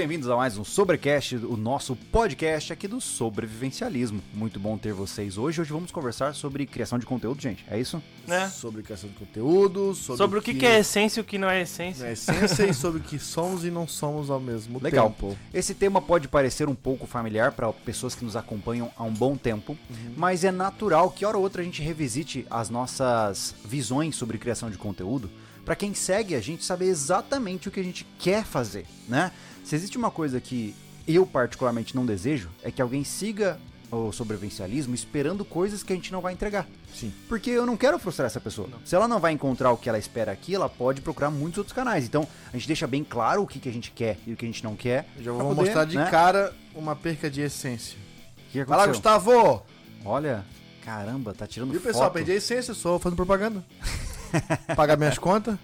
[0.00, 4.22] bem-vindos a mais um Sobrecast, o nosso podcast aqui do sobrevivencialismo.
[4.32, 5.60] Muito bom ter vocês hoje.
[5.60, 7.66] Hoje vamos conversar sobre criação de conteúdo, gente.
[7.70, 8.02] É isso?
[8.26, 8.48] Né?
[8.48, 11.50] Sobre criação de conteúdo, sobre, Sobre o que, que é essência e o que não
[11.50, 12.06] é essência.
[12.06, 15.10] é essência e sobre o que somos e não somos ao mesmo Legal.
[15.10, 15.36] tempo.
[15.52, 19.36] Esse tema pode parecer um pouco familiar para pessoas que nos acompanham há um bom
[19.36, 19.76] tempo,
[20.16, 24.70] mas é natural que hora ou outra a gente revisite as nossas visões sobre criação
[24.70, 25.30] de conteúdo
[25.64, 29.30] para quem segue a gente saber exatamente o que a gente quer fazer, né?
[29.70, 30.74] Se existe uma coisa que
[31.06, 33.56] eu particularmente não desejo é que alguém siga
[33.88, 36.66] o sobrevivencialismo esperando coisas que a gente não vai entregar.
[36.92, 37.12] Sim.
[37.28, 38.68] Porque eu não quero frustrar essa pessoa.
[38.84, 41.72] Se ela não vai encontrar o que ela espera aqui, ela pode procurar muitos outros
[41.72, 42.04] canais.
[42.04, 44.44] Então, a gente deixa bem claro o que, que a gente quer e o que
[44.44, 45.06] a gente não quer.
[45.16, 46.10] Eu já vou poder, mostrar de né?
[46.10, 47.96] cara uma perca de essência.
[48.48, 49.12] O que Vai lá, aconteceu?
[49.12, 49.62] Gustavo!
[50.04, 50.44] Olha,
[50.84, 52.06] caramba, tá tirando Viu, pessoal?
[52.06, 52.14] foto.
[52.14, 53.64] Perdi a essência, sou fazendo propaganda.
[54.74, 55.56] Pagar minhas contas.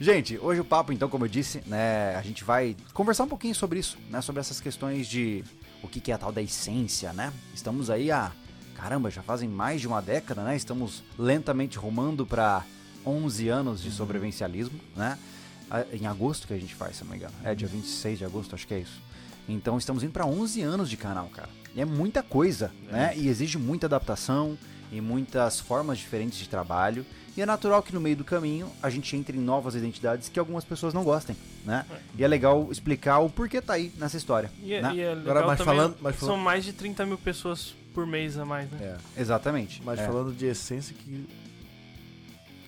[0.00, 3.54] Gente, hoje o papo, então, como eu disse, né, a gente vai conversar um pouquinho
[3.54, 5.44] sobre isso, né, sobre essas questões de
[5.82, 7.32] o que, que é a tal da essência, né?
[7.54, 8.32] Estamos aí há,
[8.74, 10.56] caramba, já fazem mais de uma década, né?
[10.56, 12.64] Estamos lentamente rumando para
[13.04, 15.18] 11 anos de sobrevivencialismo, né?
[15.70, 17.34] Ah, Em agosto que a gente faz, se não me engano.
[17.44, 19.00] É dia 26 de agosto, acho que é isso.
[19.46, 21.50] Então estamos indo para 11 anos de canal, cara.
[21.74, 23.12] E é muita coisa, né?
[23.14, 24.56] E exige muita adaptação
[24.90, 27.04] e muitas formas diferentes de trabalho.
[27.36, 30.38] E é natural que no meio do caminho a gente entre em novas identidades que
[30.38, 31.84] algumas pessoas não gostem, né?
[32.16, 34.50] E é legal explicar o porquê tá aí nessa história.
[34.62, 34.94] E, é- né?
[34.94, 37.74] e é Agora, legal mas também, falando- mas falando- são mais de 30 mil pessoas
[37.92, 38.96] por mês a mais, né?
[39.16, 39.20] É.
[39.20, 39.82] Exatamente.
[39.84, 40.06] Mas é.
[40.06, 41.26] falando de essência, que,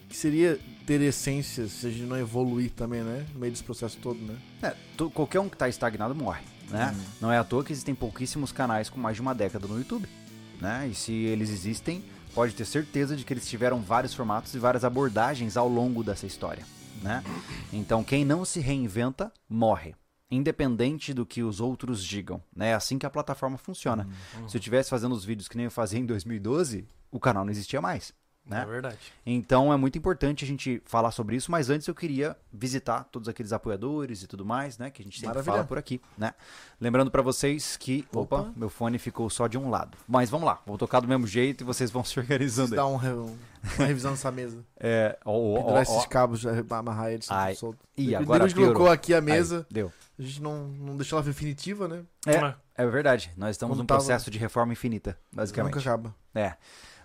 [0.08, 3.24] que seria ter essência se a gente não evoluir também, né?
[3.34, 4.36] No meio desse processo todo, né?
[4.62, 4.74] É,
[5.10, 6.92] qualquer um que tá estagnado morre, né?
[6.96, 7.04] Uhum.
[7.22, 10.08] Não é à toa que existem pouquíssimos canais com mais de uma década no YouTube,
[10.60, 10.88] né?
[10.90, 12.02] E se eles existem,
[12.36, 16.26] pode ter certeza de que eles tiveram vários formatos e várias abordagens ao longo dessa
[16.26, 16.66] história,
[17.02, 17.24] né?
[17.72, 19.94] Então, quem não se reinventa, morre.
[20.30, 22.70] Independente do que os outros digam, né?
[22.70, 24.06] É assim que a plataforma funciona.
[24.48, 27.50] Se eu estivesse fazendo os vídeos que nem eu fazia em 2012, o canal não
[27.50, 28.12] existia mais,
[28.46, 28.62] né?
[28.62, 28.98] É verdade.
[29.24, 33.28] Então é muito importante a gente falar sobre isso, mas antes eu queria visitar todos
[33.28, 34.90] aqueles apoiadores e tudo mais, né?
[34.90, 35.52] Que a gente sempre Maravilha.
[35.54, 36.32] fala por aqui, né?
[36.80, 38.06] Lembrando pra vocês que.
[38.12, 38.40] Opa.
[38.42, 38.52] Opa.
[38.56, 39.96] meu fone ficou só de um lado.
[40.06, 42.76] Mas vamos lá, vou tocar do mesmo jeito e vocês vão se organizando aí.
[42.76, 43.38] Dá um, um-
[43.78, 44.58] uma revisão nessa mesa.
[44.78, 45.18] É.
[45.24, 47.54] Ó, ó, ó, esses cabos, amarrar eles Ai.
[47.56, 47.78] solto.
[47.96, 49.90] Depois agora a gente colocou aqui a Aí, mesa, deu.
[50.18, 52.02] a gente não, não deixou ela definitiva, né?
[52.26, 53.32] É, é verdade.
[53.36, 55.74] Nós estamos Quando num tava- processo de reforma infinita, basicamente.
[55.74, 56.14] Nunca acaba.
[56.34, 56.54] É.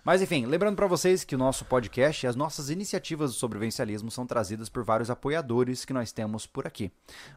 [0.04, 4.10] Mas enfim, lembrando pra vocês que o nosso podcast e as nossas iniciativas do sobrevivencialismo
[4.10, 6.90] são trazidas por vários apoiadores que nós temos por aqui.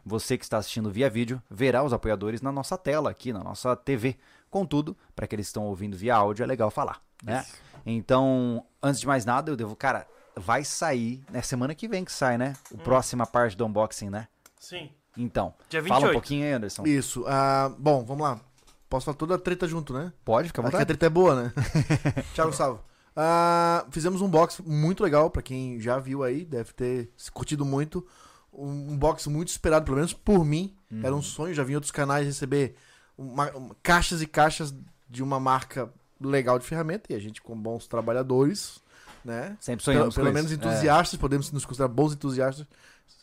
[0.04, 3.76] Você que está assistindo via vídeo verá os apoiadores na nossa tela aqui, na nossa
[3.76, 4.16] TV.
[4.50, 7.46] Contudo, para aqueles que estão ouvindo via áudio é legal falar, né?
[7.84, 10.04] Então, antes de mais nada, eu devo, cara,
[10.34, 12.54] vai sair, é semana que vem que sai, né?
[12.72, 12.76] Hum.
[12.76, 14.26] O próxima parte do unboxing, né?
[14.58, 14.90] Sim.
[15.16, 16.12] Então, Dia fala um 28.
[16.12, 16.84] pouquinho aí, Anderson.
[16.84, 17.24] Isso.
[17.28, 18.40] ah, bom, vamos lá.
[18.88, 20.12] Posso falar toda a treta junto, né?
[20.24, 20.88] Pode, fica à Aqui a vontade.
[20.88, 21.52] treta é boa, né?
[22.34, 22.80] Tchau, Gustavo.
[23.14, 27.64] Ah, fizemos um box muito legal, pra quem já viu aí, deve ter se curtido
[27.64, 28.06] muito.
[28.52, 30.74] Um, um box muito esperado, pelo menos por mim.
[31.02, 32.76] Era um sonho, já vi em outros canais receber
[33.18, 34.72] uma- uma- caixas e caixas
[35.08, 37.12] de uma marca legal de ferramenta.
[37.12, 38.78] E a gente, com bons trabalhadores,
[39.24, 39.56] né?
[39.60, 40.52] Sempre Pelo, sonhamos pelo com menos.
[40.52, 40.54] É.
[40.54, 42.66] entusiastas, podemos nos considerar bons entusiastas.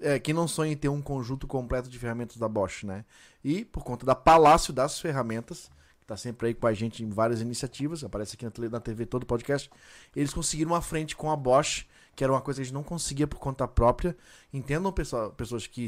[0.01, 3.05] É, quem não sonha em ter um conjunto completo de ferramentas da Bosch, né?
[3.43, 7.09] E por conta da Palácio das Ferramentas, que tá sempre aí com a gente em
[7.09, 9.69] várias iniciativas, aparece aqui na, TV todo podcast,
[10.15, 12.83] eles conseguiram uma frente com a Bosch, que era uma coisa que a gente não
[12.83, 14.15] conseguia por conta própria.
[14.53, 15.87] Entendam, pessoal, pessoas que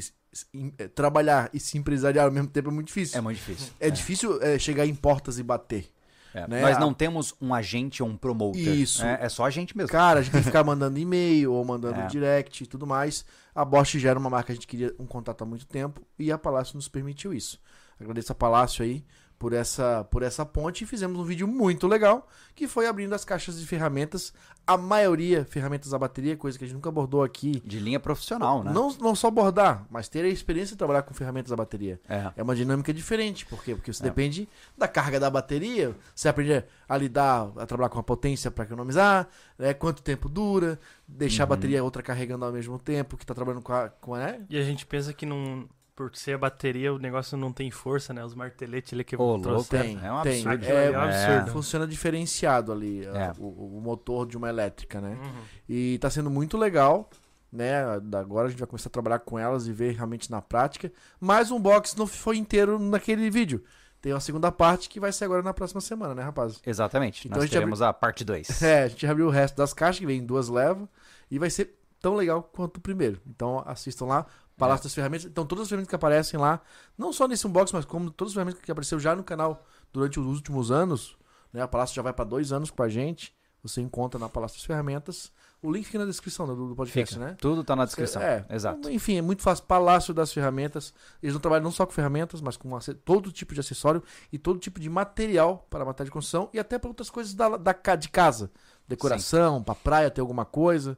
[0.77, 3.17] eh, trabalhar e se empresariar ao mesmo tempo é muito difícil.
[3.17, 3.73] É muito difícil.
[3.79, 5.94] É, difícil eh, chegar em portas e bater.
[6.35, 6.61] É, né?
[6.61, 8.59] Nós não temos um agente ou um promoter.
[8.59, 9.03] Isso.
[9.05, 9.89] É, é só a gente mesmo.
[9.89, 12.07] Cara, a gente tem que ficar mandando e-mail ou mandando É.
[12.07, 13.25] direct e tudo mais.
[13.53, 16.01] A Bosch já era uma marca que a gente queria um contato há muito tempo
[16.19, 17.59] e a Palácio nos permitiu isso.
[17.99, 19.05] Agradeço a Palácio aí
[19.37, 23.25] por essa, por essa ponte e fizemos um vídeo muito legal que foi abrindo as
[23.25, 24.33] caixas de ferramentas.
[24.67, 27.61] A maioria ferramentas a bateria, coisa que a gente nunca abordou aqui.
[27.63, 28.71] De linha profissional, né?
[28.73, 31.99] Não, não só abordar, mas ter a experiência de trabalhar com ferramentas a bateria.
[32.09, 32.31] É.
[32.37, 33.75] É uma dinâmica diferente, por quê?
[33.75, 34.07] Porque você É.
[34.09, 38.63] depende da carga da bateria, você aprende a lidar, a trabalhar com a potência para
[38.63, 39.27] economizar,
[39.59, 39.73] né?
[39.73, 41.53] quanto tempo dura, deixar Uhum.
[41.53, 44.45] a bateria outra carregando ao mesmo tempo, que tá trabalhando com a, com a né?
[44.49, 45.67] E a gente pensa que não.
[45.95, 48.23] Por ser a bateria, o negócio não tem força, né?
[48.23, 49.83] Os marteletes ali que Ô, trouxeram.
[49.85, 50.45] Tem, é um tem.
[50.45, 50.65] absurdo.
[50.65, 51.51] Ali é um absurdo.
[51.53, 53.31] Funciona diferenciado ali, a- É.
[53.39, 55.17] o, o motor de uma elétrica, né?
[55.21, 55.41] Uhum.
[55.69, 57.09] E tá sendo muito legal,
[57.49, 57.81] né?
[58.19, 60.91] Agora a gente vai começar a trabalhar com elas e ver realmente na prática.
[61.17, 63.63] Mas o unboxing não foi inteiro naquele vídeo.
[64.01, 66.61] Tem uma segunda parte que vai ser agora na próxima semana, né, rapaz?
[66.65, 67.25] Exatamente.
[67.27, 68.47] Então Nós a teremos a parte 2.
[68.61, 70.87] É, a gente abriu o resto das caixas, que vem em duas levas,
[71.31, 73.19] e vai ser tão legal quanto o primeiro.
[73.25, 74.25] Então assistam lá,
[74.57, 75.25] Palácio das Ferramentas.
[75.25, 76.61] Então, todas as ferramentas que aparecem lá,
[76.97, 80.19] não só nesse unbox, mas como todas as ferramentas que apareceu já no canal durante
[80.19, 81.17] os últimos anos,
[81.51, 81.61] né?
[81.61, 83.33] A Palácio já vai para dois anos com a gente.
[83.63, 85.31] Você encontra na Palácio das Ferramentas.
[85.59, 87.25] O link fica na descrição do, do podcast, Fica.
[87.25, 87.35] né?
[87.39, 88.21] Tudo tá na descrição.
[88.21, 88.91] É, Exato.
[88.91, 89.65] Enfim, é muito fácil.
[89.65, 90.93] Palácio das Ferramentas.
[91.23, 92.69] Eles não trabalham não só com ferramentas, mas com
[93.03, 96.77] todo tipo de acessório e todo tipo de material para matéria de construção e até
[96.77, 98.51] para outras coisas da, da, de casa.
[98.87, 100.95] Decoração, para praia ter alguma coisa.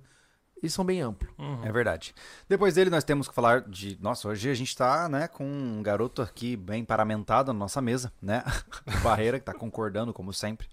[0.61, 1.31] Eles são bem amplos.
[1.37, 1.63] Uhum.
[1.63, 2.13] É verdade.
[2.49, 3.97] Depois dele, nós temos que falar de.
[4.01, 8.11] Nossa, hoje a gente tá, né, com um garoto aqui bem paramentado na nossa mesa,
[8.21, 8.43] né?
[9.03, 10.67] Barreira, que tá concordando, como sempre.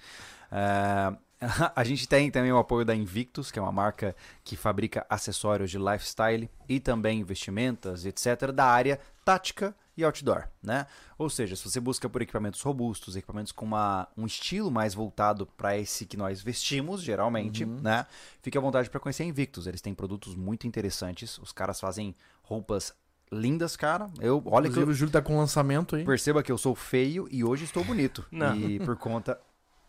[0.51, 1.15] É,
[1.75, 5.71] A gente tem também o apoio da Invictus, que é uma marca que fabrica acessórios
[5.71, 10.87] de lifestyle e também vestimentas, etc., da área tática e outdoor, né?
[11.17, 15.47] Ou seja, se você busca por equipamentos robustos, equipamentos com uma, um estilo mais voltado
[15.57, 18.07] para esse que nós vestimos, geralmente, né?
[18.43, 19.67] Fique à vontade para conhecer a Invictus.
[19.67, 21.39] Eles têm produtos muito interessantes.
[21.39, 22.93] Os caras fazem roupas
[23.33, 24.11] lindas, cara.
[24.21, 26.05] Eu, olha que Inclusive, eu, o Júlio tá com lançamento aí.
[26.05, 28.25] perceba que eu sou feio e hoje estou bonito.
[28.31, 28.55] Não.
[28.57, 29.41] E por conta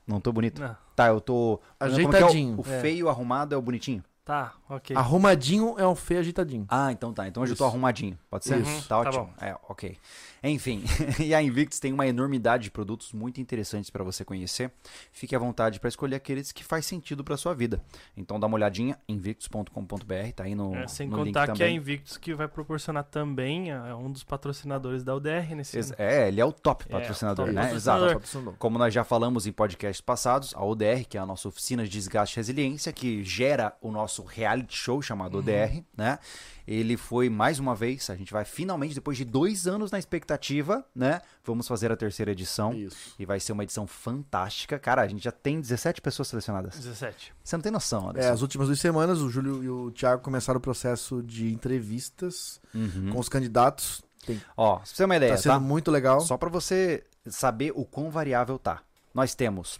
[0.08, 0.62] não tô bonito.
[0.62, 0.78] Não.
[0.96, 2.58] Tá, eu tô como é que é o- Ajeitadinho.
[2.60, 2.80] O, É.
[2.82, 4.04] feio arrumado é o bonitinho.
[4.26, 4.96] Tá, ok.
[4.98, 6.66] Arrumadinho é um feio ajeitadinho.
[6.68, 7.28] Ah, então tá.
[7.28, 7.70] Então hoje eu tô Isso.
[7.72, 8.18] arrumadinho.
[8.28, 8.60] Pode ser?
[8.60, 8.88] Isso.
[8.90, 9.32] Tá Tá ótimo.
[9.40, 9.96] é, ok.
[10.44, 10.84] Enfim,
[11.24, 14.72] e a Invictus tem uma enormidade de produtos muito interessantes para você conhecer.
[15.12, 17.80] Fique à vontade para escolher aqueles que faz sentido para sua vida.
[18.18, 21.54] Então dá uma olhadinha invictus.com.br, tá aí no, É, sem no link contar que a
[21.56, 21.76] também.
[21.76, 25.96] Invictus que vai proporcionar também é um dos patrocinadores da UDR nesse Ex- ano.
[26.00, 27.62] É, ele é o top É, patrocinador, top né?
[27.64, 28.10] patrocinador.
[28.24, 28.56] Exato.
[28.58, 31.90] Como nós já falamos em podcasts passados, a ODR, que é a nossa oficina de
[31.90, 36.20] desgaste e resiliência, que gera o nosso reality show chamado ODR, né?
[36.68, 40.84] Ele foi mais uma vez, a gente vai finalmente, depois de dois anos na expectativa,
[40.96, 41.22] né?
[41.44, 42.74] Vamos fazer a terceira edição.
[42.74, 43.14] Isso.
[43.20, 44.80] E vai ser uma edição fantástica.
[44.80, 46.76] Cara, a gente já tem 17 pessoas selecionadas.
[46.80, 47.34] 17.
[47.44, 48.34] Você não tem noção, É, Anderson.
[48.34, 53.12] as últimas duas semanas, o Júlio e o Thiago começaram o processo de entrevistas Uhum.
[53.12, 54.02] com os candidatos.
[54.26, 55.60] Tem, Ó, pra você ter uma ideia, tá sendo tá?
[55.60, 56.20] muito legal.
[56.22, 58.82] Só pra você saber o quão variável tá.
[59.14, 59.80] Nós temos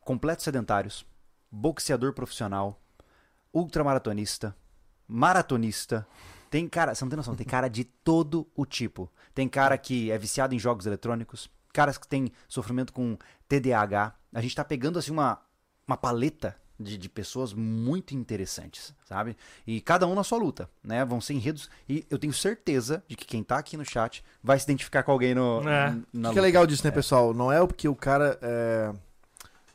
[0.00, 1.04] completos sedentários,
[1.50, 2.80] boxeador profissional,
[3.60, 4.54] ultramaratonista,
[5.06, 6.06] maratonista.
[6.50, 9.10] Tem cara, você não tem noção, tem cara de todo o tipo.
[9.34, 13.18] Tem cara que é viciado em jogos eletrônicos, caras que tem sofrimento com
[13.48, 14.14] TDAH.
[14.32, 15.40] A gente tá pegando assim uma,
[15.86, 19.36] uma paleta de, de pessoas muito interessantes, sabe?
[19.66, 21.04] E cada um na sua luta, né?
[21.04, 21.68] Vão ser enredos.
[21.88, 25.10] E eu tenho certeza de que quem tá aqui no chat vai se identificar com
[25.10, 25.90] alguém no, É.
[25.90, 27.34] n- O que, que é legal disso, né, pessoal?
[27.34, 28.92] Não é porque o cara é,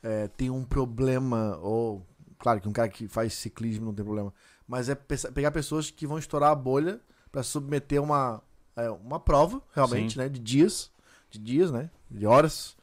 [0.04, 2.02] é, tem um problema, ou.
[2.42, 4.34] Claro que um cara que faz ciclismo não tem problema.
[4.68, 7.00] Mas é pe- pegar pessoas que vão estourar a bolha
[7.32, 8.42] pra se submeter a uma,
[8.76, 10.20] é, uma prova, realmente, Sim.
[10.20, 10.30] né?
[10.30, 10.92] De dias.
[11.30, 11.90] De dias, né?
[12.10, 12.76] De horas.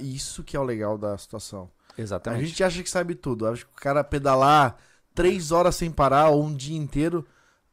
[0.00, 1.70] E isso que é o legal da situação.
[1.96, 2.46] A Exatamente.
[2.46, 3.46] gente acha que sabe tudo.
[3.46, 4.76] Acho que o cara pedalar
[5.14, 7.26] três horas sem parar ou um dia inteiro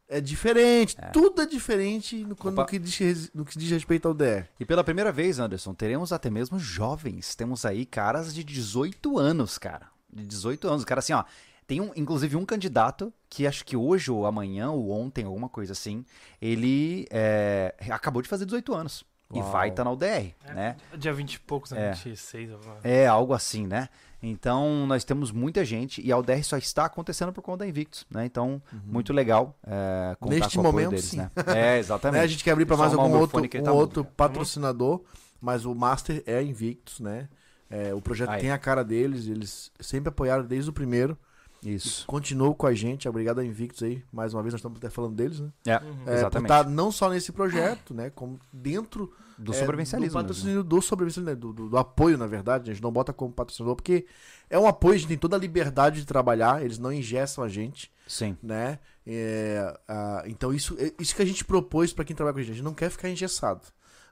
[0.08, 0.96] é diferente.
[1.00, 1.08] É.
[1.08, 4.46] Tudo é diferente no, no que, diz, no que diz respeito ao DR.
[4.60, 7.36] E pela primeira vez, Anderson, teremos até mesmo jovens.
[7.36, 9.88] Temos aí caras de 18 anos, cara.
[10.12, 10.86] De 18 anos.
[10.86, 11.24] Cara, assim, ó.
[11.65, 15.74] Tem um, inclusive um candidato que acho que hoje ou amanhã ou ontem, alguma coisa
[15.74, 16.06] assim,
[16.42, 19.04] ele é, acabou de fazer 18 anos.
[19.33, 19.51] E Uau.
[19.51, 20.77] vai estar na UDR, né?
[20.98, 21.89] Dia 20 e poucos, né?
[21.89, 21.92] É.
[21.92, 22.51] 26.
[22.54, 23.90] alguma- É algo assim, né?
[24.23, 28.06] Então, nós temos muita gente e a UDR só está acontecendo por conta da Invictus,
[28.09, 28.26] né?
[28.26, 30.40] Então, muito legal é, contar Uhum.
[30.40, 31.18] Neste com o momento, deles, sim.
[31.18, 31.30] né?
[31.54, 32.19] É, exatamente.
[32.19, 34.16] Né, a gente quer abrir para mais algum o outro, um tá outro cara.
[34.16, 35.02] patrocinador,
[35.42, 37.28] mas o Master é Invictus, né?
[37.69, 38.42] É, o projeto Aí.
[38.42, 41.18] tem a cara deles, eles sempre apoiaram desde o primeiro.
[41.64, 42.06] Isso.
[42.06, 44.04] Continuou com a gente, obrigado a Invictus aí.
[44.12, 45.50] Mais uma vez nós estamos até falando deles, né?
[45.66, 46.52] É, É, por exatamente.
[46.52, 48.12] estar não só nesse projeto, né?
[48.12, 50.14] Como dentro Do é, sobrevivencialismo.
[50.14, 50.28] Do mesmo.
[50.30, 52.69] patrocínio do sobrevivencialismo, né, do, do- do apoio, na verdade.
[52.69, 54.06] A gente não bota como patrocinador, porque
[54.50, 57.50] é um apoio, a gente tem toda a liberdade de trabalhar, eles não engessam a
[57.50, 58.38] gente, Sim.
[58.42, 58.78] né?
[59.06, 62.44] É, ah, então, isso, é isso que a gente propôs para quem trabalha com a
[62.44, 62.52] gente.
[62.52, 63.62] A gente não quer ficar engessado.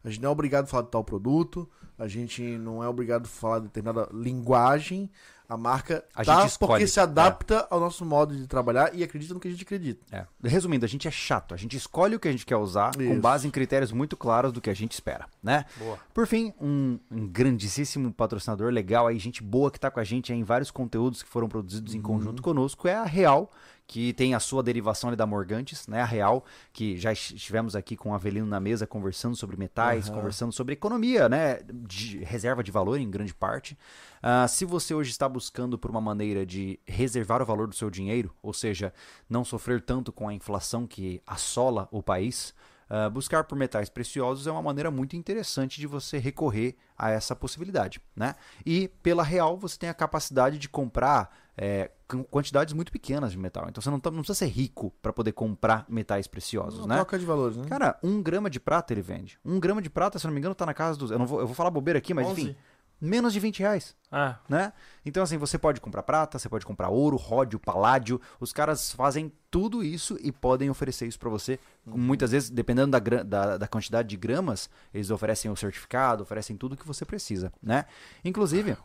[0.06, 3.26] A gente não é obrigado a falar de tal produto, a gente não é obrigado
[3.26, 5.10] a falar de determinada linguagem.
[5.48, 9.04] A marca A tá gente escolhe, porque se adapta ao nosso modo de trabalhar e
[9.04, 10.04] acredita no que a gente acredita.
[10.12, 10.26] É.
[10.44, 11.54] Resumindo, a gente é chato.
[11.54, 13.22] A gente escolhe o que a gente quer usar com Isso.
[13.22, 15.66] base em critérios muito claros do que a gente espera, né?
[15.78, 16.00] Boa.
[16.16, 20.34] Por fim, um, um grandíssimo patrocinador legal aí, gente boa que tá com a gente
[20.34, 22.00] aí em vários conteúdos que foram produzidos Uhum.
[22.00, 23.52] em conjunto conosco, é a Real,
[23.88, 26.02] que tem a sua derivação ali da Morgantes, né?
[26.02, 30.08] A Real, que já est- estivemos aqui com o Avelino na mesa conversando sobre metais,
[30.08, 30.16] Aham.
[30.18, 31.60] conversando sobre economia, né?
[31.72, 33.78] De reserva de valor em grande parte.
[34.24, 37.90] Ah, se você hoje está buscando por uma maneira de reservar o valor do seu
[37.92, 38.92] dinheiro, ou seja,
[39.30, 42.56] não sofrer tanto com a inflação que assola o país,
[42.90, 47.36] ah, buscar por metais preciosos é uma maneira muito interessante de você recorrer a essa
[47.36, 48.34] possibilidade, né?
[48.66, 53.38] E pela Real você tem a capacidade de comprar é, com quantidades muito pequenas de
[53.38, 53.66] metal.
[53.70, 56.96] Então você não, tá- não precisa ser rico para poder comprar metais preciosos, Uma né?
[56.96, 57.66] troca de valores, né?
[57.68, 59.40] Cara, um grama de prata ele vende.
[59.44, 61.12] Um grama de prata, se não me engano, tá na casa dos.
[61.12, 62.42] Eu, não vou, eu vou falar bobeira aqui, mas 11.
[62.42, 62.56] enfim,
[63.02, 64.72] menos de 20 reais Ah, né?
[65.06, 68.20] Então, assim, você pode comprar prata, você pode comprar ouro, ródio, paládio.
[68.40, 71.60] Os caras fazem tudo isso e podem oferecer isso pra você.
[71.86, 76.76] Muitas vezes, dependendo da, da, da quantidade de gramas, eles oferecem o certificado, oferecem tudo
[76.78, 77.86] que você precisa, né?
[78.24, 78.78] Inclusive,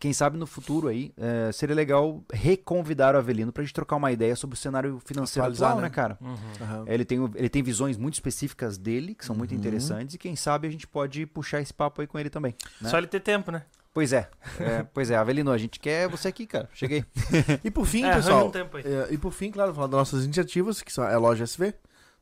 [0.00, 4.10] quem sabe no futuro aí, eh, seria legal reconvidar o Avelino pra gente trocar uma
[4.10, 5.88] ideia sobre o cenário financeiro Atualizar, atual, né?
[5.88, 6.18] né, cara?
[6.20, 6.36] uhum.
[6.60, 6.84] Aham.
[6.88, 9.58] Ele tem, ele tem visões muito específicas dele, que são muito Uhum.
[9.58, 12.54] interessantes, e quem sabe a gente pode puxar esse papo aí com ele também.
[12.80, 12.88] né?
[12.88, 13.62] Só ele ter tempo, né?
[13.92, 14.30] Pois é,
[14.60, 16.68] é, pois é, Avelino, a gente quer você aqui, cara.
[16.72, 17.04] Cheguei.
[17.64, 18.84] E por fim, é, pessoal, um tempo aí.
[18.86, 21.74] É, e por fim, claro, falar das nossas iniciativas, que são é a loja SV,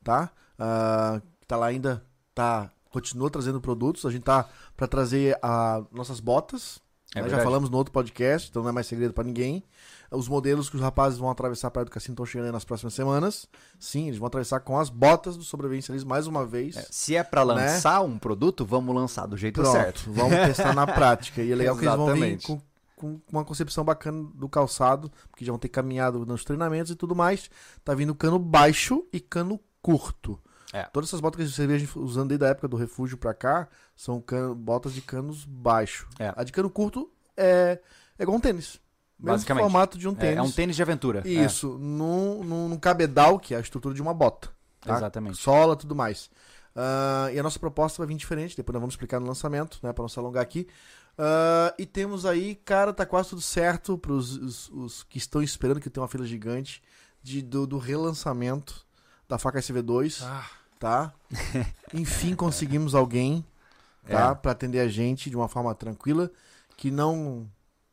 [0.02, 0.30] tá?
[0.58, 2.02] Ah, tá lá ainda,
[2.34, 4.04] tá, continua trazendo produtos.
[4.06, 6.80] A gente tá pra trazer a, nossas botas.
[7.14, 7.28] É né?
[7.28, 9.64] Já falamos no outro podcast, então não é mais segredo pra ninguém.
[10.10, 12.94] Os modelos que os rapazes vão atravessar a Praia do Cassino estão chegando nas próximas
[12.94, 13.46] semanas.
[13.78, 16.76] Sim, eles vão atravessar com as botas do sobrevivencialismo mais uma vez.
[16.76, 20.12] É, se é pra lançar um produto, vamos lançar do jeito Pronto, certo.
[20.12, 21.42] vamos testar na prática.
[21.42, 22.60] E é legal que eles vão vir com,
[22.96, 27.14] com uma concepção bacana do calçado, porque já vão ter caminhado nos treinamentos e tudo
[27.14, 27.50] mais.
[27.84, 30.38] Tá vindo cano baixo e cano curto.
[30.72, 30.82] É.
[30.84, 34.20] Todas essas botas que você vê usando desde a época do refúgio pra cá são
[34.20, 36.06] cano- botas de canos baixo.
[36.18, 36.32] É.
[36.36, 37.80] A de cano curto é,
[38.18, 38.78] é igual um tênis.
[39.18, 39.62] Mesmo Basicamente.
[39.64, 40.36] formato de um É, tênis.
[40.38, 41.22] é um tênis de aventura.
[41.24, 44.50] É, Isso, num, num, num cabedal, que é a estrutura de uma bota.
[44.80, 44.96] tá?
[44.96, 45.38] Exatamente.
[45.38, 46.30] Sola, tudo mais.
[46.76, 49.92] Ah, e a nossa proposta vai vir diferente, depois nós vamos explicar no lançamento, né,
[49.92, 50.68] para não se alongar aqui.
[51.16, 55.80] Ah, e temos aí, cara, tá quase tudo certo para os, os que estão esperando,
[55.80, 56.80] que tem uma fila gigante,
[57.20, 58.86] de, do, do relançamento
[59.28, 60.46] da faca SV2, Ah,
[60.78, 61.12] tá?
[61.92, 63.44] Enfim, conseguimos alguém,
[64.08, 64.30] tá?
[64.30, 64.34] É.
[64.34, 66.30] Pra atender a gente de uma forma tranquila,
[66.76, 67.46] que não...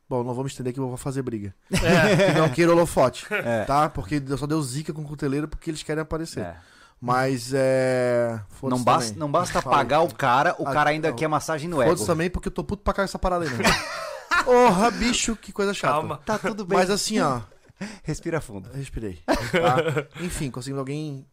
[0.08, 1.52] Bom, não vamos estender que eu vou fazer briga.
[1.72, 3.64] é, Que não queira holofote, É.
[3.64, 3.88] tá?
[3.88, 6.40] Porque só deu zica com o cuteleiro porque eles querem aparecer.
[6.44, 6.56] É.
[7.00, 8.40] Mas é.
[8.62, 9.18] Não, basta, também.
[9.20, 11.16] não basta pagar o cara, o Ah, cara ainda não.
[11.16, 11.90] quer massagem no ego.
[11.90, 13.64] Foda-se também porque eu tô puto pra caralho essa parada aí, né?
[14.44, 15.92] Porra, bicho, que coisa chata.
[15.94, 16.20] calma.
[16.24, 16.78] Tá tudo bem.
[16.78, 17.40] Mas assim, ó,
[18.04, 18.70] Respira fundo.
[18.72, 19.18] respirei.
[19.26, 20.22] tá?
[20.22, 21.26] Enfim, conseguimos alguém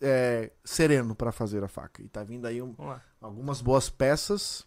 [0.00, 2.02] é, sereno pra fazer a faca.
[2.02, 2.74] E tá vindo aí um-
[3.20, 4.66] algumas boas peças.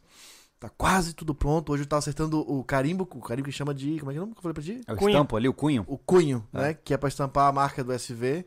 [0.59, 1.73] Tá quase tudo pronto.
[1.73, 3.99] Hoje eu tava acertando o carimbo, o carimbo que chama de.
[3.99, 4.81] Como é que é o nome que eu falei pra ti?
[4.87, 5.09] É o Cunho.
[5.09, 5.83] estampo ali, o cunho.
[5.87, 6.57] O cunho, É.
[6.61, 6.73] né?
[6.73, 8.45] Que é pra estampar a marca do SV.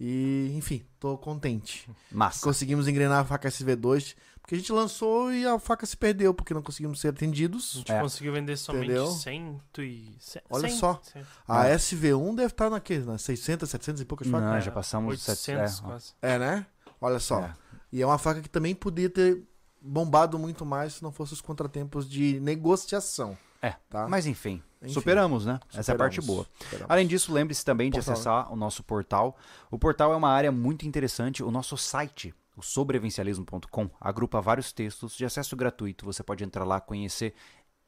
[0.00, 1.88] E, enfim, tô contente.
[2.10, 2.42] Massa.
[2.42, 6.52] Conseguimos engrenar a faca SV2, porque a gente lançou e a faca se perdeu, porque
[6.52, 7.72] não conseguimos ser A atendidos.
[7.74, 8.00] gente É.
[8.00, 9.06] conseguiu vender somente Entendeu?
[9.10, 10.16] 100 e...
[10.20, 11.00] cem- Olha cem- só.
[11.02, 11.74] cem- A É.
[11.76, 14.46] SV1 deve estar naquele, nas 600, 700 e poucas facas.
[14.48, 15.38] Não, É, já passamos 800
[15.70, 16.12] sete- é, quase.
[16.20, 16.66] É, né?
[17.00, 17.40] Olha só.
[17.40, 17.54] É.
[17.92, 19.42] E é uma faca que também podia ter
[19.80, 23.36] bombado muito mais se não fosse os contratempos de negociação.
[23.60, 24.08] É, Tá?
[24.08, 24.92] Mas enfim, Enfim.
[24.92, 25.60] superamos, né?
[25.72, 26.26] Essa é a parte Superamos.
[26.26, 26.46] boa.
[26.64, 26.90] Superamos.
[26.90, 28.18] Além disso, lembre-se também de Portal, né?
[28.20, 29.36] acessar o nosso portal.
[29.70, 31.44] O portal é uma área muito interessante.
[31.44, 36.04] O nosso site, o sobrevivencialismo.com, agrupa vários textos de acesso gratuito.
[36.04, 37.34] Você pode entrar lá, conhecer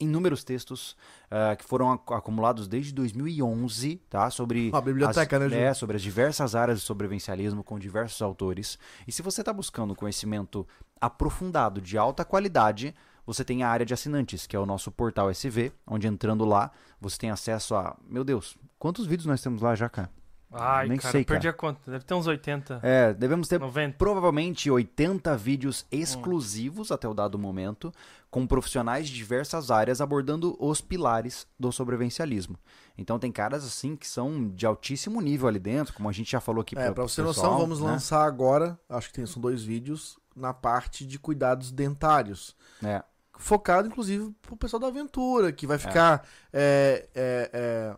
[0.00, 0.96] inúmeros textos
[1.30, 4.28] ah, que foram ac- acumulados desde 2011, tá?
[4.30, 5.54] Sobre Uma biblioteca, as, né, Ju?
[5.54, 8.78] é, sobre as diversas áreas de sobrevivencialismo com diversos autores.
[9.06, 10.66] E se você está buscando conhecimento
[11.00, 12.94] aprofundado de alta qualidade,
[13.26, 16.70] você tem a área de assinantes, que é o nosso portal SV, onde entrando lá,
[17.00, 20.10] você tem acesso a, meu Deus, quantos vídeos nós temos lá já, cara?
[20.56, 21.54] Ai, Nem cara, sei, perdi cara.
[21.54, 21.90] a conta.
[21.90, 23.96] Deve ter uns 80, É, devemos ter 90.
[23.98, 27.92] provavelmente 80 vídeos exclusivos até o dado momento,
[28.30, 32.56] com profissionais de diversas áreas abordando os pilares do sobrevivencialismo.
[32.96, 36.40] Então tem caras assim que são de altíssimo nível ali dentro, como a gente já
[36.40, 37.86] falou aqui É, pro- pra pro você ter noção, vamos né?
[37.86, 42.56] lançar agora, acho que tem, são dois vídeos, na parte de cuidados dentários.
[42.82, 43.02] É,
[43.36, 47.96] focado, inclusive, pro pessoal da aventura, que vai ficar é, é, é,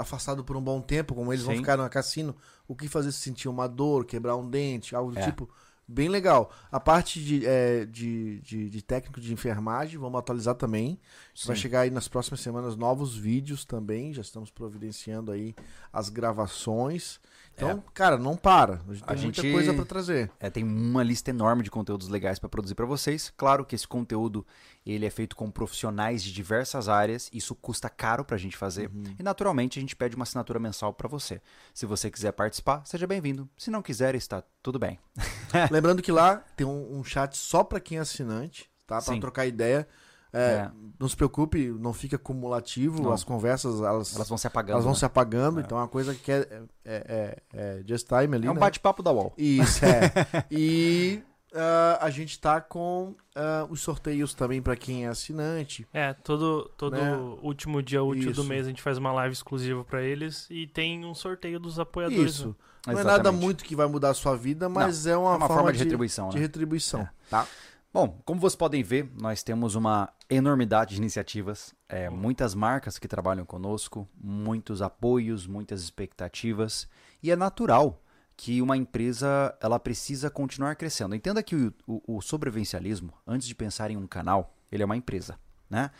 [0.00, 1.60] afastado por um bom tempo, como eles vão Sim.
[1.60, 2.34] ficar no cassino,
[2.66, 5.24] o que fazer se sentir uma dor, quebrar um dente, algo do É.
[5.24, 5.48] tipo.
[5.92, 6.52] Bem legal.
[6.70, 11.00] A parte de, é, de, de, de técnico de enfermagem, vamos atualizar também.
[11.44, 11.62] Vai sim.
[11.62, 14.14] chegar aí nas próximas semanas novos vídeos também.
[14.14, 15.52] Já estamos providenciando aí
[15.92, 17.18] as gravações.
[17.56, 18.80] Então, cara, não para.
[18.88, 19.04] A gente É.
[19.04, 20.30] A tem muita gente- coisa pra trazer.
[20.38, 23.32] É, tem uma lista enorme de conteúdos legais para produzir para vocês.
[23.36, 24.46] Claro que esse conteúdo
[24.86, 27.28] ele é feito com profissionais de diversas áreas.
[27.32, 28.88] Isso custa caro para a gente fazer.
[28.88, 29.14] Uhum.
[29.18, 31.40] E naturalmente a gente pede uma assinatura mensal para você.
[31.74, 33.48] Se você quiser participar, seja bem-vindo.
[33.56, 34.98] Se não quiser, está tudo bem.
[35.70, 39.00] Lembrando que lá tem um, um chat só pra quem é assinante, tá?
[39.02, 39.20] Pra Sim.
[39.20, 39.86] trocar ideia.
[40.32, 40.70] É, É.
[40.98, 43.02] Não se preocupe, não fica acumulativo.
[43.02, 43.12] Não.
[43.12, 44.72] As conversas, elas, Elas vão se apagando.
[44.72, 44.98] elas vão né?
[44.98, 45.60] se apagando.
[45.60, 48.60] Então é uma coisa que é, é, é, é just time ali, É um né?
[48.60, 49.34] bate-papo da UOL.
[49.36, 50.12] Isso, é.
[50.50, 51.20] e
[51.54, 55.86] ah, a gente tá com ah, os sorteios também pra quem é assinante.
[55.92, 57.16] É, todo, todo Né?
[57.42, 58.42] último dia útil Isso.
[58.42, 61.78] do mês a gente faz uma live exclusiva pra eles e tem um sorteio dos
[61.78, 62.34] apoiadores.
[62.34, 62.48] Isso.
[62.86, 62.92] né?
[62.94, 65.46] Não é nada muito que vai mudar a sua vida, mas é uma, É uma
[65.48, 66.42] forma, de retribuição, de né?
[66.42, 67.00] retribuição.
[67.00, 67.10] É.
[67.28, 67.46] Tá?
[67.92, 73.08] Bom, como vocês podem ver, nós temos uma enormidade de iniciativas, é, muitas marcas que
[73.08, 76.88] trabalham conosco, muitos apoios, muitas expectativas,
[77.20, 78.00] e é natural
[78.42, 81.14] que uma empresa ela precisa continuar crescendo.
[81.14, 84.96] Entenda que o, o, o sobrevivencialismo, antes de pensar em um canal, ele é uma
[84.96, 85.90] empresa, né?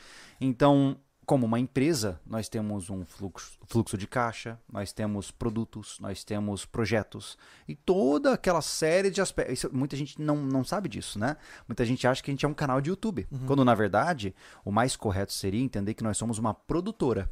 [0.41, 6.25] Então, como uma empresa, nós temos um fluxo, fluxo de caixa, nós temos produtos, nós
[6.25, 7.37] temos projetos
[7.69, 9.59] e toda aquela série de aspectos.
[9.59, 11.37] Isso- muita gente não, não sabe disso, né?
[11.69, 14.73] Muita gente acha que a gente é um canal de YouTube, quando na verdade o
[14.73, 17.31] mais correto seria entender que nós somos uma produtora,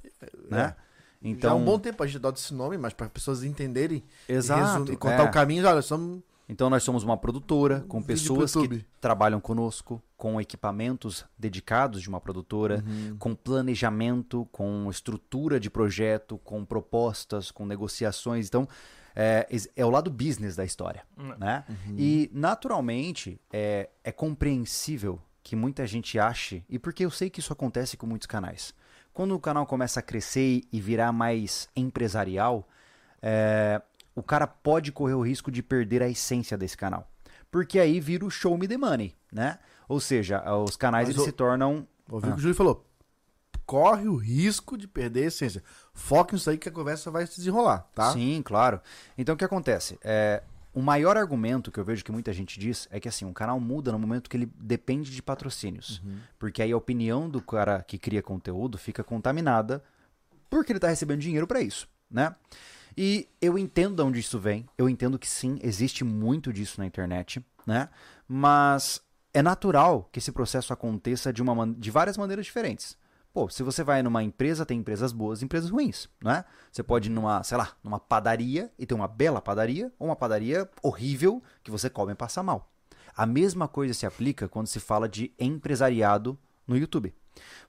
[0.50, 0.76] né?
[1.22, 4.02] Então, Já há um bom tempo a gente adota esse nome, mas para pessoas entenderem
[4.28, 5.28] e exato, resumir- e contar é.
[5.28, 10.40] o caminho, olha, somos Então nós somos uma produtora com pessoas que trabalham conosco, com
[10.40, 13.16] equipamentos dedicados de uma produtora, Uhum.
[13.18, 18.46] com planejamento, com estrutura de projeto, com propostas, com negociações.
[18.46, 18.66] Então
[19.14, 19.46] é,
[19.76, 21.34] é o lado business da história, Hum.
[21.38, 21.64] né?
[21.68, 21.94] Uhum.
[21.98, 27.52] E naturalmente é, é compreensível que muita gente ache, e porque eu sei que isso
[27.52, 28.72] acontece com muitos canais.
[29.18, 32.68] Quando o canal começa a crescer e virar mais empresarial,
[33.20, 33.82] é,
[34.14, 37.10] o cara pode correr o risco de perder a essência desse canal.
[37.50, 39.58] Porque aí vira o show me the money, né?
[39.88, 41.84] Ou seja, os canais o- se tornam.
[42.08, 42.34] Ouviu o Ah.
[42.36, 42.86] que o Júlio falou?
[43.66, 45.64] Corre o risco de perder a essência.
[45.92, 48.12] Foque nisso aí que a conversa vai se desenrolar, tá?
[48.12, 48.80] Sim, claro.
[49.18, 49.98] Então o que acontece?
[50.00, 50.44] É,
[50.78, 53.58] o maior argumento que eu vejo que muita gente diz é que assim, um canal
[53.58, 56.00] muda no momento que ele depende de patrocínios.
[56.04, 56.18] Uhum.
[56.38, 59.82] Porque aí a opinião do cara que cria conteúdo fica contaminada
[60.48, 62.32] porque ele está recebendo dinheiro para isso, né?
[62.96, 64.68] E eu entendo de onde isso vem.
[64.78, 67.88] Eu entendo que sim, existe muito disso na internet, né?
[68.28, 69.02] Mas
[69.34, 72.96] é natural que esse processo aconteça de, uma, de várias maneiras diferentes.
[73.38, 76.44] Pô, se você vai numa empresa, tem empresas boas e empresas ruins, né?
[76.72, 80.16] Você pode ir numa, sei lá, numa padaria e ter uma bela padaria, ou uma
[80.16, 82.68] padaria horrível que você come e passa mal.
[83.16, 87.14] A mesma coisa se aplica quando se fala de empresariado no YouTube.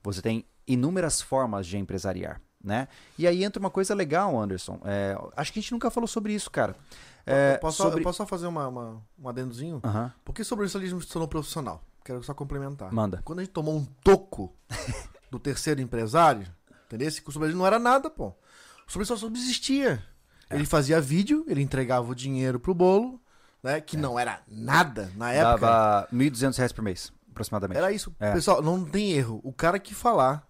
[0.01, 2.87] Você tem inúmeras formas de empresariar, né?
[3.15, 4.79] E aí entra uma coisa legal, Anderson.
[4.83, 6.75] É, acho que a gente nunca falou sobre isso, cara.
[7.27, 7.99] É, eu, posso só, sobre...
[7.99, 9.79] eu posso só fazer uma, uma- um adendozinho?
[9.83, 11.83] Aham, Por que sobrevivencialismo se tornou profissional?
[12.03, 12.91] Quero só complementar.
[12.91, 13.21] manda.
[13.23, 14.51] Quando a gente tomou um toco
[15.29, 16.47] do terceiro empresário,
[16.87, 17.07] entendeu?
[17.07, 18.27] Esse que o sobrevivencialismo não era nada, pô.
[18.27, 20.03] O sobrevivencialismo só subsistia.
[20.49, 20.55] É.
[20.55, 23.21] Ele fazia vídeo, ele entregava o dinheiro pro bolo,
[23.61, 23.79] né?
[23.79, 25.57] Que não era nada na época.
[25.57, 25.69] É.
[25.69, 27.77] Dava 1.200 reais por mês, aproximadamente.
[27.77, 28.15] Era isso.
[28.19, 28.31] É.
[28.33, 29.39] Pessoal, não tem erro.
[29.43, 30.47] O cara que falar.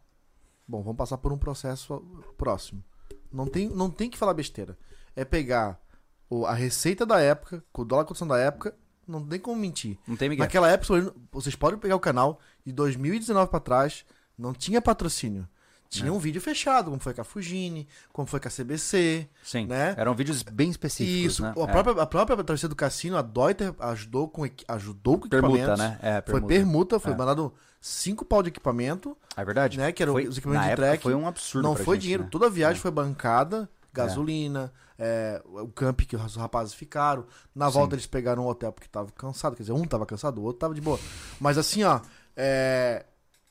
[0.68, 2.00] Bom, vamos passar por um processo
[2.38, 2.84] próximo.
[3.32, 4.78] Não tem, não tem que falar besteira.
[5.16, 5.80] É pegar
[6.30, 8.76] o- a receita da época, com o dólar cotação da época,
[9.08, 9.98] não tem como mentir.
[10.08, 10.46] Não tem Miguel.
[10.46, 14.06] Naquela época, vocês podem pegar o canal de 2019 pra trás,
[14.40, 15.48] não tinha patrocínio.
[15.90, 16.12] Tinha É.
[16.12, 19.28] um vídeo fechado, como foi com a Fugine, como foi com a CBC.
[19.44, 19.96] Sim, né?
[19.98, 21.42] eram vídeos bem específicos, Isso.
[21.42, 21.52] né?
[21.58, 21.68] A, É.
[21.68, 25.80] própria, a própria torcida do cassino, a Deuter, ajudou com, ajudou com Permuta, equipamentos.
[25.80, 26.00] né?
[26.02, 26.48] É, Foi permuta.
[26.54, 27.16] permuta, foi É.
[27.18, 29.80] mandado cinco pau de equipamento, É verdade.
[29.80, 29.92] né?
[29.92, 31.02] Que eram Foi- os equipamentos de track.
[31.02, 32.24] foi um absurdo não foi gente, dinheiro.
[32.26, 32.30] né?
[32.32, 37.26] Toda a viagem foi bancada, gasolina, é, o camp que os rapazes ficaram.
[37.56, 37.74] Na Sim.
[37.74, 39.56] volta eles pegaram um hotel porque tava cansado.
[39.56, 41.00] Quer dizer, um tava cansado, o outro tava de boa.
[41.40, 42.00] Mas assim, ó.
[42.42, 43.06] é,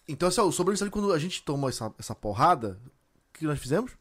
[0.09, 2.81] Então, assim, o sobrevivencialismo, quando a gente tomou essa, essa porrada,
[3.35, 3.93] o que nós fizemos?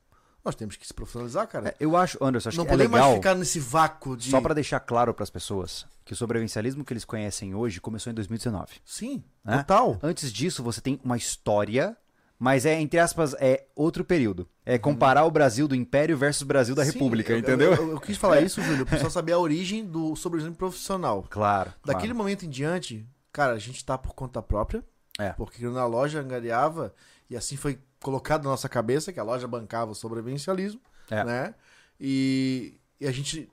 [0.46, 1.70] Nós temos que se profissionalizar, cara.
[1.70, 4.30] É, eu acho, Anderson, acho não que é podemos legal, mais ficar nesse vácuo de.
[4.30, 8.14] só pra deixar claro pras pessoas, que o sobrevivencialismo que eles conhecem hoje começou em
[8.16, 8.76] 2019.
[8.86, 9.58] Sim, Né?
[9.58, 10.00] total.
[10.02, 11.98] Antes disso, você tem uma história,
[12.40, 14.48] mas é, entre aspas, é outro período.
[14.66, 17.74] É comparar o Brasil do Império versus o Brasil da Sim, República, eu- entendeu?
[17.74, 21.26] Eu, eu- eu quis falar isso, Júlio, pra só saber a origem do sobrevivencialismo profissional.
[21.30, 21.74] Claro.
[21.84, 22.18] Daquele claro.
[22.20, 24.82] momento em diante, cara, a gente tá por conta própria.
[25.18, 25.32] É.
[25.34, 26.94] Porque na loja angariava,
[27.30, 31.24] e assim foi colocado na nossa cabeça que a loja bancava o sobrevivencialismo, É.
[31.24, 31.56] né?
[32.00, 33.50] E, e a gente,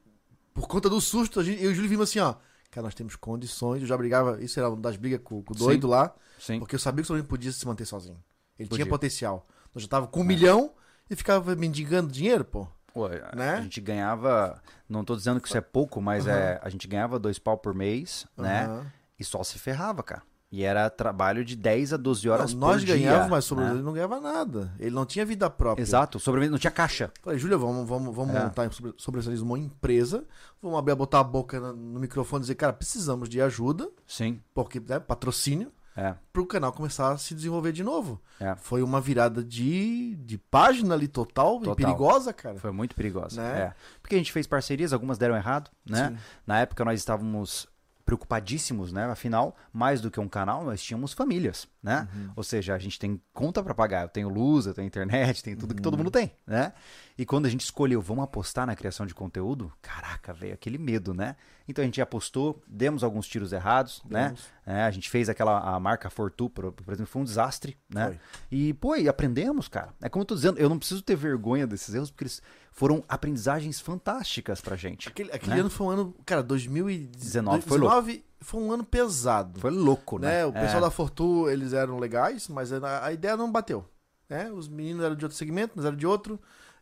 [0.53, 2.35] por conta do susto, a gente, eu e o Júlio vimos assim, ó.
[2.71, 3.81] Cara, nós temos condições.
[3.83, 5.65] Eu já brigava, isso era uma das brigas com, com o Sim.
[5.65, 6.59] doido lá, Sim.
[6.59, 8.23] porque eu sabia que o sobrevivencialismo podia se manter sozinho.
[8.59, 8.85] Ele Podia.
[8.85, 9.47] tinha potencial.
[9.75, 10.73] Nós já tava com um milhão
[11.09, 12.67] e ficava mendigando dinheiro, pô.
[12.93, 13.55] Pô, a- Né?
[13.55, 17.19] A gente ganhava, não tô dizendo que isso é pouco, mas é, a gente ganhava
[17.19, 18.65] dois pau por mês, né?
[18.67, 18.93] Aham.
[19.19, 20.23] E só se ferrava, cara.
[20.55, 22.95] E era trabalho de 10 a 12 horas Não, por nós dia.
[22.97, 23.75] ganhávamos, mas sobre né?
[23.75, 24.73] não ganhava nada.
[24.79, 25.83] Ele não tinha vida própria.
[25.83, 27.11] Exato, sobrevivendo, não tinha caixa.
[27.21, 28.45] Falei, Júlia, vamos, vamos, vamos É.
[28.45, 30.25] montar sobre, sobrevivencialismo uma empresa.
[30.63, 34.41] Vamos abrir, botar a boca no, no microfone e dizer, cara, precisamos de ajuda, Sim,
[34.55, 36.15] porque né, patrocínio, é.
[36.33, 38.21] para o canal começar a se desenvolver de novo.
[38.39, 38.55] É.
[38.55, 41.73] Foi uma virada de, de página ali total, Total.
[41.73, 42.61] e perigosa, cara.
[42.61, 43.43] Foi muito perigosa.
[43.43, 43.61] Né?
[43.61, 43.75] É.
[44.01, 46.11] Porque a gente fez parcerias, algumas deram errado, né?
[46.11, 46.17] Sim.
[46.47, 47.67] Na época nós estávamos
[48.05, 49.05] preocupadíssimos, né?
[49.05, 52.07] Afinal, mais do que um canal, nós tínhamos famílias, né?
[52.37, 54.03] Ou seja, a gente tem conta para pagar.
[54.03, 56.73] Eu tenho luz, eu tenho internet, tem tudo que todo mundo tem, né?
[57.17, 61.15] E quando a gente escolheu, vamos apostar na criação de conteúdo, caraca, veio aquele medo,
[61.15, 61.37] né?
[61.67, 64.27] Então a gente apostou, demos alguns tiros errados, né?
[64.27, 64.45] Demos.
[64.67, 68.09] É, a gente fez aquela a marca Fortu, por, por exemplo, foi um desastre, né?
[68.09, 68.19] Foi.
[68.51, 69.95] E, pô, e aprendemos, cara.
[70.03, 72.43] É como eu tô dizendo, eu não preciso ter vergonha desses erros, porque eles
[72.75, 75.09] foram aprendizagens fantásticas pra gente.
[75.09, 75.61] Aquele, aquele né?
[75.61, 77.95] ano foi um ano, cara, 2019 foi louco.
[78.03, 79.61] 19 foi um ano pesado.
[79.61, 80.29] Foi louco, né?
[80.39, 80.45] né?
[80.47, 80.81] O pessoal É.
[80.81, 83.85] da Fortu, eles eram legais, mas a, a ideia não bateu.
[84.29, 84.51] Né?
[84.51, 86.39] Os meninos eram de outro segmento, nós eram de outro.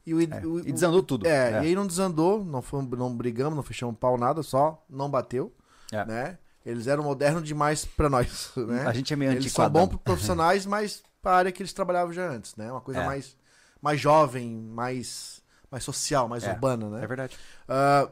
[0.07, 1.27] E, o, É, o- e desandou tudo.
[1.27, 1.53] É, É.
[1.53, 5.53] e aí não desandou, não, foi, não brigamos, não fechamos pau, nada, só não bateu.
[5.93, 6.05] É.
[6.07, 6.39] Né?
[6.65, 8.51] Eles eram modernos demais pra nós.
[8.57, 8.87] Né?
[8.87, 12.29] A gente é meio Eles são bons profissionais, mas pra área que eles trabalhavam já
[12.31, 12.73] antes, né?
[12.73, 13.07] Uma coisa É.
[13.07, 13.37] mais,
[13.81, 15.42] mais jovem, mais,
[15.73, 17.03] mais social, mais É, urbana, né?
[17.03, 17.37] É verdade.
[17.67, 18.09] Ah,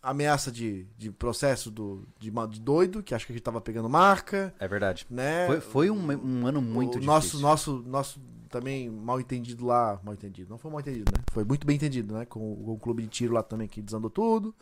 [0.00, 3.88] ameaça de, de processo do, de, de doido, que acho que a gente tava pegando
[3.88, 5.04] marca, É verdade.
[5.10, 5.46] né?
[5.46, 7.40] Foi, foi um, um ano muito o difícil.
[7.40, 11.22] nosso, nosso, nosso também mal entendido lá, mal entendido, não foi mal entendido, né?
[11.32, 12.24] Foi muito bem entendido, né?
[12.24, 14.54] Com, o- com o clube de tiro lá também que desandou tudo.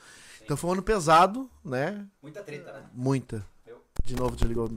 [0.43, 2.05] Então foi um ano pesado, né?
[2.23, 2.83] Muita treta, né?
[2.95, 3.47] Muita.
[4.05, 4.71] De novo, desligou.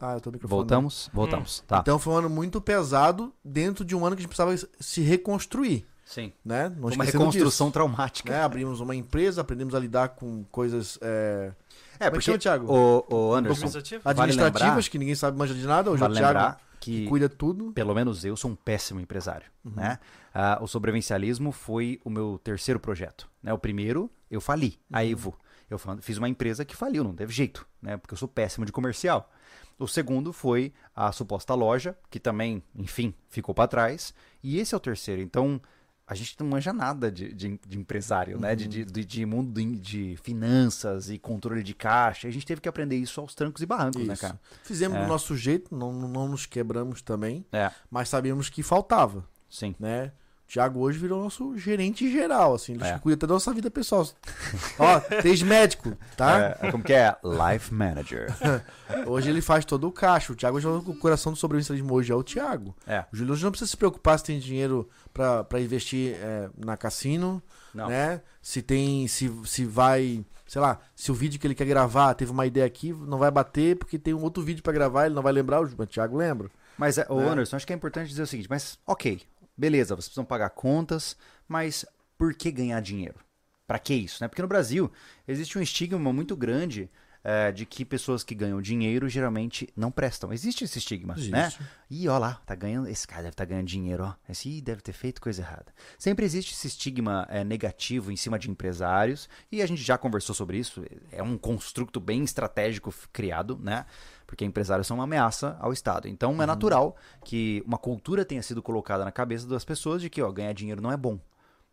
[0.00, 0.58] Ah, eu tô no microfone.
[0.60, 1.10] Voltamos?
[1.12, 1.60] Voltamos.
[1.66, 1.78] Tá.
[1.80, 5.00] Então foi um ano muito pesado dentro de um ano que a gente precisava se
[5.00, 6.32] reconstruir, Sim.
[6.44, 6.68] né?
[6.78, 8.32] Não uma reconstrução disso, traumática.
[8.32, 8.42] né?
[8.42, 11.52] Abrimos uma empresa, aprendemos a lidar com coisas é,
[11.98, 12.72] É, é que porque, chama, Thiago?
[12.72, 14.02] o, o Anderson, Administrativo?
[14.04, 15.90] Vale administrativas, lembrar- que ninguém sabe manja de nada.
[15.90, 17.72] Hoje vale é o Thiago lembrar que que, cuida tudo.
[17.72, 19.46] pelo menos eu, sou um péssimo empresário.
[19.64, 19.72] Uhum.
[19.74, 19.98] Né?
[20.32, 23.28] Ah, o sobrevivencialismo foi o meu terceiro projeto.
[23.42, 23.52] Né?
[23.52, 25.08] O primeiro, eu fali, a Uhum.
[25.10, 25.38] Evo.
[25.68, 27.96] Eu fiz uma empresa que faliu, não teve jeito, né?
[27.96, 29.28] porque eu sou péssimo de comercial.
[29.76, 34.14] O segundo foi a suposta loja, que também, enfim, ficou para trás.
[34.42, 35.20] E esse é o terceiro.
[35.20, 35.60] Então,
[36.06, 38.50] a gente não manja nada de, de- de empresário, né?
[38.50, 38.56] Uhum.
[38.56, 42.28] De, de, de- de mundo de, finanças e controle de caixa.
[42.28, 44.22] A gente teve que aprender isso aos trancos e barrancos, né, Isso.
[44.22, 44.40] cara?
[44.62, 45.02] Fizemos É.
[45.02, 49.74] do nosso jeito, não, não nos quebramos também, É, mas sabíamos que faltava, sim.
[49.80, 50.12] né?
[50.48, 52.98] O Thiago hoje virou nosso gerente geral, assim, ele É.
[53.00, 54.06] cuida até da nossa vida pessoal.
[54.78, 56.56] Ó, tem médico, tá?
[56.60, 57.16] É, como que é?
[57.24, 58.28] Life Manager.
[59.06, 60.32] Hoje ele faz todo o caixa.
[60.32, 62.74] O Thiago hoje é o coração do sobrevivencialismo hoje é o Thiago.
[62.86, 66.48] É, O Júlio hoje não precisa se preocupar se tem dinheiro pra pra investir é,
[66.56, 67.42] na cassino,
[67.74, 67.88] não.
[67.88, 68.20] né?
[68.40, 72.30] Se tem, se, se vai, sei lá, se o vídeo que ele quer gravar teve
[72.30, 75.22] uma ideia aqui, não vai bater porque tem um outro vídeo pra gravar, ele não
[75.22, 76.48] vai lembrar, o Thiago lembra.
[76.78, 77.28] Mas, é, ô É.
[77.30, 79.22] Anderson, acho que é importante dizer o seguinte, mas ok,
[79.56, 81.16] beleza, vocês precisam pagar contas,
[81.48, 81.84] mas
[82.18, 83.18] por que ganhar dinheiro?
[83.66, 84.28] Pra que isso, né?
[84.28, 84.90] Porque no Brasil
[85.26, 86.90] existe um estigma muito grande
[87.28, 90.32] é, de que pessoas que ganham dinheiro geralmente não prestam.
[90.32, 91.46] Existe esse estigma, né?
[91.46, 91.60] Existe.
[91.90, 94.14] Ih, ó lá, tá ganhando, esse cara deve estar ganhando dinheiro, ó.
[94.30, 95.66] Esse ih, deve ter feito coisa errada.
[95.98, 100.36] Sempre existe esse estigma é, negativo em cima de empresários, e a gente já conversou
[100.36, 100.84] sobre isso.
[101.10, 103.86] É um construto bem estratégico criado, né?
[104.24, 106.06] Porque empresários são uma ameaça ao Estado.
[106.06, 110.22] Então é natural que uma cultura tenha sido colocada na cabeça das pessoas de que,
[110.22, 111.18] ó, ganhar dinheiro não é bom,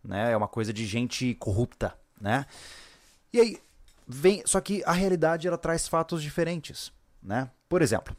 [0.04, 0.32] né?
[0.32, 2.48] É uma coisa de gente corrupta, né?
[3.32, 3.60] E aí,
[4.13, 4.43] vem.
[4.45, 7.49] Só que a realidade ela traz fatos diferentes, né?
[7.67, 8.15] Por exemplo,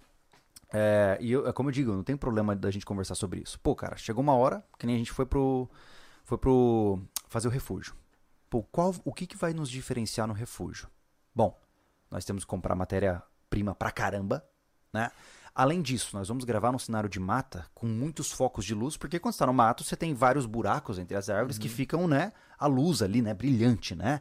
[0.73, 3.59] é, e eu, é como eu digo, não tem problema da gente conversar sobre isso.
[3.61, 5.71] Pô, cara, chegou uma hora que nem a gente foi pro.
[6.25, 7.01] Foi pro.
[7.29, 7.95] fazer o refúgio.
[8.51, 10.89] Pô, qual, o que, que vai nos diferenciar no refúgio?
[11.35, 11.59] Bom,
[12.11, 14.45] nós temos que comprar matéria-prima pra caramba,
[14.93, 15.11] né?
[15.55, 19.21] Além disso, nós vamos gravar num cenário de mata com muitos focos de luz, porque
[19.21, 22.67] quando está no mato, você tem vários buracos entre as árvores que ficam, né, a
[22.67, 24.21] luz ali, né, brilhante, né?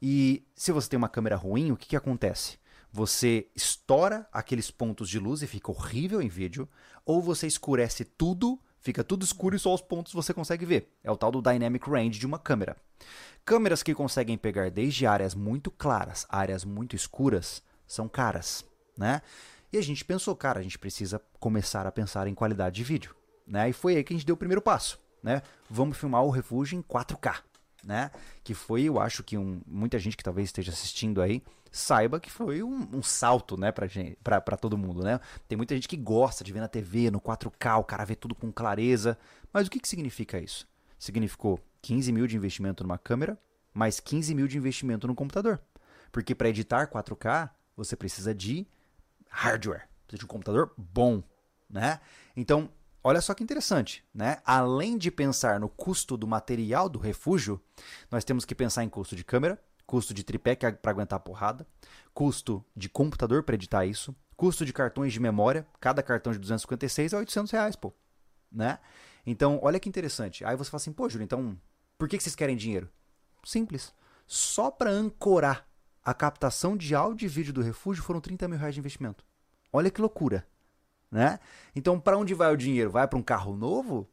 [0.00, 2.58] E se você tem uma câmera ruim, o que, que acontece?
[2.92, 6.68] Você estoura aqueles pontos de luz e fica horrível em vídeo,
[7.04, 10.92] ou você escurece tudo, fica tudo escuro e só os pontos você consegue ver.
[11.02, 12.76] É o tal do dynamic range de uma câmera.
[13.44, 18.64] Câmeras que conseguem pegar desde áreas muito claras áreas muito escuras são caras,
[18.96, 19.20] né?
[19.72, 23.14] E a gente pensou, cara, a gente precisa começar a pensar em qualidade de vídeo,
[23.46, 23.68] né?
[23.68, 25.42] E foi aí que a gente deu o primeiro passo, né?
[25.68, 27.42] Vamos filmar o refúgio em 4K,
[27.84, 28.10] né?
[28.42, 32.30] Que foi, eu acho que um- muita gente que talvez esteja assistindo aí saiba que
[32.30, 35.18] foi um, um salto, né, pra, gente, pra, pra todo mundo, né?
[35.48, 38.34] Tem muita gente que gosta de ver na TV, no 4K, o cara vê tudo
[38.34, 39.18] com clareza.
[39.52, 40.68] Mas o que, que significa isso?
[40.98, 43.36] Significou 15 mil de investimento numa câmera,
[43.72, 45.60] mais 15 mil de investimento no computador.
[46.12, 48.66] Porque para editar 4K, você precisa de
[49.28, 51.22] hardware, precisa de um computador bom,
[51.68, 51.98] né?
[52.36, 52.70] Então,
[53.04, 54.38] olha só que interessante, né?
[54.44, 57.60] Além de pensar no custo do material do refúgio,
[58.10, 61.66] nós temos que pensar em custo de câmera, custo de tripé para aguentar a porrada,
[62.14, 67.12] custo de computador para editar isso, custo de cartões de memória, cada cartão de 256
[67.12, 67.92] é 800 reais, pô,
[68.50, 68.78] né?
[69.26, 70.44] Então, olha que interessante.
[70.44, 71.58] Aí você fala assim, pô, Júlio, então,
[71.98, 72.90] por que que vocês querem dinheiro?
[73.44, 73.92] Simples.
[74.26, 75.66] Só para ancorar
[76.02, 79.24] a captação de áudio e vídeo do refúgio foram 30 mil reais de investimento.
[79.72, 80.46] Olha que loucura,
[81.14, 81.38] né?
[81.76, 82.90] Então, para onde vai o dinheiro?
[82.90, 84.08] Vai para um carro novo?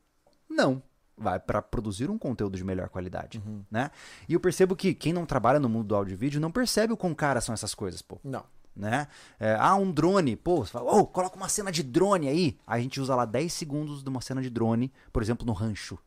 [0.48, 0.84] Não.
[1.18, 3.90] Vai para produzir um conteúdo de melhor qualidade, né?
[4.30, 6.94] E eu percebo que quem não trabalha no mundo do áudio e vídeo não percebe
[6.94, 8.44] o quão caras são essas coisas, pô Não.
[8.76, 9.08] né?
[9.40, 12.58] É, ah, um drone, pô, você fala, oh, coloca uma cena de drone aí.
[12.66, 15.98] A gente usa lá 10 segundos de uma cena de drone, por exemplo, no rancho.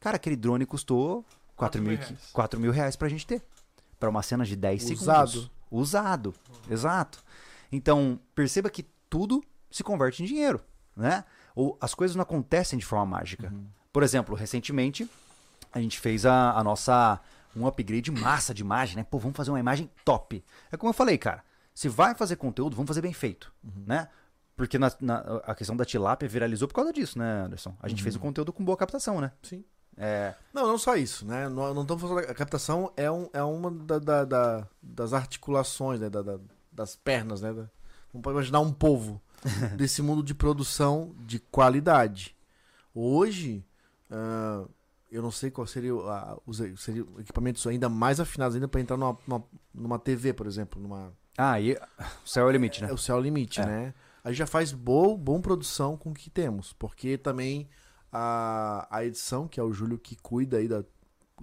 [0.00, 1.22] Cara, aquele drone custou
[1.56, 2.30] 4 Quatro mil, mil reais.
[2.32, 3.42] 4 mil reais pra gente ter.
[3.98, 5.30] Pra uma cena de 10 Usado.
[5.30, 5.50] segundos.
[5.70, 6.34] Usado.
[6.70, 7.22] Exato.
[7.70, 9.42] Então, perceba que tudo
[9.76, 10.60] se converte em dinheiro,
[10.96, 11.24] né?
[11.54, 13.52] Ou as coisas não acontecem de forma mágica.
[13.92, 15.08] Por exemplo, recentemente,
[15.72, 17.20] a gente fez a, a nossa
[17.54, 19.04] um upgrade massa de imagem, né?
[19.04, 20.42] Pô, vamos fazer uma imagem top.
[20.70, 21.44] É como eu falei, cara.
[21.74, 23.52] Se vai fazer conteúdo, vamos fazer bem feito,
[23.86, 24.08] né?
[24.56, 27.74] Porque na, na- a questão da tilápia viralizou por causa disso, né, Anderson?
[27.80, 29.32] A gente fez o conteúdo com boa captação, né?
[29.42, 29.64] Sim.
[29.96, 31.48] É, Não, não só isso, né?
[31.50, 32.18] Não, não estamos falando.
[32.30, 36.08] A captação é, um, é uma da, da- da- das articulações, né?
[36.08, 36.38] Da- da-
[36.70, 37.52] das pernas, né?
[38.12, 39.20] Não pode imaginar um povo
[39.76, 42.36] desse mundo de produção de qualidade.
[42.94, 43.64] Hoje,
[44.10, 44.64] ah,
[45.10, 48.80] eu não sei qual seria, o- a- os seria equipamentos ainda mais afinados ainda para
[48.80, 51.72] entrar numa, numa, numa TV, por exemplo, numa Ah, e
[52.24, 52.90] o céu é o limite, né?
[52.90, 53.66] é o céu é o limite, É.
[53.66, 53.94] né?
[54.24, 57.68] A gente já faz boa, bom produção com o que temos, porque também
[58.12, 60.84] a, a edição, que é o Júlio que cuida aí da,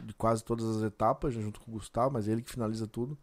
[0.03, 3.17] de quase todas as etapas, né, junto com o Gustavo, mas ele que finaliza tudo,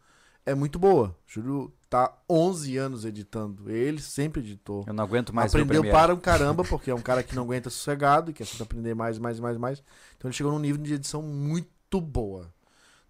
[0.46, 1.08] é muito boa.
[1.08, 4.84] O Júlio tá 11 anos editando, ele sempre editou.
[4.86, 7.68] Eu não aguento mais Aprendeu para um caramba, porque é um cara que não aguenta
[7.68, 9.82] sossegado e quer sempre aprender mais, mais, mais, mais.
[10.16, 12.52] Então ele chegou num nível de edição muito boa.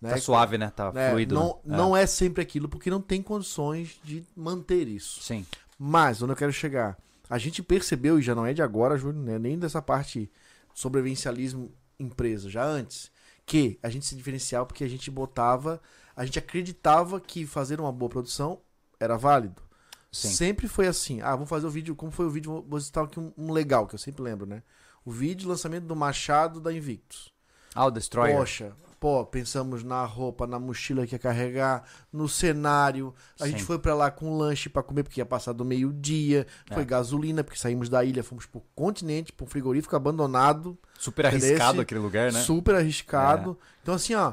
[0.01, 0.11] Né?
[0.11, 0.71] Tá suave, né?
[0.75, 1.35] Tá É, fluido.
[1.35, 1.77] não, né?
[1.77, 5.23] não é sempre aquilo, porque não tem condições de manter isso.
[5.23, 5.47] Sim.
[5.79, 6.99] Mas, onde eu quero chegar?
[7.29, 10.31] A gente percebeu, e já não é de agora, Júlio, né, nem dessa parte
[10.75, 13.11] sobrevivencialismo empresa, já antes,
[13.45, 15.81] que a gente se diferenciava porque a gente botava,
[16.17, 18.61] a gente acreditava que fazer uma boa produção
[18.99, 19.63] era válido.
[20.11, 20.29] Sim.
[20.31, 21.21] Sempre foi assim.
[21.21, 23.87] Ah, vamos fazer o vídeo, como foi o vídeo, vou citar aqui um, um legal,
[23.87, 24.63] que eu sempre lembro, né?
[25.05, 27.31] O vídeo de lançamento do Machado da Invictus.
[27.75, 28.35] Ah, o Destroyer.
[28.39, 33.15] Poxa, pô, pensamos na roupa, na mochila que ia carregar, no cenário.
[33.39, 33.67] A gente Sim.
[33.67, 36.47] foi pra lá com lanche pra comer, porque ia passar do meio-dia.
[36.73, 36.87] Foi É.
[36.87, 40.79] gasolina, porque saímos da ilha, fomos pro continente, pro frigorífico abandonado.
[40.99, 41.49] Super Entendesse?
[41.53, 42.41] arriscado aquele lugar, né?
[42.41, 43.59] Super arriscado.
[43.83, 44.33] Então, assim, ó.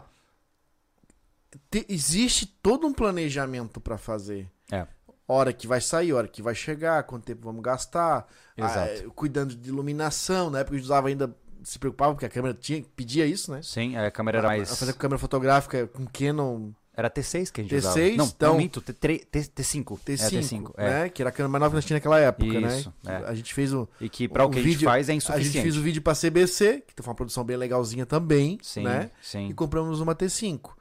[1.70, 4.50] Te- existe todo um planejamento pra fazer.
[4.72, 4.86] É.
[5.28, 8.28] Hora que vai sair, hora que vai chegar, quanto tempo vamos gastar.
[8.58, 8.78] Exato.
[8.80, 10.50] ah, é, cuidando de iluminação.
[10.50, 11.36] Na época a gente usava ainda.
[11.64, 13.62] Se preocupava, porque a câmera tinha, pedia isso, né?
[13.64, 14.70] Sim, a câmera era A- mais.
[14.70, 18.00] a fazer com câmera fotográfica com Canon Era T6 que a gente T6, usava.
[18.18, 19.98] Não, então- não minto, T3, T, T5.
[19.98, 20.74] T5, É, T5.
[20.78, 20.90] É.
[20.90, 21.10] né?
[21.10, 23.22] Que era a câmera mais nova que nós tinha naquela época, Isso, né?
[23.24, 23.30] é.
[23.30, 25.12] A gente fez o, E que pra o, O que a gente vídeo- faz é
[25.12, 25.62] a gente insuficiente.
[25.64, 29.10] fez o vídeo pra CBC, que foi uma produção bem legalzinha também, Sim, né?
[29.22, 29.48] sim.
[29.48, 30.72] E compramos uma T5.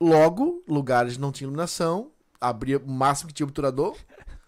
[0.00, 3.96] Logo, lugares não tinha iluminação, abria o máximo que tinha obturador.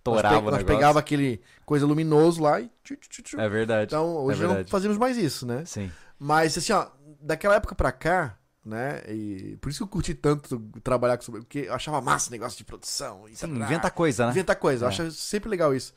[0.05, 3.41] Torava nós, pe- nós pegava aquele coisa luminoso lá e tchu, tchu, tchu.
[3.41, 3.87] É verdade.
[3.93, 4.71] Então, hoje é já não verdade.
[4.71, 5.65] fazemos mais isso, né?
[5.65, 5.91] Sim.
[6.19, 6.87] Mas assim, ó,
[7.21, 9.03] daquela época pra cá, né?
[9.09, 12.33] E por isso que eu curti tanto trabalhar com isso, porque eu achava massa o
[12.33, 13.29] negócio de produção.
[13.29, 13.65] E Sim, tarará.
[13.67, 14.31] inventa coisa, né?
[14.31, 14.93] Inventa coisa, eu É.
[14.93, 15.93] acho sempre legal isso.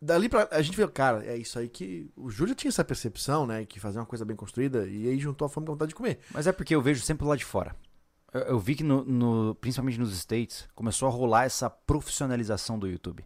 [0.00, 0.48] Dali pra.
[0.50, 2.10] A gente viu, cara, é isso aí que.
[2.16, 3.64] O Júlio tinha essa percepção, né?
[3.64, 5.94] Que fazer uma coisa bem construída, e aí juntou a fome com a vontade de
[5.94, 6.18] comer.
[6.32, 7.74] Mas é porque eu vejo sempre lá de fora.
[8.32, 12.86] Eu, eu vi que, no, no- principalmente nos States, começou a rolar essa profissionalização do
[12.88, 13.24] YouTube.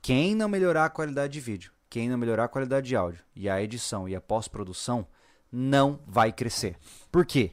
[0.00, 3.48] Quem não melhorar a qualidade de vídeo, quem não melhorar a qualidade de áudio, e
[3.48, 5.06] a edição e a pós-produção,
[5.50, 6.76] não vai crescer.
[7.10, 7.52] Por quê?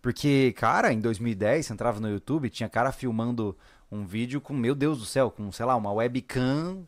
[0.00, 3.56] Porque, cara, em 2010, você entrava no YouTube, tinha cara filmando
[3.90, 6.86] um vídeo com, meu Deus do céu, com, sei lá, uma webcam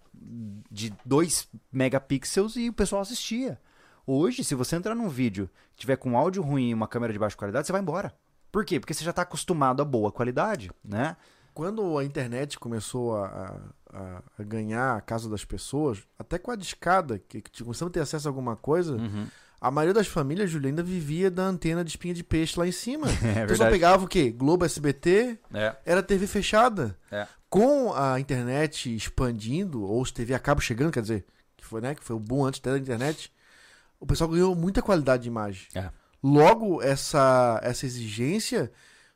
[0.70, 3.60] de 2 megapixels e o pessoal assistia.
[4.06, 7.36] Hoje, se você entrar num vídeo tiver com áudio ruim e uma câmera de baixa
[7.36, 8.12] qualidade, você vai embora.
[8.50, 8.80] Por quê?
[8.80, 11.16] Porque você já está acostumado a boa qualidade, né?
[11.54, 13.60] Quando a internet começou a,
[13.92, 17.94] a- a ganhar a casa das pessoas, até com a discada, que, que começamos a
[17.94, 19.26] ter acesso a alguma coisa, Uhum.
[19.60, 22.70] a maioria das famílias, Júlio, ainda vivia da antena de espinha de peixe lá em
[22.72, 23.06] cima.
[23.24, 23.70] É então só verdade.
[23.72, 24.30] pegava o quê?
[24.30, 25.74] Globo SBT, É.
[25.84, 26.96] era TV fechada.
[27.10, 27.26] É.
[27.50, 31.24] Com a internet expandindo, ou os TV a cabo chegando, quer dizer,
[31.56, 33.32] que foi, né, que foi o boom antes da internet,
[33.98, 35.66] o pessoal ganhou muita qualidade de imagem.
[35.74, 35.90] É.
[36.22, 38.70] Logo, essa, essa exigência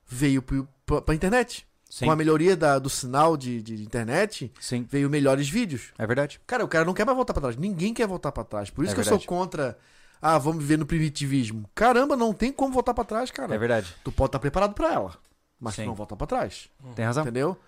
[0.07, 0.43] veio
[0.87, 1.67] pra, pra internet.
[1.91, 2.07] Sim.
[2.07, 4.87] Com a melhoria da- do sinal de, de internet, Sim.
[4.91, 5.93] veio melhores vídeos.
[5.99, 6.41] É verdade.
[6.47, 7.57] Cara, o cara não quer mais voltar pra trás.
[7.57, 8.71] Ninguém quer voltar pra trás.
[8.71, 9.25] Por isso É que eu verdade.
[9.25, 9.77] sou contra.
[10.21, 11.69] Ah, vamos viver no primitivismo.
[11.75, 13.55] Caramba, não tem como voltar pra trás, cara.
[13.55, 13.95] É verdade.
[14.03, 15.19] Tu pode estar preparado pra ela,
[15.61, 16.69] mas tu não volta pra trás.
[16.95, 17.25] Tem razão.
[17.25, 17.59] Entendeu?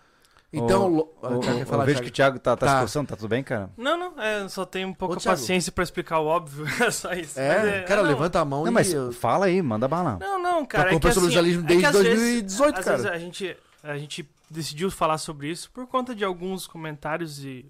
[0.59, 2.05] Então, lo- Ô, Ah, ô, quer eu falar, vejo Thiago?
[2.05, 2.75] que o Thiago tá, tá, Tá.
[2.77, 3.71] se coçando, tá tudo bem, cara?
[3.77, 7.39] Não, não, é, só tenho pouca Ô, paciência pra explicar o óbvio, é só isso.
[7.39, 8.75] É, Mas cara, não, levanta a mão Não, e.
[8.75, 10.19] mas fala aí, manda bala.
[10.21, 10.95] Não, não, cara.
[10.95, 12.97] é que assim, jornalismo é desde vezes- 2018, às cara.
[12.97, 13.57] vezes a gente.
[13.83, 17.67] a gente decidiu falar sobre isso por conta de alguns comentários e,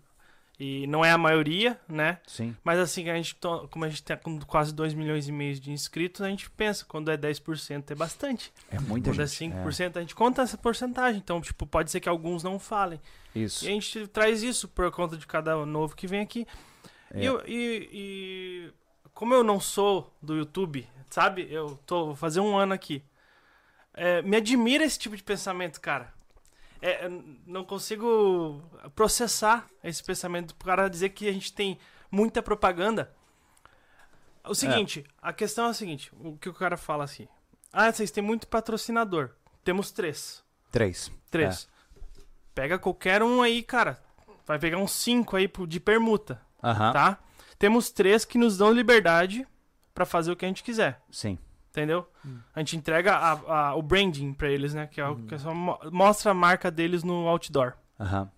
[0.58, 2.18] e não é a maioria, né?
[2.26, 2.56] Sim.
[2.62, 3.36] Mas assim, a gente,
[3.70, 7.10] como a gente tem quase 2 milhões e meio de inscritos, a gente pensa, quando
[7.10, 8.52] é 10% é bastante.
[8.70, 9.52] É muita quando gente.
[9.52, 11.20] é 5%, a gente conta essa porcentagem.
[11.22, 13.00] Então, tipo, pode ser que alguns não falem.
[13.34, 13.64] É, isso.
[13.64, 16.46] E a gente traz isso por conta de cada novo que vem aqui.
[17.12, 17.20] É.
[17.22, 18.72] E, eu- e- e
[19.12, 21.48] como eu não sou do YouTube, sabe?
[21.50, 23.02] Eu tô vou fazer um ano aqui.
[23.92, 26.13] É, me admira esse tipo de pensamento, cara.
[26.86, 27.08] É,
[27.46, 28.62] não consigo
[28.94, 31.78] processar esse pensamento pro cara dizer que a gente tem
[32.10, 33.10] muita propaganda.
[34.46, 37.26] O seguinte, a questão é a seguinte, o que o cara fala assim.
[37.72, 39.30] Ah, vocês têm muito patrocinador.
[39.64, 40.44] Temos três.
[40.70, 41.10] Três.
[41.30, 41.66] Três.
[42.54, 43.98] Pega qualquer um aí, cara.
[44.44, 46.92] Vai pegar uns cinco aí de permuta, Aham.
[46.92, 47.18] tá?
[47.58, 49.48] Temos três que nos dão liberdade
[49.94, 51.38] pra fazer o que a gente quiser, Sim.
[51.74, 52.08] Entendeu?
[52.54, 53.32] A gente entrega a-
[53.70, 54.86] a- o branding pra eles, né?
[54.86, 57.72] Que é o que só mo- mostra a marca deles no outdoor.
[57.98, 58.30] Aham.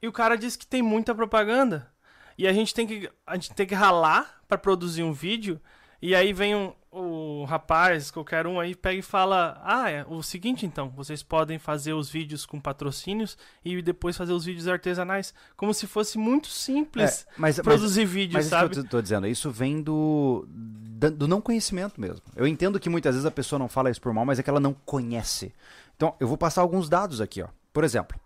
[0.00, 1.90] E o cara diz que tem muita propaganda.
[2.38, 5.60] E a gente tem que, a gente tem que ralar pra produzir um vídeo.
[6.00, 10.22] E aí vem um, o rapaz, qualquer um aí, pega e fala: Ah, é o
[10.22, 15.34] seguinte então, vocês podem fazer os vídeos com patrocínios e depois fazer os vídeos artesanais.
[15.56, 18.70] Como se fosse muito simples É, mas, mas, produzir mas isso sabe?
[18.74, 22.22] que eu tô- dizendo, isso vem do, do não conhecimento mesmo.
[22.34, 24.50] Eu entendo que muitas vezes a pessoa não fala isso por mal, mas é que
[24.50, 25.52] ela não conhece.
[25.96, 27.48] Então, eu vou passar alguns dados aqui, ó.
[27.72, 28.18] Por exemplo,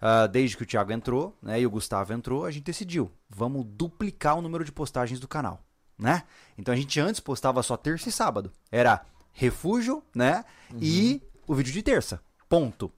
[0.00, 3.64] ah, desde que o Thiago entrou, né, e o Gustavo entrou, a gente decidiu, vamos
[3.66, 5.62] duplicar o número de postagens do canal,
[5.98, 6.22] né?
[6.56, 8.52] Então a gente antes postava só terça e sábado.
[8.70, 10.44] Era refúgio, né?
[10.80, 12.20] E o vídeo de terça.
[12.48, 12.92] Ponto.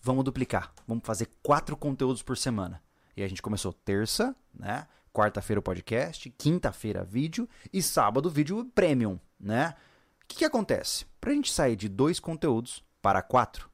[0.00, 0.72] Vamos duplicar.
[0.86, 2.82] Vamos fazer quatro conteúdos por semana.
[3.16, 4.86] E a gente começou terça, né?
[5.12, 9.74] Quarta-feira o podcast, quinta-feira vídeo e sábado vídeo premium, né?
[10.22, 11.04] O que, que acontece?
[11.20, 13.68] Pra gente sair de dois conteúdos para quatro,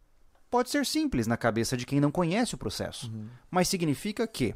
[0.51, 3.13] pode ser simples na cabeça de quem não conhece o processo.
[3.49, 4.55] Mas significa que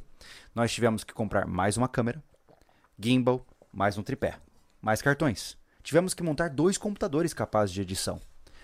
[0.54, 2.22] nós tivemos que comprar mais uma câmera,
[2.98, 4.38] gimbal, mais um tripé,
[4.80, 5.56] mais cartões.
[5.82, 8.20] Tivemos que montar dois computadores capazes de edição.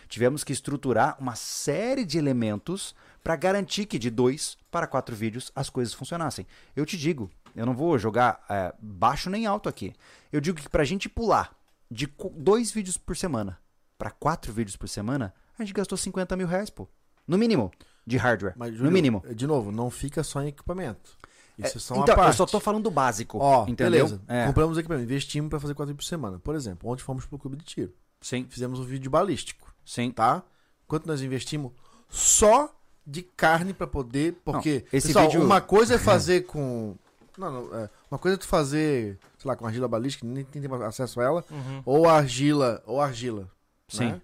[0.08, 5.50] Tivemos que estruturar uma série de elementos para garantir que de dois para quatro vídeos
[5.54, 6.46] as coisas funcionassem.
[6.76, 9.94] Eu te digo, eu não vou jogar é, baixo nem alto aqui.
[10.32, 11.56] Eu digo que para a gente pular
[11.90, 13.58] de dois vídeos por semana
[13.98, 16.88] para quatro vídeos por semana, a gente gastou 50 mil reais, pô.
[17.26, 17.70] No mínimo,
[18.06, 18.54] de hardware.
[18.56, 19.22] Mas, no mínimo.
[19.34, 21.18] De novo, não fica só em equipamento.
[21.58, 22.28] Isso é, só uma então, parte.
[22.28, 23.38] eu só tô falando do básico.
[23.38, 24.06] Ó, entendeu?
[24.06, 24.22] beleza.
[24.28, 26.38] É, Compramos equipamento, investimos pra fazer quatro vídeos por semana.
[26.38, 27.92] Por exemplo, ontem fomos pro clube de tiro.
[28.20, 30.10] sim, Fizemos um vídeo balístico, sim.
[30.10, 30.42] tá?
[30.86, 31.72] Quanto nós investimos
[32.08, 32.72] só
[33.06, 34.36] de carne pra poder.
[34.44, 36.94] Porque, Não, esse pessoal, vídeo- uma coisa é fazer com.
[37.36, 40.62] Não, não, é, uma coisa é tu fazer, sei lá, com argila balística, nem tem
[40.84, 41.82] acesso a ela, Uhum.
[41.84, 43.48] ou argila, ou argila.
[43.88, 44.08] Sim.
[44.12, 44.22] né?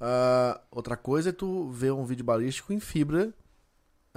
[0.00, 3.32] Ah, outra coisa é tu ver um vídeo balístico em fibra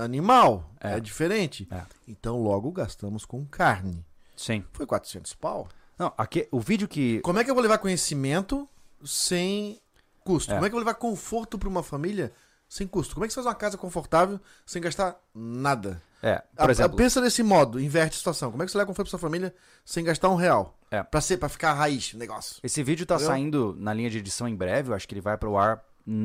[0.04, 0.70] animal.
[0.80, 1.00] É, É.
[1.00, 1.68] diferente.
[1.72, 1.82] É.
[2.08, 4.06] Então logo gastamos com carne.
[4.36, 4.64] Sim.
[4.74, 5.68] Foi 400 pau.
[5.98, 7.20] Não, aqui, o vídeo que.
[7.22, 8.68] Como é que eu vou levar conhecimento
[9.04, 9.80] sem
[10.24, 10.52] custo?
[10.52, 10.56] É.
[10.56, 12.32] Como é que eu vou levar conforto pra uma família
[12.68, 13.14] sem custo?
[13.16, 16.02] Como é que você faz uma casa confortável sem gastar nada?
[16.22, 16.98] É, por A- exemplo.
[16.98, 18.52] Pensa desse modo, inverte a situação.
[18.52, 19.54] Como é que você leva conforto pra sua família
[19.86, 20.78] sem gastar um real?
[20.92, 21.02] É.
[21.04, 22.58] Pra, ser, pra ficar a raiz o negócio.
[22.64, 23.32] Esse vídeo tá Entendeu?
[23.32, 25.80] saindo na linha de edição em breve, eu acho que ele vai pro ar hum,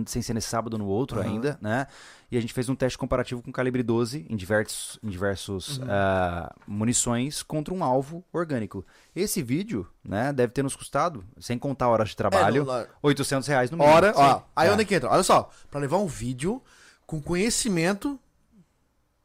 [0.06, 1.28] sem ser nesse sábado no outro Aham.
[1.28, 1.86] ainda, né?
[2.30, 5.86] E a gente fez um teste comparativo com calibre 12 em diversos, em diversos Uhum.
[5.88, 8.84] ah, munições contra um alvo orgânico.
[9.14, 12.86] Esse vídeo, né, deve ter nos custado, sem contar horas de trabalho, É, não, não.
[13.02, 13.94] 800 reais no mínimo.
[13.94, 14.42] Hora, ó.
[14.56, 14.72] Aí É.
[14.72, 15.10] onde é que entra?
[15.10, 16.62] Olha só, pra levar um vídeo
[17.06, 18.18] com conhecimento.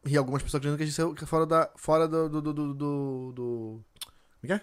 [0.06, 1.70] E algumas pessoas dizendo que a gente saiu fora da.
[1.76, 2.30] Fora do.
[2.30, 2.42] do.
[2.42, 2.54] do.
[2.54, 2.74] do.
[2.74, 3.84] do, do
[4.42, 4.62] como é é?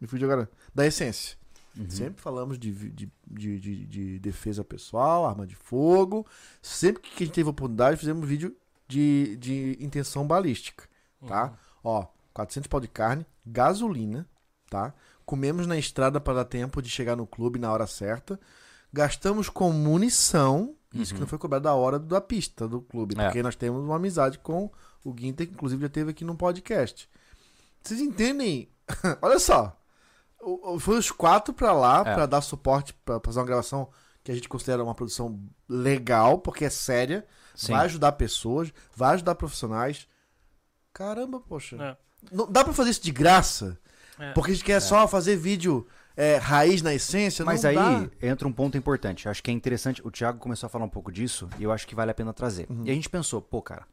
[0.00, 0.50] Me fugiu agora.
[0.74, 1.36] Da essência.
[1.76, 1.90] Uhum.
[1.90, 6.26] Sempre falamos de, de, de, de, de defesa pessoal, arma de fogo.
[6.62, 8.56] Sempre que a gente teve oportunidade, fizemos vídeo
[8.88, 10.88] de, de intenção balística.
[11.26, 11.52] Tá?
[11.84, 14.28] Ó, 400 pau de carne, gasolina,
[14.70, 14.94] tá?
[15.24, 18.38] Comemos na estrada para dar tempo de chegar no clube na hora certa.
[18.92, 23.24] Gastamos com munição, isso que não foi cobrado da hora da pista do clube, É.
[23.24, 24.70] porque nós temos uma amizade com
[25.04, 27.08] o Guinter, que inclusive já teve aqui no podcast.
[27.82, 28.68] Vocês entendem?
[29.20, 29.76] Olha só.
[30.80, 32.14] Foi os quatro pra lá É.
[32.14, 33.88] pra dar suporte pra fazer uma gravação
[34.22, 37.72] que a gente considera uma produção legal, porque é séria, Sim.
[37.72, 40.06] vai ajudar pessoas, vai ajudar profissionais.
[40.92, 41.76] Caramba, poxa.
[41.76, 41.96] É.
[42.32, 43.78] Não, dá pra fazer isso de graça?
[44.18, 44.32] É.
[44.32, 45.86] Porque a gente quer só fazer vídeo
[46.16, 47.44] é, raiz na essência?
[47.44, 48.26] Mas não aí dá.
[48.26, 49.28] entra um ponto importante.
[49.28, 50.00] Acho que é interessante.
[50.06, 52.32] O Thiago começou a falar um pouco disso e eu acho que vale a pena
[52.32, 52.66] trazer.
[52.70, 52.82] Uhum.
[52.84, 53.86] E a gente pensou, pô, cara,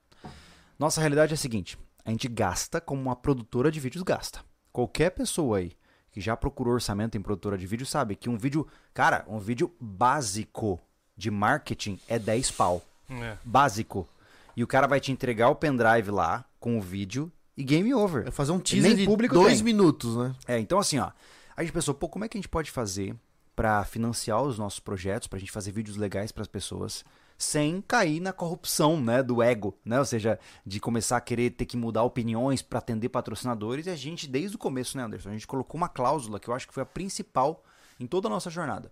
[0.80, 4.39] nossa realidade é a seguinte: a gente gasta como uma produtora de vídeos gasta.
[4.72, 5.74] Qualquer pessoa aí
[6.14, 9.74] que já procurou orçamento em produtora de vídeo sabe que um vídeo, cara, um vídeo
[9.80, 10.80] básico
[11.18, 12.82] de marketing é 10 pau.
[13.09, 13.36] É.
[13.43, 14.07] Básico.
[14.55, 18.28] E o cara vai te entregar o pendrive lá com o vídeo e game over.
[18.28, 19.64] É fazer um teaser Nem de público dois tem.
[19.64, 20.36] minutos, né?
[20.47, 21.11] É, então assim, ó.
[21.57, 23.16] A gente pensou, pô, como é que a gente pode fazer
[23.55, 27.03] pra financiar os nossos projetos, pra gente fazer vídeos legais pras pessoas,
[27.44, 30.00] sem cair na corrupção, né, do ego, né?
[30.00, 33.86] Ou seja, de começar a querer ter que mudar opiniões pra atender patrocinadores.
[33.86, 36.54] E a gente, desde o começo, né, Anderson, a gente colocou uma cláusula que eu
[36.54, 37.64] acho que foi a principal
[38.00, 38.91] em toda a nossa jornada.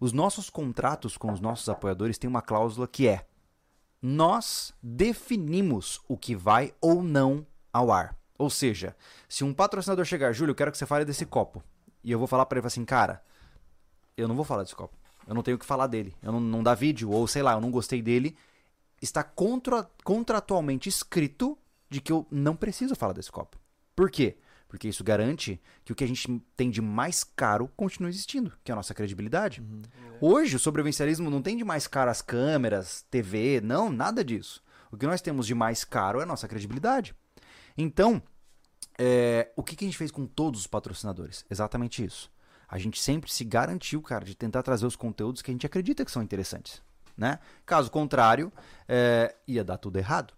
[0.00, 3.26] Os nossos contratos com os nossos apoiadores têm uma cláusula que é:
[4.00, 8.16] nós definimos o que vai ou não ao ar.
[8.38, 8.96] Ou seja,
[9.28, 11.62] se um patrocinador chegar, Júlio, eu quero que você fale desse copo.
[12.02, 13.22] E eu vou falar pra ele assim, cara,
[14.16, 14.96] eu não vou falar desse copo.
[15.26, 16.14] Eu não tenho o que falar dele.
[16.22, 18.36] Eu não, não dá vídeo, ou sei lá, eu não gostei dele.
[19.00, 21.56] Está contra, contratualmente escrito
[21.88, 23.58] de que eu não preciso falar desse copo.
[23.94, 24.36] Por quê?
[24.68, 28.70] Porque isso garante que o que a gente tem de mais caro continue existindo, que
[28.70, 29.60] é a nossa credibilidade.
[30.20, 34.62] Hoje, o sobrevivencialismo não tem de mais caro as câmeras, TV, não, nada disso.
[34.92, 37.14] O que nós temos de mais caro é a nossa credibilidade.
[37.76, 38.22] Então,
[38.96, 41.44] é, o que, que a gente fez com todos os patrocinadores?
[41.50, 42.30] Exatamente isso.
[42.70, 46.04] A gente sempre se garantiu, cara, de tentar trazer os conteúdos que a gente acredita
[46.04, 46.80] que são interessantes.
[47.16, 47.38] Né?
[47.66, 48.52] Caso contrário,
[48.88, 50.32] é, ia dar tudo errado.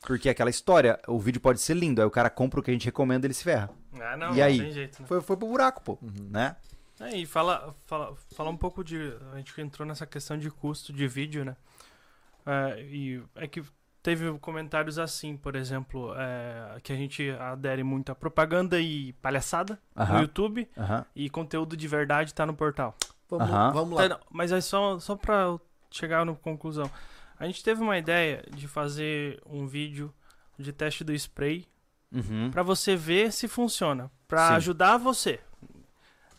[0.00, 2.74] Porque aquela história, o vídeo pode ser lindo, aí o cara compra o que a
[2.74, 3.70] gente recomenda e ele se ferra.
[3.94, 4.58] Ah, não, E não aí?
[4.58, 5.08] tem jeito, né?
[5.08, 5.98] Foi, foi pro buraco, pô.
[6.30, 6.56] Né?
[7.00, 8.96] É, e fala, fala, fala um pouco de.
[9.32, 11.56] A gente entrou nessa questão de custo de vídeo, né?
[12.44, 13.62] É, e é que
[14.06, 19.80] teve comentários assim, por exemplo, é, que a gente adere muito a propaganda e palhaçada
[19.96, 20.20] no Aham.
[20.20, 21.04] YouTube Aham.
[21.14, 22.94] e conteúdo de verdade tá no portal.
[23.28, 23.72] Vamos, Aham.
[23.72, 24.08] vamos Tá, lá.
[24.10, 25.58] não, mas é só, só pra
[25.90, 26.88] chegar na conclusão.
[27.36, 30.14] A gente teve uma ideia de fazer um vídeo
[30.56, 31.66] de teste do spray
[32.12, 32.50] Uhum.
[32.52, 34.54] Pra você ver se funciona, Pra Sim.
[34.54, 35.40] ajudar você.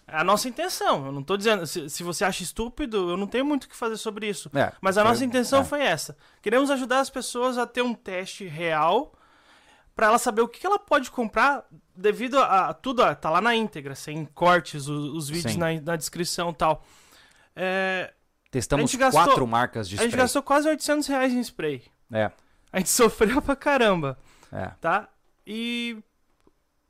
[0.08, 1.06] É a nossa intenção.
[1.06, 3.76] Eu não tô dizendo se, se você acha estúpido, eu não tenho muito o que
[3.76, 4.50] fazer sobre isso.
[4.56, 5.66] É, Mas a nossa intenção é.
[5.66, 6.18] foi essa.
[6.42, 9.14] Queremos ajudar as pessoas a ter um teste real
[9.94, 13.42] pra ela saber o que ela pode comprar devido a, a tudo, ó, tá lá
[13.42, 16.86] na íntegra, sem cortes, os, os vídeos na, na descrição e tal.
[17.56, 18.14] É,
[18.52, 20.24] Testamos gastou- quatro marcas de a gente spray.
[20.24, 21.84] gastou quase 800 reais em spray.
[22.12, 22.32] É,
[22.72, 24.18] A gente sofreu pra caramba,
[24.54, 24.68] é.
[24.80, 25.10] tá?
[25.46, 25.98] E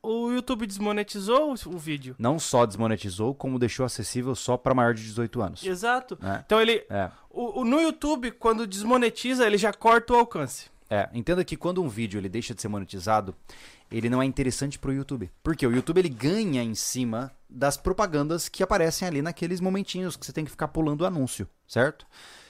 [0.09, 2.15] o YouTube desmonetizou o- o vídeo.
[2.17, 5.63] Não só desmonetizou, como deixou acessível só pra maior de 18 anos.
[5.65, 6.17] Exato.
[6.23, 6.41] É.
[6.45, 6.83] Então ele.
[6.89, 7.09] É.
[7.29, 10.69] O, o- no YouTube, quando desmonetiza, ele já corta o alcance.
[10.89, 13.35] É, entenda que quando um vídeo ele deixa de ser monetizado,
[13.91, 15.29] ele não é interessante pro YouTube.
[15.43, 20.25] Porque o YouTube ele ganha em cima das propagandas que aparecem ali naqueles momentinhos que
[20.25, 22.05] você tem que ficar pulando o anúncio, certo?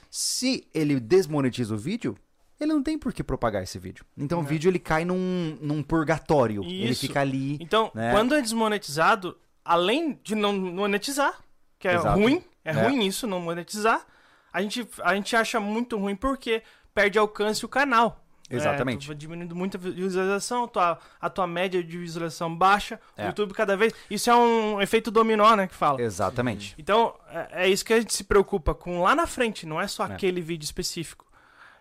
[0.09, 2.15] Se ele desmonetiza o vídeo,
[2.59, 4.05] ele não tem por que propagar esse vídeo.
[4.17, 6.63] Então o vídeo ele cai num, num purgatório.
[6.63, 7.01] Ele Isso.
[7.01, 7.57] fica ali.
[7.61, 8.11] Então, né?
[8.11, 11.39] quando é desmonetizado, além de não monetizar,
[11.79, 12.19] que é Exato.
[12.19, 12.73] ruim, é, É.
[12.73, 14.05] ruim isso, não monetizar,
[14.51, 18.23] a gente, a gente acha muito ruim porque perde alcance o canal.
[18.49, 18.99] Exatamente.
[18.99, 23.25] É, tu vai diminuindo muita visualização, tua, a tua média de visualização baixa, É.
[23.25, 23.93] o YouTube cada vez.
[24.09, 25.67] Isso é um efeito dominó, né?
[25.67, 26.01] Que fala.
[26.01, 26.73] Exatamente.
[26.77, 29.85] Então, é, é isso que a gente se preocupa com lá na frente, não é
[29.85, 30.13] só É.
[30.13, 31.26] aquele vídeo específico.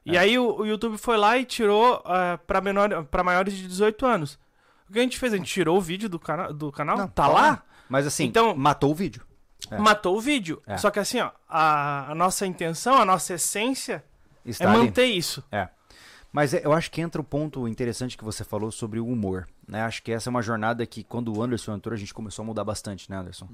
[0.06, 3.66] E aí o, o YouTube foi lá e tirou uh, para menor, para maiores de
[3.66, 4.38] 18 anos.
[4.88, 5.32] O que a gente fez?
[5.32, 7.62] A gente tirou o vídeo do, cana do canal, Não, tá tá lá, lá.
[7.88, 9.26] Mas assim, Então- matou o vídeo.
[9.70, 9.78] É.
[9.78, 10.62] matou o vídeo.
[10.66, 10.76] É.
[10.76, 14.04] Só que assim, ó, a, a nossa intenção, a nossa essência
[14.44, 14.78] Está é ali.
[14.78, 15.42] manter isso.
[15.50, 15.68] É.
[16.32, 19.48] Mas é- eu acho que entra o ponto interessante que você falou sobre o humor.
[19.66, 19.82] Né?
[19.82, 22.46] Acho que essa é uma jornada que, quando o Anderson entrou, a gente começou a
[22.46, 23.48] mudar bastante, né, Anderson?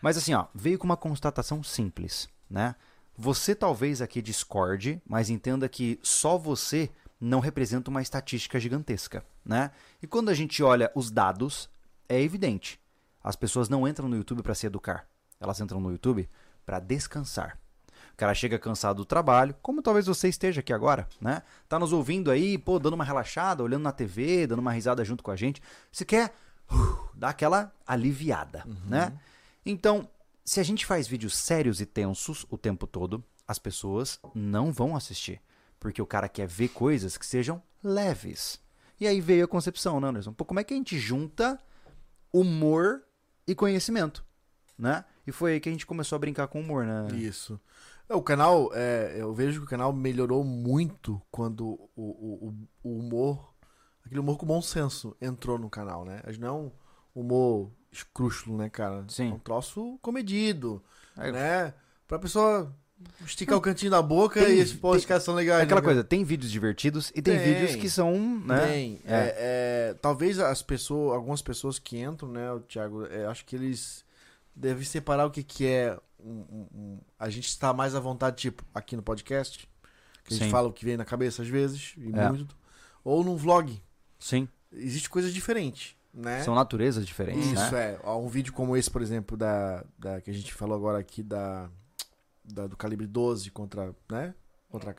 [0.00, 2.74] Mas assim, ó, veio com uma constatação simples, né?
[3.20, 6.88] Você talvez aqui discorde, mas entenda que só você
[7.20, 9.72] não representa uma estatística gigantesca, né?
[10.00, 11.68] E quando a gente olha os dados,
[12.08, 12.80] é evidente.
[13.20, 15.04] As pessoas não entram no YouTube para se educar.
[15.40, 16.30] Elas entram no YouTube
[16.64, 17.58] para descansar.
[18.12, 21.42] O cara chega cansado do trabalho, como talvez você esteja aqui agora, né?
[21.68, 25.24] Tá nos ouvindo aí, pô, dando uma relaxada, olhando na TV, dando uma risada junto
[25.24, 25.60] com a gente.
[25.90, 26.32] Você quer
[26.70, 29.12] uh, dar aquela aliviada, né?
[29.66, 30.08] Então,
[30.48, 34.96] se a gente faz vídeos sérios e tensos o tempo todo, as pessoas não vão
[34.96, 35.40] assistir.
[35.80, 38.60] Porque o cara quer ver coisas que sejam leves.
[39.00, 40.32] E aí veio a concepção, né, Anderson?
[40.32, 41.58] Pô, como é que a gente junta
[42.32, 43.02] humor
[43.46, 44.24] e conhecimento,
[44.76, 45.04] né?
[45.26, 47.06] E foi aí que a gente começou a brincar com humor, né?
[47.16, 47.60] Isso.
[48.08, 52.98] É, O canal, é, eu vejo que o canal melhorou muito quando o, o, o-
[52.98, 53.54] humor,
[54.04, 56.22] aquele humor com bom senso entrou no canal, né?
[56.38, 56.72] Não é um
[57.14, 59.04] humor escrúxulo, né, cara?
[59.08, 59.30] Sim.
[59.30, 60.82] É um troço comedido,
[61.16, 61.32] É.
[61.32, 61.74] né?
[62.06, 62.74] Pra pessoa
[63.24, 65.60] esticar o cantinho da boca Tem- e esses podcasts são legais.
[65.60, 67.54] É aquela né, coisa, tem vídeos divertidos e tem, Tem.
[67.54, 68.66] vídeos que são, né?
[68.66, 69.00] Tem.
[69.04, 73.54] É, é, talvez as pessoas, algumas pessoas que entram, né, o Thiago, é, acho que
[73.56, 74.04] eles
[74.54, 78.36] devem separar o que, que é um- um- um- a gente estar mais à vontade,
[78.36, 79.68] tipo, aqui no podcast.
[80.24, 80.50] que a gente Sim.
[80.50, 82.28] fala o que vem na cabeça às vezes, e É.
[82.28, 82.54] muito,
[83.02, 83.80] ou num vlog.
[84.18, 84.46] Sim.
[84.70, 86.42] Existe coisas diferentes, né?
[86.42, 87.98] São naturezas diferentes, Isso, né?
[88.02, 88.08] é.
[88.10, 91.68] Um vídeo como esse, por exemplo, da, da que a gente falou agora aqui da,
[92.44, 94.34] da- do calibre 12 contra, né?
[94.70, 94.94] Contra,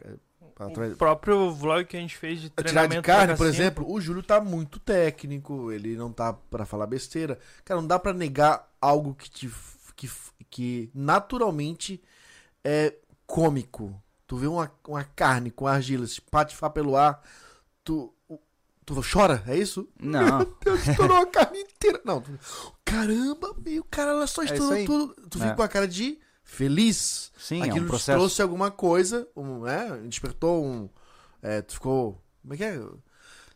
[0.93, 3.49] O próprio vlog que a gente fez de A tirar treinamento de carne, por K5.
[3.49, 7.38] exemplo, o Júlio tá muito técnico, ele não tá pra falar besteira.
[7.64, 9.49] Cara, não dá pra negar algo que te
[9.95, 10.10] que,
[10.49, 12.01] que naturalmente
[12.64, 12.93] é
[13.28, 14.01] cômico.
[14.26, 17.22] Tu vê uma, uma carne com argila se patifar pelo ar,
[17.84, 18.14] tu
[18.95, 19.87] tu chora, é isso?
[19.99, 20.39] Não.
[20.63, 22.01] Deus, estourou a carne inteira.
[22.03, 22.23] Não,
[22.83, 24.85] caramba, meu, cara, ela só É estourou aí.
[24.85, 25.15] tudo.
[25.29, 25.55] Tu fica É.
[25.55, 27.31] com a cara de feliz.
[27.37, 28.17] Sim, é Aquilo um te processo.
[28.17, 30.01] trouxe alguma coisa, um, né?
[30.05, 30.89] Despertou um.
[31.41, 32.21] É, tu ficou.
[32.41, 32.81] Como é que é?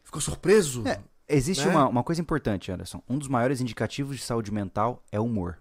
[0.04, 0.88] Ficou surpreso?
[0.88, 1.72] É, Existe né?
[1.72, 3.02] uma, uma coisa importante, Anderson.
[3.10, 5.58] Um dos maiores indicativos de saúde mental é o humor.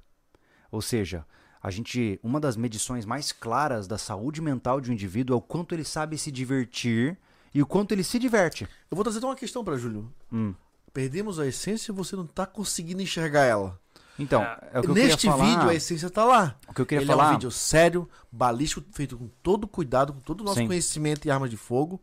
[0.71, 1.25] Ou seja,
[1.63, 5.41] a gente, uma das medições mais claras da saúde mental de um indivíduo é o
[5.41, 7.17] quanto ele sabe se divertir
[7.55, 8.65] e o quanto ele se diverte.
[8.91, 10.13] Eu vou trazer então uma questão pra Júlio.
[10.33, 10.55] Hum.
[10.93, 13.81] Perdemos a essência e você não tá conseguindo enxergar ela.
[14.19, 14.71] Então, É.
[14.75, 15.45] é o que eu Neste queria falar.
[15.57, 16.57] vídeo a essência tá lá.
[16.69, 17.31] O que eu queria Ele é falar.
[17.31, 20.67] um vídeo sério, balístico, feito com todo cuidado, com todo o nosso Sim.
[20.67, 22.01] conhecimento em armas de fogo.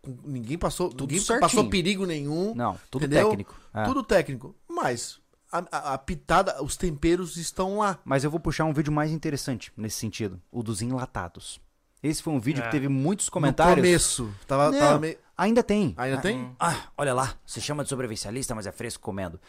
[0.00, 1.40] Com- Ninguém passou, ninguém certinho.
[1.40, 2.54] passou perigo nenhum.
[2.54, 3.28] Não, tudo Entendeu?
[3.28, 3.54] técnico.
[3.74, 3.84] É.
[3.84, 4.56] Tudo técnico.
[4.68, 5.20] Mas
[5.52, 7.98] a, a- a pitada, os temperos estão lá.
[8.02, 11.60] Mas eu vou puxar um vídeo mais interessante nesse sentido, o dos enlatados.
[12.02, 12.64] Esse foi um vídeo É.
[12.66, 13.76] que teve muitos No comentários.
[13.76, 14.34] começo.
[14.46, 14.78] Tava, Não.
[14.78, 15.16] tava meio.
[15.36, 15.94] Ainda tem.
[15.96, 16.56] Ainda Ah, tem?
[16.58, 19.40] Ah, olha lá, se chama de sobrevivencialista, mas é fresco comendo.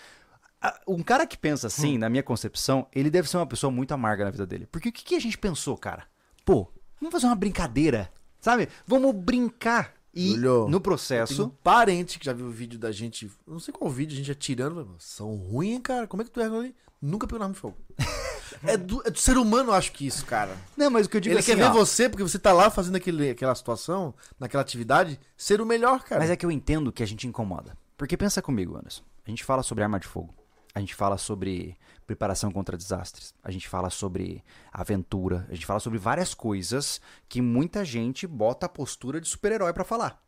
[0.61, 3.93] Ah, Um cara que pensa assim, na minha concepção, ele deve ser uma pessoa muito
[3.93, 4.65] amarga na vida dele.
[4.71, 6.05] Porque o que, que a gente pensou, cara?
[6.45, 8.69] Pô, vamos fazer uma brincadeira, sabe?
[8.87, 9.93] Vamos brincar.
[10.15, 11.49] E Júlio, no Tem um processo.
[11.63, 13.29] parente que já viu o vídeo da gente.
[13.47, 14.95] Não sei qual vídeo, a gente atirando.
[14.99, 16.05] São ruins, hein, cara.
[16.07, 16.75] Como é que tu erra ali?
[17.01, 17.75] Nunca pegou na arma de fogo.
[18.65, 20.55] é, do, é do ser humano, eu acho que isso, cara.
[20.75, 22.51] Não, mas o que eu digo Ele assim, quer ver ó, você, porque você tá
[22.53, 26.21] lá fazendo aquele, aquela situação, naquela atividade, ser o melhor, cara.
[26.21, 27.77] Mas é que eu entendo que a gente incomoda.
[27.97, 29.03] Porque pensa comigo, Anderson.
[29.25, 30.33] A gente fala sobre arma de fogo.
[30.75, 33.33] A gente fala sobre preparação contra desastres.
[33.43, 35.45] A gente fala sobre aventura.
[35.49, 36.99] A gente fala sobre várias coisas
[37.29, 40.21] que muita gente bota a postura de super-herói pra falar.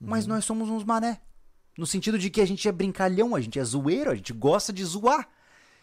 [0.00, 1.20] Mas nós somos uns mané.
[1.76, 4.72] No sentido de que a gente é brincalhão, a gente é zoeiro, a gente gosta
[4.72, 5.28] de zoar.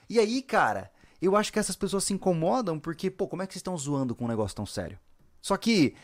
[0.09, 0.91] E aí, cara,
[1.21, 4.13] eu acho que essas pessoas se incomodam porque, pô, como é que vocês estão zoando
[4.15, 4.97] com um negócio tão sério?
[5.41, 5.95] Só que,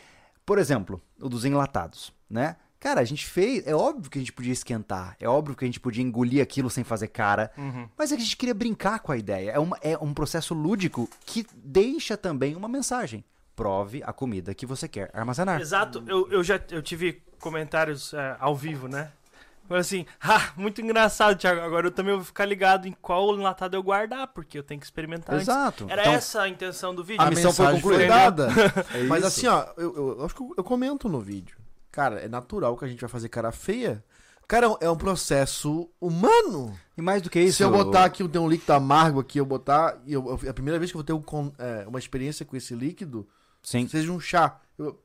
[0.46, 2.56] por exemplo, o dos enlatados, né?
[2.80, 3.66] Cara, a gente fez.
[3.66, 5.16] É óbvio que a gente podia esquentar.
[5.18, 7.50] É óbvio que a gente podia engolir aquilo sem fazer cara.
[7.96, 9.52] Mas é que a gente queria brincar com a ideia.
[9.52, 13.24] É, uma- é um processo lúdico que deixa também uma mensagem.
[13.56, 15.60] Prove a comida que você quer armazenar.
[15.62, 19.10] Exato, eu, eu já eu tive comentários é, ao vivo, né?
[19.66, 21.60] Falei assim, ah, muito engraçado, Thiago.
[21.62, 24.86] Agora eu também vou ficar ligado em qual enlatado eu guardar, porque eu tenho que
[24.86, 25.34] experimentar.
[25.34, 25.86] antes." Exato.
[25.88, 27.22] Era Então, essa a intenção do vídeo.
[27.22, 28.48] A missão foi concluída.
[28.94, 31.56] É Mas assim, ó, eu, eu- eu acho que eu, eu comento no vídeo.
[31.90, 34.04] Cara, é natural que a gente vai fazer cara feia.
[34.46, 36.78] Cara, é um- é processo humano.
[36.98, 37.56] E mais do que isso.
[37.56, 39.96] Se eu botar aqui, tem um líquido amargo aqui, eu botar.
[40.04, 42.54] E eu, eu- a primeira vez que eu vou ter um é, uma experiência com
[42.54, 43.26] esse líquido,
[43.62, 43.88] Sim.
[43.88, 44.60] seja um chá.
[44.78, 45.00] eu-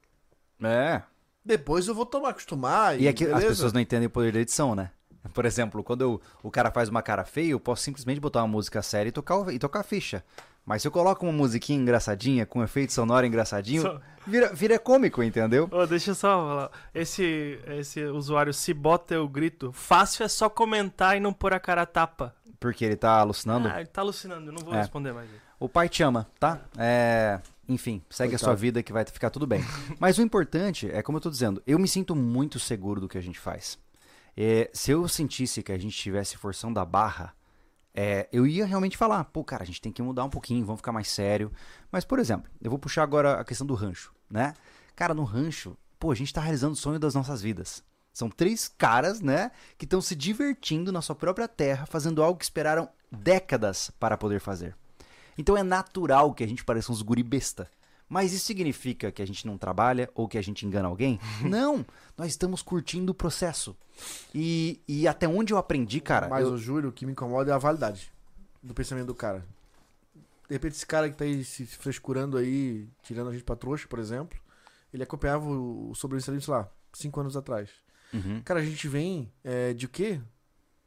[0.62, 1.01] É.
[1.49, 2.99] depois eu vou tomar, acostumar.
[2.99, 3.47] E aqui as beleza?
[3.49, 4.91] pessoas não entendem o poder da edição, né?
[5.33, 8.47] Por exemplo, quando eu- o cara faz uma cara feia, eu posso simplesmente botar uma
[8.47, 10.23] música séria e tocar, e tocar a ficha.
[10.65, 15.21] Mas se eu coloco uma musiquinha engraçadinha, com efeito sonoro engraçadinho, Só- vira, vira cômico,
[15.23, 15.67] entendeu?
[15.71, 16.71] Ô, deixa eu só falar.
[16.93, 21.59] Esse, esse usuário, se bota eu grito, fácil é só comentar e não pôr a
[21.59, 22.33] cara a tapa.
[22.59, 23.67] Porque ele tá alucinando.
[23.67, 24.77] Ah, ele tá alucinando, eu não vou É.
[24.77, 25.27] responder mais.
[25.59, 26.59] O pai te ama, tá?
[26.77, 27.39] É...
[27.70, 28.43] Enfim, segue a Coitado.
[28.51, 29.63] sua vida que vai ficar tudo bem.
[29.99, 33.17] Mas o importante é, como eu tô dizendo, eu me sinto muito seguro do que
[33.17, 33.78] a gente faz.
[34.36, 37.36] É, se eu sentisse que a gente estivesse forçando a barra,
[37.93, 40.80] é, eu ia realmente falar, pô, cara, a gente tem que mudar um pouquinho, vamos
[40.80, 41.51] ficar mais sério.
[41.91, 44.53] Mas, por exemplo, eu vou puxar agora a questão do rancho, né?
[44.95, 47.84] Cara, no rancho, pô, a gente tá realizando o sonho das nossas vidas.
[48.11, 52.45] São três caras, né, que estão se divertindo na sua própria terra, fazendo algo que
[52.45, 54.76] esperaram décadas para poder fazer.
[55.39, 57.71] Então é natural que a gente pareça uns guri besta.
[58.09, 61.17] Mas isso significa que a gente não trabalha ou que a gente engana alguém?
[61.47, 61.85] não!
[62.17, 63.73] Nós estamos curtindo o processo.
[64.35, 66.27] E, e até onde eu aprendi, cara.
[66.27, 68.11] Mas eu- o Júlio, o que me incomoda é a validade
[68.61, 69.45] do pensamento do cara.
[70.49, 73.87] De repente, esse cara que tá aí se frescurando aí, tirando a gente pra trouxa,
[73.87, 74.37] por exemplo,
[74.93, 77.69] ele acompanhava o, o sobrevivencialismo, sei lá, cinco anos atrás.
[78.11, 78.41] Uhum.
[78.43, 80.19] Cara, a gente vem é, de o quê?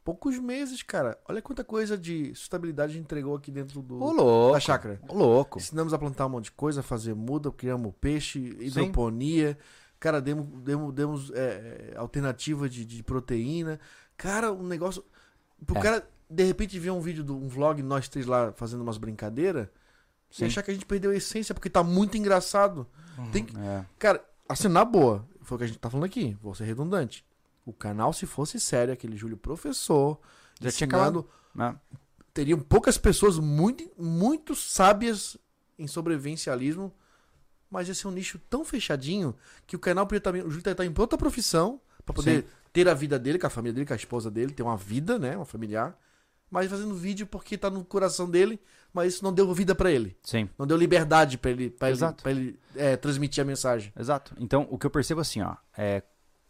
[0.04, 1.16] Poucos meses, cara.
[1.28, 4.52] Olha quanta coisa de sustentabilidade a gente entregou aqui dentro do, Ô, louco.
[4.54, 5.00] da chácara.
[5.08, 5.58] Ô, louco.
[5.58, 9.56] Ensinamos a plantar um monte de coisa, fazer muda, criamos peixe, hidroponia.
[10.00, 13.78] Cara, demos, demos, demos é, é, alternativa de, de proteína.
[14.16, 15.04] Cara, um negócio.
[15.64, 15.80] Pro É.
[15.80, 19.68] cara, de repente, ver um vídeo, do, um vlog, nós três lá fazendo umas brincadeiras,
[20.28, 20.46] Sim.
[20.46, 22.88] achar que a gente perdeu a essência, porque tá muito engraçado.
[23.30, 23.84] Tem que- É.
[24.00, 25.24] Cara, assim, na boa.
[25.42, 27.24] foi o que a gente tá falando aqui, vou ser redundante.
[27.64, 30.18] O canal, se fosse sério, aquele Júlio professor,
[30.60, 31.76] Já tinha ensinando, né?
[32.34, 35.36] teriam poucas pessoas muito, muito sábias
[35.78, 36.92] em sobrevivencialismo,
[37.70, 39.34] mas ia ser um nicho tão fechadinho
[39.66, 42.48] que o canal podia estar, o Júlio estar em outra profissão pra poder Sim.
[42.72, 45.18] ter a vida dele, com a família dele, com a esposa dele, ter uma vida,
[45.18, 45.96] né, uma familiar,
[46.50, 48.60] mas fazendo vídeo porque tá no coração dele,
[48.92, 50.48] mas isso não deu vida pra ele, Sim.
[50.58, 53.92] não deu liberdade pra ele, para ele, pra ele é, transmitir a mensagem.
[53.98, 54.34] Exato.
[54.38, 56.02] Então, o que eu percebo assim, ó, é,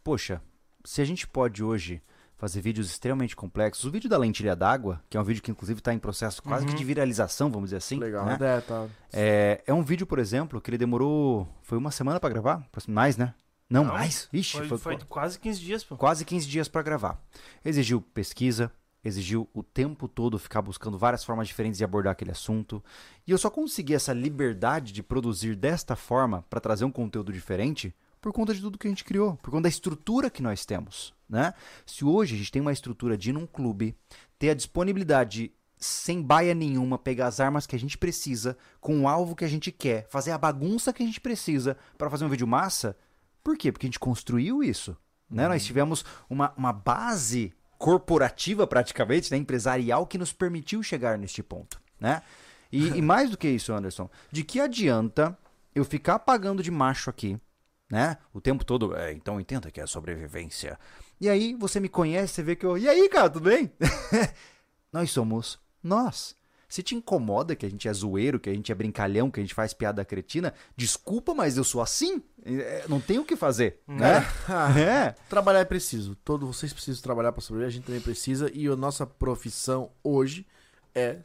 [0.03, 0.43] poxa,
[0.85, 2.03] se a gente pode hoje
[2.37, 5.79] fazer vídeos extremamente complexos, o vídeo da lentilha d'água, que é um vídeo que inclusive
[5.79, 8.37] está em processo quase que de viralização, vamos dizer assim, Legal, né?
[8.41, 8.89] É, tá.
[9.13, 13.17] É, é um vídeo, por exemplo, que ele demorou, foi uma semana pra gravar, mais,
[13.17, 13.33] né?
[13.71, 14.29] Não, Não, mais.
[14.33, 15.97] Ixi, Foi, foi, foi quase 15 dias, pô.
[15.97, 17.19] quase 15 dias pra gravar.
[17.65, 18.71] Exigiu pesquisa,
[19.05, 22.83] exigiu o tempo todo ficar buscando várias formas diferentes de abordar aquele assunto.
[23.27, 27.95] E eu só consegui essa liberdade de produzir desta forma para trazer um conteúdo diferente
[28.23, 31.13] por conta de tudo que a gente criou, por conta da estrutura que nós temos,
[31.29, 31.53] né?
[31.85, 33.97] Se hoje a gente tem uma estrutura de ir num clube,
[34.39, 39.03] ter a disponibilidade de, sem baia nenhuma, pegar as armas que a gente precisa, com
[39.03, 42.25] o alvo que a gente quer, fazer a bagunça que a gente precisa para fazer
[42.25, 42.97] um vídeo massa,
[43.43, 43.73] por quê?
[43.73, 44.97] Porque a gente construiu isso.
[45.29, 45.49] Né?
[45.49, 49.37] Nós tivemos uma, uma base corporativa, praticamente, né?
[49.37, 51.81] empresarial, que nos permitiu chegar neste ponto.
[51.99, 52.23] Né?
[52.71, 55.37] E, e mais do que isso, Anderson, de que adianta
[55.75, 57.37] eu ficar pagando de macho aqui,
[57.93, 58.17] né?
[58.33, 60.79] O tempo todo, é, então entenda que é sobrevivência.
[61.21, 62.79] E aí você me conhece, você vê que eu.
[62.79, 63.71] E aí, cara, tudo bem?
[64.91, 66.35] nós somos nós.
[66.71, 69.43] Se te incomoda que a gente é zoeiro, que a gente é brincalhão, que a
[69.43, 72.23] gente faz piada cretina, desculpa, mas eu sou assim.
[72.43, 74.27] É, Não tem o que fazer, né?
[74.75, 75.15] É.
[75.29, 76.17] Trabalhar é preciso.
[76.25, 78.51] Todos vocês precisam trabalhar para sobreviver, a gente também precisa.
[78.55, 80.47] E a nossa profissão hoje
[80.95, 81.19] é,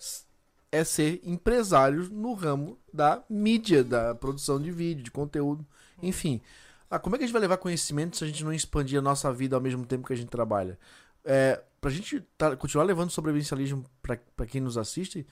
[0.70, 5.66] é ser empresários no ramo da mídia, da produção de vídeo, de conteúdo,
[6.02, 6.42] enfim.
[6.90, 9.02] Ah, como é que a gente vai levar conhecimento se a gente não expandir a
[9.02, 10.80] nossa vida ao mesmo tempo que a gente trabalha?
[11.26, 15.28] É, pra gente tá- continuar levando sobrevivencialismo pra quem nos assiste,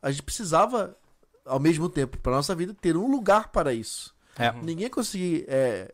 [0.00, 0.96] a gente precisava,
[1.44, 4.14] ao mesmo tempo, pra nossa vida, ter um lugar para isso.
[4.38, 4.52] É.
[4.52, 5.92] Ninguém ia conseguir, é,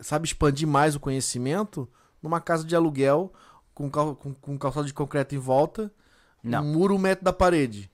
[0.00, 1.88] sabe, expandir mais o conhecimento
[2.22, 3.32] numa casa de aluguel
[3.74, 5.92] com, cal, com, com calçado de concreto em volta,
[6.42, 7.90] Não, um muro um metro da parede,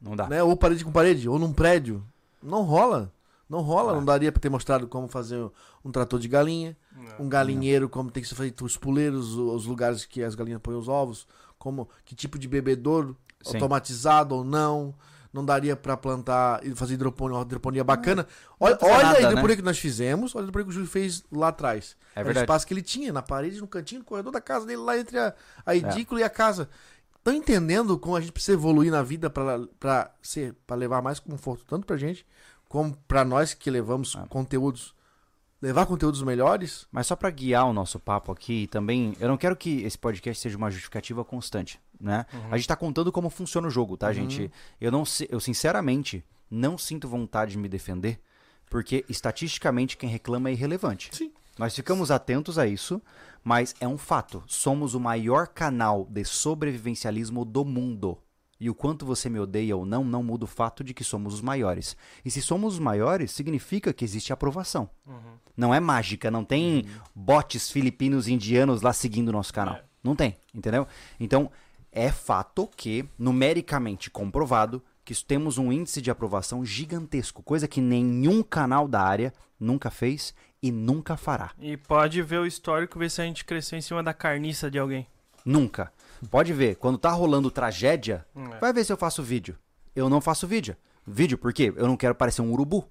[0.00, 0.28] não dá.
[0.28, 0.42] né?
[0.42, 2.04] Ou parede com parede, ou num prédio.
[2.42, 3.12] Não rola.
[3.48, 3.94] Não rola, Ah.
[3.94, 5.50] não daria pra ter mostrado como fazer
[5.84, 6.76] um trator de galinha,
[7.18, 10.76] um galinheiro, como tem que ser feito os puleiros, os lugares que as galinhas põem
[10.76, 11.26] os ovos,
[11.58, 13.56] como que tipo de bebedouro, Sim.
[13.56, 14.94] automatizado ou não.
[15.32, 18.26] Não daria pra plantar e fazer hidroponia, uma hidroponia bacana.
[18.60, 19.28] Olha, precisa olha nada, a né?
[19.28, 21.96] hidroponia que nós fizemos, olha a hidroponia que o Júlio fez lá atrás.
[22.14, 22.44] É Era o verdade.
[22.44, 25.18] espaço que ele tinha, na parede, no cantinho, no corredor da casa dele, lá entre
[25.18, 25.34] a, É.
[25.64, 26.68] a edícula e a casa.
[27.16, 30.10] Estão entendendo como a gente precisa evoluir na vida para
[30.76, 32.26] levar mais conforto tanto pra gente
[32.72, 34.26] como pra nós que levamos É.
[34.28, 34.94] conteúdos
[35.60, 36.88] levar conteúdos melhores?
[36.90, 40.42] Mas só pra guiar o nosso papo aqui, também, eu não quero que esse podcast
[40.42, 42.26] seja uma justificativa constante, né?
[42.50, 44.50] A gente tá contando como funciona o jogo, tá, gente?
[44.80, 48.20] Eu não eu sinceramente não sinto vontade de me defender,
[48.68, 51.10] porque estatisticamente quem reclama é irrelevante.
[51.14, 51.30] Sim.
[51.58, 53.00] Nós ficamos atentos a isso,
[53.44, 54.42] mas é um fato.
[54.48, 58.18] Somos o maior canal de sobrevivencialismo do mundo.
[58.62, 61.34] E o quanto você me odeia ou não, não muda o fato de que somos
[61.34, 61.96] os maiores.
[62.24, 64.88] E se somos os maiores, significa que existe aprovação.
[65.56, 69.74] Não é mágica, não tem bots filipinos e indianos lá seguindo o nosso canal.
[69.74, 69.82] É.
[70.00, 70.86] Não tem, entendeu?
[71.18, 71.50] Então,
[71.90, 78.44] é fato que, numericamente comprovado, que temos um índice de aprovação gigantesco, coisa que nenhum
[78.44, 80.32] canal da área nunca fez
[80.62, 81.50] e nunca fará.
[81.58, 84.78] E pode ver o histórico, ver se a gente cresceu em cima da carniça de
[84.78, 85.04] alguém.
[85.44, 85.92] Nunca.
[86.30, 88.58] Pode ver, quando tá rolando tragédia, É.
[88.58, 89.56] vai ver se eu faço vídeo.
[89.94, 90.76] Eu não faço vídeo.
[91.06, 91.72] Vídeo por quê?
[91.76, 92.88] Eu não quero parecer um urubu.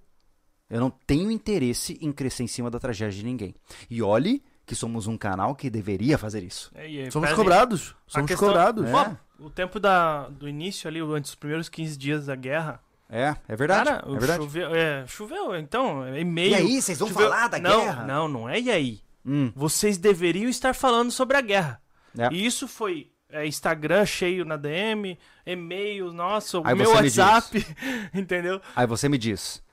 [0.70, 3.56] Eu não tenho interesse em crescer em cima da tragédia de ninguém.
[3.90, 6.72] E olhe que somos um canal que deveria fazer isso.
[6.76, 7.96] É, Somos cobrados.
[8.08, 8.86] Somos questão- cobrados.
[8.88, 9.18] É.
[9.40, 12.80] O tempo da, do início ali, antes dos primeiros 15 dias da guerra.
[13.10, 13.90] É, é verdade.
[13.90, 14.44] Cara, é verdade.
[14.44, 16.52] Choveu, é, choveu, então, é e-mail.
[16.52, 18.06] E aí, vocês vão choveu- falar da não, guerra?
[18.06, 19.02] Não, não é e aí.
[19.26, 21.82] Hum, Vocês deveriam estar falando sobre a guerra.
[22.18, 22.30] é.
[22.32, 27.04] E isso foi é, Instagram cheio na DM, e-mail, nossa, o Aí meu você me.
[27.04, 27.66] WhatsApp,
[28.14, 28.62] entendeu?
[28.76, 29.64] Aí você me diz: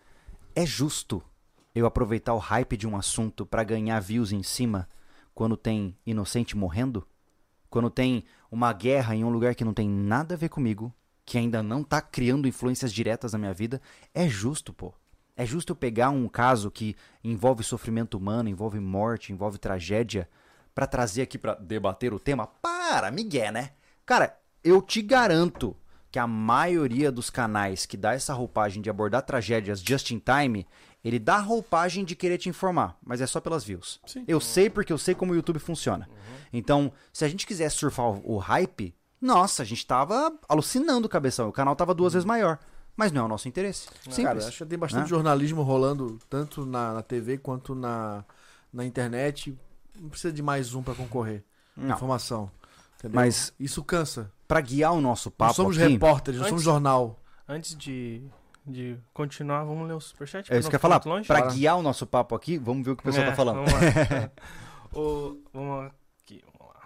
[0.54, 1.22] é justo
[1.74, 4.88] eu aproveitar o hype de um assunto pra ganhar views em cima
[5.34, 7.06] quando tem inocente morrendo?
[7.70, 10.92] Quando tem uma guerra em um lugar que não tem nada a ver comigo,
[11.24, 13.80] que ainda não tá criando influências diretas na minha vida?
[14.14, 14.94] É justo, pô.
[15.36, 20.28] É justo eu pegar um caso que envolve sofrimento humano, envolve morte, envolve tragédia,
[20.74, 22.48] pra trazer aqui pra debater o tema?
[22.90, 23.72] Para, Miguel, né?
[24.06, 24.34] Cara,
[24.64, 25.76] eu te garanto
[26.10, 30.66] que a maioria dos canais que dá essa roupagem de abordar tragédias just in time,
[31.04, 34.00] ele dá a roupagem de querer te informar, mas é só pelas views.
[34.06, 34.24] Sim.
[34.26, 36.08] Eu sei porque eu sei como o YouTube funciona.
[36.50, 41.50] Então, se a gente quiser surfar o, hype, nossa, a gente tava alucinando o cabeção.
[41.50, 42.58] O canal tava duas vezes maior.
[42.96, 43.86] Mas não é o nosso interesse.
[44.00, 44.24] Simples.
[44.24, 45.08] Cara, acho que tem bastante né?
[45.08, 48.24] jornalismo rolando, tanto na, na TV quanto na,
[48.72, 49.54] na internet.
[49.94, 51.44] Não precisa de mais um pra concorrer.
[51.76, 51.94] Não.
[51.94, 52.50] Informação.
[52.98, 53.14] Entendeu?
[53.14, 54.32] Mas Isso cansa.
[54.46, 57.20] pra guiar o nosso papo Nós somos aqui, repórteres, nós somos jornal.
[57.46, 58.22] Antes de,
[58.66, 60.52] de continuar, vamos ler o superchat?
[60.52, 60.98] é isso que eu ia falar.
[61.00, 61.50] Bora.
[61.52, 63.64] guiar o nosso papo aqui, vamos ver o que o pessoal É, tá falando.
[63.64, 64.30] Vamos lá.
[64.92, 65.92] o, vamos
[66.22, 66.80] aqui, vamos lá.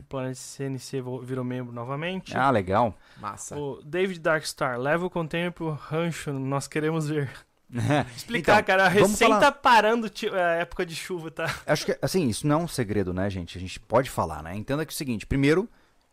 [0.00, 2.36] O Planet CNC virou membro novamente.
[2.36, 2.94] Ah, legal.
[3.18, 3.56] Massa.
[3.58, 7.30] O David Darkstar, leva o container pro rancho, nós queremos ver.
[8.16, 11.52] Explicar, Então, cara, recém falar- tá parando a época de chuva, tá?
[11.66, 13.58] Acho que, assim, isso não é um segredo, né, gente?
[13.58, 14.54] A gente pode falar, né?
[14.56, 15.68] Entenda que é o seguinte: primeiro,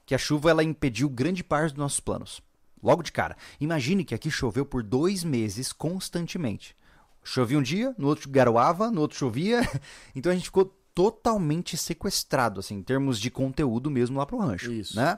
[0.05, 2.41] que a chuva ela impediu grande parte dos nossos planos.
[2.81, 3.37] Logo de cara.
[3.61, 6.75] Imagine que aqui choveu por dois meses constantemente.
[7.23, 9.61] Chovia um dia, no outro garoava, no outro chovia.
[10.13, 14.71] Então a gente ficou totalmente sequestrado, assim, em termos de conteúdo mesmo lá pro rancho.
[14.71, 14.95] Isso.
[14.95, 15.17] Né?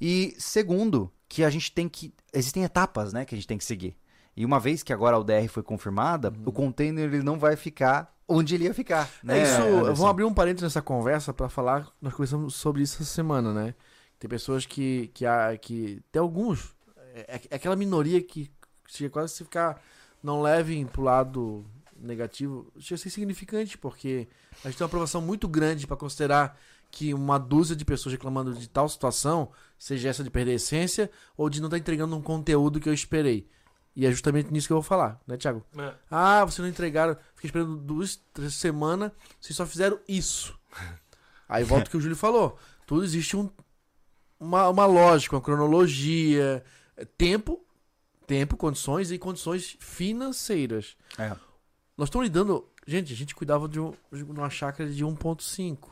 [0.00, 2.12] E segundo, que a gente tem que.
[2.32, 3.96] Existem etapas, né, que a gente tem que seguir.
[4.40, 8.14] E uma vez que agora a UDR foi confirmada, o container ele não vai ficar
[8.26, 9.10] onde ele ia ficar.
[9.22, 9.84] Né, É isso, Anderson?
[9.94, 11.88] vamos abrir um parênteses nessa conversa pra falar.
[12.00, 13.74] Nós conversamos sobre isso essa semana, né?
[14.18, 15.10] Tem pessoas que.
[15.12, 16.74] que, há- que tem alguns.
[17.14, 18.50] É, é aquela minoria que
[18.86, 19.82] chega quase a se ficar.
[20.22, 21.64] Não levem pro lado
[21.96, 22.72] negativo.
[22.78, 24.28] Chega a ser insignificante, porque
[24.64, 26.58] a gente tem uma aprovação muito grande pra considerar
[26.90, 31.10] que uma dúzia de pessoas reclamando de tal situação, seja essa de perder a essência
[31.36, 33.46] ou de não estar entregando um conteúdo que eu esperei.
[34.00, 35.62] E é justamente nisso que eu vou falar, né, Thiago?
[36.10, 37.14] Ah, vocês não entregaram.
[37.34, 39.12] Fiquei esperando duas, três semanas.
[39.38, 40.58] Vocês só fizeram isso.
[41.46, 42.58] Aí volta o que o Júlio falou.
[42.86, 43.50] Tudo existe um,
[44.38, 46.64] uma, uma lógica, uma cronologia,
[46.96, 47.62] é, tempo,
[48.26, 50.96] tempo, condições e condições financeiras.
[51.18, 51.36] É.
[51.94, 52.66] Nós estamos lidando.
[52.86, 55.90] Gente, a gente cuidava de, um, de uma chácara de 1,5.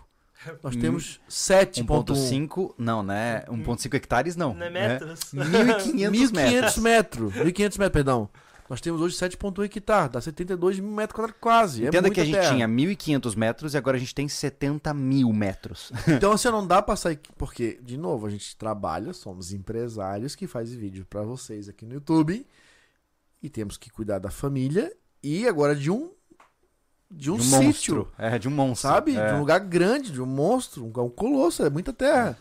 [0.62, 1.84] Nós temos 7,1.
[1.84, 3.45] 1.5, não, né?
[3.49, 4.55] 1.5 hectares, não.
[4.55, 4.89] Não é né?
[4.89, 5.20] metros?
[5.34, 6.76] 1.500 metros.
[6.76, 7.34] 1.500 metros.
[7.34, 8.28] 1.500 metros, perdão.
[8.68, 11.84] Nós temos hoje 7,1 hectare, dá 72 mil metros quadrados quase.
[11.84, 12.55] é Entenda que muita a gente terra.
[12.55, 15.91] tinha 1.500 metros e agora a gente tem 70 mil metros.
[16.07, 17.18] Então assim, não dá pra sair.
[17.39, 21.95] Porque, de novo, a gente trabalha, somos empresários que fazem vídeo pra vocês aqui no
[21.95, 22.47] YouTube.
[23.43, 24.93] E temos que cuidar da família.
[25.22, 26.11] E agora de um.
[27.11, 27.97] De um, de um sítio.
[27.97, 28.13] monstro.
[28.19, 28.89] É, de um monstro.
[28.91, 29.17] Sabe?
[29.17, 29.29] É.
[29.29, 32.37] De um lugar grande, de um monstro, um, um colosso, é muita terra.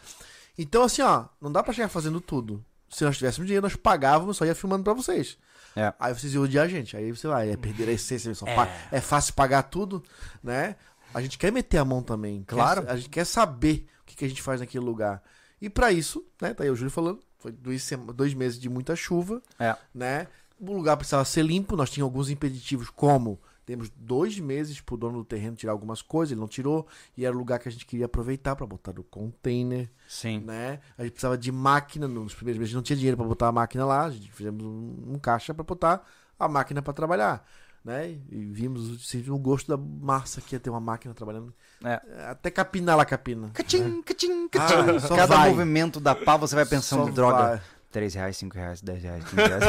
[0.58, 2.64] Então, assim, ó, não dá pra chegar fazendo tudo.
[2.90, 5.38] Se nós tivéssemos dinheiro, nós pagávamos, só ia filmando pra vocês.
[5.76, 5.94] É.
[6.00, 6.98] Aí vocês iam odiar a gente.
[6.98, 8.34] Aí você vai, ia perder a essência.
[8.34, 9.00] Só pa- é.
[9.00, 10.04] fácil pagar tudo,
[10.44, 10.76] né?
[11.14, 12.44] A gente quer meter a mão também.
[12.44, 12.86] quer- Claro.
[12.90, 15.22] a gente quer saber o que, que a gente faz naquele lugar.
[15.62, 16.54] E pra isso, né?
[16.54, 17.20] Tá aí o Júlio falando.
[17.40, 19.76] Foi dois, dois meses de muita chuva, É.
[19.94, 20.28] né?
[20.60, 21.76] O lugar precisava ser limpo.
[21.76, 26.32] Nós tínhamos alguns impeditivos, como temos dois meses pro dono do terreno tirar algumas coisas,
[26.32, 26.88] ele não tirou.
[27.18, 30.40] E era o lugar que a gente queria aproveitar pra botar no container, Sim.
[30.40, 30.80] né?
[30.98, 32.08] A gente precisava de máquina.
[32.08, 34.06] Nos primeiros meses a gente não tinha dinheiro pra botar a máquina lá.
[34.06, 36.02] A gente fizemos um, um caixa pra botar
[36.40, 37.46] a máquina pra trabalhar.
[37.84, 38.18] Né?
[38.32, 41.54] E vimos sentimos o gosto da massa que ia ter uma máquina trabalhando.
[41.84, 42.02] É.
[42.30, 43.50] Até capinar lá capina.
[43.54, 45.00] Cachim, cachim, Ah, cachim.
[45.00, 45.50] só Cada vai.
[45.50, 47.38] movimento da pá você vai pensando, Só droga.
[47.38, 47.62] vai.
[47.98, 49.64] 3 reais, 5 reais, 10 reais, 15 reais.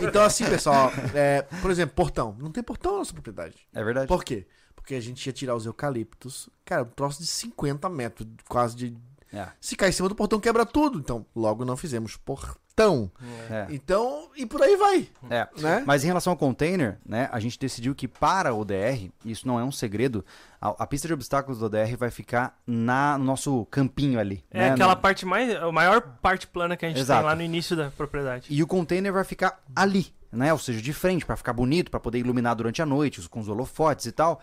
[0.02, 2.36] Então, assim, pessoal, é, por exemplo, portão.
[2.40, 3.54] Não tem portão na nossa propriedade.
[3.72, 4.08] É verdade.
[4.08, 4.48] Por quê?
[4.74, 6.48] Porque a gente ia tirar os eucaliptos.
[6.64, 8.96] Cara, um troço de 50 metros, quase de.
[9.32, 9.46] É.
[9.60, 10.98] Se cair em cima do portão, quebra tudo.
[10.98, 13.10] Então, logo não fizemos portão.
[13.50, 13.66] É.
[13.70, 15.08] Então, e por aí vai.
[15.28, 15.48] É.
[15.60, 15.82] Né?
[15.84, 19.58] Mas em relação ao container, né, a gente decidiu que para o DR, isso não
[19.58, 20.24] é um segredo,
[20.60, 24.44] a, a pista de obstáculos do ODR vai ficar na, no nosso campinho ali.
[24.50, 25.54] É né, aquela no- parte mais.
[25.56, 27.20] A maior parte plana que a gente Exato.
[27.20, 28.46] tem lá no início da propriedade.
[28.48, 30.52] E o container vai ficar ali, né?
[30.52, 33.40] Ou seja, de frente, para ficar bonito, para poder iluminar durante a noite, os- com
[33.40, 34.40] os holofotes e tal.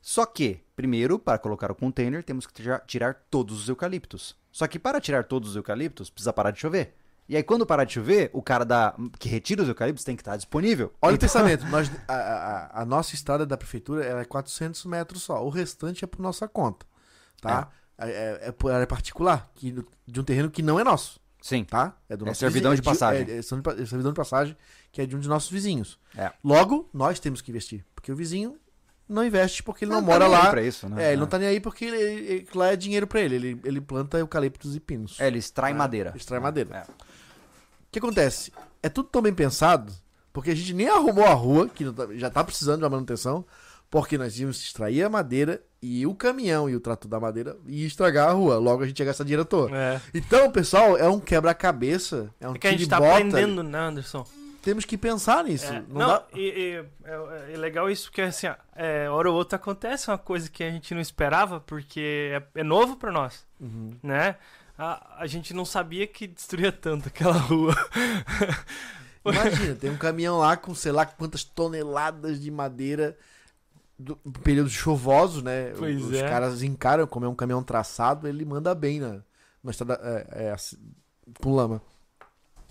[0.00, 2.52] Só que, primeiro, para colocar o container, temos que
[2.86, 4.36] tirar, todos os eucaliptos.
[4.50, 6.94] Só que para tirar todos os eucaliptos, precisa parar de chover.
[7.28, 10.22] E aí, quando parar de chover, o cara da, que retira os eucaliptos tem que
[10.22, 10.92] estar disponível.
[11.02, 11.66] Olha o Então- pensamento.
[11.68, 15.44] Nós, a, a- a nossa estrada da prefeitura é 400 metros só.
[15.44, 16.86] O restante é por nossa conta.
[17.40, 17.68] Tá?
[17.98, 19.74] É, é, é por área particular, que,
[20.06, 21.20] de um terreno que não é nosso.
[21.42, 21.64] Sim.
[21.64, 21.96] Tá?
[22.08, 23.20] É do É nosso servidão vizinho, de passagem.
[23.28, 24.56] É, é servidão de pa- é servidão de passagem,
[24.90, 25.98] que é de um de nossos vizinhos.
[26.16, 26.32] É.
[26.42, 27.84] Logo, nós temos que investir.
[27.94, 28.56] Porque o vizinho
[29.08, 30.50] não investe porque ele não, tá mora aí lá.
[30.50, 31.04] Pra isso, né?
[31.06, 33.34] É, ele não tá nem aí porque ele, ele- lá é dinheiro pra ele.
[33.36, 33.60] ele.
[33.64, 35.18] Ele planta eucaliptos e pinos.
[35.20, 36.12] É, ele extrai É, madeira.
[36.16, 36.76] extrai madeira.
[36.76, 36.82] É.
[36.82, 38.52] O que acontece?
[38.82, 39.92] É tudo tão bem pensado,
[40.32, 42.90] porque a gente nem arrumou a rua, que não tá- já tá precisando de uma
[42.90, 43.44] manutenção,
[43.90, 47.86] porque nós íamos extrair a madeira e o caminhão e o trator da madeira ia
[47.86, 48.58] estragar a rua.
[48.58, 49.70] Logo a gente ia gastar dinheiro à toa.
[49.74, 50.00] É.
[50.12, 52.28] Então, pessoal, é um quebra-cabeça.
[52.38, 54.26] É um É que a gente tá aprendendo, né, Anderson?
[54.68, 55.72] Temos que pensar nisso.
[55.72, 59.34] É, Não não, dá- e, e- é, é legal isso porque assim, é, hora ou
[59.36, 63.46] outra acontece uma coisa que a gente não esperava porque é, é novo pra nós,
[63.58, 63.92] Uhum.
[64.02, 64.36] né?
[64.76, 67.74] A, a gente não sabia que destruía tanto aquela rua.
[69.24, 73.16] Imagina, tem um caminhão lá com sei lá quantas toneladas de madeira
[73.98, 75.72] do períodos chuvosos, né?
[75.78, 76.28] Pois Os é.
[76.28, 79.20] caras encaram, como é um caminhão traçado, ele manda bem na,
[79.64, 80.76] na estrada é, é, assim,
[81.40, 81.80] com lama.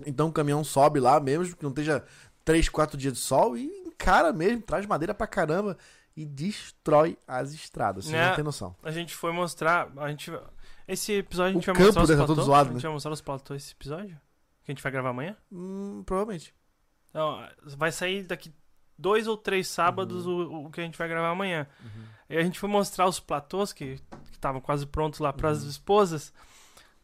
[0.06, 2.04] Então o caminhão sobe lá mesmo, que não esteja
[2.46, 5.78] 3, 4 dias de sol, e encara mesmo, traz madeira pra caramba
[6.16, 8.06] e destrói as estradas.
[8.06, 8.30] Você Né?
[8.30, 8.76] não tem noção.
[8.84, 10.32] A gente foi mostrar, a gente
[10.88, 12.46] esse episódio a gente O vai mostrar campo os tá todo platôs?
[12.46, 12.88] zoado, A gente né?
[12.88, 14.20] vai mostrar os platôs esse episódio?
[14.64, 15.36] Que a gente vai gravar amanhã?
[15.52, 16.54] Hum, provavelmente.
[17.14, 17.46] Não,
[17.78, 18.54] vai sair daqui
[18.98, 20.64] dois ou três sábados Uhum.
[20.64, 21.68] o, o que a gente vai gravar amanhã.
[22.30, 24.00] E a gente foi mostrar os platôs que
[24.32, 25.70] estavam quase prontos lá para as Uhum.
[25.70, 26.34] esposas.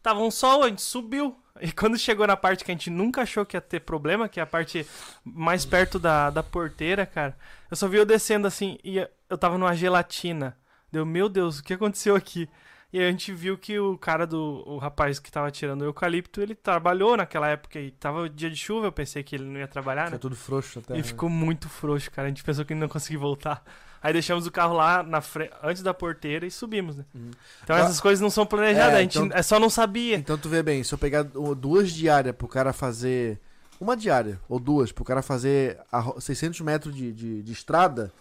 [0.02, 1.36] Tava um sol, a gente subiu.
[1.60, 4.40] E quando chegou na parte que a gente nunca achou que ia ter problema, que
[4.40, 4.86] é a parte
[5.24, 7.36] mais perto da, da porteira, cara,
[7.70, 10.56] eu só vi eu descendo assim e eu tava numa gelatina.
[10.90, 12.48] Deu, meu Deus, o que aconteceu aqui?
[12.92, 14.62] E aí a gente viu que o cara do.
[14.66, 18.56] O rapaz que tava tirando o eucalipto, ele trabalhou naquela época e tava dia de
[18.56, 20.10] chuva, eu pensei que ele não ia trabalhar, né?
[20.10, 20.94] Fica tudo frouxo até.
[20.94, 21.02] E né?
[21.02, 22.26] ficou muito frouxo, cara.
[22.26, 23.64] A gente pensou que ele não conseguia voltar.
[24.04, 25.50] Aí deixamos o carro lá na fre...
[25.62, 27.04] antes da porteira e subimos, né?
[27.14, 27.30] Uhum.
[27.62, 30.16] Então Ah, essas coisas não são planejadas, é, a gente então- é só não sabia.
[30.16, 33.40] Então tu vê bem, se eu pegar du- duas diárias pro cara fazer.
[33.80, 38.12] Uma diária, ou duas, pro cara fazer a ro- 600 metros de, de, de estrada,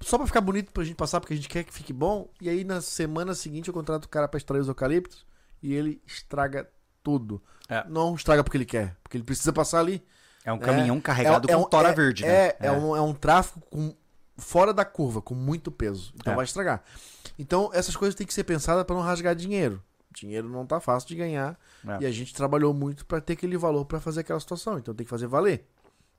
[0.00, 2.48] só pra ficar bonito pra gente passar, porque a gente quer que fique bom, e
[2.48, 5.24] aí na semana seguinte eu contrato o cara pra extrair os eucaliptos
[5.62, 6.68] e ele estraga
[7.02, 7.40] tudo.
[7.68, 7.84] É.
[7.88, 10.02] Não estraga porque ele quer, porque ele precisa passar ali.
[10.44, 12.28] É um caminhão carregado é com um- tora é- verde, né?
[12.28, 13.94] É, é, Um, é um tráfego com,
[14.40, 16.12] fora da curva, com muito peso.
[16.16, 16.36] Então É.
[16.36, 16.82] vai estragar.
[17.38, 19.82] Então essas coisas têm que ser pensadas pra não rasgar dinheiro.
[20.12, 21.58] Dinheiro não tá fácil de ganhar.
[21.86, 21.98] É.
[22.02, 24.78] E a gente trabalhou muito pra ter aquele valor pra fazer aquela situação.
[24.78, 25.64] Então tem que fazer valer.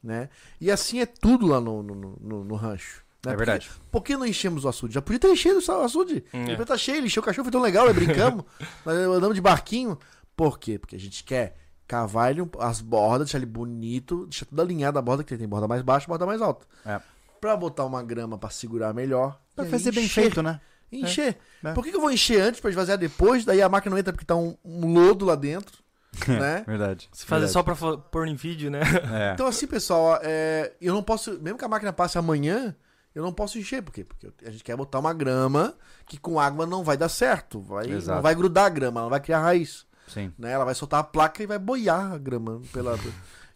[0.03, 0.29] Né?
[0.59, 3.03] E assim é tudo lá no, no, no- no- rancho.
[3.23, 3.33] né?
[3.33, 3.67] É verdade.
[3.69, 4.95] Porque, por que não enchemos o açude?
[4.95, 6.23] Já podia ter enchido o açude.
[6.33, 6.45] Hum, é.
[6.45, 8.43] Depois tá cheio, ele encheu o cachorro, foi tão legal, nós brincamos.
[8.83, 9.99] nós andamos de barquinho.
[10.35, 10.79] Por quê?
[10.79, 11.55] Porque a gente quer
[11.87, 15.67] cavar ele as bordas, deixar ele bonito, deixar tudo alinhado a borda, que tem borda
[15.67, 16.65] mais baixa e borda mais alta.
[16.83, 16.99] É.
[17.41, 19.37] Pra botar uma grama pra segurar melhor.
[19.55, 20.21] Pra fazer bem encher.
[20.21, 20.61] feito, né?
[20.91, 21.37] Encher.
[21.63, 21.73] É.
[21.73, 23.43] Por que, que eu vou encher antes pra esvaziar depois?
[23.43, 25.81] Daí a máquina não entra porque tá um, um lodo lá dentro.
[26.27, 26.63] né?
[26.67, 27.09] Verdade.
[27.11, 27.53] Se fazer Verdade.
[27.53, 28.81] só pra pôr em vídeo, né?
[29.11, 29.33] É.
[29.33, 31.39] Então, assim, pessoal, é, eu não posso.
[31.41, 32.75] Mesmo que a máquina passe amanhã,
[33.15, 33.81] eu não posso encher.
[33.81, 34.03] Por quê?
[34.03, 35.73] Porque a gente quer botar uma grama
[36.05, 37.61] que com água não vai dar certo.
[37.61, 38.17] Vai, Exato.
[38.17, 39.85] não vai grudar a grama, ela não vai criar raiz.
[40.07, 40.31] Sim.
[40.37, 40.51] Né?
[40.51, 42.99] Ela vai soltar a placa e vai boiar a grama pela.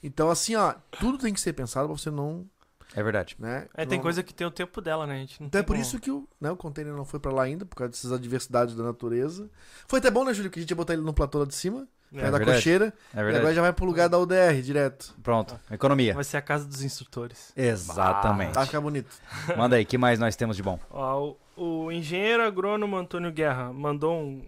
[0.01, 2.45] Então, assim, ó, tudo tem que ser pensado pra você não.
[2.93, 3.35] É verdade.
[3.39, 5.15] Né, É, tem não- coisa que tem o tempo dela, né?
[5.15, 7.19] A gente não Então é por como- isso que o, né, o container não foi
[7.19, 9.49] pra lá ainda, por causa dessas adversidades da natureza.
[9.87, 11.55] Foi até bom, né, Júlio, que a gente ia botar ele no platô lá de
[11.55, 12.57] cima, É, perto da verdade.
[12.57, 13.55] cocheira, É e agora verdade.
[13.55, 15.13] já vai pro lugar da UDR direto.
[15.23, 15.59] Pronto.
[15.71, 16.13] Economia.
[16.13, 17.51] Vai ser a casa dos instrutores.
[17.55, 18.53] Exatamente.
[18.53, 19.09] Vai ficar bonito.
[19.57, 20.79] Manda aí, que mais nós temos de bom?
[20.89, 24.45] Ó, o, o engenheiro agrônomo Antônio Guerra mandou um-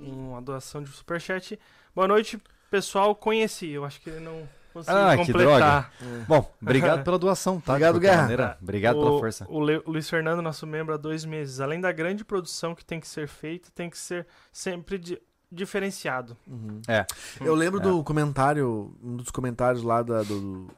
[0.00, 1.58] um- uma doação de superchat.
[1.94, 3.14] Boa noite, pessoal.
[3.14, 3.68] Conheci.
[3.70, 4.48] Eu acho que ele não
[4.86, 5.92] Ah, que completar.
[6.26, 7.72] Bom, obrigado pela doação, tá?
[7.72, 8.22] Obrigado, De Guerra.
[8.22, 9.46] maneira, Obrigado o, pela força.
[9.48, 11.60] O, Le- o Luiz Fernando, nosso membro há dois meses.
[11.60, 15.20] Além da grande produção que tem que ser feita, tem que ser sempre di-
[15.50, 16.36] diferenciado.
[16.88, 17.04] É.
[17.40, 17.82] Eu lembro É.
[17.82, 20.68] do comentário, um dos comentários lá da, do,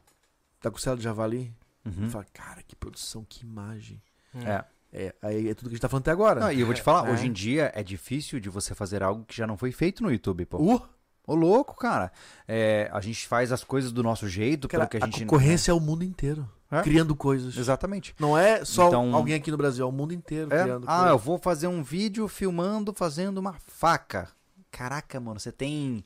[0.62, 1.53] da Costela de Javali.
[1.84, 2.05] Uhum.
[2.05, 4.03] Eu falo, cara, que produção, que imagem.
[4.45, 4.64] É.
[4.97, 6.40] É, aí é tudo que a gente tá falando até agora.
[6.40, 7.12] Não, e eu vou te falar, É.
[7.12, 10.11] hoje em dia é difícil de você fazer algo que já não foi feito no
[10.12, 10.57] YouTube, pô.
[10.59, 10.80] Uh,
[11.27, 12.12] Ô, louco, cara.
[12.47, 15.25] É, a gente faz as coisas do nosso jeito, cara, pelo que a gente...
[15.25, 16.49] concorrência é o mundo inteiro.
[16.70, 16.83] É.
[16.83, 17.57] Criando coisas.
[17.57, 18.14] Exatamente.
[18.18, 20.93] Não é só Então- alguém aqui no Brasil, é o mundo inteiro É, criando ah,
[20.97, 21.11] coisas.
[21.11, 24.29] eu vou fazer um vídeo filmando fazendo uma faca.
[24.70, 26.05] Caraca, mano, você tem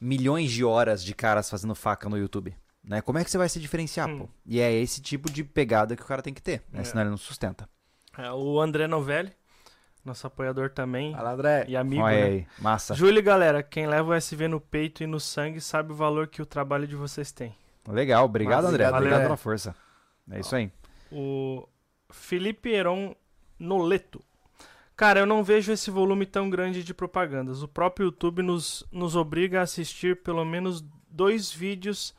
[0.00, 2.56] milhões de horas de caras fazendo faca no YouTube.
[2.82, 3.02] Né?
[3.02, 4.20] Como é que você vai se diferenciar, Hum.
[4.20, 4.28] pô?
[4.46, 6.80] E é esse tipo de pegada que o cara tem que ter, né?
[6.80, 6.84] É.
[6.84, 7.68] Senão ele não sustenta.
[8.16, 9.32] É, o André Novelli,
[10.08, 11.12] nosso apoiador também.
[11.12, 11.64] Fala, André.
[11.68, 12.22] E amigo, Olha né?
[12.24, 12.94] aí, massa.
[12.94, 16.26] Júlio e galera, quem leva o SV no peito e no sangue sabe o valor
[16.26, 17.54] que o trabalho de vocês tem.
[17.86, 18.84] Legal, obrigado, Massa, André.
[18.84, 19.74] obrigado, Obrigado pela força.
[20.30, 20.70] É isso aí.
[21.10, 21.66] O
[22.10, 23.14] Felipe Heron
[23.58, 24.22] Noleto.
[24.96, 27.62] Cara, eu não vejo esse volume tão grande de propagandas.
[27.62, 32.14] O próprio YouTube nos, nos obriga a assistir pelo menos dois vídeos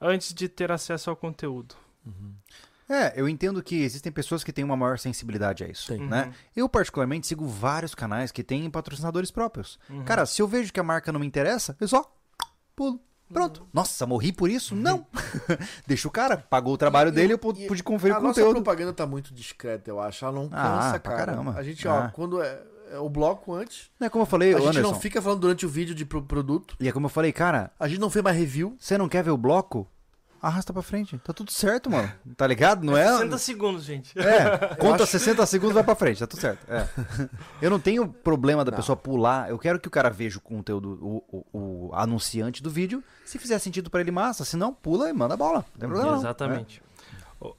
[0.00, 1.74] antes de ter acesso ao conteúdo.
[2.92, 6.04] É, eu entendo que existem pessoas que têm uma maior sensibilidade a isso, Tem.
[6.08, 6.32] né?
[6.56, 9.78] Eu, particularmente, sigo vários canais que têm patrocinadores próprios.
[9.88, 10.02] Uhum.
[10.04, 12.12] Cara, se eu vejo que a marca não me interessa, eu só
[12.74, 13.00] pulo.
[13.32, 13.64] Pronto.
[13.72, 14.74] Nossa, morri por isso?
[14.74, 15.06] Não.
[15.86, 18.40] Deixa o cara, pagou o trabalho dele, eu pu- E pude conferir a o nossa
[18.40, 18.56] conteúdo.
[18.56, 20.24] propaganda tá muito discreta, eu acho.
[20.24, 21.26] Ela não Ah, cansa, pra cara.
[21.26, 21.54] caramba.
[21.56, 22.08] A gente, ó, Ah.
[22.12, 22.60] quando é,
[22.90, 24.90] é o bloco antes, Não é como eu falei, a gente Anderson.
[24.92, 26.74] não fica falando durante o vídeo de pro- produto.
[26.80, 28.74] E é como eu falei, cara, A gente não fez mais review.
[28.80, 29.86] você não quer ver o bloco?
[30.42, 31.18] Arrasta pra frente.
[31.18, 32.10] Tá tudo certo, mano.
[32.36, 32.82] Tá ligado?
[32.84, 33.06] Não é?
[33.18, 34.18] 60 segundos, gente.
[34.18, 36.64] É, conta acho- 60 segundos vai pra frente, tá tudo certo.
[36.72, 36.88] É.
[37.60, 38.76] Eu não tenho problema da Não.
[38.78, 39.50] pessoa pular.
[39.50, 43.04] Eu quero que o cara veja o conteúdo, o, o- o anunciante do vídeo.
[43.24, 44.44] Se fizer sentido pra ele, massa.
[44.44, 45.64] Se não, pula e manda bola.
[45.74, 46.12] Não tem problema.
[46.12, 46.18] não.
[46.20, 46.82] Exatamente.
[47.38, 47.54] Ô,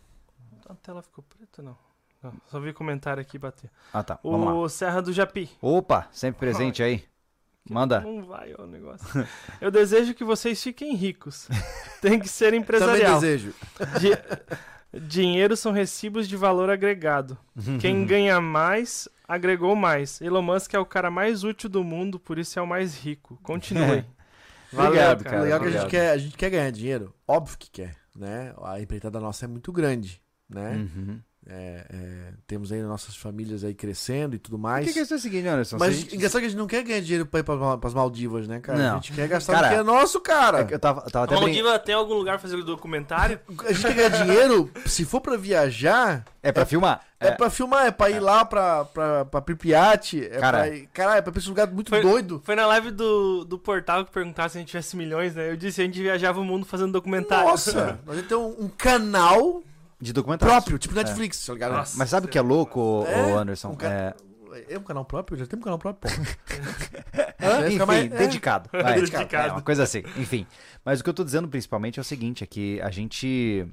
[0.68, 1.78] A tela ficou preta, não?
[2.24, 3.70] Não, só vi comentário aqui bater.
[3.94, 4.20] Ah, tá.
[4.24, 4.54] Vamos lá.
[4.54, 5.50] O Serra do Japi.
[5.62, 7.04] Opa, sempre presente aí.
[7.70, 8.01] Manda.
[8.01, 9.05] Não vai o negócio.
[9.62, 11.47] Eu desejo que vocês fiquem ricos.
[12.01, 13.20] Tem que ser Também empresarial.
[13.20, 13.53] desejo.
[13.99, 17.38] Di- Dinheiro são recibos de valor agregado.
[17.80, 20.20] Quem ganha mais, agregou mais.
[20.20, 23.39] Elon Musk é o cara mais útil do mundo, por isso é o mais rico.
[23.41, 24.03] Continue.
[24.74, 25.41] Obrigado, O cara.
[25.43, 25.89] legal é que a gente, obrigado.
[25.89, 27.14] quer, a gente quer ganhar dinheiro.
[27.28, 28.53] Óbvio que quer, né?
[28.62, 30.76] A empreitada nossa é muito grande, né?
[30.76, 31.20] Uhum.
[31.50, 34.86] É, é, temos aí nossas famílias aí crescendo e tudo O mais.
[34.86, 35.78] que, que é isso seguinte, Anderson?
[35.80, 38.48] Mas Se- engraçado que a gente não quer ganhar dinheiro pra ir pra, pras Maldivas,
[38.48, 38.78] né, cara?
[38.78, 38.92] Não.
[38.92, 40.60] A gente quer gastar Cara, o que é nosso, cara.
[40.70, 41.46] É Eu tava, tava até A brin...
[41.48, 43.39] Maldiva tem algum lugar pra fazer o documentário?
[43.68, 47.02] A gente quer ganhar dinheiro, se for pra viajar, É pra filmar?
[47.20, 50.58] é, pra filmar, é pra ir lá pra, pra, pra Pripyat, é Cara.
[50.60, 52.39] pra ir, caralho, é pra esse lugar muito Foi- doido.
[52.46, 55.50] Foi na live do, do portal que perguntaram se a gente tivesse milhões, né?
[55.50, 57.50] Eu disse a gente viajava o mundo fazendo documentário.
[57.50, 59.64] Nossa, nós ter um, um canal
[60.02, 60.52] De documentário.
[60.54, 61.74] próprio, tipo Netflix, tá ligado?
[61.74, 61.97] Nossa.
[61.97, 63.70] Mas sabe o que é louco, ô- É, Anderson?
[63.70, 64.16] um ca- É,
[64.70, 65.38] É um canal próprio?
[65.38, 66.12] Já tem um canal próprio.
[67.68, 68.18] Enfim, mais- é.
[68.18, 68.70] dedicado.
[68.72, 69.36] Vai, Dedicado.
[69.36, 69.99] É, uma coisa assim.
[70.18, 70.45] Enfim.
[70.84, 73.66] Mas o que eu tô dizendo principalmente é o seguinte: é que a gente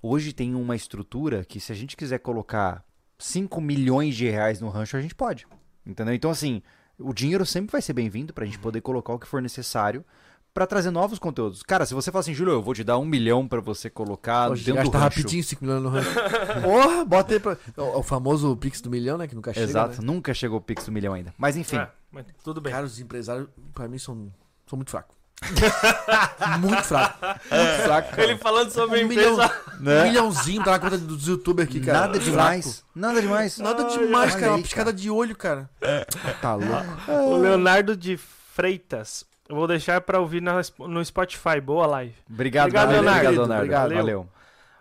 [0.00, 2.84] hoje tem uma estrutura que, se a gente quiser colocar
[3.18, 5.46] 5 milhões de reais no rancho, a gente pode.
[5.84, 6.14] Entendeu?
[6.14, 6.62] Então, assim,
[6.98, 10.04] o dinheiro sempre vai ser bem-vindo pra gente poder colocar o que for necessário
[10.54, 11.62] pra trazer novos conteúdos.
[11.62, 14.50] Cara, se você fala assim, Júlio, eu vou te dar um milhão pra você colocar
[14.50, 15.16] Hoje dentro do gasta rancho.
[15.20, 16.10] rapidinho 5 milhões no rancho.
[16.62, 17.56] Porra, bota aí pra...
[17.76, 19.26] O, o famoso Pix do milhão, né?
[19.26, 20.06] Que nunca chega, Exato, né?
[20.06, 21.32] nunca chegou o Pix do milhão ainda.
[21.38, 21.76] Mas enfim.
[21.76, 22.72] É, mas tudo bem.
[22.72, 24.30] Cara, os empresários, pra mim, são,
[24.68, 25.16] são muito fracos.
[26.60, 27.18] muito fraco.
[27.24, 28.22] Muito fraco, cara.
[28.22, 29.52] Ele falando sobre a Um milhão, empresa.
[29.80, 32.00] um milhãozinho tá na conta dos youtubers aqui, cara.
[32.00, 32.84] Nada demais.
[32.94, 33.58] Nada demais.
[33.58, 34.48] Nada Ai, demais, cara.
[34.52, 35.68] Uma aí, piscada de olho, cara.
[36.40, 37.10] Tá louco.
[37.10, 39.24] O Leonardo de Freitas.
[39.52, 41.60] Eu vou deixar pra ouvir na- no Spotify.
[41.62, 42.14] Boa live.
[42.30, 43.20] Obrigado, Obrigado, Leonardo.
[43.28, 43.52] Leonardo.
[43.52, 43.90] Obrigado, Leonardo.
[43.90, 43.94] Obrigado.
[43.94, 44.28] Valeu.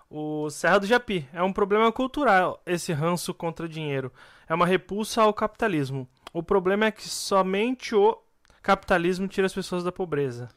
[0.09, 1.27] O Serra do Japi.
[1.33, 4.13] É um problema cultural esse ranço contra dinheiro.
[4.47, 6.07] É uma repulsa ao capitalismo.
[6.31, 8.17] O problema é que somente o
[8.63, 10.47] capitalismo tira as pessoas da pobreza.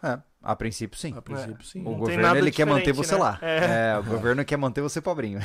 [0.00, 1.12] É, a princípio, sim.
[1.16, 1.80] A princípio, sim.
[1.80, 3.20] O Não governo ele quer manter você né?
[3.20, 3.38] lá.
[3.42, 3.90] É.
[3.94, 3.98] É.
[3.98, 5.40] o governo quer manter você pobrinho.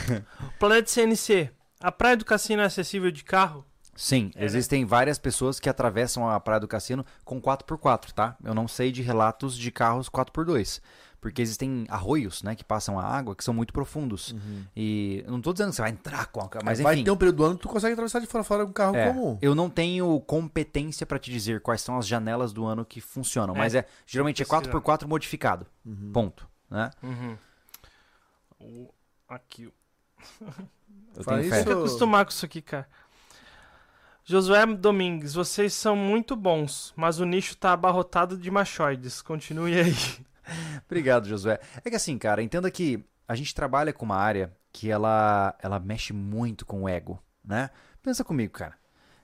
[0.59, 1.49] Planeta CNC.
[1.81, 3.65] A praia do cassino é acessível de carro?
[4.01, 4.45] Sim, É, né?
[4.45, 8.37] existem várias pessoas que atravessam a praia do cassino com 4x4, tá?
[8.43, 10.81] Eu não sei de relatos de carros 4x2.
[11.21, 14.33] Porque existem arroios, né, que passam a água, que são muito profundos.
[14.73, 16.49] E eu não tô dizendo que você vai entrar com a...
[16.63, 16.83] Mas Uhum.
[16.85, 18.63] Vai enfim, ter um período do ano que tu consegue atravessar de fora a fora
[18.63, 19.37] com um carro é, comum.
[19.41, 23.53] eu não tenho competência pra te dizer quais são as janelas do ano que funcionam.
[23.53, 23.57] É.
[23.57, 24.71] Mas é, geralmente é Precisa.
[24.71, 25.67] 4x4 modificado.
[25.85, 26.09] Uhum.
[26.13, 26.47] Ponto.
[26.71, 26.89] Né?
[27.03, 27.37] Uhum.
[28.61, 28.93] O-
[29.27, 29.69] Aqui.
[31.17, 31.61] Eu tenho fé.
[31.61, 32.87] Acostumar com isso aqui, cara.
[34.29, 39.23] Josué Domingues, vocês são muito bons, mas o nicho tá abarrotado de machoides.
[39.23, 39.95] Continue aí.
[40.85, 41.59] Obrigado, Josué.
[41.83, 45.79] É que assim, cara, entenda que a gente trabalha com uma área que ela, ela
[45.79, 47.71] mexe muito com o ego, né?
[48.03, 48.75] Pensa comigo, cara.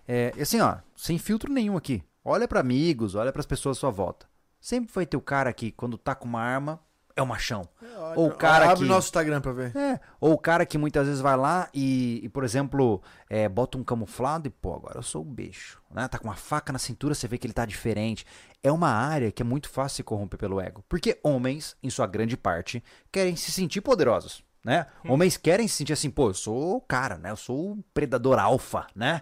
[0.07, 2.01] É, assim, ó, sem filtro nenhum aqui.
[2.23, 4.27] Olha pra amigos, olha pras pessoas à sua volta.
[4.59, 6.79] Sempre vai ter o cara que, quando tá com uma arma,
[7.15, 7.67] é o machão.
[8.15, 8.89] Ou o cara Abre que...
[8.89, 9.75] nosso Instagram pra ver.
[9.75, 13.77] É, ou o cara que muitas vezes vai lá e, e, por exemplo, é, bota
[13.77, 16.07] um camuflado e, pô, agora eu sou o bicho, né?
[16.07, 18.25] Tá com uma faca na cintura, você vê que ele tá diferente.
[18.61, 20.83] É uma área que é muito fácil se corromper pelo ego.
[20.89, 24.87] Porque homens, em sua grande parte, querem se sentir poderosos, né?
[25.07, 27.31] Homens querem se sentir assim, pô, eu sou o cara, né?
[27.31, 29.21] Eu sou o predador alfa, né?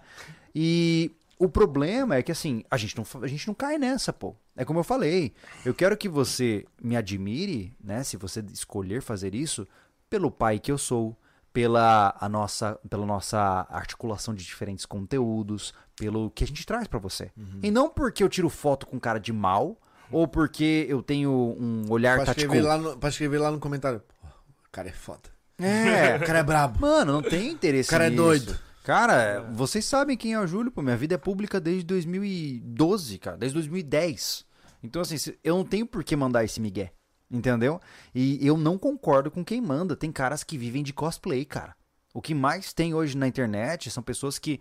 [0.55, 4.35] E o problema é que, assim, a gente não, a gente não cai nessa, pô.
[4.55, 5.33] É como eu falei.
[5.65, 8.03] Eu quero que você me admire, né?
[8.03, 9.67] Se você escolher fazer isso,
[10.09, 11.17] pelo pai que eu sou,
[11.51, 16.99] pela a nossa, pela nossa articulação de diferentes conteúdos, pelo que a gente traz pra
[16.99, 17.31] você.
[17.61, 19.77] E não porque eu tiro foto com cara de mal
[20.11, 22.45] ou porque eu tenho um olhar Pra tático.
[22.53, 24.01] escrever, lá no, pra escrever lá no comentário.
[24.23, 25.29] O cara é foda.
[25.59, 26.79] É, O cara é brabo.
[26.81, 28.21] Mano, não tem interesse O cara é nisso.
[28.23, 28.59] doido.
[28.83, 30.81] Cara, vocês sabem quem é o Júlio, pô.
[30.81, 33.37] Minha vida é pública desde 2012, cara.
[33.37, 34.45] Desde 2010.
[34.83, 36.91] Então, assim, eu não tenho por que mandar esse migué.
[37.31, 37.79] Entendeu?
[38.13, 39.95] E eu não concordo com quem manda.
[39.95, 41.75] Tem caras que vivem de cosplay, cara.
[42.13, 44.59] O que mais tem hoje na internet são pessoas que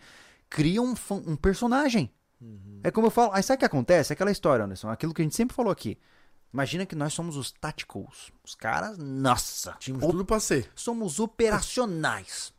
[0.48, 2.10] criam um, um personagem.
[2.82, 3.32] É como eu falo.
[3.32, 4.12] Aí sabe o que acontece?
[4.12, 4.88] Aquela história, Anderson.
[4.88, 5.98] Aquilo que a gente sempre falou aqui.
[6.52, 8.30] Imagina que nós somos os Tacticals.
[8.44, 10.70] Os caras, nossa, Tínhamos tudo pra ser.
[10.74, 12.52] somos operacionais.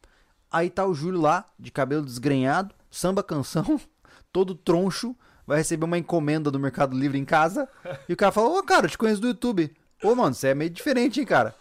[0.54, 3.82] Aí tá o Júlio lá, de cabelo desgrenhado, samba canção,
[4.32, 5.16] todo troncho,
[5.48, 7.68] vai receber uma encomenda do Mercado Livre em casa.
[8.08, 9.76] E o cara fala: Ô, cara, eu te conheço do YouTube.
[10.04, 11.56] Ô, mano, você é meio diferente, hein, cara.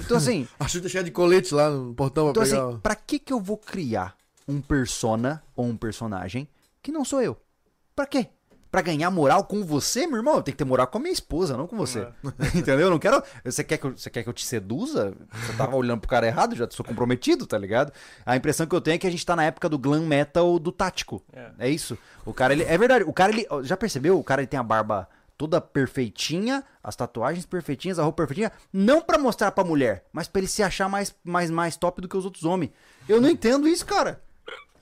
[0.00, 2.68] Então, assim, A Xuxa cheia de colete lá no portão então, pra pegar.
[2.68, 4.16] assim pra que que eu vou criar
[4.48, 6.48] um persona ou um personagem
[6.82, 7.36] que não sou eu?
[7.94, 8.28] Pra quê?
[8.74, 10.34] Pra ganhar moral com você, meu irmão?
[10.34, 12.08] Eu tenho que ter moral com a minha esposa, não com você.
[12.52, 12.80] Entendeu?
[12.80, 13.22] Eu não quero.
[13.44, 15.14] Você quer, que eu, você quer que eu te seduza?
[15.32, 17.92] Você tava olhando pro cara errado, já sou comprometido, tá ligado?
[18.26, 20.58] A impressão que eu tenho é que a gente tá na época do glam metal
[20.58, 21.22] do tático.
[21.32, 21.50] É.
[21.60, 21.96] É isso.
[22.26, 22.64] O cara, ele.
[22.64, 23.46] É verdade, o cara, ele.
[23.62, 24.18] Já percebeu?
[24.18, 25.08] O cara ele tem a barba
[25.38, 30.40] toda perfeitinha, as tatuagens perfeitinhas, a roupa perfeitinha, não pra mostrar pra mulher, mas pra
[30.40, 32.72] ele se achar mais, mais, mais top do que os outros homens.
[33.08, 34.20] Eu não entendo isso, cara.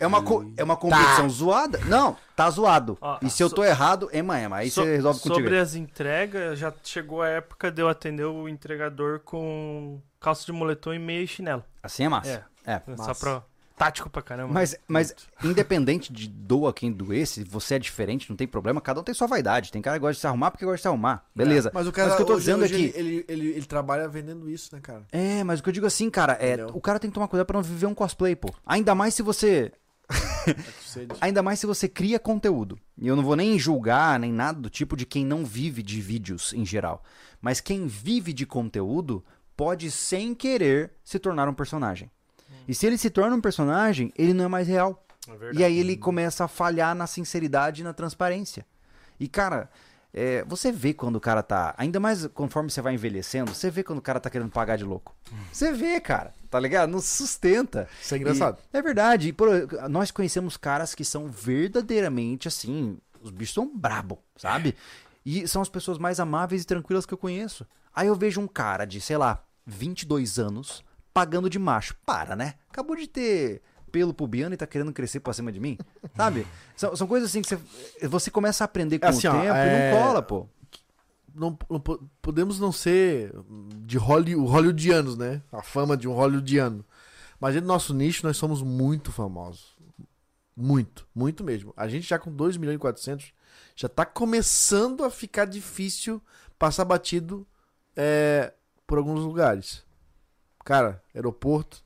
[0.03, 1.79] É uma, co- é uma competição zoada?
[1.87, 2.99] Não, tá zoado.
[3.01, 4.57] Ó, e se eu so- tô errado, ema, ema.
[4.57, 5.41] Aí So- você resolve contigo.
[5.43, 10.53] Sobre as entregas, já chegou a época de eu atender o entregador com calça de
[10.53, 11.65] moletom e meia e chinelo.
[11.83, 12.45] Assim é massa.
[12.67, 12.81] É.
[12.97, 13.15] Só Massa.
[13.21, 13.43] pra.
[13.75, 14.53] Tático pra caramba.
[14.53, 19.01] Mas, mas independente de doa quem doer, se você é diferente, não tem problema, cada
[19.01, 19.73] um tem sua vaidade.
[19.73, 21.25] Tem cara que gosta de se arrumar porque gosta de se arrumar.
[21.35, 21.71] Beleza.
[21.75, 22.99] Mas o cara o que eu tô hoje- dizendo hoje é que.
[22.99, 25.03] ele, ele, ele, ele trabalha vendendo isso, né, cara?
[25.11, 26.49] É, mas o que eu digo assim, cara, é.
[26.55, 26.71] Entendeu?
[26.75, 28.51] O cara tem que tomar cuidado pra não viver um cosplay, pô.
[28.65, 29.73] Ainda mais se você.
[30.85, 31.15] Sede.
[31.21, 32.79] Ainda mais se você cria conteúdo.
[32.99, 36.01] E eu não vou nem julgar, nem nada do tipo de quem não vive de
[36.01, 37.03] vídeos em geral.
[37.41, 39.25] Mas quem vive de conteúdo
[39.57, 42.11] pode, sem querer, se tornar um personagem.
[42.67, 45.05] E se ele se torna um personagem, ele não é mais real.
[45.29, 45.53] É.
[45.55, 48.67] E aí ele começa a falhar na sinceridade e na transparência.
[49.19, 49.71] E, cara,
[50.15, 51.75] é, você vê quando o cara tá.
[51.79, 54.85] Ainda mais conforme você vai envelhecendo, você vê quando o cara tá querendo pagar de
[54.85, 55.15] louco.
[55.53, 56.91] Você vê, cara, tá ligado?
[56.91, 57.89] Não sustenta.
[58.01, 58.59] Isso é engraçado.
[58.73, 59.29] E- é verdade.
[59.29, 59.47] E, pô,
[59.89, 62.99] nós conhecemos caras que são verdadeiramente assim.
[63.21, 64.75] Os bichos são brabo, sabe?
[65.25, 67.67] E são as pessoas mais amáveis e tranquilas que eu conheço.
[67.95, 70.85] Aí eu vejo um cara de, sei lá, 22 anos
[71.15, 71.95] pagando de macho.
[72.05, 72.55] Para, né?
[72.69, 75.79] Acabou de ter pelo pubiano e tá querendo crescer pra cima de mim,
[76.17, 76.47] sabe?
[76.75, 79.55] São, são coisas assim que você, você começa a aprender com Assim, o ó, tempo
[79.55, 80.49] é- e não cola, pô.
[81.35, 83.33] Não, não po- podemos não ser
[83.85, 85.43] de Holly, hollywoodianos, né?
[85.53, 86.85] A fama de um hollywoodiano.
[87.41, 89.77] Mas dentro do nosso nicho, nós somos muito famosos.
[90.57, 91.73] Muito, muito mesmo.
[91.77, 93.33] A gente já com 2 milhões e 400
[93.75, 96.21] já tá começando a ficar difícil
[96.59, 97.47] passar batido
[97.97, 98.53] é,
[98.87, 99.83] por alguns lugares.
[100.65, 101.82] Cara, aeroporto.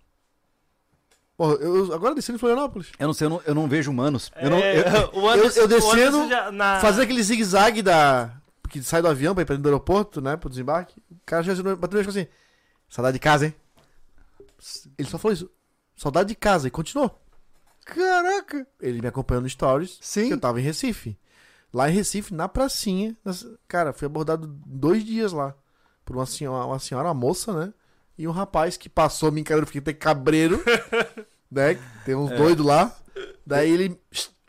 [1.36, 2.88] Porra, eu agora descendo em Florianópolis.
[2.98, 4.30] Eu não sei, eu não, eu não vejo humanos.
[4.36, 4.78] Eu não, É,
[5.12, 8.32] eu- o Anderson- eu o descendo, na- Fazer aquele zigue-zague da.
[8.70, 10.36] Que sai do avião pra ir pra dentro do aeroporto, né?
[10.36, 10.98] Pro desembarque.
[11.10, 12.26] O cara já bateu e falou assim:
[12.88, 13.54] Saudade de casa, hein?
[14.98, 15.50] Ele só falou isso.
[15.94, 16.66] Saudade de casa.
[16.66, 17.16] E continuou.
[17.84, 18.66] Caraca!
[18.80, 19.98] Ele me acompanhou no Stories.
[20.00, 20.28] Sim.
[20.28, 21.16] Que eu tava em Recife.
[21.72, 23.16] Lá em Recife, na pracinha.
[23.24, 25.54] nas- Cara, fui abordado dois dias lá.
[26.04, 27.72] Por uma senhora, uma senhora, uma moça, né?
[28.18, 30.62] E um rapaz que passou me encarando, fiquei até cabreiro.
[31.50, 31.78] né?
[32.04, 32.94] Tem uns doidos lá.
[33.44, 34.00] Daí ele.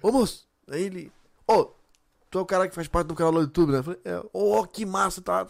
[0.02, 0.48] Ô moço!
[0.70, 1.12] Aí ele.
[1.48, 1.72] Ô,
[2.30, 3.80] tu é o cara que faz parte do canal do YouTube, né?
[3.80, 5.48] Eu falei, é, ô, que massa, tá?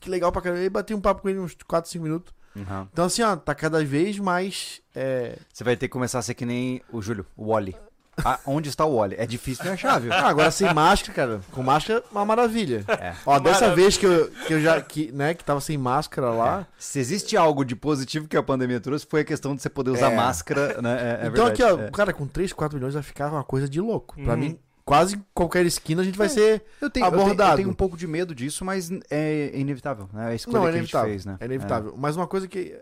[0.00, 0.60] Que legal pra caramba.
[0.60, 2.34] Aí bati um papo com ele uns 4, 5 minutos.
[2.54, 2.88] Uhum.
[2.92, 4.80] Então, assim, ó, tá cada vez mais.
[4.94, 5.38] É...
[5.52, 7.76] Você vai ter que começar a ser que nem o Júlio, o Wally.
[8.24, 9.16] Ah, onde está o Wally?
[9.18, 10.12] É difícil de achar, viu?
[10.12, 11.40] Ah, agora sem máscara, cara.
[11.50, 12.84] Com máscara, uma maravilha.
[12.88, 13.14] É.
[13.24, 13.74] Ó, dessa Maravilha.
[13.74, 16.66] vez que eu, que eu já, que, né, que tava sem máscara lá.
[16.78, 19.90] Se existe algo de positivo que a pandemia trouxe, foi a questão de você poder
[19.90, 20.16] usar É.
[20.16, 20.92] máscara, né?
[21.22, 21.62] É, é então verdade.
[21.62, 21.90] aqui, ó, é.
[21.90, 24.14] cara, com 3, 4 milhões vai ficar uma coisa de louco.
[24.22, 24.38] Pra Uhum.
[24.38, 26.30] mim, quase qualquer esquina a gente vai É.
[26.30, 27.52] ser Eu tenho, eu tenho- abordado.
[27.52, 30.26] Eu tenho, um pouco de medo disso, mas é inevitável, né?
[30.28, 31.10] É a escolha Não, é que a gente inevitável.
[31.10, 31.36] fez, né?
[31.40, 31.94] É inevitável.
[31.96, 32.80] Mas uma coisa que.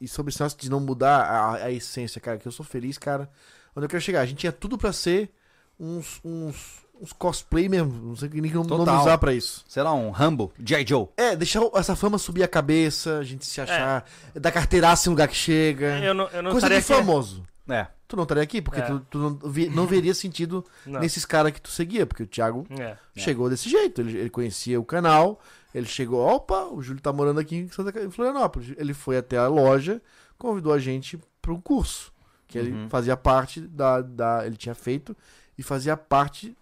[0.00, 3.30] E sobre esse de não mudar a, a essência, cara, que eu sou feliz, cara.
[3.76, 4.20] Onde eu quero chegar?
[4.20, 5.30] A gente tinha tudo pra ser
[5.78, 7.92] uns, uns, uns cosplay mesmo.
[8.08, 9.00] Não sei que nem nome Total.
[9.00, 9.64] usar pra isso.
[9.68, 10.86] Sei lá, um Rambo, G.I.
[10.86, 11.08] Joe.
[11.16, 14.04] É, deixar essa fama subir a cabeça, a gente se achar.
[14.34, 15.98] Dar carteiraça em lugar que chega.
[15.98, 16.94] Eu não, eu não Coisa estaria de aqui.
[16.94, 17.44] famoso.
[17.68, 17.86] É.
[18.06, 18.84] Tu não estaria aqui, porque É.
[18.84, 21.00] tu, tu não, vi- não veria sentido Não.
[21.00, 22.96] nesses caras que tu seguia, porque o Thiago É.
[23.16, 24.02] chegou desse jeito.
[24.02, 25.40] Ele, ele conhecia o canal,
[25.74, 28.74] ele chegou, opa, o Júlio tá morando aqui em, Santa, em Florianópolis.
[28.76, 30.00] Ele foi até a loja,
[30.38, 32.12] convidou a gente para um curso,
[32.54, 32.88] que ele Uhum.
[32.88, 34.46] fazia parte da, da.
[34.46, 35.16] Ele tinha feito
[35.58, 36.56] e fazia parte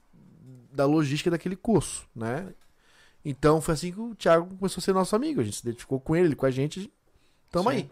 [0.73, 2.47] da logística daquele curso, né?
[3.23, 5.43] Então foi assim que o Thiago começou a ser nosso amigo.
[5.43, 6.90] A gente se identificou com ele, ele com a gente.
[7.51, 7.77] Tamo Sim.
[7.77, 7.90] aí.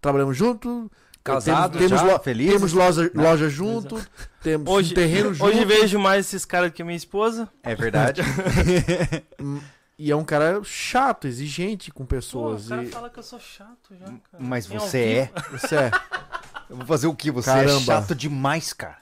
[0.00, 0.90] Trabalhamos junto.
[1.22, 2.52] Casados temos, já, temos, lo- felizes.
[2.54, 3.22] temos loja, Né?
[3.22, 4.02] loja junto,
[4.42, 5.50] temos Hoje, um terreno junto.
[5.50, 7.48] hoje vejo mais esses caras que minha esposa.
[7.62, 8.22] É verdade.
[10.02, 12.64] E é um cara chato, exigente com Pô, pessoas.
[12.64, 12.86] o cara e...
[12.86, 14.18] fala que eu sou chato já, cara.
[14.38, 15.32] Mas você é.
[15.52, 15.90] Você é.
[16.70, 17.30] Eu vou fazer o quê?
[17.30, 17.72] Você Caramba.
[17.72, 18.98] é chato demais, cara.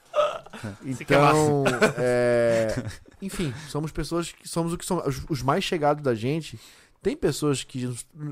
[0.59, 0.71] Que é.
[0.91, 1.63] Então,
[1.97, 2.75] é,
[3.21, 5.23] enfim, somos pessoas que somos o que somos.
[5.29, 6.59] Os, mais chegados da gente.
[7.01, 7.85] Tem pessoas que.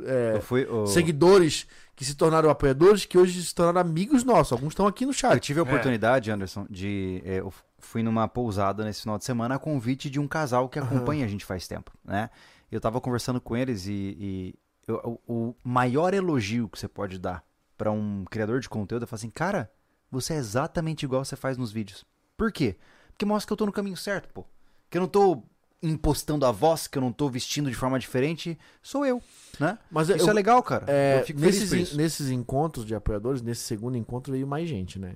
[0.06, 0.66] é, Eu fui.
[0.66, 4.52] o- Seguidores que se tornaram apoiadores que hoje se tornaram amigos nossos.
[4.52, 5.40] Alguns estão aqui no Eu chat.
[5.40, 7.22] tive a oportunidade, Anderson, de.
[7.24, 10.80] é, eu fui numa pousada nesse final de semana a convite de um casal que
[10.80, 12.30] acompanha a gente faz tempo, né?
[12.72, 13.94] Eu tava conversando com eles e.
[14.20, 14.56] e
[14.88, 17.44] eu- o, o maior elogio que você pode dar
[17.78, 19.72] pra um criador de conteúdo é falar assim, cara,
[20.12, 22.06] você é exatamente igual você faz nos vídeos.
[22.36, 22.76] Por quê?
[23.12, 24.46] Porque mostra que eu tô no caminho certo, pô.
[24.90, 25.44] Que eu não tô
[25.82, 28.58] impostando a voz, que eu não tô vestindo de forma diferente.
[28.82, 29.22] Sou eu,
[29.60, 29.78] né?
[29.92, 30.86] Mas Isso eu- é legal, cara.
[30.88, 31.98] É, eu fico feliz nesses, isso.
[31.98, 35.16] nesses encontros de apoiadores, nesse segundo encontro veio mais gente, né?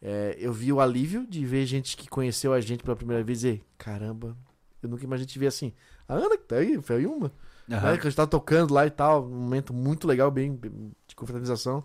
[0.00, 3.42] É, eu vi o alívio de ver gente que conheceu a gente pela primeira vez
[3.42, 4.36] e dizer, caramba,
[4.82, 5.72] eu nunca imaginei te ver assim.
[6.06, 7.32] A Ana que tá aí, foi uma,
[7.70, 7.90] Aham.
[7.92, 7.96] né?
[7.98, 11.14] Que a gente tava tocando lá e tal, um momento muito legal, bem, bem de
[11.16, 11.84] confraternização,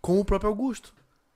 [0.00, 0.92] com o próprio Augusto.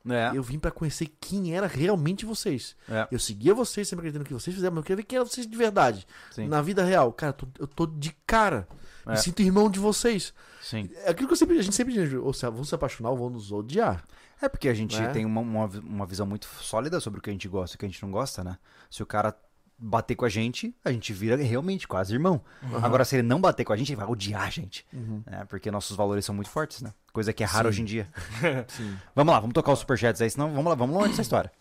[0.07, 2.77] É, Eu vim pra conhecer quem era realmente vocês.
[2.91, 5.27] é, Eu seguia vocês, sempre acreditando que vocês fizeram, mas eu queria ver quem eram
[5.27, 6.07] vocês de verdade.
[6.31, 8.69] sim, Na vida real, cara, eu tô, eu tô de cara.
[9.07, 9.13] É.
[9.13, 10.35] Me sinto irmão de vocês.
[10.61, 10.91] sim.
[11.05, 13.31] É aquilo que sempre, a gente sempre diz, ou se vão se apaixonar ou vão
[13.31, 14.05] nos odiar.
[14.43, 15.09] É porque a gente Né?
[15.09, 17.79] tem uma, uma, uma visão muito sólida sobre o que a gente gosta e o
[17.79, 18.59] que a gente não gosta, né?
[18.91, 19.35] Se o cara
[19.79, 22.41] bater com a gente, a gente vira realmente quase irmão.
[22.83, 24.87] Agora, se ele não bater com a gente, ele vai odiar a gente.
[25.27, 25.45] né?
[25.49, 26.93] Porque nossos valores são muito fortes, né?
[27.13, 27.69] Coisa que é raro Sim.
[27.71, 28.09] hoje em dia.
[28.69, 28.97] Sim.
[29.15, 31.53] Vamos lá, vamos tocar os superchats aí, senão vamos lá, vamos longe dessa história.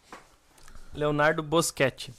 [0.94, 2.14] Leonardo Boschetti.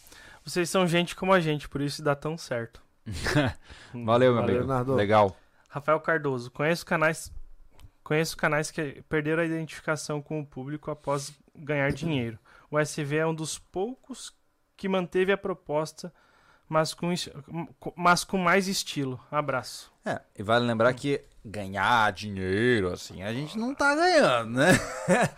[0.45, 2.83] Vocês são gente como a gente, por isso dá tão certo.
[3.93, 4.59] Valeu, meu Valeu, amigo.
[4.59, 4.95] Leonardo.
[4.95, 5.37] Legal.
[5.69, 6.51] Rafael Cardoso.
[6.51, 7.33] Conheço canais,
[8.03, 12.39] conheço canais que perderam a identificação com o público após ganhar dinheiro.
[12.71, 14.33] O SV é um dos poucos
[14.76, 16.12] que manteve a proposta,
[16.68, 17.12] mas com,
[17.96, 19.20] mas com mais estilo.
[19.30, 19.92] Abraço.
[20.05, 24.72] É, e vale lembrar que ganhar dinheiro, assim, a gente não tá ganhando, né?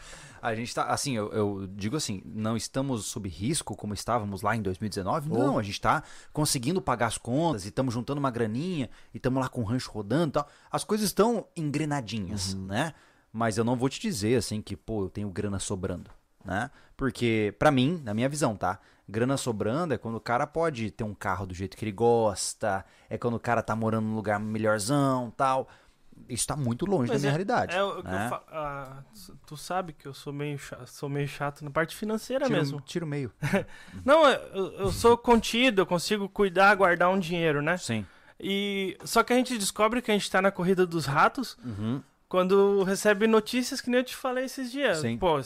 [0.46, 4.54] A gente tá, assim, eu, eu digo assim, não estamos sob risco como estávamos lá
[4.54, 5.28] em 2019.
[5.28, 9.42] Não, a gente tá conseguindo pagar as contas e estamos juntando uma graninha e estamos
[9.42, 10.48] lá com o rancho rodando e tal.
[10.70, 12.94] As coisas estão engrenadinhas, né?
[13.32, 16.12] Mas eu não vou te dizer, assim, que, pô, eu tenho grana sobrando,
[16.44, 16.70] né?
[16.96, 18.78] Porque, pra mim, na minha visão, tá?
[19.08, 22.84] Grana sobrando é quando o cara pode ter um carro do jeito que ele gosta,
[23.08, 25.68] é quando o cara tá morando num lugar melhorzão tal.
[26.28, 27.76] Isso tá muito longe Mas da minha é- realidade.
[27.76, 28.24] É que né?
[28.24, 29.02] eu fa- ah,
[29.46, 32.80] tu sabe que eu sou meio, cha- sou meio chato na parte financeira Tiro- mesmo.
[32.80, 33.30] Tiro meio.
[34.04, 37.76] Não, eu, eu sou contido, eu consigo cuidar, guardar um dinheiro, né?
[37.76, 38.04] Sim.
[38.40, 42.02] E só que a gente descobre que a gente tá na corrida dos ratos Uhum.
[42.28, 44.98] quando recebe notícias que nem eu te falei esses dias.
[44.98, 45.16] Sim.
[45.18, 45.38] Pô,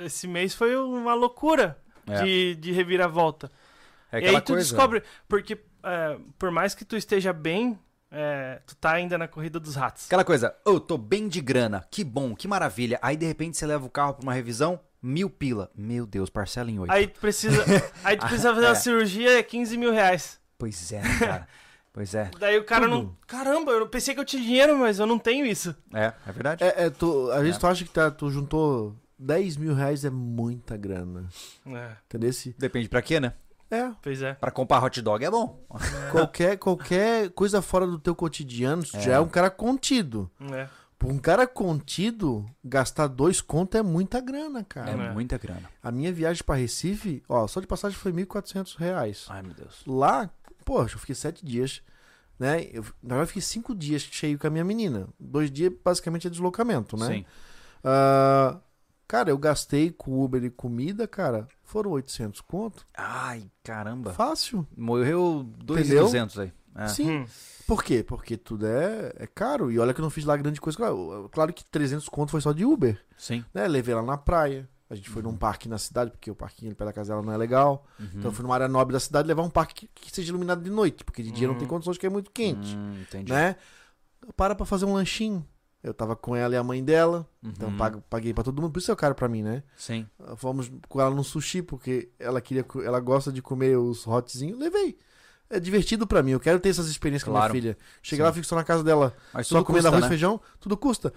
[0.00, 1.76] esse mês foi uma loucura
[2.08, 2.22] É.
[2.22, 3.50] de, de reviravolta.
[4.12, 4.62] É e aí tu coisa.
[4.62, 7.78] descobre, porque é, por mais que tu esteja bem,
[8.10, 10.06] é, tu tá ainda na corrida dos ratos.
[10.06, 12.98] Aquela coisa, eu tô bem de grana, que bom, que maravilha.
[13.02, 15.70] Aí de repente você leva o carro pra uma revisão, mil pila.
[15.76, 16.90] Meu Deus, parcela em oito.
[16.92, 17.64] Aí tu precisa,
[18.04, 18.68] aí tu precisa fazer É.
[18.68, 20.40] uma cirurgia, é 15 mil reais.
[20.56, 21.48] Pois é, né, cara.
[21.92, 22.30] pois é.
[22.38, 22.94] Daí o cara Tudo.
[22.96, 23.16] não.
[23.26, 25.74] Caramba, eu pensei que eu tinha dinheiro, mas eu não tenho isso.
[25.92, 26.64] É, é verdade.
[26.64, 27.58] É, é, tu, às vezes É.
[27.60, 31.28] tu acha que tá, tu juntou 10 mil reais é muita grana.
[31.66, 32.32] É, Entendeu?
[32.32, 33.32] Se- Depende pra quê, né?
[33.70, 34.34] É, pois é.
[34.34, 35.64] Pra comprar hot dog é bom.
[36.12, 39.00] qualquer, qualquer coisa fora do teu cotidiano, É.
[39.00, 40.30] já é um cara contido.
[40.52, 40.68] É.
[40.98, 44.90] Por um cara contido, gastar dois contos é muita grana, cara.
[44.90, 45.12] É, É.
[45.12, 45.68] muita grana.
[45.82, 49.26] A minha viagem pra Recife, ó, só de passagem foi 1.400 reais.
[49.28, 49.82] Ai, meu Deus.
[49.86, 50.30] Lá,
[50.64, 51.82] poxa, eu fiquei sete dias,
[52.38, 52.62] né?
[52.72, 55.08] Eu, na verdade, eu fiquei cinco dias cheio com a minha menina.
[55.20, 57.06] Dois dias, basicamente, é deslocamento, né?
[57.08, 57.24] Sim.
[57.84, 58.58] Ah,
[59.06, 62.86] cara, eu gastei com Uber e comida, cara, foram 800 conto.
[62.96, 64.12] Ai, caramba.
[64.12, 64.66] Fácil.
[64.76, 66.04] Morreu Entendeu?
[66.04, 66.52] 2,200 aí.
[66.74, 66.88] É.
[66.88, 67.10] Sim.
[67.10, 67.26] Hum.
[67.66, 68.02] Por quê?
[68.02, 69.72] Porque tudo é, é caro.
[69.72, 70.76] E olha que eu não fiz lá grande coisa.
[70.76, 73.44] Claro, claro que 300 conto foi só de Uber, Sim.
[73.54, 73.66] né?
[73.66, 74.68] Levei ela na praia.
[74.88, 77.20] A gente foi num parque na cidade, porque o parquinho ali perto da casa dela
[77.22, 77.84] não é legal.
[77.98, 78.06] Uhum.
[78.14, 80.62] Então eu fui numa área nobre da cidade levar um parque que, que seja iluminado
[80.62, 83.32] de noite, porque de dia não tem condições que é muito quente, Hum, entendi.
[83.32, 83.56] né?
[84.36, 85.44] Para pra fazer um lanchinho.
[85.86, 87.76] Eu tava com ela e a mãe dela, então Uhum.
[87.76, 89.62] pago- paguei pra todo mundo, por isso é caro pra mim, né?
[89.76, 90.04] Sim.
[90.36, 94.58] Fomos com ela no sushi, porque ela queria, ela gosta de comer os hotzinhos.
[94.58, 94.98] Levei.
[95.48, 97.52] É divertido pra mim, eu quero ter essas experiências com a Claro.
[97.52, 97.78] minha filha.
[98.02, 98.26] Chega Sim.
[98.26, 100.08] lá, fico só na casa dela, Mas só comendo custa, arroz e né?
[100.08, 101.08] feijão, tudo custa.
[101.08, 101.12] O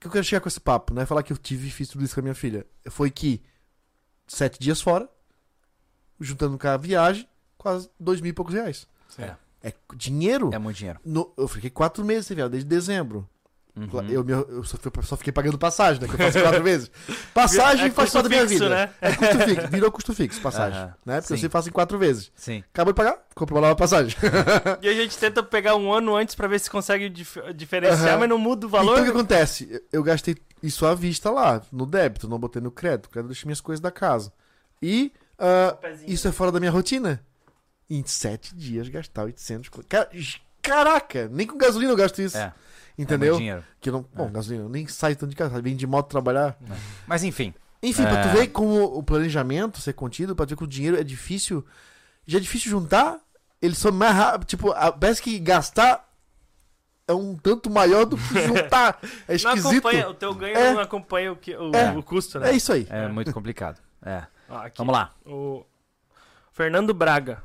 [0.00, 1.06] que eu quero chegar com esse papo, né?
[1.06, 2.66] Falar que eu tive e fiz tudo isso com a minha filha.
[2.90, 3.42] Foi que
[4.26, 5.08] sete dias fora,
[6.20, 7.26] juntando com a viagem,
[7.56, 8.86] quase dois mil e poucos reais.
[9.18, 9.34] É.
[9.62, 10.50] É dinheiro.
[10.52, 11.00] É muito dinheiro.
[11.04, 13.28] No- eu fiquei quatro meses sem viagem, desde dezembro.
[13.80, 14.08] Uhum.
[14.10, 16.08] Eu, me- eu só, fui- só fiquei pagando passagem, né?
[16.08, 16.90] Que eu faço quatro vezes.
[17.32, 18.68] Passagem É faz parte da minha fixo, vida.
[18.68, 18.90] né?
[19.00, 19.68] É custo fixo.
[19.68, 20.78] Virou custo fixo, passagem.
[20.78, 20.94] Aham.
[21.06, 21.14] Né?
[21.16, 21.34] Porque Sim.
[21.34, 22.30] eu sempre faço em quatro vezes.
[22.36, 22.62] Sim.
[22.72, 24.14] Acabou de pagar, comprou uma nova passagem.
[24.82, 28.18] E a gente tenta pegar um ano antes pra ver se consegue dif- diferenciar, Aham.
[28.18, 28.92] mas não muda o valor.
[28.92, 29.68] Então o que acontece?
[29.70, 33.06] Eu- Eu gastei isso à vista lá, no débito, não botei no crédito.
[33.06, 34.32] O crédito eu deixei minhas coisas da casa.
[34.82, 35.12] E
[35.80, 36.10] pezinho.
[36.10, 37.22] isso é fora da minha rotina.
[37.88, 39.68] Em sete dias gastar 800.
[39.68, 40.08] co- Cara,
[40.62, 42.36] caraca, nem com gasolina eu gasto isso.
[42.36, 42.52] É.
[43.00, 43.36] É Entendeu?
[43.36, 43.64] dinheiro.
[43.80, 46.56] que eu não, bom, gasolina, eu nem saio tanto de casa, vem de moto trabalhar.
[47.06, 47.54] Mas enfim.
[47.82, 48.32] Enfim, pra tu É.
[48.32, 51.64] ver como o planejamento ser contido, pra tu ver que o dinheiro é difícil.
[52.26, 53.18] Já é difícil juntar,
[53.62, 54.46] ele só mais rápido.
[54.48, 56.06] Tipo, a- parece que gastar
[57.08, 58.98] é um tanto maior do que juntar.
[59.26, 59.68] É Não esquisito.
[59.88, 60.74] acompanha, o teu ganho É.
[60.74, 61.90] não acompanha o, que, o, É.
[61.96, 62.50] o custo, né?
[62.50, 62.86] É isso aí.
[62.90, 63.80] É muito complicado.
[64.04, 64.24] É.
[64.48, 64.76] Ó, aqui.
[64.78, 65.10] Vamos lá.
[65.24, 65.64] O
[66.52, 67.42] Fernando Braga.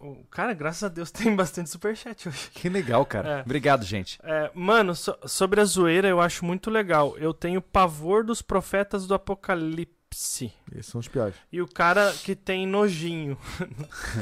[0.00, 2.50] O cara, graças a Deus, tem bastante superchat hoje.
[2.52, 3.38] Que legal, cara.
[3.38, 3.40] É.
[3.42, 4.18] Obrigado, gente.
[4.22, 7.16] É, mano, so- sobre a zoeira eu acho muito legal.
[7.18, 10.52] Eu tenho pavor dos profetas do apocalipse.
[10.72, 11.34] Esses são os piores.
[11.52, 13.38] E o cara que tem nojinho.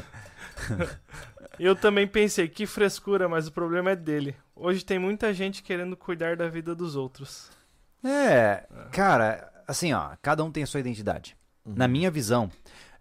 [1.59, 4.37] eu também pensei, que frescura, mas o problema é dele.
[4.55, 7.51] Hoje tem muita gente querendo cuidar da vida dos outros.
[8.05, 11.37] É, cara, assim, ó, cada um tem a sua identidade.
[11.65, 12.51] Na minha visão,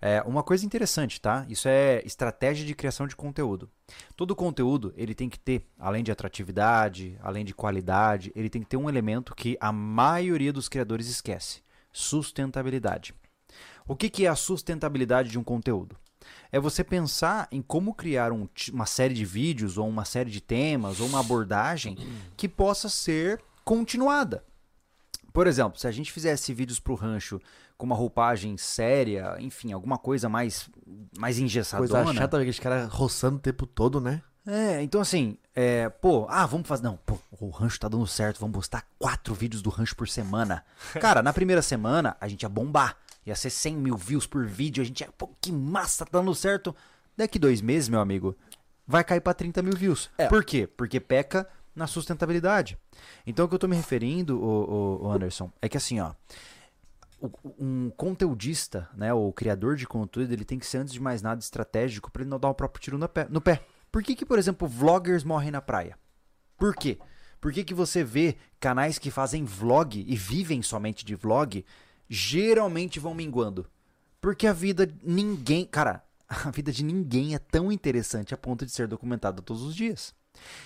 [0.01, 1.45] é uma coisa interessante, tá?
[1.49, 3.69] Isso é estratégia de criação de conteúdo.
[4.15, 8.67] Todo conteúdo, ele tem que ter, além de atratividade, além de qualidade, ele tem que
[8.67, 11.61] ter um elemento que a maioria dos criadores esquece:
[11.91, 13.15] sustentabilidade.
[13.87, 15.97] O que, que é a sustentabilidade de um conteúdo?
[16.51, 20.41] É você pensar em como criar um uma série de vídeos, ou uma série de
[20.41, 21.97] temas, ou uma abordagem
[22.35, 24.43] que possa ser continuada.
[25.33, 27.39] Por exemplo, se a gente fizesse vídeos pro rancho
[27.77, 30.69] com uma roupagem séria, enfim, alguma coisa mais,
[31.17, 32.03] mais engessadona.
[32.03, 34.21] Coisa chata, aqueles caras roçando o tempo todo, né?
[34.45, 36.83] É, então assim, é, pô, ah, vamos fazer.
[36.83, 40.63] Não, pô, o rancho tá dando certo, vamos postar quatro vídeos do rancho por semana.
[40.99, 42.97] Cara, na primeira semana a gente ia bombar.
[43.25, 46.33] Ia ser 100 mil views por vídeo, a gente ia, pô, que massa, tá dando
[46.33, 46.73] certo.
[47.15, 48.37] Daqui dois meses, meu amigo,
[48.87, 50.09] vai cair pra 30 mil views.
[50.17, 50.27] É.
[50.27, 50.65] Por quê?
[50.65, 51.45] Porque peca
[51.75, 52.77] na sustentabilidade.
[53.25, 56.13] Então o que eu tô me referindo, o, o Anderson, é que assim, ó.
[57.59, 61.39] Um conteudista, né, o criador de conteúdo, ele tem que ser antes de mais nada
[61.39, 63.27] estratégico para ele não dar o próprio tiro no pé.
[63.29, 63.63] No pé.
[63.91, 65.97] Por que, que, por exemplo, vloggers morrem na praia?
[66.57, 66.99] Por quê?
[67.39, 71.65] Por que, que você vê canais que fazem vlog e vivem somente de vlog
[72.09, 73.65] geralmente vão minguando?
[74.19, 75.65] Porque a vida ninguém.
[75.65, 79.75] Cara, a vida de ninguém é tão interessante a ponto de ser documentada todos os
[79.75, 80.13] dias.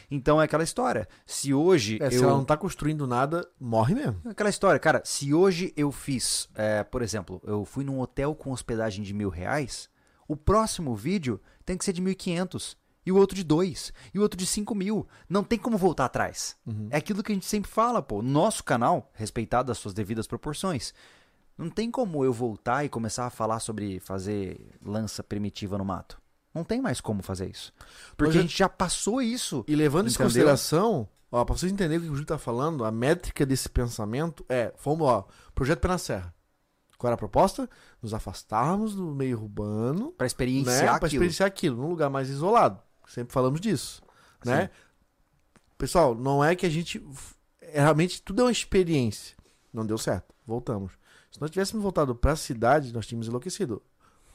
[0.10, 1.07] Então é aquela história.
[1.26, 2.11] Se hoje É, eu.
[2.11, 4.22] Se ela não tá construindo nada, morre mesmo.
[4.26, 8.52] Aquela história, cara, se hoje eu fiz, é, por exemplo, eu fui num hotel com
[8.52, 9.89] hospedagem de mil reais,
[10.27, 12.77] o próximo vídeo tem que ser de mil e quinhentos.
[13.03, 13.91] E o outro de dois.
[14.14, 15.07] E o outro de cinco mil.
[15.27, 16.56] Não tem como voltar atrás.
[16.91, 18.22] É aquilo que a gente sempre fala, pô.
[18.22, 20.93] Nosso canal, respeitado as suas devidas proporções,
[21.57, 26.20] não tem como eu voltar e começar a falar sobre fazer lança primitiva no mato.
[26.53, 27.73] Não tem mais como fazer isso.
[28.18, 29.64] Porque eu- a gente já passou isso.
[29.68, 32.84] E levando isso em consideração, ó, pra vocês entenderem o que o Júlio tá falando,
[32.84, 36.34] a métrica desse pensamento é, fomos, ó, projeto Pé na Serra.
[36.98, 37.68] Qual era a proposta?
[38.02, 41.07] Nos afastarmos do meio urbano, Pra né, experienciar pra aquilo.
[41.23, 42.80] experienciar aquilo, num lugar mais isolado.
[43.07, 44.02] Sempre falamos disso,
[44.45, 44.69] né?
[45.78, 47.03] Pessoal, não é que a gente
[47.60, 49.36] é, realmente tudo é uma experiência.
[49.73, 50.34] Não deu certo.
[50.45, 50.91] Voltamos.
[51.32, 53.82] Se nós tivéssemos voltado pra cidade, nós tínhamos enlouquecido.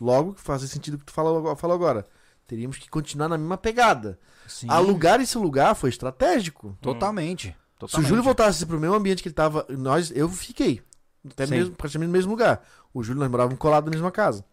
[0.00, 2.06] Logo que faz sentido o que tu falou, agora- falou agora.
[2.46, 4.18] Teríamos que continuar na mesma pegada.
[4.46, 4.66] Sim.
[4.70, 6.76] Alugar esse lugar foi estratégico.
[6.80, 7.48] Totalmente.
[7.48, 8.08] Se o Totalmente.
[8.08, 10.80] Júlio voltasse pro mesmo ambiente que ele tava, nós, eu fiquei.
[11.28, 11.54] Até Sim.
[11.56, 12.62] mesmo, praticamente no mesmo lugar.
[12.94, 14.44] O Júlio nós morávamos colados na mesma casa.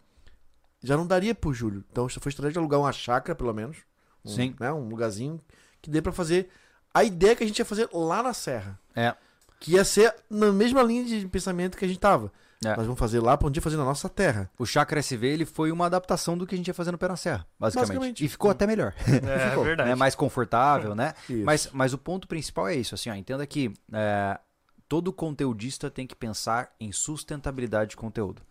[0.82, 1.84] Já não daria pro Júlio.
[1.91, 3.78] Então foi estratégia de alugar uma chácara, pelo menos.
[4.26, 4.56] Um, Sim.
[4.60, 5.40] Né, um lugarzinho
[5.82, 6.49] que dê pra fazer
[6.94, 8.80] a ideia que a gente ia fazer lá na Serra.
[8.95, 9.15] É.
[9.60, 12.32] Que ia ser na mesma linha de pensamento que a gente tava.
[12.65, 12.76] É.
[12.76, 14.49] Nós vamos fazer lá pra um dia fazer na nossa terra.
[14.57, 17.07] O Chakra SV ele foi uma adaptação do que a gente ia fazer no Pé
[17.07, 17.88] na Serra, basicamente.
[17.90, 18.26] Basicamente.
[18.26, 18.94] E ficou até melhor.
[19.07, 19.90] É, Ficou, verdade.
[19.90, 19.95] né?
[19.95, 21.14] Mais confortável, né?
[21.30, 21.44] Isso.
[21.45, 24.40] Mas, mas o ponto principal é isso, assim, ó, entenda que é,
[24.88, 28.41] todo conteudista tem que pensar em sustentabilidade de conteúdo.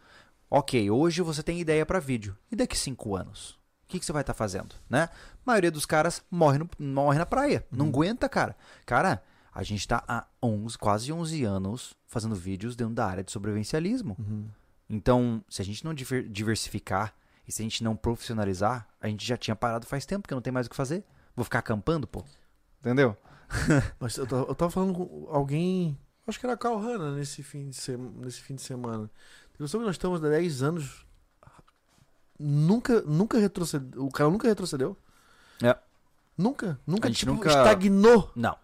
[0.50, 2.36] Ok, hoje você tem ideia para vídeo.
[2.50, 3.50] E daqui cinco anos?
[3.84, 5.04] O que, que você vai estar fazendo, né?
[5.12, 7.64] A maioria dos caras morre, no- morre na praia.
[7.70, 8.56] Não aguenta, cara.
[8.86, 9.22] Cara,
[9.54, 14.16] a gente tá há 11, quase 11 anos fazendo vídeos dentro da área de sobrevivencialismo.
[14.88, 17.14] Então, se a gente não diver- diversificar
[17.46, 20.42] e se a gente não profissionalizar, a gente já tinha parado faz tempo, porque não
[20.42, 21.04] tem mais o que fazer.
[21.34, 22.24] Vou ficar acampando, pô.
[22.80, 23.16] Entendeu?
[24.00, 25.98] Mas eu, tava- eu tava falando com alguém.
[26.26, 29.10] Acho que era a Carl Hanna nesse fim de, se, nesse fim de semana.
[29.52, 31.04] Tem noção que nós estamos há 10 anos.
[32.38, 34.04] Nunca, nunca retrocedeu.
[34.04, 34.96] O cara nunca retrocedeu.
[35.62, 35.76] É.
[36.36, 36.78] Nunca.
[36.86, 38.30] Nunca, tipo, nunca- estagnou.
[38.34, 38.56] Não.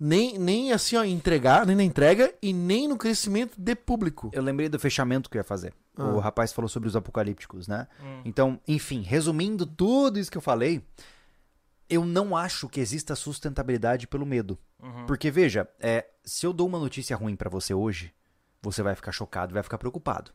[0.00, 4.30] Nem, nem assim, ó, entregar, nem na entrega e nem no crescimento de público.
[4.32, 5.74] Eu lembrei do fechamento que eu ia fazer.
[5.96, 6.22] O Ah.
[6.22, 7.88] rapaz falou sobre os apocalípticos, né?
[8.00, 8.22] Hum.
[8.24, 10.84] Então, enfim, resumindo tudo isso que eu falei,
[11.90, 14.56] eu não acho que exista sustentabilidade pelo medo.
[14.80, 15.06] Uhum.
[15.06, 18.12] Porque, veja, é, se eu dou uma notícia ruim pra você hoje,
[18.62, 20.30] você vai ficar chocado, vai ficar preocupado.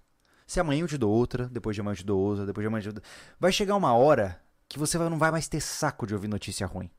[0.45, 2.67] Se amanhã eu te dou outra, depois de amanhã eu te dou outra, depois de
[2.67, 3.03] amanhã eu te dou...
[3.39, 6.67] Vai chegar uma hora que você vai- não vai mais ter saco de ouvir notícia
[6.67, 6.89] ruim.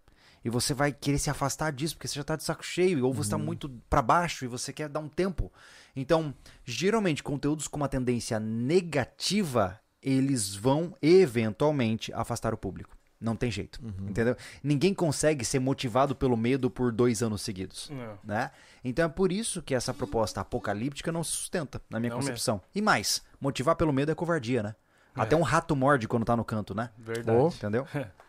[0.45, 3.15] E você vai querer se afastar disso, porque você já tá de saco cheio, ou
[3.15, 5.51] você tá muito pra baixo e você quer dar um tempo.
[5.97, 6.35] Então,
[6.65, 12.95] geralmente, conteúdos com uma tendência negativa, eles vão eventualmente afastar o público.
[13.21, 14.37] Não tem jeito, entendeu?
[14.63, 18.19] Ninguém consegue ser motivado pelo medo por dois anos seguidos Não.
[18.23, 18.51] né?
[18.85, 22.61] Então é por isso que essa proposta apocalíptica não se sustenta, na minha Não concepção.
[22.75, 24.75] E mais, motivar pelo medo é covardia, né?
[25.15, 26.91] Até um rato morde quando tá no canto, né?
[26.99, 27.39] Verdade.
[27.39, 27.49] Oh.
[27.49, 27.87] Entendeu?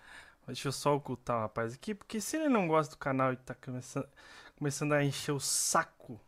[0.47, 3.35] Deixa eu só ocultar o rapaz aqui, porque se ele não gosta do canal e
[3.35, 4.07] tá começando,
[4.57, 6.19] começando a encher o saco.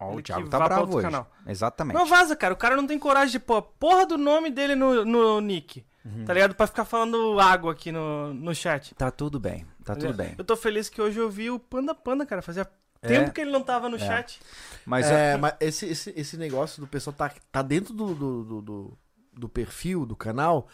[0.00, 1.06] Ó, o Thiago tá bravo hoje.
[1.06, 1.30] canal.
[1.46, 1.96] Exatamente.
[1.96, 2.54] Não vaza, cara.
[2.54, 5.84] O cara não tem coragem de pôr a porra do nome dele no, no nick.
[6.04, 6.24] Uhum.
[6.24, 6.54] Tá ligado?
[6.54, 8.94] Pra ficar falando água aqui no, no chat.
[8.94, 10.34] Tá tudo bem, tá tudo bem.
[10.38, 12.40] Eu tô feliz que hoje eu vi o Panda Panda, cara.
[12.40, 12.66] Fazia
[13.02, 13.08] É.
[13.08, 14.40] tempo que ele não tava no chat.
[14.86, 18.62] Mas é, mas esse, esse, esse negócio do pessoal tá, tá dentro do, do, do,
[18.62, 18.98] do,
[19.34, 20.68] do perfil, do canal,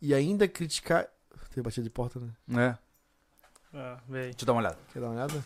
[0.00, 1.06] e ainda criticar.
[1.54, 2.30] Tem batida de porta, né?
[2.58, 4.30] é, Ah, véi.
[4.30, 4.78] deixa eu dar uma olhada.
[4.92, 5.44] Quer dar uma olhada?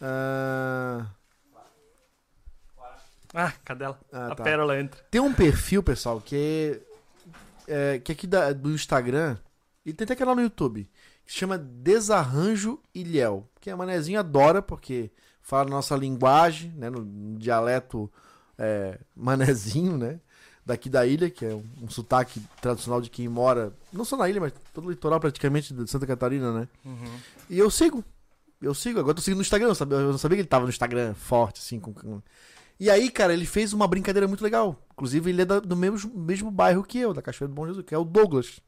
[0.00, 1.06] Ah,
[3.34, 3.98] Ah, cadela.
[4.12, 4.44] ah, a tá.
[4.44, 5.00] pérola entra.
[5.10, 6.80] Tem um perfil, pessoal, que
[7.68, 9.36] é, é que é aqui da- do Instagram,
[9.84, 10.88] e tem até canal no YouTube,
[11.24, 13.46] que se chama Desarranjo Ilhéu.
[13.60, 15.10] Que a manezinho adora, porque
[15.42, 18.10] fala nossa linguagem, né, no, no dialeto
[18.58, 20.18] é, manezinho, né?
[20.66, 24.28] Daqui da ilha, que é um, um sotaque tradicional de quem mora, não só na
[24.28, 26.68] ilha, mas todo o litoral praticamente de Santa Catarina, né?
[26.84, 27.18] Uhum.
[27.48, 28.04] E eu sigo.
[28.60, 28.98] Eu sigo.
[28.98, 29.68] Agora eu tô seguindo no Instagram.
[29.78, 31.78] Eu, eu não sabia que ele tava no Instagram forte, assim.
[31.78, 32.20] Com, com-
[32.80, 34.76] E aí, cara, ele fez uma brincadeira muito legal.
[34.92, 37.84] Inclusive, ele é da- do mesmo, mesmo bairro que eu, da Cachoeira do Bom Jesus,
[37.86, 38.58] que é o Douglas.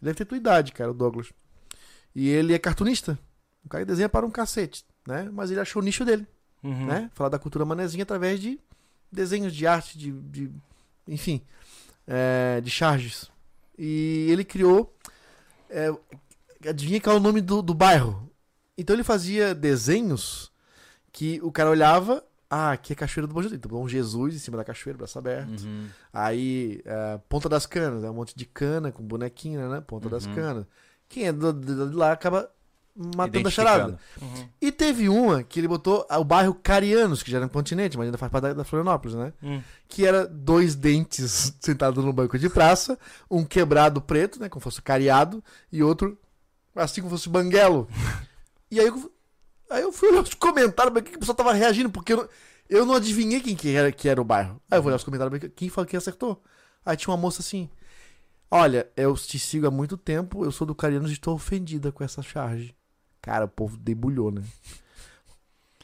[0.00, 1.32] Ele deve ter tua idade, cara, o Douglas.
[2.14, 3.18] E ele é cartunista.
[3.64, 5.28] Um cara que desenha para um cacete, né?
[5.32, 6.26] Mas ele achou o nicho dele,
[6.62, 6.86] Uhum.
[6.86, 7.10] né?
[7.12, 8.60] Falar da cultura manezinha através de
[9.10, 10.12] desenhos de arte, de.
[10.12, 10.52] de-
[11.08, 11.42] enfim,
[12.06, 13.30] é, de charges.
[13.78, 14.94] E ele criou.
[15.70, 15.90] é,
[16.68, 18.30] adivinha qual é o nome do, do bairro?
[18.76, 20.50] Então ele fazia desenhos
[21.12, 22.24] que o cara olhava.
[22.48, 23.58] Ah, aqui é Cachoeira do Bom Jesus.
[23.58, 25.62] Então, Bom Jesus em cima da cachoeira, braço aberto.
[25.64, 25.88] Uhum.
[26.12, 29.80] Aí, é, Ponta das Canas, é um monte de cana com bonequinha, né?
[29.80, 30.34] Ponta das Uhum.
[30.34, 30.66] Canas.
[31.08, 31.42] Quem é de
[31.94, 32.48] lá acaba
[32.96, 33.98] matando a charada.
[34.20, 34.48] Uhum.
[34.60, 38.06] E teve uma que ele botou o bairro Carianos, que já era um continente, mas
[38.06, 39.32] ainda faz parte da, Florianópolis, né?
[39.42, 39.60] Hum.
[39.88, 42.98] Que era dois dentes sentados no banco de praça,
[43.30, 44.48] um quebrado preto, né?
[44.48, 45.42] Como fosse cariado,
[45.72, 46.18] e outro
[46.74, 47.88] assim como fosse banguelo.
[48.70, 49.12] E aí eu,
[49.70, 52.28] aí eu fui olhar os comentários, pra que o pessoal tava reagindo, porque eu não,
[52.68, 54.60] eu não adivinhei quem que era, que era o bairro.
[54.68, 56.42] Aí eu vou olhar os comentários, pra ver quem falou que acertou.
[56.84, 57.70] Aí tinha uma moça assim.
[58.50, 62.02] Olha, eu te sigo há muito tempo, eu sou do Carianos e estou ofendida com
[62.02, 62.74] essa charge.
[63.24, 64.44] Cara, o povo debulhou, né?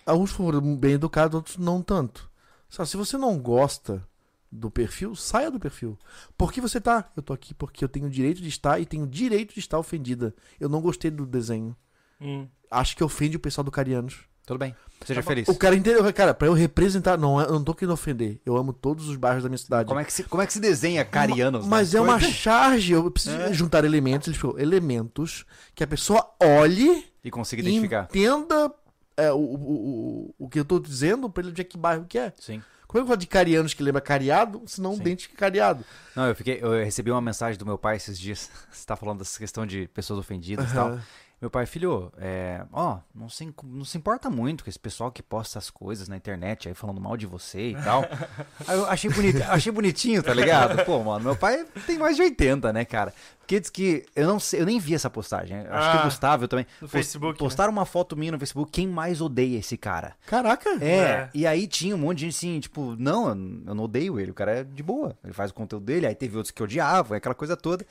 [0.05, 2.31] Alguns foram bem educados, outros não tanto.
[2.69, 4.07] Só se você não gosta
[4.53, 5.99] do perfil, saia do perfil.
[6.37, 7.11] Por que você tá?
[7.17, 9.61] Eu tô aqui porque eu tenho o direito de estar e tenho o direito de
[9.61, 10.35] estar ofendida.
[10.61, 11.75] Eu não gostei do desenho.
[12.21, 12.47] Hum.
[12.71, 14.29] Acho que ofende o pessoal do Carianos.
[14.51, 14.75] Tudo bem.
[15.07, 15.47] Seja feliz.
[15.47, 18.41] O cara entendeu, cara, pra eu representar, não, eu não tô querendo ofender.
[18.45, 19.87] Eu amo todos os bairros da minha cidade.
[19.87, 21.69] Como é que se, como é que se desenha carianos?
[21.69, 22.01] Mas né?
[22.01, 23.53] é uma charge, eu preciso É.
[23.53, 28.09] juntar elementos, ele falou, elementos que a pessoa olhe E consiga e identificar.
[28.11, 28.73] entenda
[29.17, 32.19] é, o, o, o, o que eu tô dizendo pra ele de que bairro que
[32.19, 32.33] é.
[32.41, 32.61] Sim.
[32.89, 35.85] Como é que eu falo de carianos que lembra cariado, se não dente cariado?
[36.17, 36.59] Não, eu fiquei.
[36.61, 38.51] Eu recebi uma mensagem do meu pai esses dias.
[38.69, 40.99] Você tá falando dessa questão de pessoas ofendidas e tal.
[41.41, 45.23] Meu pai, filho, é, ó, não se, não se importa muito com esse pessoal que
[45.23, 48.05] posta as coisas na internet aí falando mal de você e tal.
[48.69, 50.85] aí eu achei, bonito, achei bonitinho, tá ligado?
[50.85, 53.15] Pô, mano, meu pai tem mais de 80, né, cara?
[53.39, 54.05] Porque diz que.
[54.15, 55.57] Eu não sei, eu nem vi essa postagem.
[55.61, 56.67] Acho que Ah, o Gustavo também.
[56.75, 57.39] no post- Facebook, né?
[57.39, 58.71] Postaram uma foto minha no Facebook.
[58.71, 60.15] Quem mais odeia esse cara?
[60.27, 60.69] Caraca!
[60.81, 61.31] É, É.
[61.35, 63.35] e aí tinha um monte de gente assim, tipo, não, eu
[63.67, 66.15] eu não odeio ele, o cara é de boa, ele faz o conteúdo dele, aí
[66.15, 67.85] teve outros que odiavam, aquela coisa toda.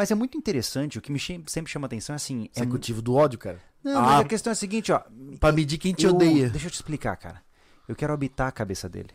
[0.00, 2.48] Mas é muito interessante, o que me sempre chama atenção é assim.
[2.56, 3.58] É, Executivo do ódio, cara.
[3.84, 4.18] não, mas Ah.
[4.20, 5.02] a questão é a seguinte, ó.
[5.38, 6.48] Pra medir quem te eu- odeia.
[6.48, 7.42] Deixa eu te explicar, cara.
[7.86, 9.10] Eu quero habitar a cabeça dele.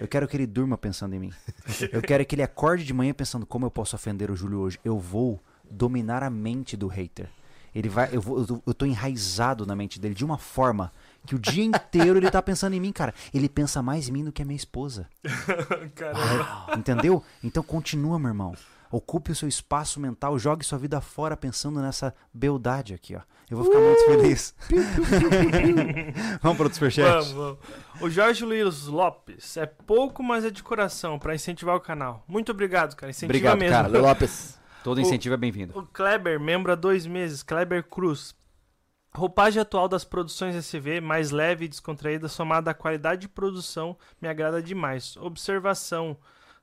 [0.00, 1.32] Eu quero que ele durma pensando em mim.
[1.92, 4.76] Eu quero que ele acorde de manhã pensando como eu posso ofender o Júlio hoje.
[4.84, 5.40] Eu vou
[5.70, 7.28] dominar a mente do hater.
[7.72, 10.92] Ele vai, eu, vou, eu, tô- eu tô enraizado na mente dele de uma forma
[11.24, 13.14] que o dia inteiro ele tá pensando em mim, cara.
[13.32, 15.08] Ele pensa mais em mim do que a minha esposa.
[15.94, 16.76] Caramba.
[16.76, 17.22] Entendeu?
[17.42, 18.54] Então continua, meu irmão.
[18.96, 23.22] Ocupe o seu espaço mental, jogue sua vida fora pensando nessa beldade aqui, ó.
[23.50, 24.54] Eu vou ficar muito feliz.
[26.40, 27.10] vamos para o superchat?
[27.10, 27.58] Vamos, vamos.
[28.00, 29.56] O Jorge Luiz Lopes.
[29.56, 32.22] É pouco, mas é de coração, pra incentivar o canal.
[32.28, 33.10] Muito obrigado, cara.
[33.10, 33.74] Incentiva Obrigado, mesmo.
[33.74, 33.88] cara.
[33.98, 34.60] Lopes.
[34.84, 35.76] Todo incentivo é bem-vindo.
[35.76, 38.32] O Kleber, membro há dois meses, Kleber Cruz.
[39.12, 44.28] Roupagem atual das produções SV, mais leve e descontraída, somada à qualidade de produção, me
[44.28, 45.16] agrada demais.
[45.16, 46.16] Observação: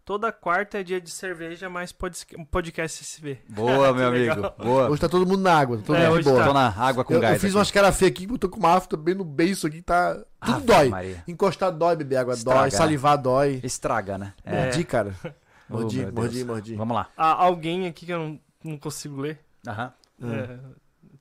[0.04, 3.40] Toda quarta é dia de cerveja, mais pod- podcast SV.
[3.48, 4.38] Boa, Que meu legal.
[4.38, 4.54] amigo.
[4.64, 4.90] Boa.
[4.90, 6.40] Hoje tá todo mundo na água, tá todo É, mundo de hoje boa.
[6.42, 6.48] tá.
[6.48, 7.40] Tô na água com Eu, eu gás.
[7.40, 7.58] fiz aqui.
[7.58, 10.20] umas cara feia aqui, botou com uma afta bem no beiço aqui, tá.
[10.44, 10.90] Tudo dói.
[10.90, 11.24] Maria.
[11.28, 12.78] Encostar dói, beber água Estraga, dói, né?
[12.78, 13.62] salivar dói.
[13.64, 14.34] Estraga, né?
[14.44, 14.64] É.
[14.66, 15.16] Mordi, cara.
[15.74, 16.12] Oh, Mordi, Deus.
[16.14, 16.76] mordi, mordi.
[16.76, 17.08] Vamos lá.
[17.16, 19.40] Há alguém aqui que eu não, não consigo ler.
[19.66, 19.94] Aham.
[20.22, 20.60] É,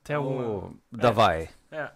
[0.03, 0.43] tem alguma.
[0.45, 1.47] Ô, Davai.
[1.71, 1.89] É.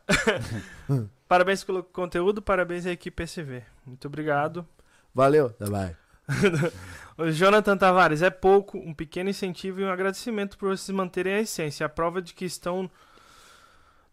[1.27, 3.61] parabéns pelo conteúdo, parabéns à equipe SV.
[3.85, 4.65] Muito obrigado.
[5.13, 5.49] Valeu.
[5.49, 5.97] Tá, vai.
[7.33, 11.85] Jonathan Tavares, é pouco, um pequeno incentivo e um agradecimento por vocês manterem a essência.
[11.85, 12.89] A prova de que estão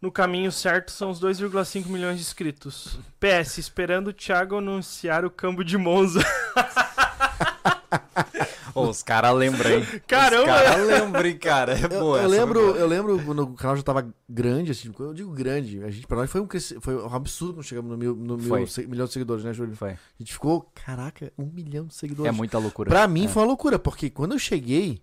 [0.00, 2.98] no caminho certo são os 2,5 milhões de inscritos.
[3.20, 6.24] PS, esperando o Thiago anunciar o campo de Monza.
[8.74, 9.86] Ô, os caras lembram, hein?
[10.06, 10.42] Caramba!
[10.42, 11.78] Os caras lembram, hein, cara.
[11.78, 14.92] É Eu, boa, eu essa lembro, eu lembro quando o canal já tava grande, assim,
[14.98, 16.48] eu digo grande, a gente, pra nós foi um,
[16.80, 19.76] foi um absurdo quando chegamos no, mil, no mil se- milhão de seguidores, né, Júlio?
[19.76, 19.90] Foi.
[19.90, 22.28] A gente ficou, caraca, um milhão de seguidores.
[22.28, 22.88] É muita loucura.
[22.90, 23.28] Pra mim É.
[23.28, 25.02] foi uma loucura, porque quando eu cheguei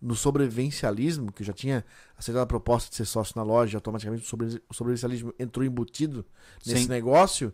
[0.00, 1.84] no sobrevivencialismo, que eu já tinha
[2.16, 6.24] aceitado a proposta de ser sócio na loja, automaticamente o sobrevivencialismo entrou embutido
[6.66, 6.88] nesse Sim.
[6.88, 7.52] negócio.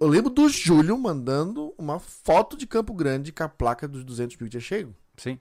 [0.00, 4.36] Eu lembro do Júlio mandando uma foto de Campo Grande com a placa dos 200
[4.38, 4.94] mil que tinha chego.
[5.16, 5.38] Sim.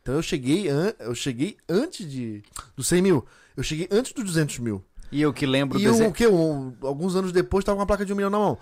[0.00, 2.42] Então eu cheguei, an- eu cheguei antes de
[2.76, 3.26] dos 100 mil.
[3.56, 4.84] Eu cheguei antes dos 200 mil.
[5.12, 6.02] E eu que lembro E desse...
[6.04, 6.26] o que?
[6.26, 8.58] Um, alguns anos depois tava com uma placa de um milhão na mão.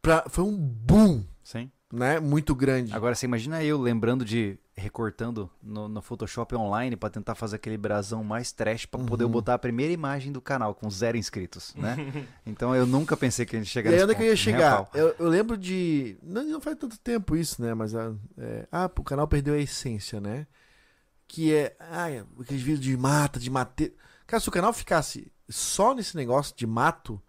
[0.00, 1.70] Pra, foi um boom, Sim.
[1.92, 2.18] né?
[2.18, 2.92] Muito grande.
[2.94, 7.76] Agora você imagina eu lembrando de recortando no, no Photoshop online pra tentar fazer aquele
[7.76, 9.30] brasão mais trash pra poder Uhum.
[9.30, 11.96] botar a primeira imagem do canal com zero inscritos, né?
[12.46, 14.32] então eu nunca pensei que a gente E chegaria aí onde é que eu ia
[14.32, 14.88] a chegar?
[14.94, 16.16] Eu, eu lembro de.
[16.22, 17.74] Não, não faz tanto tempo isso, né?
[17.74, 17.94] Mas.
[17.94, 20.46] ah, é, ah, o canal perdeu a essência, né?
[21.28, 21.76] Que é.
[21.78, 22.06] Ah,
[22.40, 23.92] aqueles vídeos de mata, de mate.
[24.26, 27.20] Cara, se o canal ficasse só nesse negócio de mato,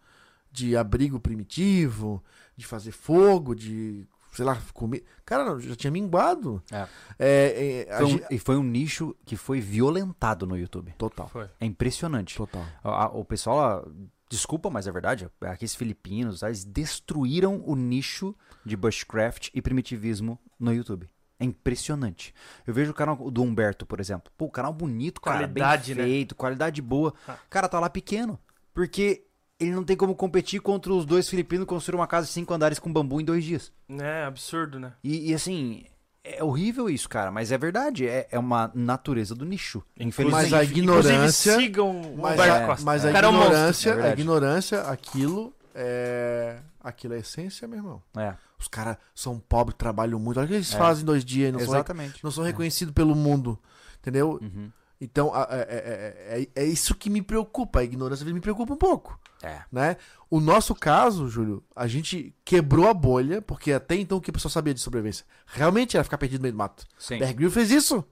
[0.52, 2.24] de abrigo primitivo,
[2.56, 4.08] de fazer fogo, de.
[4.32, 5.04] Sei lá, comer.
[5.26, 6.62] Cara, já tinha minguado.
[6.72, 6.88] É.
[7.20, 10.94] É, é, Foi um- gente- e foi um nicho que foi violentado no YouTube.
[10.98, 11.28] Total.
[11.28, 11.50] Foi.
[11.60, 12.38] É impressionante.
[12.38, 12.64] Total.
[12.84, 13.86] A- o pessoal,
[14.30, 18.34] desculpa, mas é verdade, aqueles filipinos, eles destruíram o nicho
[18.66, 21.10] de bushcraft e primitivismo no YouTube.
[21.40, 22.34] É impressionante.
[22.68, 24.32] Eu vejo o canal do Humberto, por exemplo.
[24.38, 26.10] Pô, o canal bonito, cara, Qualidade, bem né?
[26.10, 27.14] feito, qualidade boa.
[27.28, 27.36] Ah.
[27.50, 28.40] Cara, tá lá pequeno.
[28.74, 29.26] Porque
[29.62, 32.54] ele não tem como competir contra os dois filipinos que construíram uma casa de cinco
[32.54, 33.72] andares com bambu em dois dias.
[33.90, 34.94] É absurdo, né?
[35.04, 35.86] E, e, assim,
[36.24, 38.08] é horrível isso, cara, mas é verdade.
[38.08, 39.84] É, é uma natureza do nicho.
[40.00, 40.44] Infelizmente.
[40.52, 42.86] Mas a ignorância- Inclusive, sigam o Mas, a, Costa.
[42.86, 44.22] mas a é ignorância, É a verdade.
[44.22, 46.58] ignorância, aquilo é.
[46.84, 48.02] Aquilo é essência, meu irmão.
[48.18, 50.38] É, Os caras são pobres, trabalham muito.
[50.40, 50.78] Olha o que eles É.
[50.78, 52.24] fazem em dois dias e não, são, exatamente.
[52.24, 53.58] não são reconhecidos pelo mundo.
[54.00, 54.40] Entendeu?
[54.42, 54.72] Uhum.
[55.00, 57.80] Então, a- é, é- é- é- é isso que me preocupa.
[57.80, 59.20] A ignorância me preocupa um pouco.
[59.42, 59.62] É.
[59.72, 59.98] Né?
[60.30, 64.34] O nosso caso, Júlio, a gente quebrou a bolha, porque até então o que a
[64.34, 65.26] pessoa sabia de sobrevivência?
[65.46, 66.86] Realmente era ficar perdido no meio do mato.
[66.98, 67.18] Sim.
[67.20, 68.04] Bear Grylls fez isso.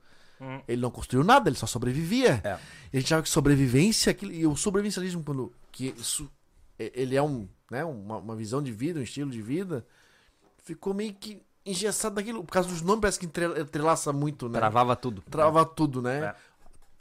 [0.42, 0.62] Hum.
[0.68, 2.42] Ele não construiu nada, ele só sobrevivia.
[2.44, 2.58] É.
[2.94, 6.30] E a gente achava que sobrevivência, aquilo, e o sobrevivencialismo, quando que isso,
[6.80, 9.86] é- ele é um, né, uma, uma visão de vida, um estilo de vida,
[10.64, 12.44] ficou meio que engessado daquilo.
[12.44, 14.58] Por causa dos nomes, parece que entre- entrelaça muito, né?
[14.60, 15.22] Travava tudo.
[15.30, 16.20] Trava tudo, né?
[16.26, 16.36] É.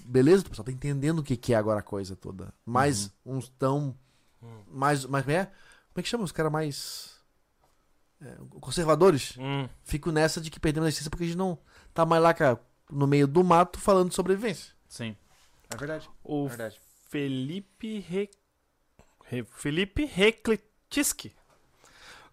[0.04, 2.52] Beleza, o pessoal tá entendendo o que, que é agora a coisa toda.
[2.66, 3.36] Mas Uhum.
[3.38, 3.94] uns tão.
[4.68, 5.04] Mais.
[5.04, 5.44] Mais como é?
[5.46, 5.54] Como
[5.96, 7.20] é que chama os caras mais.
[8.20, 9.36] é, conservadores?
[9.38, 9.68] Hum.
[9.84, 11.58] Fico nessa de que perdemos a essência porque a gente não
[11.94, 12.60] tá mais lá cara,
[12.90, 14.72] no meio do mato falando de sobrevivência.
[14.88, 15.16] Sim.
[15.70, 16.08] É verdade.
[16.24, 16.80] O É verdade.
[17.08, 18.28] Felipe Re...
[19.24, 20.04] Re- Felipe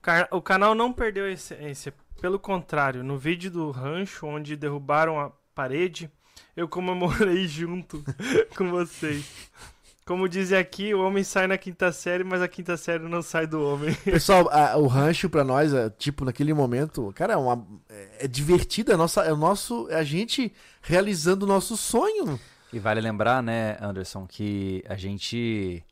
[0.02, 1.94] ca- o canal não perdeu a essência.
[2.22, 6.10] Pelo contrário, no vídeo do rancho onde derrubaram a parede,
[6.56, 8.04] eu comemorei junto
[8.58, 9.50] com vocês.
[10.06, 13.48] Como dizem aqui, o homem sai na quinta série, mas a quinta série não sai
[13.48, 13.92] do homem.
[14.06, 18.28] Pessoal, a- o rancho pra nós, é, tipo, naquele momento, cara, é, uma, é, é
[18.28, 19.88] divertido, é, nossa, é o nosso.
[19.90, 20.54] É a gente
[20.84, 22.40] realizando o nosso sonho.
[22.72, 25.84] E vale lembrar, né, Anderson, que a gente.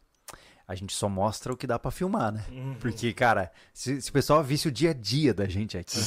[0.68, 2.44] A gente só mostra o que dá pra filmar, né?
[2.80, 6.00] Porque, cara, se, se o pessoal visse o dia a dia da gente aqui,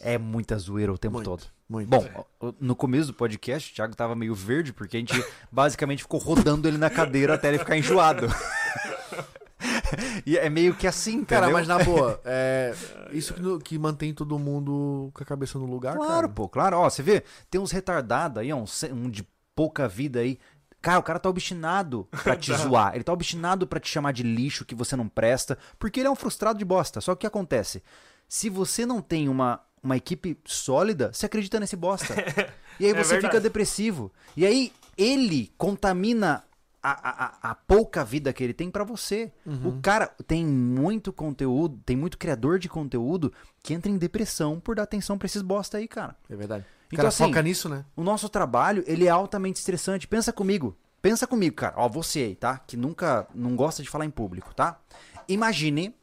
[0.00, 1.24] é muita zoeira o tempo Muito.
[1.24, 1.44] todo.
[1.68, 1.88] Muito.
[1.90, 2.24] Bom,
[2.60, 5.12] no começo do podcast, o Thiago tava meio verde, porque a gente
[5.52, 8.26] basicamente ficou rodando ele na cadeira até ele ficar enjoado.
[10.24, 11.58] e é meio que assim, cara, entendeu?
[11.58, 12.74] mas na boa, é
[13.10, 16.28] isso que, que mantém todo mundo com a cabeça no lugar, Claro, cara.
[16.28, 16.78] pô, claro.
[16.78, 20.38] Ó, você vê, tem uns retardados aí, ó, um, um de pouca vida aí.
[20.80, 22.94] Cara, o cara tá obstinado pra te zoar.
[22.94, 26.10] Ele tá obstinado pra te chamar de lixo que você não presta, porque ele é
[26.10, 27.00] um frustrado de bosta.
[27.00, 27.82] Só que o que acontece?
[28.28, 32.14] Se você não tem uma, uma equipe sólida, você acredita nesse bosta.
[32.80, 33.42] E aí É você fica verdade.
[33.42, 34.12] depressivo.
[34.36, 36.44] E aí ele contamina
[36.80, 39.32] a, a, a- pouca vida que ele tem pra você.
[39.44, 39.66] Uhum.
[39.78, 43.32] O cara tem muito conteúdo, tem muito criador de conteúdo
[43.64, 46.14] que entra em depressão por dar atenção pra esses bosta aí, cara.
[46.30, 46.64] É verdade.
[46.90, 47.84] O Então, cara assim, foca nisso, né?
[47.94, 50.08] O nosso trabalho, ele é altamente estressante.
[50.08, 50.76] Pensa comigo.
[51.02, 51.74] Pensa comigo, cara.
[51.76, 52.58] Ó, você aí, tá?
[52.58, 54.80] Que nunca, não gosta de falar em público, tá?
[55.28, 55.94] Imagine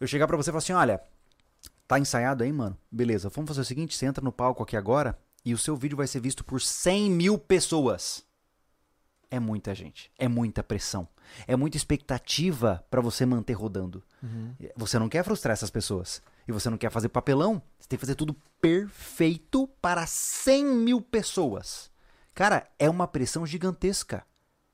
[0.00, 1.00] eu chegar pra você e falar assim, olha,
[1.86, 2.76] tá ensaiado aí, mano?
[2.90, 5.96] Beleza, vamos fazer o seguinte, você entra no palco aqui agora e o seu vídeo
[5.96, 8.24] vai ser visto por 100 mil pessoas.
[9.30, 11.08] É muita gente, é muita pressão,
[11.46, 14.02] é muita expectativa pra você manter rodando.
[14.76, 16.20] Você não quer frustrar essas pessoas.
[16.46, 17.62] E você não quer fazer papelão.
[17.78, 21.90] Você tem que fazer tudo perfeito para 100 mil pessoas.
[22.34, 24.24] Cara, é uma pressão gigantesca.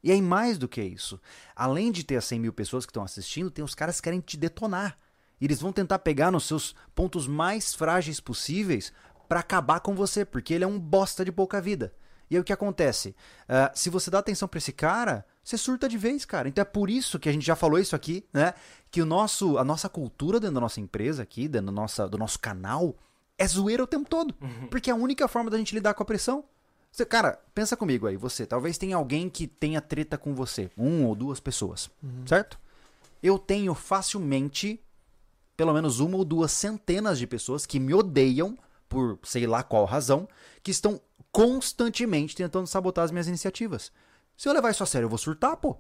[0.03, 1.21] E aí, mais do que isso.
[1.55, 4.21] Além de ter as 100 mil pessoas que estão assistindo, tem os caras que querem
[4.21, 4.97] te detonar.
[5.41, 8.93] E eles vão tentar pegar nos seus pontos mais frágeis possíveis
[9.29, 11.93] para acabar com você, porque ele é um bosta de pouca vida.
[12.31, 13.15] E aí o que acontece?
[13.49, 16.47] Ah, se você dá atenção pra esse cara, você surta de vez, cara.
[16.49, 18.53] Então é por isso que a gente já falou isso aqui, né?
[18.91, 22.19] Que o nosso, a nossa cultura dentro da nossa empresa aqui, dentro da nossa, do
[22.19, 22.95] nosso canal,
[23.39, 24.35] é zoeira o tempo todo.
[24.69, 26.45] Porque é a única forma da gente lidar com a pressão.
[26.93, 28.45] Você, cara, pensa comigo aí, você.
[28.45, 30.71] Talvez tenha alguém que tenha treta com você.
[30.77, 31.89] Um ou duas pessoas.
[32.27, 32.59] Certo?
[33.23, 34.79] Eu tenho facilmente
[35.57, 38.57] pelo menos uma ou duas centenas de pessoas que me odeiam
[38.89, 40.29] por sei lá qual razão,
[40.63, 41.01] que estão
[41.33, 43.91] constantemente tentando sabotar as minhas iniciativas.
[44.39, 45.77] Se eu levar isso a sério, eu vou surtar, pô.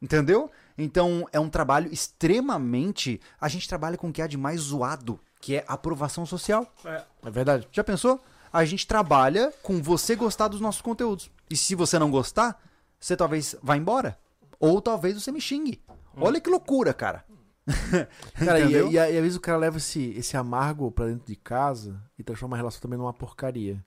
[0.00, 0.48] Entendeu?
[0.78, 3.20] Então é um trabalho extremamente.
[3.40, 6.66] A gente trabalha com o que há de mais zoado, que é aprovação social.
[6.84, 7.68] É, É verdade.
[7.72, 8.20] Já pensou?
[8.52, 11.28] A gente trabalha com você gostar dos nossos conteúdos.
[11.50, 12.62] E se você não gostar,
[13.00, 14.16] você talvez vá embora.
[14.60, 15.82] Ou talvez você me xingue.
[16.16, 17.24] Olha que loucura, cara.
[18.34, 21.36] Cara, e, e, e às vezes o cara leva esse, esse amargo pra dentro de
[21.36, 23.84] casa e transforma a relação também numa porcaria.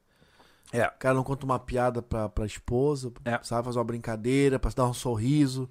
[0.79, 0.87] É.
[0.87, 3.39] O cara não conta uma piada pra, pra esposa, É.
[3.43, 3.65] sabe?
[3.65, 5.69] Fazer uma brincadeira, pra dar um sorriso,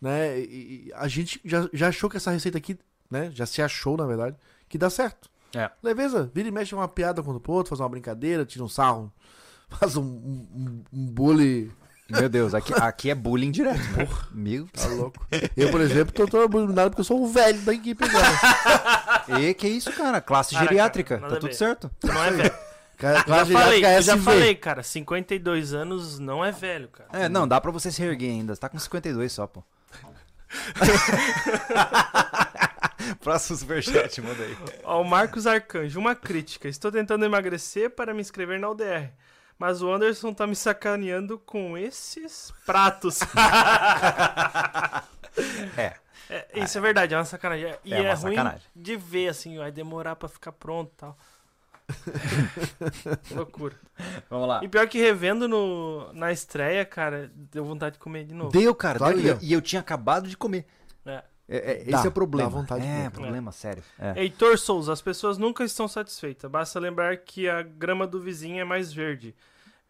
[0.00, 0.38] né?
[0.38, 2.78] E, e a gente já, já achou que essa receita aqui,
[3.10, 3.30] né?
[3.32, 4.36] Já se achou, na verdade,
[4.68, 5.28] que dá certo.
[5.54, 5.70] É.
[5.82, 9.12] Leveza, vira e mexe uma piada com o outro, faz uma brincadeira, tira um sarro,
[9.68, 11.70] faz um, um, um bullying.
[12.10, 13.78] Meu Deus, aqui, aqui é bullying direto.
[13.96, 14.08] né?
[14.32, 15.26] Meu Tá louco.
[15.54, 19.28] Eu, por exemplo, tô, tô bullyingado porque eu sou o velho da equipe agora.
[19.40, 20.22] E que isso, cara?
[20.22, 21.18] Classe Caraca, geriátrica.
[21.18, 21.90] Tá tudo certo.
[22.02, 22.54] não é velho.
[22.98, 24.22] Cara, Já classe falei, eu já SV.
[24.24, 27.08] falei, cara, 52 anos não é velho, cara.
[27.12, 28.54] É, não, dá pra você se erguer ainda.
[28.54, 29.62] Você tá com 52 só, pô.
[33.20, 34.56] Próximo superchat, manda aí.
[34.84, 36.68] Ó, o Marcos Arcanjo, uma crítica.
[36.68, 39.10] Estou tentando emagrecer para me inscrever na UDR.
[39.58, 43.20] Mas o Anderson tá me sacaneando com esses pratos.
[45.76, 45.94] É.
[46.28, 47.72] É, isso é verdade, é uma sacanagem.
[47.84, 48.62] E É é, ruim sacanagem.
[48.74, 51.16] de ver, assim, vai demorar pra ficar pronto e tal.
[53.34, 53.74] Loucura.
[54.30, 54.60] Vamos lá.
[54.62, 58.50] E pior que revendo no, na estreia, cara, deu vontade de comer de novo.
[58.50, 58.98] Deu, cara.
[58.98, 59.48] Claro deu, e eu- deu.
[59.48, 60.66] e eu tinha acabado de comer.
[61.06, 61.22] É.
[61.50, 62.50] É, é, esse Dá, é o problema.
[62.50, 63.10] dá vontade de é, comer.
[63.10, 63.82] problema sério.
[63.98, 64.20] É.
[64.22, 66.50] Heitor Souza, as pessoas nunca estão satisfeitas.
[66.50, 69.34] Basta lembrar que a grama do vizinho é mais verde.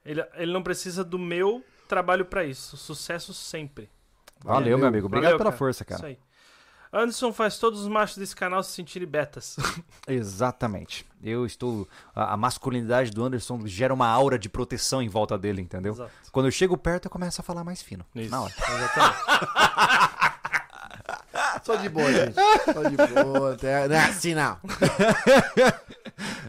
[0.05, 2.77] Ele, ele não precisa do meu trabalho pra isso.
[2.77, 3.91] Sucesso sempre.
[4.45, 5.07] Valeu, meu amigo.
[5.07, 5.59] Obrigado Valeu, pela cara.
[5.59, 6.07] força, Isso cara.
[6.07, 6.19] aí.
[6.93, 9.56] Anderson faz todos os machos desse canal se sentirem betas.
[10.09, 11.06] Exatamente.
[11.23, 11.86] Eu estou.
[12.15, 15.93] A, a masculinidade do Anderson gera uma aura de proteção em volta dele, entendeu?
[15.93, 16.10] Exato.
[16.32, 18.05] Quando eu chego perto, eu começo a falar mais fino.
[18.15, 18.31] Isso.
[18.31, 18.52] Na hora.
[21.62, 22.35] Só de boa, gente.
[22.73, 23.55] Só de boa.
[23.55, 23.89] Até...
[23.89, 24.59] Não é assim, não.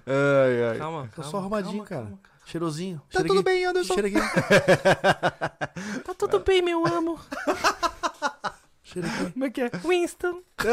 [0.07, 0.77] Ai, ai.
[0.79, 2.01] Calma, Tô calma, só arrumadinho, calma, cara.
[2.05, 2.19] calma.
[2.45, 2.97] Cheirosinho.
[3.11, 3.49] Tá Cheira tudo aqui.
[3.49, 3.93] bem, Anderson.
[3.93, 4.19] Cheira aqui.
[6.03, 7.19] Tá tudo bem, meu amo.
[9.33, 9.69] Como é que é?
[9.85, 10.41] Winston.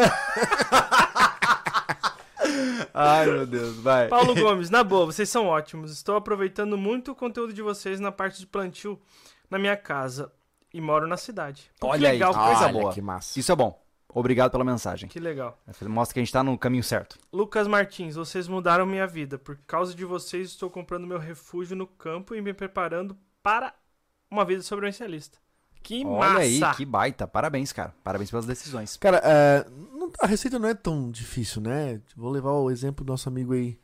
[2.94, 4.08] Ai, meu Deus, vai.
[4.08, 5.92] Paulo Gomes, na boa, vocês são ótimos.
[5.92, 9.00] Estou aproveitando muito o conteúdo de vocês na parte de plantio
[9.50, 10.32] na minha casa.
[10.72, 11.70] E moro na cidade.
[11.80, 12.92] Pô, que Olha aí, legal, que coisa Olha boa.
[12.92, 13.38] que massa.
[13.38, 13.80] Isso é bom.
[14.08, 15.08] Obrigado pela mensagem.
[15.08, 15.58] Que legal.
[15.82, 17.18] Mostra que a gente tá no caminho certo.
[17.32, 19.38] Lucas Martins, vocês mudaram minha vida.
[19.38, 23.74] Por causa de vocês, estou comprando meu refúgio no campo e me preparando para
[24.30, 25.38] uma vida sobrevivencialista.
[25.86, 26.40] Que Olha massa!
[26.40, 27.28] aí, que baita.
[27.28, 27.94] Parabéns, cara.
[28.02, 28.96] Parabéns pelas decisões.
[28.96, 29.64] Cara, é,
[29.96, 32.00] não- a receita não é tão difícil, né?
[32.16, 33.78] Vou levar o exemplo do nosso amigo aí.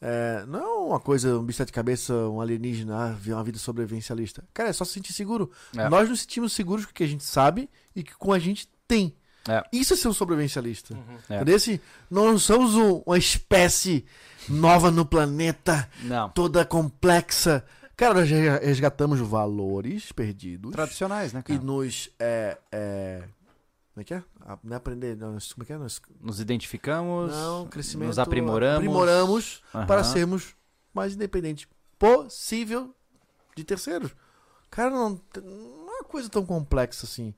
[0.00, 3.58] É, não é uma coisa, um bicho de cabeça, um alienígena, ah, viver uma vida
[3.58, 4.44] sobrevivencialista.
[4.54, 5.50] Cara, é só se sentir seguro.
[5.76, 5.88] É.
[5.88, 8.68] Nós nos sentimos seguros com o que a gente sabe e que com a gente
[8.86, 9.14] tem.
[9.48, 9.64] É.
[9.72, 10.96] Isso é ser um sobrevivencialista.
[11.28, 11.36] É.
[11.36, 11.56] Entendeu?
[11.56, 14.04] Esse- Nós não somos um- uma espécie
[14.48, 16.28] nova no planeta, Não.
[16.30, 17.64] toda complexa.
[17.96, 21.60] Cara, nós resgatamos valores perdidos Tradicionais, né, e cara?
[21.60, 22.10] nos.
[22.18, 23.18] É, é,
[23.94, 24.22] como é que é?
[24.64, 25.78] Não é aprender, não, como é que é?
[25.78, 28.08] Nós, Nos identificamos, não, crescimento.
[28.08, 28.76] nos aprimoramos.
[28.78, 29.86] Aprimoramos Aham.
[29.86, 30.54] para sermos
[30.94, 32.94] mais independentes possível
[33.54, 34.14] de terceiros.
[34.70, 37.34] Cara, não, não é uma coisa tão complexa assim.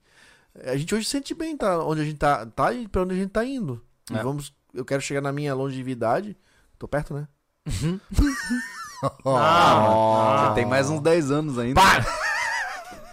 [0.65, 3.19] A gente hoje sente bem tá onde a gente tá, tá e pra onde a
[3.19, 3.85] gente tá indo.
[4.09, 4.23] E É.
[4.23, 6.37] vamos, eu quero chegar na minha longevidade.
[6.79, 7.27] Tô perto, né?
[9.27, 11.81] Ah, Você tem mais uns 10 anos ainda.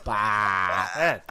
[0.04, 0.92] Pá!
[0.98, 1.22] É,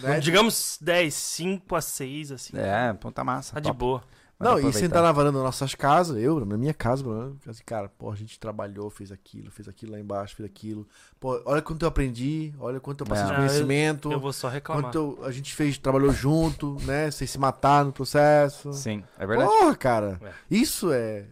[0.00, 0.20] Né?
[0.20, 2.52] digamos 10, 5 a 6, assim.
[2.56, 3.54] É, ponta massa.
[3.54, 3.78] Tá de top.
[3.78, 4.02] boa.
[4.38, 4.78] Vai Não, e aproveitar.
[4.86, 7.04] sentar na varanda das nossas casas, eu, na minha casa,
[7.48, 10.86] assim, cara, pô, a gente trabalhou, fez aquilo, fez aquilo lá embaixo, fez aquilo.
[11.20, 13.26] Pô, olha quanto eu aprendi, olha quanto eu passei É.
[13.28, 14.82] de Ah, conhecimento, Eu vou só reclamar.
[14.84, 18.72] quanto eu- a gente fez, trabalhou junto, né, sem se matar no processo.
[18.72, 19.48] Sim, é verdade.
[19.48, 20.32] Porra, cara, É.
[20.50, 21.26] isso é,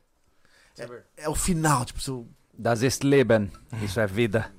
[0.74, 1.04] Saber.
[1.16, 2.28] é o final, tipo, seu...
[2.60, 3.50] Das ist Leben.
[3.82, 4.52] Isso é vida.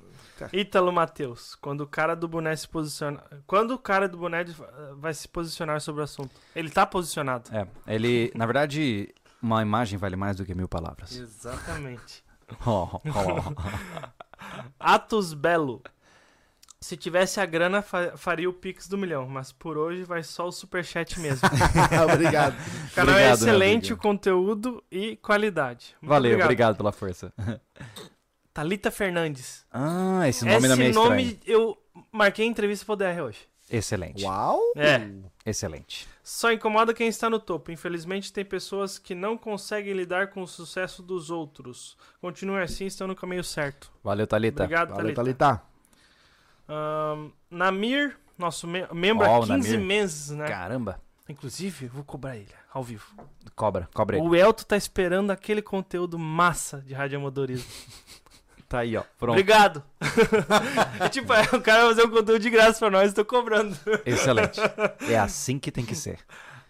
[0.52, 3.22] Ítalo Matheus, quando o cara do boné se posiciona.
[3.46, 4.44] Quando o cara do boné
[4.96, 6.32] vai se posicionar sobre o assunto?
[6.52, 7.48] Ele tá posicionado.
[7.54, 11.16] É, ele, na verdade, uma imagem vale mais do que mil palavras.
[11.16, 12.24] Exatamente.
[12.66, 13.52] Ó, ó.
[14.80, 15.80] Atos Belo.
[16.82, 20.48] Se tivesse a grana, fa- faria o Pix do milhão, mas por hoje vai só
[20.48, 21.48] o superchat mesmo.
[22.12, 22.54] Obrigado.
[22.90, 25.94] O canal é Obrigado, excelente, o conteúdo e qualidade.
[26.02, 26.76] Muito Valeu, obrigado.
[26.76, 27.32] pela força.
[28.52, 29.64] Thalita Fernandes.
[29.70, 31.10] Ah, esse nome não me é Esse estranho.
[31.24, 31.78] nome eu
[32.10, 33.38] marquei entrevista pro DR hoje.
[33.70, 34.24] Excelente.
[34.24, 34.60] Uau!
[34.76, 35.08] É.
[35.46, 36.06] Excelente.
[36.22, 37.70] Só incomoda quem está no topo.
[37.72, 41.96] Infelizmente, tem pessoas que não conseguem lidar com o sucesso dos outros.
[42.20, 43.90] Continue assim, estão no caminho certo.
[44.04, 44.64] Valeu, Thalita.
[44.64, 45.44] Obrigado, Valeu, Thalita.
[45.46, 45.71] Thalita.
[46.68, 49.86] Ahn, Namir, nosso me- membro Ó, há o 15 Namir.
[49.86, 50.46] meses, né?
[50.48, 51.00] Caramba.
[51.28, 53.06] Inclusive, vou cobrar ele, ao vivo.
[53.54, 54.26] Cobra, cobra ele.
[54.26, 57.66] O Elton tá esperando aquele conteúdo massa de radioamadorismo.
[58.68, 59.02] Tá aí, ó.
[59.18, 59.32] Pronto.
[59.32, 59.84] Obrigado.
[60.98, 63.76] é tipo, é, o cara vai fazer um conteúdo de graça pra nós, tô cobrando.
[64.06, 64.58] Excelente.
[65.10, 66.18] É assim que tem que ser.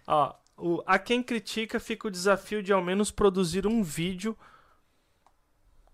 [0.05, 4.37] Ó, o, a quem critica fica o desafio de ao menos produzir um vídeo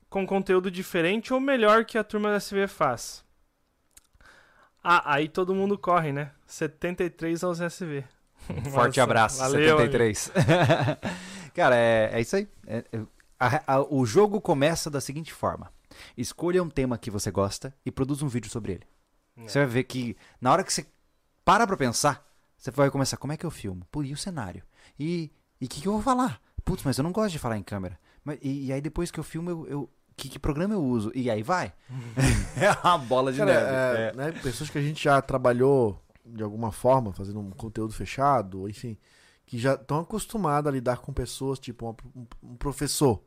[0.09, 3.23] com conteúdo diferente ou melhor que a turma da SV faz.
[4.82, 6.30] Ah, aí todo mundo corre, né?
[6.46, 8.05] 73 aos SV.
[8.50, 10.32] Um forte Nossa, abraço, valeu, 73.
[11.55, 12.48] Cara, é, é isso aí.
[12.66, 13.00] É- é-
[13.38, 15.70] a- a- o jogo começa da seguinte forma:
[16.16, 18.86] escolha um tema que você gosta e produza um vídeo sobre ele.
[19.36, 19.48] É.
[19.48, 20.86] Você vai ver que na hora que você
[21.44, 22.24] para pra pensar,
[22.56, 23.86] você vai começar: como é que eu filmo?
[23.90, 24.62] Pô, e o cenário?
[24.98, 25.30] E
[25.60, 26.40] o que, que eu vou falar?
[26.64, 27.98] Putz, mas eu não gosto de falar em câmera.
[28.24, 29.66] Mas, e, e aí depois que eu filmo, eu.
[29.68, 31.11] eu- que, que programa eu uso?
[31.15, 31.73] E aí vai.
[32.61, 33.66] é uma bola de Cara, neve.
[34.03, 34.12] é, É.
[34.15, 38.99] né, pessoas que a gente já trabalhou de alguma forma, fazendo um conteúdo fechado, enfim,
[39.47, 43.23] que já estão acostumados a lidar com pessoas, tipo um, um professor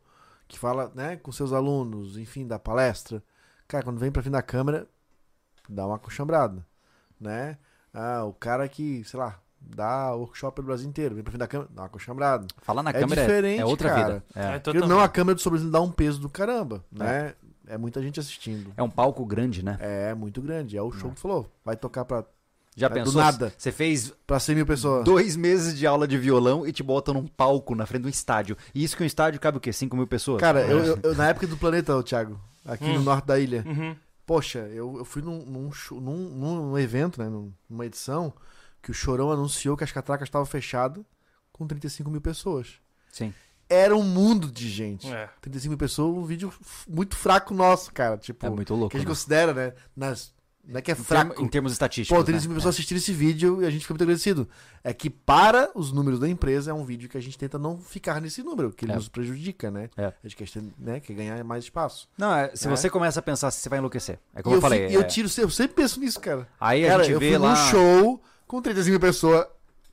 [0.47, 3.23] que fala né, com seus alunos, enfim, da palestra.
[3.67, 4.87] Cara, quando vem pra frente da câmera,
[5.69, 6.63] dá uma acochambrada,
[7.19, 7.57] né?
[7.93, 11.47] Ah, o cara que, sei lá, dá workshop pelo Brasil inteiro, vem pra frente da
[11.47, 12.47] câmera, dá uma acochambrada.
[12.61, 14.05] Falar na É câmera é- diferente, é outra cara.
[14.13, 14.23] vida.
[14.35, 14.61] É.
[14.83, 17.33] É, não, a câmera do sobrevivo dá um peso do caramba, né?
[17.67, 18.73] É muita gente assistindo.
[18.75, 19.77] É um palco grande, né?
[19.79, 20.75] É muito grande.
[20.75, 21.49] É o show que tu falou.
[21.63, 22.25] Vai tocar pra,
[22.75, 23.21] Já É, do pensou?
[23.21, 23.53] nada.
[23.57, 25.03] Você fez pra 100 mil pessoas.
[25.03, 28.09] dois meses de aula de violão e te botam num palco na frente de um
[28.09, 28.57] estádio.
[28.73, 29.71] E isso que um estádio cabe o quê?
[29.73, 30.39] 5 mil pessoas?
[30.39, 33.03] Cara, eu, eu- eu- na época do planeta, Thiago, aqui no Hum.
[33.03, 33.93] norte da ilha, Uhum.
[34.25, 38.33] poxa, eu, eu fui num, num, show- num- num evento, né, num- numa edição,
[38.81, 41.03] que o Chorão anunciou que as catracas estavam fechadas
[41.51, 42.73] com 35 mil pessoas.
[43.11, 43.33] Sim.
[43.69, 45.07] Era um mundo de gente.
[45.11, 45.29] É.
[45.41, 46.51] 35 mil pessoas, um vídeo
[46.89, 48.17] muito fraco nosso, cara.
[48.17, 48.89] Tipo, É muito louco.
[48.91, 49.11] que a gente né?
[49.13, 49.73] considera, né?
[49.95, 50.33] Nas,
[50.63, 51.41] não é que é termo- fraco.
[51.41, 52.17] em termos estatísticos.
[52.17, 52.59] Pô, 35 mil né?
[52.59, 54.49] pessoas assistiram esse vídeo e a gente fica muito agradecido.
[54.83, 57.77] É que para os números da empresa é um vídeo que a gente tenta não
[57.79, 58.95] ficar nesse número, que ele É.
[58.95, 59.89] nos prejudica, né?
[59.95, 60.07] É.
[60.07, 62.09] A gente quer, né, quer ganhar mais espaço.
[62.17, 62.69] Não, é, se É.
[62.69, 64.19] você começa a pensar, você vai enlouquecer.
[64.35, 64.85] É e como eu, eu, falei.
[64.93, 66.45] eu é- tiro, eu sempre penso nisso, cara.
[66.59, 67.49] Aí a cara, gente eu vê fui lá.
[67.49, 68.21] num show
[68.51, 69.45] com 35 mil pessoas,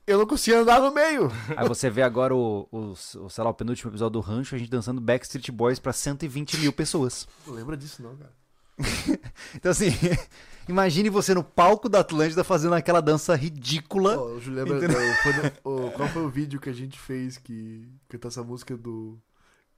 [0.06, 1.30] eu não conseguia andar no meio.
[1.56, 2.96] Aí você vê agora o, o, o,
[3.30, 6.72] sei lá, o penúltimo episódio do Rancho, a gente dançando Backstreet Boys pra 120 mil
[6.72, 7.28] pessoas.
[7.46, 8.32] Não lembra disso, não, cara.
[9.54, 9.88] Então, assim,
[10.68, 14.16] imagine você no palco da Atlântida fazendo aquela dança ridícula.
[14.16, 15.00] Pô, o Júlio lembra, Entendeu?
[15.00, 18.42] o- foi no- o- qual foi o vídeo que a gente fez que cantou essa
[18.42, 19.18] música do.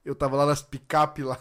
[0.03, 1.39] Eu tava lá nas picape lá.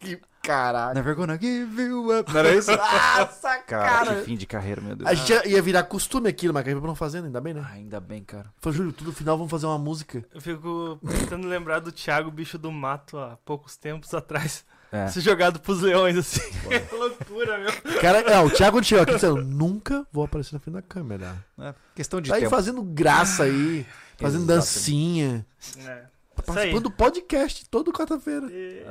[0.00, 0.94] Que caralho.
[0.94, 2.32] Never gonna give you up.
[2.32, 2.70] Não era isso?
[2.74, 5.08] Nossa, Cara, que fim de carreira, meu Deus.
[5.10, 7.62] A gente ia, ia virar costume aquilo, mas acabou não fazendo, ainda bem, né?
[7.64, 8.46] Ah, ainda bem, cara.
[8.60, 10.24] Falei, Júlio, tudo no final vamos fazer uma música.
[10.32, 14.64] Eu fico tentando lembrar do Thiago, bicho do mato, há poucos tempos atrás.
[14.90, 15.06] É.
[15.08, 16.40] Se jogado pros leões, assim.
[16.88, 18.00] Que loucura, meu.
[18.00, 21.44] Cara, é, o Thiago chegou aqui dizendo, nunca vou aparecer na frente da câmera.
[21.60, 22.50] É, questão de Tá aí tempo.
[22.54, 23.84] fazendo graça aí,
[24.16, 24.64] fazendo Exatamente.
[24.64, 25.46] dancinha.
[25.86, 26.04] É.
[26.40, 26.54] Aí.
[26.54, 28.46] Participando do podcast todo quarta-feira.
[28.50, 28.84] E-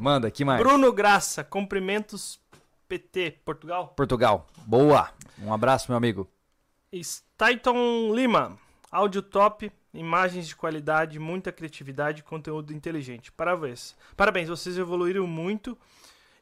[0.00, 0.60] manda, que mais?
[0.62, 2.40] Bruno Graça, cumprimentos
[2.88, 3.88] PT, Portugal.
[3.96, 4.46] Portugal.
[4.66, 5.10] Boa.
[5.42, 6.28] Um abraço, meu amigo.
[6.94, 8.58] Staiton Lima,
[8.90, 13.32] áudio top, imagens de qualidade, muita criatividade e conteúdo inteligente.
[13.32, 13.94] Parabéns.
[14.16, 15.76] Parabéns, vocês evoluíram muito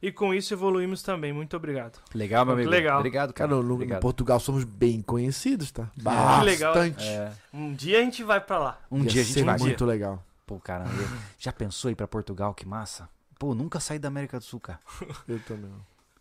[0.01, 1.31] e com isso evoluímos também.
[1.31, 1.99] Muito obrigado.
[2.13, 2.69] Legal, meu amigo.
[2.69, 2.99] legal.
[2.99, 3.49] Obrigado, cara.
[3.49, 4.01] Cara, no, Obrigado.
[4.01, 5.89] Portugal somos bem conhecidos, tá?
[5.93, 6.73] Que legal.
[6.73, 7.07] Bastante.
[7.07, 8.79] É, Um dia a gente vai pra lá.
[8.91, 9.57] um Ia dia a gente vai.
[9.57, 10.21] muito legal.
[10.51, 10.91] Pô, caramba.
[11.39, 12.53] Já pensou ir pra Portugal?
[12.53, 13.07] Que massa.
[13.39, 14.79] Pô, nunca saí da América do Sul, cara.
[15.27, 15.71] Eu também.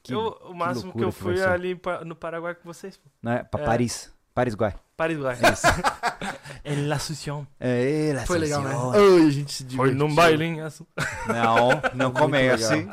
[0.02, 1.48] Que, Eu- o máximo que eu que vai fui ser.
[1.48, 2.97] ali pa- no Paraguai com vocês.
[2.97, 3.09] pô.
[3.23, 3.65] né, pra É.
[3.66, 4.12] Paris.
[4.32, 4.74] Paris, Guai.
[4.97, 5.36] Paraguai.
[6.62, 7.47] É La Assunção.
[7.59, 8.74] É, Foi legal, né?
[9.27, 9.97] a gente se Foi divertiu.
[9.97, 10.65] num bailinho.
[10.65, 10.86] assim.
[11.27, 12.86] Não, não comece.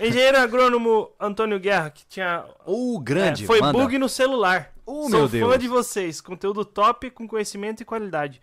[0.00, 2.44] Engenheiro agrônomo Antônio Guerra, que tinha.
[2.66, 3.44] O grande.
[3.44, 3.78] é, foi manda.
[3.78, 4.72] bug no celular.
[4.86, 5.58] Oh, Sou meu fã Deus.
[5.58, 6.20] de vocês.
[6.20, 8.40] Conteúdo top com conhecimento e qualidade.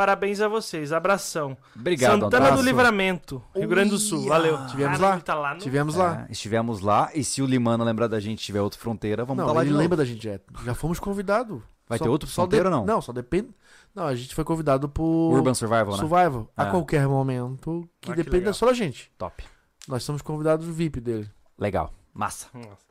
[0.00, 0.94] Parabéns a vocês.
[0.94, 1.54] Abração.
[1.76, 2.64] Obrigado, Santana Antônio.
[2.64, 4.26] do Livramento, Rio Grande do Sul.
[4.28, 4.56] Valeu.
[4.68, 5.20] Tivemos Cara, lá.
[5.20, 5.60] Tá lá no...
[5.60, 6.24] Tivemos lá.
[6.26, 9.36] É, estivemos lá e se o Limano lembrar da gente e tiver outra fronteira, vamos
[9.36, 10.40] não, pra lá ele de lembra da gente, é.
[10.64, 11.60] Já fomos convidados.
[11.86, 12.86] Vai Só- ter outro de- ou não?
[12.86, 13.50] Não, só depende.
[13.94, 15.98] Não, a gente foi convidado por Urban Survival, né?
[15.98, 16.48] Survival.
[16.56, 16.70] A É.
[16.70, 18.54] qualquer momento, que Ah, que depende legal.
[18.54, 19.12] só da gente.
[19.18, 19.44] Top.
[19.86, 21.28] Nós somos convidados VIP dele.
[21.58, 21.92] Legal.
[22.14, 22.46] Massa.
[22.54, 22.88] Nossa.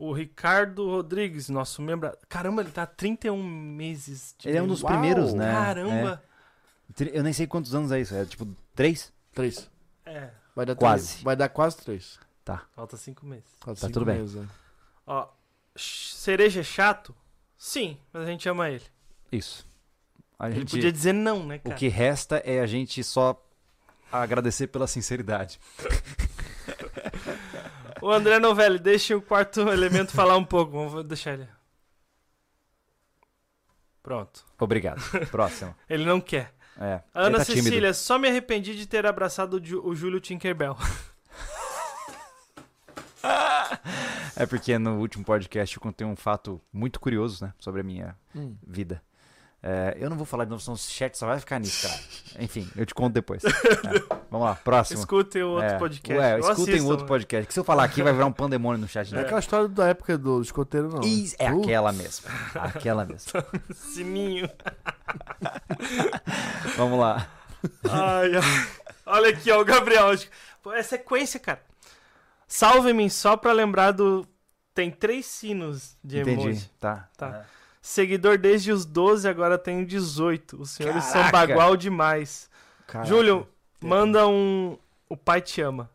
[0.00, 2.10] O Ricardo Rodrigues, nosso membro.
[2.28, 4.34] Caramba, ele tá há 31 meses.
[4.38, 4.92] de Ele é um dos Uau.
[4.92, 5.52] primeiros, né?
[5.52, 6.22] Caramba.
[6.24, 6.28] É.
[7.12, 8.14] Eu nem sei quantos anos é isso.
[8.14, 9.12] É tipo três?
[9.34, 9.70] Três.
[10.06, 10.30] É.
[10.54, 11.08] Vai dar Quase.
[11.08, 11.22] Três.
[11.22, 12.18] Vai dar quase três.
[12.74, 13.44] falta 5 meses.
[13.60, 14.18] Quase Tá cinco tudo bem.
[14.18, 14.46] meses, é.
[15.06, 15.28] Ó,
[15.76, 17.14] cereja é chato?
[17.56, 18.84] Sim, mas a gente ama ele.
[19.30, 19.66] Isso.
[20.38, 21.74] A Ele gente, podia dizer não, né, O cara?
[21.74, 23.40] que resta é a gente só
[24.10, 25.60] agradecer pela sinceridade.
[28.00, 30.70] O André Novelli, deixa o quarto elemento falar um pouco.
[30.70, 31.48] Vamos deixar ele.
[34.02, 34.44] Pronto.
[34.58, 35.00] Obrigado.
[35.30, 35.74] Próximo.
[35.90, 36.54] Ele não quer.
[36.80, 37.00] É.
[37.12, 37.64] Ana tá tímido.
[37.64, 40.76] Cecília, só me arrependi de ter abraçado o Júlio Tinkerbell.
[44.36, 47.52] É porque no último podcast eu contei um fato muito curioso, né?
[47.58, 48.54] Sobre a minha Hum.
[48.64, 49.02] vida.
[49.70, 52.00] É, eu não vou falar de novo, senão o chat só vai ficar nisso, cara.
[52.42, 53.42] Enfim, eu te conto depois.
[53.84, 54.98] É, Vamos lá, próximo.
[55.00, 56.20] Escutem o outro É, podcast.
[56.20, 57.46] Ué, escutem assistam, o outro podcast.
[57.46, 59.12] Que se eu falar aqui vai virar um pandemônio no chat.
[59.12, 59.22] É Né?
[59.22, 61.00] aquela história da época do escoteiro, não.
[61.00, 61.06] né?
[61.06, 62.26] Is- É Uh, aquela mesmo.
[62.54, 63.30] Aquela mesmo.
[63.74, 64.48] Sininho.
[66.76, 67.28] Vamos lá.
[67.90, 68.68] Ai, ai.
[69.06, 70.06] Olha aqui, ó, o Gabriel.
[70.62, 71.60] Pô, é sequência, cara.
[72.46, 74.26] Salve-me só pra lembrar do.
[74.74, 76.42] Tem três sinos de Entendi.
[76.42, 76.70] emoji.
[76.78, 77.08] Tá.
[77.16, 77.44] Tá.
[77.80, 80.60] Seguidor desde os 12, agora tenho 18.
[80.60, 81.30] Os senhores são Caraca.
[81.54, 82.50] bagual demais.
[82.86, 83.08] caraca.
[83.08, 83.46] Júlio,
[83.80, 84.76] manda um.
[85.08, 85.90] O pai te ama.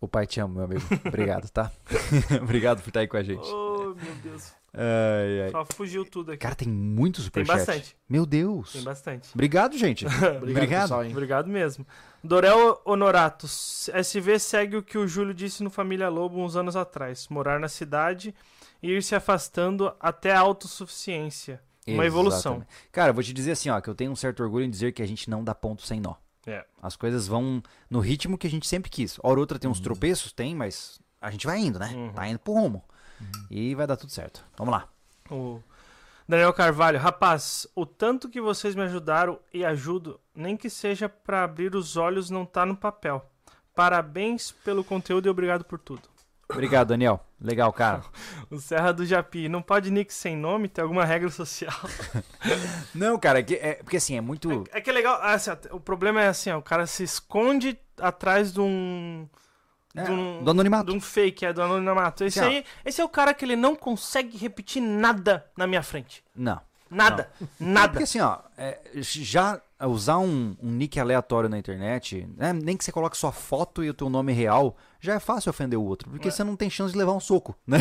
[0.00, 0.82] O pai te ama, meu amigo.
[1.06, 1.70] Obrigado, tá?
[2.42, 3.46] Obrigado por estar aí com a gente.
[3.48, 4.52] Oh, meu Deus.
[4.76, 5.50] Ai, ai.
[5.52, 6.40] Só fugiu tudo aqui.
[6.40, 7.56] Cara, tem muito Tem superchat.
[7.58, 7.96] bastante.
[8.08, 8.72] Meu Deus.
[8.72, 9.30] Tem bastante.
[9.32, 10.04] Obrigado, gente.
[10.42, 11.12] Obrigado, pessoal, hein?
[11.12, 11.86] Obrigado mesmo.
[12.22, 17.28] Dorel Honorato, SV segue o que o Júlio disse no Família Lobo uns anos atrás:
[17.28, 18.34] morar na cidade
[18.86, 21.62] e ir se afastando até a autossuficiência.
[21.86, 22.56] Uma evolução.
[22.56, 22.88] Exatamente.
[22.92, 24.92] Cara, eu vou te dizer assim, ó, que eu tenho um certo orgulho em dizer
[24.92, 26.14] que a gente não dá ponto sem nó.
[26.46, 26.64] É.
[26.82, 29.18] As coisas vão no ritmo que a gente sempre quis.
[29.22, 29.84] Hora ou outra tem uns Uhum.
[29.84, 31.90] tropeços, tem, mas a gente vai indo, né?
[31.94, 32.12] Uhum.
[32.12, 32.84] Tá indo pro rumo.
[33.50, 34.44] E vai dar tudo certo.
[34.56, 34.86] Vamos lá.
[35.30, 35.60] O
[36.28, 41.44] Daniel Carvalho, rapaz, o tanto que vocês me ajudaram e ajudam, nem que seja pra
[41.44, 43.24] abrir os olhos, não tá no papel.
[43.74, 46.02] Parabéns pelo conteúdo e obrigado por tudo.
[46.54, 47.20] Obrigado, Daniel.
[47.40, 48.02] Legal, cara.
[48.50, 50.68] O Serra do Japi, não pode nick sem nome?
[50.68, 51.74] Tem alguma regra social?
[52.94, 54.64] Não, cara, é, é- porque assim, é muito.
[54.72, 57.78] É que é legal, assim, ó, o problema é assim, ó, o cara se esconde
[58.00, 59.28] atrás de um.
[59.96, 60.90] É, de um, do anonimato.
[60.90, 62.24] de um fake, é do anonimato.
[62.24, 65.82] Esse Assim, aí, esse é o cara que ele não consegue repetir nada na minha
[65.82, 66.22] frente.
[66.34, 66.60] Não.
[66.90, 67.30] Nada.
[67.40, 67.88] É Nada.
[67.88, 72.84] porque assim, ó, é, já usar um, um nick aleatório na internet, né, nem que
[72.84, 76.10] você coloque sua foto e o teu nome real, já é fácil ofender o outro,
[76.10, 76.30] porque É.
[76.30, 77.78] você não tem chance de levar um soco, né?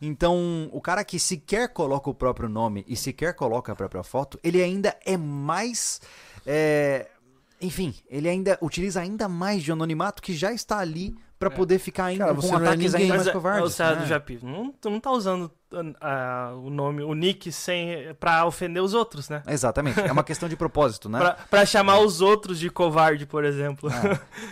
[0.00, 4.38] então, o cara que sequer coloca o próprio nome e sequer coloca a própria foto,
[4.42, 6.00] ele ainda é mais.
[6.46, 7.08] é,
[7.60, 12.06] enfim, ele ainda utiliza ainda mais de anonimato que já está ali pra poder ficar
[12.06, 13.02] ainda Cara, com é ataques ninguém.
[13.02, 13.68] ainda Mas mais é, é covardes.
[13.68, 14.00] o Serra né?
[14.02, 14.38] do Japi.
[14.42, 15.50] Não, tu não tá usando
[16.00, 19.42] ah, o nome, o nick sem, pra ofender os outros, né?
[19.46, 21.18] Exatamente, é uma questão de propósito, né?
[21.28, 23.90] Pra, pra chamar os outros de covarde, por exemplo.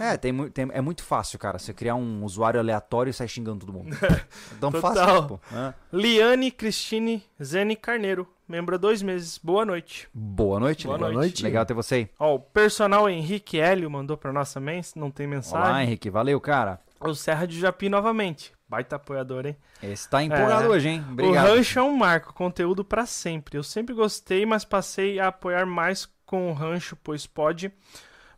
[0.01, 1.59] É, é, tem, tem- é muito fácil, cara.
[1.59, 3.97] Você criar um usuário aleatório e sair xingando todo mundo.
[4.07, 4.93] É tão Total.
[4.93, 5.41] fácil.
[5.53, 5.75] É.
[5.93, 9.39] Liane Cristine Zene Carneiro, membro há dois meses.
[9.43, 10.09] Boa noite.
[10.13, 11.13] Boa noite, Boa legal.
[11.13, 11.43] noite.
[11.43, 12.09] Legal ter você aí.
[12.19, 15.83] Ó, o personal Henrique Hélio mandou pra nossa mens, não tem Olá, mensagem.
[15.85, 16.11] Henrique.
[16.11, 16.81] Valeu, cara.
[17.01, 18.52] O Serra de Japi novamente.
[18.68, 19.56] Baita apoiador, hein?
[19.82, 20.68] Esse tá empolgado É.
[20.68, 21.05] hoje, hein?
[21.10, 21.47] Obrigado.
[21.47, 23.56] O rancho é um marco, conteúdo pra sempre.
[23.56, 27.70] Eu sempre gostei, mas passei a apoiar mais com o rancho, pois pode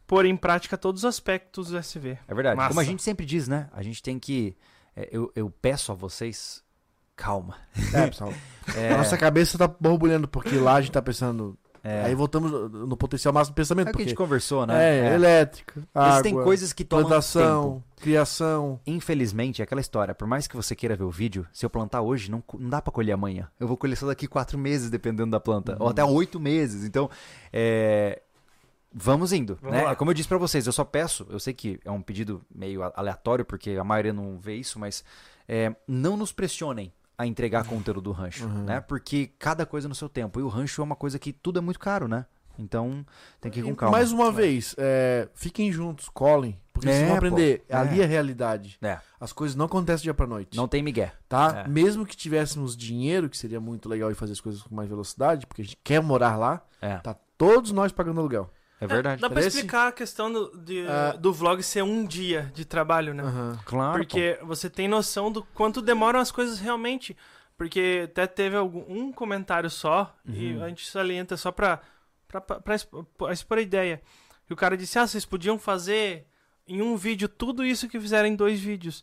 [0.07, 2.19] pôr em prática todos os aspectos do SV.
[2.29, 2.57] É verdade.
[2.57, 2.69] Massa.
[2.69, 3.69] Como a gente sempre diz, né?
[3.73, 4.55] A gente tem que.
[4.95, 6.63] é, eu, eu peço a vocês.
[7.17, 7.57] Calma.
[7.95, 8.33] É, pessoal.
[8.77, 12.05] É, A nossa cabeça tá borbulhando, porque lá a gente tá pensando É.
[12.05, 13.89] Aí voltamos no potencial máximo do pensamento.
[13.89, 15.11] É o que a porque gente conversou, né?
[15.11, 17.09] é, elétrica, água, Existem coisas que tomam tempo.
[17.09, 18.81] plantação, criação.
[18.87, 20.15] Infelizmente, é aquela história.
[20.15, 22.83] Por mais que você queira ver o vídeo, se eu plantar hoje, não, não dá
[22.83, 23.49] pra colher amanhã.
[23.59, 25.77] Eu vou colher só daqui quatro meses, dependendo da planta.
[25.79, 26.85] Ou até oito meses.
[26.85, 27.11] Então,
[27.53, 28.23] é...
[28.93, 29.85] Vamos indo, Vamos né?
[29.85, 29.93] lá.
[29.93, 32.43] É Como eu disse pra vocês, eu só peço, eu sei que é um pedido
[32.53, 35.05] meio aleatório, porque a maioria não vê isso, mas
[35.47, 38.81] é, não nos pressionem a entregar conteúdo do rancho, né?
[38.81, 40.39] Porque cada coisa no seu tempo.
[40.39, 42.25] E o rancho é uma coisa que tudo é muito caro, né?
[42.61, 43.05] Então,
[43.41, 43.97] tem que ir com calma.
[43.97, 46.59] Mais uma vez, é, fiquem juntos, colhem.
[46.73, 47.17] Porque É, vocês vão pô.
[47.27, 47.65] aprender.
[47.69, 47.77] É.
[47.77, 48.79] Ali é a realidade.
[48.83, 50.57] É, As coisas não acontecem dia pra noite.
[50.57, 51.13] não tem migué.
[51.29, 51.65] tá?
[51.67, 51.69] É.
[51.69, 55.47] Mesmo que tivéssemos dinheiro, que seria muito legal e fazer as coisas com mais velocidade,
[55.47, 58.51] porque a gente quer morar lá, É, tá todos nós pagando aluguel.
[58.81, 59.21] É verdade.
[59.21, 61.13] Dá pra explicar a questão do, de- Ah.
[61.19, 63.23] do vlog ser um dia de trabalho, né?
[63.65, 67.17] Claro, Porque você tem noção do quanto demoram as coisas realmente.
[67.57, 70.63] Porque até teve algum, um comentário só, e Uhum.
[70.65, 71.81] a gente salienta só pra,
[72.29, 74.01] pra, pra, pra expor a ideia.
[74.49, 76.27] E o cara disse, ah, vocês podiam fazer
[76.69, 79.03] em um vídeo tudo isso que fizeram em dois vídeos.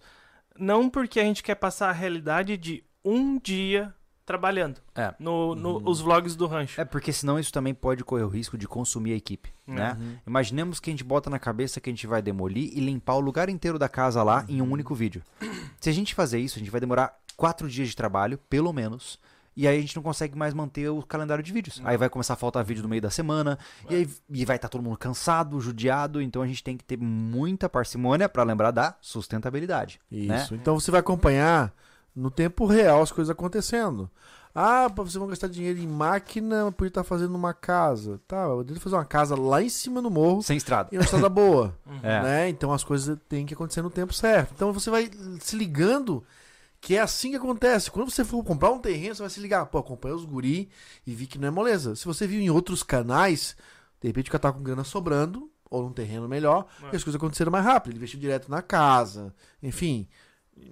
[0.57, 3.93] Não porque a gente quer passar a realidade de um dia
[4.25, 5.13] trabalhando É.
[5.19, 6.81] no, no- os vlogs do rancho.
[6.81, 9.95] É porque senão isso também pode correr o risco de consumir a equipe, né?
[10.25, 13.19] Imaginemos que a gente bota na cabeça que a gente vai demolir e limpar o
[13.19, 15.21] lugar inteiro da casa lá em um único vídeo.
[15.79, 19.19] Se a gente fazer isso, a gente vai demorar quatro dias de trabalho, pelo menos.
[19.57, 21.81] E aí a gente não consegue mais manter o calendário de vídeos.
[21.85, 23.57] Aí vai começar a faltar vídeo no meio da semana.
[23.89, 26.21] E aí e vai estar todo mundo cansado, judiado.
[26.21, 29.99] Então a gente tem que ter muita parcimônia para lembrar da sustentabilidade.
[30.11, 30.41] né?
[30.41, 30.55] Isso.
[30.55, 31.71] Então você vai acompanhar
[32.15, 34.09] no tempo real as coisas acontecendo.
[34.57, 38.21] Ah, vocês vão gastar dinheiro em máquina, podia estar fazendo uma casa.
[38.25, 40.87] Tá, eu devo fazer uma casa lá em cima no morro Sem estrada.
[40.93, 41.77] e uma estrada boa.
[42.01, 42.21] É.
[42.23, 42.49] né?
[42.49, 44.53] Então as coisas têm que acontecer no tempo certo.
[44.55, 45.11] Então você vai
[45.41, 46.23] se ligando
[46.79, 47.91] que é assim que acontece.
[47.91, 50.69] Quando você for comprar um terreno, você vai se ligar, pô, acompanha os guri
[51.05, 51.93] e vi que não é moleza.
[51.95, 53.57] Se você viu em outros canais,
[53.99, 56.93] de repente o cara tá com grana sobrando, ou num terreno melhor, É.
[56.93, 57.91] e as coisas aconteceram mais rápido.
[57.91, 60.07] Ele investiu direto na casa, enfim.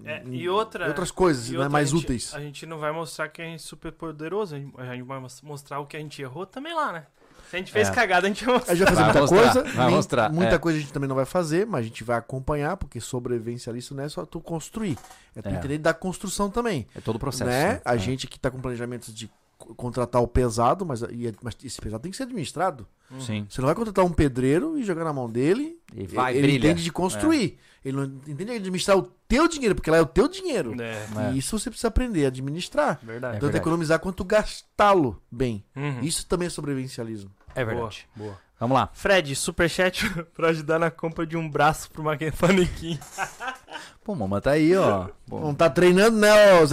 [0.06, 0.88] É, e outra.
[0.88, 2.34] outras coisas, e né, outra, mais a gente- úteis.
[2.34, 5.04] A gente não vai mostrar que a gente é super poderoso, a gente, a gente
[5.04, 7.06] vai mos- mostrar o que a gente errou também lá, né?
[7.50, 7.92] Se a gente fez É.
[7.92, 8.76] cagada, a gente vai A mostrar.
[8.76, 10.58] gente vai fazer Vai muita mostrar, coisa, vai nem- mostrar, muita é.
[10.58, 14.04] coisa a gente também não vai fazer, mas a gente vai acompanhar, porque sobrevivencialista não
[14.04, 14.98] é só tu construir,
[15.36, 15.54] é tu É.
[15.54, 16.88] entender da construção também.
[16.96, 17.50] É todo o processo.
[17.50, 17.74] né?
[17.74, 17.82] né?
[17.86, 17.98] A É.
[18.00, 21.80] gente que tá com planejamentos de co- contratar o pesado, mas, e é- mas esse
[21.80, 22.88] pesado tem que ser administrado.
[23.20, 23.46] Sim.
[23.48, 25.78] Você não vai contratar um pedreiro e jogar na mão dele.
[25.96, 26.58] E vai, ele brilha.
[26.70, 27.60] entende de construir.
[27.84, 30.74] Ele não entende de administrar o teu dinheiro, porque lá é o teu dinheiro.
[30.82, 31.32] É, É.
[31.34, 33.00] E isso você precisa aprender a administrar.
[33.04, 33.34] verdade.
[33.34, 33.58] Tanto verdade.
[33.58, 35.64] economizar quanto gastá-lo bem.
[35.76, 36.00] Uhum.
[36.02, 37.30] Isso também é sobrevivencialismo.
[37.56, 38.08] É verdade.
[38.16, 38.38] Boa.
[38.60, 38.90] Vamos lá.
[38.94, 42.98] Fred, superchat pra ajudar na compra de um braço pro manequim.
[44.04, 45.08] Pô, mamãe tá aí, ó.
[45.28, 46.30] Pô, Não tá treinando, né,
[46.62, 46.66] ô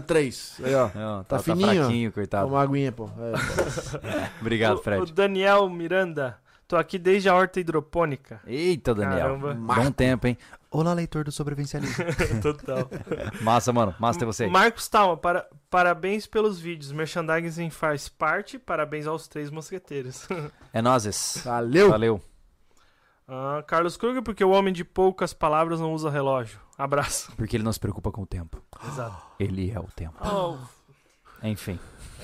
[0.00, 0.56] 03?
[0.64, 0.90] Aí, ó.
[0.94, 1.84] não, Tá tá, tá fininho, ó.
[1.84, 2.46] fraquinho, coitado.
[2.46, 3.04] Toma uma aguinha, pô.
[3.18, 3.98] É, pô.
[4.40, 5.12] Obrigado, O- O, Fred.
[5.12, 6.36] Daniel Miranda,
[6.68, 8.40] tô aqui desde a horta hidropônica.
[8.46, 9.40] Eita, Daniel.
[9.40, 9.54] Caramba.
[9.54, 10.36] Bom tempo, hein?
[10.70, 12.04] Olá, leitor do sobrevivencialismo.
[12.42, 12.88] Total.
[13.40, 13.94] Massa, mano.
[13.98, 14.50] Massa ter você aí.
[14.50, 16.92] Marcos Talma, para, parabéns pelos vídeos.
[16.92, 18.58] Merchandising faz parte.
[18.58, 20.28] Parabéns aos três mosqueteiros.
[20.70, 21.40] É nozes.
[21.42, 21.88] Valeu.
[21.88, 22.20] Valeu.
[23.26, 26.60] Ah, Carlos Kruger, porque o homem de poucas palavras não usa relógio.
[26.76, 27.32] Abraço.
[27.36, 28.62] Porque ele não se preocupa com o tempo.
[28.86, 29.16] Exato.
[29.40, 30.16] Ele é o tempo.
[30.22, 30.58] Oh,
[31.42, 31.78] Enfim.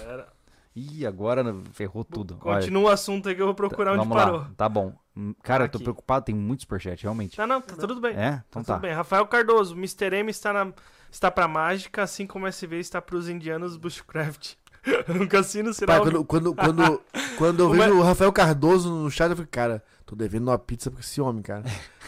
[0.07, 0.34] era.
[0.75, 2.37] Ih, agora ferrou tudo.
[2.43, 4.39] Olha, Continua o assunto aí que eu vou procurar onde vamos parou.
[4.39, 4.51] lá.
[4.57, 4.93] Tá bom.
[5.17, 5.85] Hum, Cara, eu tô Aqui.
[5.85, 6.25] preocupado.
[6.25, 7.39] Tem muito superchat, realmente.
[7.39, 8.17] Não, não, tá tudo bem.
[8.17, 8.43] É?
[8.49, 8.75] Então tá tá.
[8.75, 8.93] tudo bem.
[8.93, 10.13] Rafael Cardoso, Mr.
[10.17, 10.73] M está, na,
[11.11, 14.55] está pra mágica, assim como SV está pros indianos bushcraft.
[15.23, 17.03] o cassino será Pai, quando, quando, quando,
[17.39, 20.91] quando eu vejo o Rafael Cardoso no chat, eu fico, cara, tô devendo uma pizza
[20.91, 21.65] pra esse homem, cara.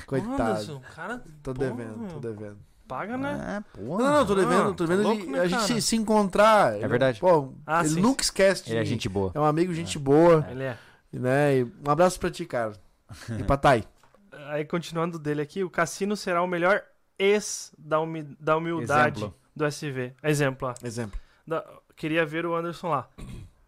[0.07, 0.43] Coitado.
[0.43, 2.59] Anderson, cara, Tô pô, devendo, tô devendo.
[2.87, 3.59] Paga, né?
[3.59, 3.99] É, pô.
[3.99, 6.77] Não, não, tô devendo, tô tá devendo louco, ele- né, a gente se, se encontrar.
[6.77, 7.21] Ele- verdade.
[7.21, 9.33] Pô, Ah, ele sim, nunca esquece de Ele é gente boa.
[9.35, 10.79] É um amigo, gente boa, Ele é.
[11.13, 11.59] né?
[11.59, 12.73] E um abraço pra ti, cara.
[13.39, 13.85] E pra Thay.
[14.51, 16.83] Aí, continuando dele aqui, o cassino será o melhor
[17.19, 19.35] ex da, humi- da humildade Exemplo.
[19.55, 20.13] do SV.
[20.23, 20.75] Exemplo, ó.
[20.87, 21.19] Exemplo.
[21.47, 21.65] Da-
[21.97, 23.09] Queria ver o Anderson lá.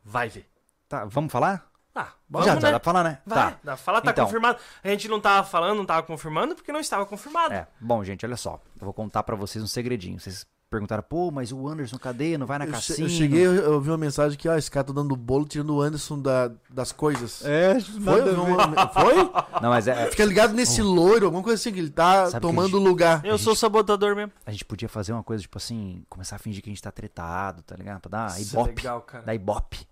[0.05, 0.47] Vai ver.
[0.89, 1.67] Tá, vamos falar?
[1.95, 2.61] Ah, vamos, já, né?
[2.61, 3.19] já dá pra falar, né?
[3.27, 3.59] Vai, Tá.
[3.65, 4.25] dá, fala, tá Então.
[4.27, 4.59] confirmado.
[4.85, 7.53] A gente não tava falando, não tava confirmando, porque não estava confirmado.
[7.55, 8.61] É, bom, gente, olha só.
[8.81, 10.21] Eu vou contar pra vocês um segredinho.
[10.21, 12.37] Vocês perguntaram, pô, mas o Anderson cadê?
[12.37, 13.07] Não vai na Eu, cassino?
[13.07, 15.75] eu cheguei, eu, eu vi uma mensagem que, ó, esse cara tá dando bolo, tirando
[15.75, 17.43] o Anderson da, das coisas.
[17.45, 18.35] É, Foi?
[18.35, 19.17] Uma- Foi?
[19.63, 22.77] Não, mas é, Fica ligado nesse loiro, alguma coisa assim, que ele tá Sabe tomando
[22.79, 23.25] gente- lugar.
[23.25, 24.31] Eu sou sabotador mesmo.
[24.45, 26.93] a gente podia fazer uma coisa, tipo assim, começar a fingir que a gente tá
[26.93, 28.01] tretado, tá ligado?
[28.03, 28.75] Pra dar Isso é ibope.
[28.83, 29.25] legal, cara.
[29.25, 29.89] Dar ibope.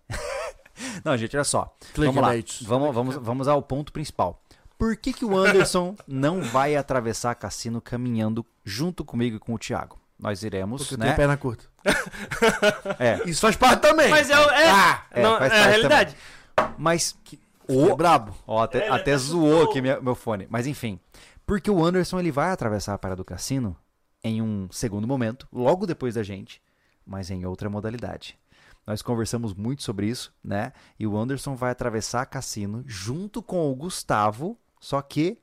[1.04, 1.74] Não, gente, olha só.
[1.96, 2.28] Vamos lá.
[2.62, 4.40] Vamos, vamos, vamos ao ponto principal.
[4.78, 9.58] Por que, que o Anderson não vai atravessar cassino caminhando junto comigo e com o
[9.58, 9.98] Thiago?
[10.18, 11.10] Nós iremos, Porque né?
[11.12, 11.64] a perna curta.
[12.98, 14.08] É, Isso faz parte também.
[14.10, 16.16] Mas é, o- é, Ah, é, não, faz é a realidade.
[16.78, 17.16] Mas
[17.68, 17.88] O...
[17.90, 18.34] É brabo.
[18.46, 20.46] Ó, até, É, até até zoou aqui minha- meu fone.
[20.50, 20.98] Mas enfim.
[21.44, 23.76] Porque o Anderson ele vai atravessar a parada do cassino
[24.24, 26.60] em um segundo momento, logo depois da gente,
[27.06, 28.36] mas em outra modalidade.
[28.86, 30.72] Nós conversamos muito sobre isso, né?
[30.98, 35.38] E o Anderson vai atravessar cassino junto com o Gustavo, só que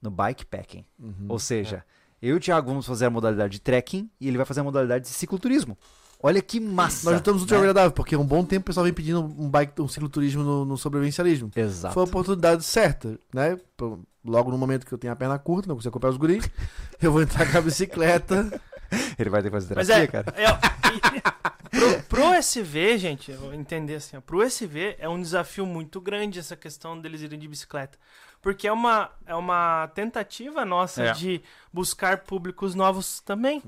[0.00, 0.84] no bikepacking.
[0.98, 1.26] Uhum.
[1.28, 1.84] Ou seja,
[2.22, 4.64] eu e o Thiago vamos fazer a modalidade de trekking e ele vai fazer a
[4.64, 5.76] modalidade de cicloturismo.
[6.22, 7.10] Olha que massa!
[7.10, 7.62] Nós juntamos o útil né?
[7.64, 10.64] agradável, porque há um bom tempo o pessoal vem pedindo um bike, um cicloturismo no,
[10.64, 11.50] no sobrevivencialismo.
[11.54, 11.92] Exato.
[11.92, 13.58] Foi a oportunidade certa, né?
[14.24, 16.48] Logo no momento que eu tenho a perna curta, não consigo acompanhar os guris,
[17.02, 18.58] eu vou entrar com a bicicleta.
[19.18, 20.34] Ele vai ter que fazer Mas terapia, é, cara.
[20.36, 21.24] é
[21.70, 26.38] pro, pro SV, gente, eu entender assim, ó, pro SV é um desafio muito grande
[26.38, 27.98] essa questão deles irem de bicicleta.
[28.40, 31.12] Porque é uma, é uma tentativa nossa É.
[31.12, 31.40] de
[31.72, 33.62] buscar públicos novos também.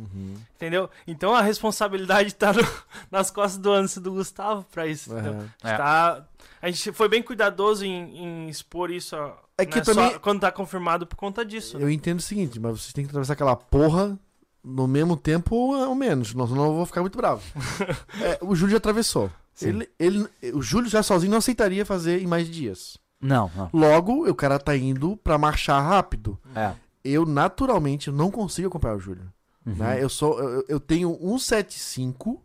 [0.54, 0.90] Entendeu?
[1.06, 2.60] Então a responsabilidade tá no-
[3.10, 5.10] nas costas do Anderson e do Gustavo pra isso.
[5.12, 5.32] entendeu?
[5.32, 5.48] Aham.
[5.62, 5.76] A, gente É.
[5.78, 6.26] tá-
[6.60, 10.18] a gente foi bem cuidadoso em, em expor isso ó, É que né, também- só
[10.18, 11.78] quando tá confirmado por conta disso.
[11.78, 14.18] Eu entendo o seguinte, mas vocês têm que atravessar aquela porra
[14.66, 17.42] no mesmo tempo ou menos, senão eu vou ficar muito bravo.
[18.20, 19.30] É, o Júlio já atravessou.
[19.54, 19.68] Sim.
[19.68, 22.98] Ele, ele, o Júlio já sozinho não aceitaria fazer em mais dias.
[23.20, 23.70] Não, não.
[23.72, 26.38] Logo, o cara tá indo pra marchar rápido.
[26.54, 26.72] É.
[27.04, 29.32] Eu, naturalmente, não consigo acompanhar o Júlio.
[29.64, 29.74] Uhum.
[29.74, 30.02] Né?
[30.02, 32.42] Eu, sou, eu, eu tenho 175,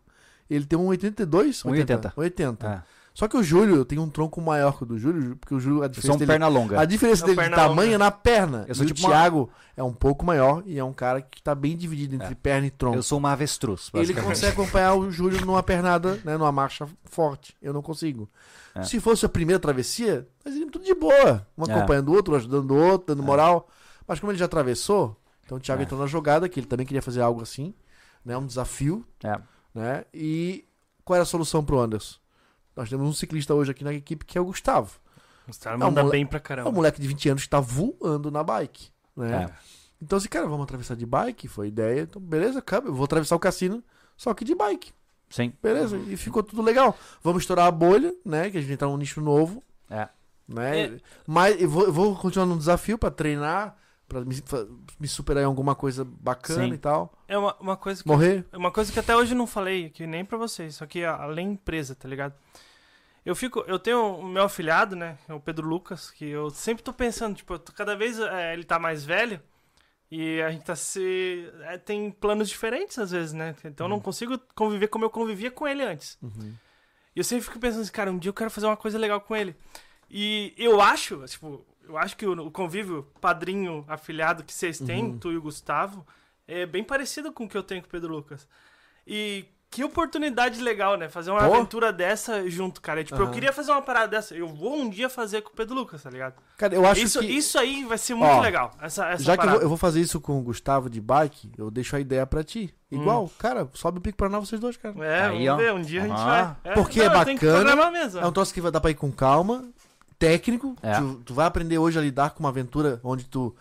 [0.48, 1.62] ele tem um 82?
[1.64, 2.12] 1,80.
[2.16, 2.66] 80.
[2.66, 2.82] É.
[3.14, 5.60] Só que o Júlio, eu tenho um tronco maior que o do Júlio, porque o
[5.60, 6.80] Júlio, a Eu diferença sou um dele, perna longa.
[6.80, 7.94] a diferença É dele de tamanho longa.
[7.94, 8.64] é na perna.
[8.66, 11.20] Eu sou e tipo o uma- Thiago é um pouco maior e é um cara
[11.20, 12.34] que tá bem dividido entre É.
[12.34, 12.96] perna e tronco.
[12.96, 17.54] Eu sou uma avestruz, Ele consegue acompanhar o Júlio numa pernada, né, numa marcha forte.
[17.60, 18.30] Eu não consigo.
[18.74, 18.82] É.
[18.82, 21.46] Se fosse a primeira travessia, nós iríamos tudo de boa.
[21.58, 21.74] Um É.
[21.74, 23.68] acompanhando o outro, um ajudando o outro, dando moral.
[24.08, 25.14] Mas como ele já atravessou,
[25.44, 25.84] então o Thiago É.
[25.84, 27.74] entrou na jogada, que ele também queria fazer algo assim,
[28.24, 29.38] né, um desafio, É.
[29.74, 30.04] né?
[30.14, 30.64] E
[31.04, 32.16] qual era a solução pro Anderson?
[32.76, 34.98] Nós temos um ciclista hoje aqui na equipe que é o Gustavo.
[35.60, 36.70] Caras Não, mandam mole- bem pra É caramba.
[36.70, 39.44] um moleque de 20 anos que tá voando na bike, né?
[39.50, 39.52] É.
[40.00, 42.02] Então, assim, cara, vamos atravessar de bike, foi ideia.
[42.02, 43.82] Então, beleza, cara, eu vou atravessar o cassino,
[44.16, 44.92] só que de bike.
[45.30, 45.52] Sim.
[45.62, 46.96] Beleza, e ficou tudo legal.
[47.22, 48.50] Vamos estourar a bolha, né?
[48.50, 49.62] Que a gente entrar num nicho novo.
[49.90, 50.08] É.
[50.48, 50.80] Né?
[50.80, 50.96] É.
[51.26, 53.76] Mas eu vou, eu vou continuar no desafio pra treinar,
[54.12, 54.42] pra me,
[55.00, 56.74] me superar em alguma coisa bacana Sim.
[56.74, 57.12] e tal.
[57.26, 58.44] É uma, uma coisa que Morrer.
[58.52, 61.04] É Uma coisa que até hoje eu não falei aqui nem pra vocês, só que
[61.04, 62.34] a- além empresa, tá ligado?
[63.24, 66.82] Eu fico, eu tenho o meu afilhado, né, é o Pedro Lucas, que eu sempre
[66.82, 69.40] tô pensando, tipo, tô- cada vez é, ele tá mais velho
[70.10, 73.54] e a gente tá se é, tem planos diferentes às vezes, né?
[73.64, 76.18] Então eu não consigo conviver como eu convivia com ele antes.
[77.14, 79.20] E eu sempre fico pensando assim, cara, um dia eu quero fazer uma coisa legal
[79.20, 79.54] com ele.
[80.10, 85.16] E eu acho, tipo, eu acho que o, o convívio padrinho afilhado que vocês têm,
[85.18, 86.06] tu e o Gustavo,
[86.48, 88.48] é bem parecido com o que eu tenho com o Pedro Lucas.
[89.06, 91.08] E que oportunidade legal, né?
[91.08, 91.54] Fazer uma Pô.
[91.54, 93.02] aventura dessa junto, cara.
[93.02, 93.32] Tipo, eu Aham.
[93.32, 94.34] queria fazer uma parada dessa.
[94.34, 96.34] Eu vou um dia fazer com o Pedro Lucas, tá ligado?
[96.58, 97.26] Cara, eu acho Isso, que.
[97.26, 98.70] isso aí vai ser muito Ó, legal.
[98.82, 99.58] Essa, essa já que eu parada.
[99.58, 102.44] vou, eu vou fazer isso com o Gustavo de bike, eu deixo a ideia pra
[102.44, 102.74] ti.
[102.90, 103.00] Hum.
[103.00, 104.94] Igual, cara, sobe o pico pra vocês dois, cara.
[105.06, 105.56] É, Aí, vamos ó.
[105.56, 105.72] ver.
[105.72, 106.74] Um dia a gente vai.
[106.74, 108.20] Porque é não, Tem que bacana.
[108.20, 109.64] É um troço que vai dar pra ir com calma,
[110.22, 110.76] técnico.
[110.82, 110.94] É.
[110.98, 113.54] Tu, tu vai aprender hoje a lidar com uma aventura onde tu.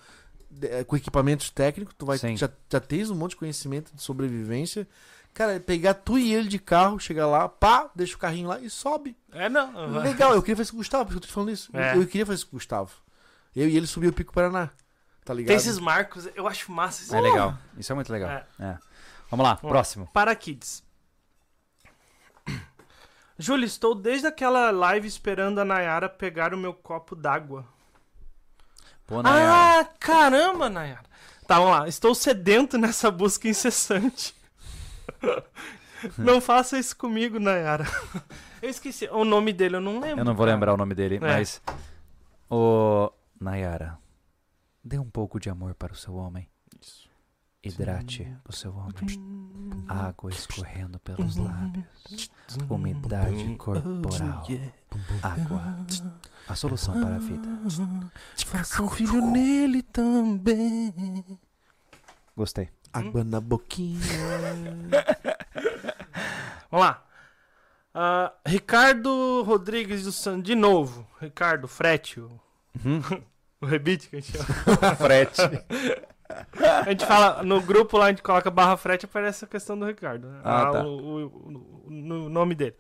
[0.62, 4.88] eh, com equipamentos técnicos, tu vai já, já tens um monte de conhecimento de sobrevivência.
[5.34, 8.60] Cara, é pegar tu e ele de carro, chegar lá, pá, deixa o carrinho lá
[8.60, 9.16] e sobe.
[9.32, 9.88] É, não.
[10.02, 11.70] Legal, eu queria fazer isso com o Gustavo, por isso que eu tô falando isso.
[11.74, 11.96] É.
[11.96, 12.92] Eu, eu queria fazer isso com o Gustavo.
[13.56, 14.70] Eu e ele subir o Pico Paraná.
[15.24, 15.48] Tá ligado?
[15.48, 17.04] Tem esses marcos, eu acho massa.
[17.04, 17.16] isso.
[17.16, 17.58] É legal.
[17.78, 18.30] Isso é muito legal.
[18.30, 18.46] É.
[18.60, 18.78] É.
[19.30, 20.10] Vamos lá, próximo.
[20.12, 20.84] Para Kids.
[23.42, 27.66] Júlio, estou desde aquela live esperando a Nayara pegar o meu copo d'água.
[29.08, 29.80] Pô, Nayara.
[29.82, 31.06] Ah, caramba, Nayara.
[31.48, 31.88] Tá, vamos lá.
[31.88, 34.36] Estou sedento nessa busca incessante.
[36.18, 37.86] não faça isso comigo, Nayara.
[38.62, 39.08] Eu esqueci.
[39.12, 40.20] O nome dele eu não lembro.
[40.20, 40.56] Eu não vou cara.
[40.56, 41.20] lembrar o nome dele, É.
[41.20, 41.62] mas.
[42.50, 43.12] Ô.
[43.40, 43.98] Nayara,
[44.84, 46.48] dê um pouco de amor para o seu homem.
[47.64, 49.86] Hidrate o seu homem.
[49.88, 52.32] Água escorrendo pelos lábios.
[52.68, 54.48] Umidade corporal.
[55.22, 55.78] Água.
[56.48, 57.48] A solução para a vida.
[58.46, 61.40] Faça um filho nele também.
[62.36, 62.70] Gostei.
[62.92, 64.02] Água na boquinha.
[66.72, 67.06] Vamos lá.
[67.94, 70.44] Ah, Ricardo Rodrigues do Santos.
[70.44, 71.08] De novo.
[71.20, 72.20] Ricardo Frete.
[72.20, 72.40] O,
[73.62, 74.96] o rebite que a gente chama.
[74.98, 75.42] Frete.
[76.86, 79.86] A gente fala, no grupo lá a gente coloca barra frete aparece a questão do
[79.86, 80.28] Ricardo.
[80.28, 80.42] né?
[80.44, 80.84] Ah, Ah, tá.
[80.84, 81.26] o, o-
[81.86, 82.76] o- o nome dele.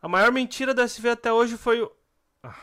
[0.00, 1.90] A maior mentira da SV até hoje foi o.
[2.42, 2.54] Ah.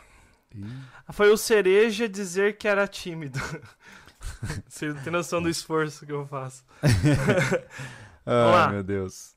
[1.11, 3.39] Foi o Cereja dizer que era tímido.
[4.67, 6.63] Você não tem noção do esforço que eu faço.
[8.26, 9.35] Ai, meu Deus.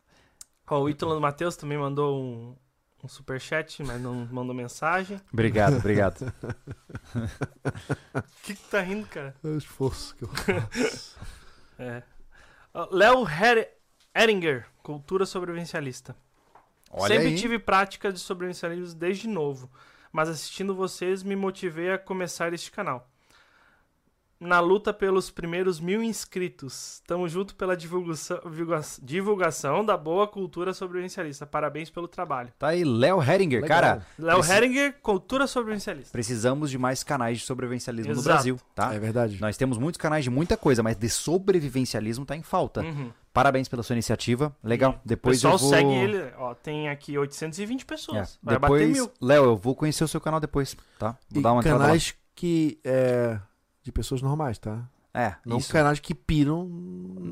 [0.71, 2.57] Ó, o Ítalo Matheus também mandou um,
[3.03, 5.21] um superchat, mas não mandou mensagem.
[5.33, 6.33] Obrigado, obrigado.
[8.15, 9.35] O que, que tá rindo, cara?
[9.43, 10.31] É o esforço que eu
[11.79, 12.03] É.
[12.75, 13.71] Ó, Léo Her
[14.15, 16.17] Heringer, cultura sobrevivencialista.
[16.91, 17.37] Olha Sempre aí.
[17.37, 19.71] tive prática de sobrevivencialismo desde novo,
[20.11, 23.09] mas assistindo vocês me motivei a começar este canal.
[24.41, 27.03] Na luta pelos primeiros mil inscritos.
[27.07, 31.45] Tamo junto pela divulgação, divulga- divulgação da boa cultura sobrevivencialista.
[31.45, 32.53] Parabéns pelo trabalho.
[32.57, 33.63] Tá aí, Léo Heringer.
[33.63, 33.81] Legal.
[33.81, 36.13] Cara, Léo Preci- Heringer, cultura sobrevivencialista.
[36.13, 38.35] precisamos de mais canais de sobrevivencialismo no Exato.
[38.35, 38.95] Brasil, tá?
[38.95, 39.41] É verdade.
[39.41, 42.83] Nós temos muitos canais de muita coisa, mas de sobrevivencialismo tá em falta.
[42.83, 43.11] Uhum.
[43.33, 44.55] Parabéns pela sua iniciativa.
[44.63, 45.01] Legal.
[45.05, 45.69] O Depois pessoal eu vou...
[45.71, 46.33] segue ele.
[46.39, 48.39] Ó, tem aqui 820 É, pessoas.
[48.43, 49.11] Vai bater Depois, mil.
[49.21, 51.17] Léo, eu vou conhecer o seu canal depois, tá?
[51.29, 53.39] Vou E dar uma canais que é
[53.89, 54.83] de pessoas normais, tá?
[55.15, 55.73] É, Não isso.
[55.73, 56.69] canais que piram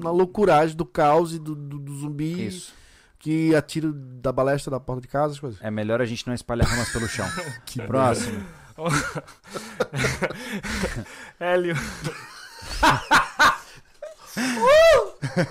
[0.03, 2.73] na loucuragem do caos e do, do, do zumbi Isso.
[3.19, 5.61] que atira da balestra da porta de casa, as coisas.
[5.63, 7.27] É melhor a gente não espalhar ramas pelo chão.
[7.87, 8.43] Próximo.
[11.39, 11.77] Hélio.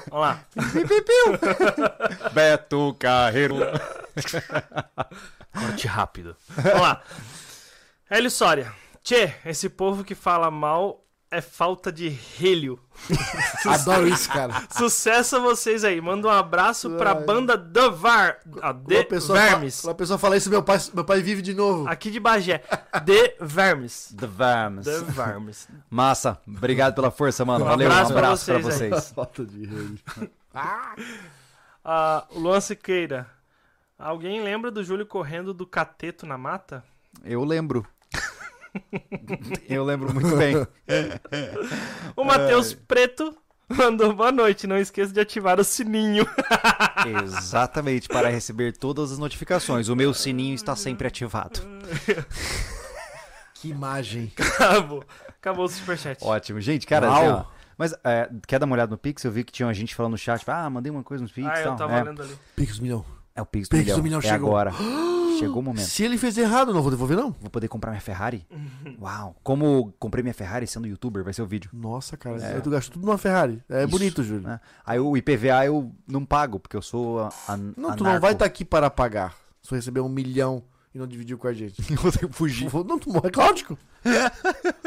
[0.09, 0.39] Vamos lá.
[2.33, 3.55] Beto Carreiro.
[5.53, 6.35] Corte rápido.
[6.49, 7.01] Vamos lá.
[8.09, 8.73] Hélio Soria.
[9.05, 12.79] Tchê, esse povo que fala mal é falta de relho.
[13.69, 14.63] Adoro isso, cara.
[14.71, 16.01] Sucesso a vocês aí.
[16.01, 17.23] Manda um abraço pra Ai.
[17.23, 18.39] banda The Var...
[18.63, 19.75] A Quando The a pessoa, Vermes.
[19.75, 21.87] fala, quando a pessoa fala isso, meu pai, meu pai vive de novo.
[21.87, 22.57] Aqui de Bagé.
[23.05, 24.11] The Vermes.
[24.17, 24.85] The Vams.
[24.85, 25.67] The Vermes.
[25.87, 26.41] Massa.
[26.47, 27.63] Obrigado pela força, mano.
[27.63, 27.85] Um Valeu.
[27.85, 28.89] abraço um pra abraço pra vocês aí.
[28.89, 29.11] vocês.
[29.13, 30.03] Falta de rede.
[31.87, 33.29] Ah, o Luan Siqueira.
[33.99, 36.83] Alguém lembra do Júlio correndo do cateto na mata?
[37.23, 37.85] Eu lembro.
[39.69, 40.55] Eu lembro muito bem.
[42.15, 43.35] O Matheus Preto
[43.69, 44.67] mandou boa noite.
[44.67, 46.25] Não esqueça de ativar o sininho.
[47.25, 49.89] Exatamente, para receber todas as notificações.
[49.89, 51.59] O meu sininho está sempre ativado.
[53.55, 54.31] Que imagem.
[54.37, 55.03] Acabou.
[55.27, 56.23] Acabou o superchat.
[56.23, 56.59] Ótimo.
[56.61, 57.17] Gente, cara, Uau.
[57.17, 57.45] assim, ó,
[57.77, 59.23] Mas é, quer dar uma olhada no Pix?
[59.23, 60.39] Eu vi que tinha uma gente falando no chat.
[60.39, 61.75] tipo, Ah, mandei uma coisa nos Pix ah, e eu tal.
[61.75, 62.37] tava é, ali.
[62.55, 63.05] Pix milhão.
[63.35, 63.97] é o Pix do Pix milhão.
[63.97, 64.49] do milhão é chegou.
[64.49, 64.71] agora.
[65.39, 65.85] Chegou o momento.
[65.85, 67.31] Se ele fez errado, eu não vou devolver, não?
[67.39, 68.45] Vou poder comprar minha Ferrari?
[68.99, 69.35] Uau.
[69.43, 71.69] Como comprei minha Ferrari sendo youtuber, vai ser o vídeo.
[71.73, 72.41] Nossa, cara.
[72.43, 72.59] É.
[72.61, 73.63] Tu gastou tudo numa Ferrari.
[73.69, 74.41] É Isso, bonito, Júlio.
[74.47, 74.59] né?
[74.85, 78.21] Aí o IPVA eu não pago, porque eu sou a, a, Não, tu não anarco.
[78.21, 79.35] vai estar aqui para pagar.
[79.61, 80.63] Se tu receber um milhão
[80.93, 81.81] e não dividiu com a gente.
[81.95, 82.69] Vou ter que fugir.
[82.85, 83.77] Não, tu morre, Cláudio.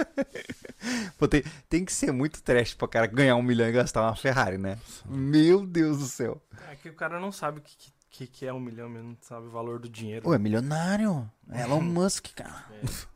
[1.18, 4.16] Vou ter- Tem que ser muito trash pra cara ganhar um milhão e gastar uma
[4.16, 4.78] Ferrari, né?
[5.08, 6.40] Meu Deus do céu.
[6.70, 9.16] É que o cara não sabe o que, que, que é um milhão, mesmo, não
[9.20, 10.28] sabe o valor do dinheiro.
[10.28, 11.30] Ué, é milionário.
[11.50, 12.64] É Elon Musk, cara.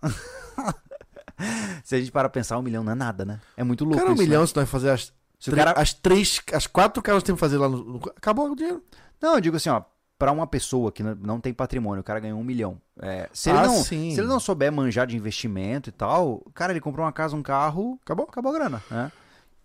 [1.85, 3.41] Se a gente parar pra pensar, um milhão não é nada, né?
[3.57, 4.47] É muito louco Cara, um isso, milhão, né?
[4.47, 5.73] se nós fazer as, Se o cara...
[5.73, 8.83] as três, as quatro caras que temos que fazer lá no, no- Acabou o dinheiro.
[9.21, 9.83] Não, eu digo assim, ó.
[10.19, 12.81] Pra uma pessoa que não- tem patrimônio, o cara ganhou um milhão.
[13.01, 14.13] É, se, ele Ah, não, sim.
[14.15, 17.43] se ele não souber manjar de investimento e tal, cara, ele comprou uma casa, um
[17.43, 18.27] carro, Acabou.
[18.31, 19.11] acabou a grana, né?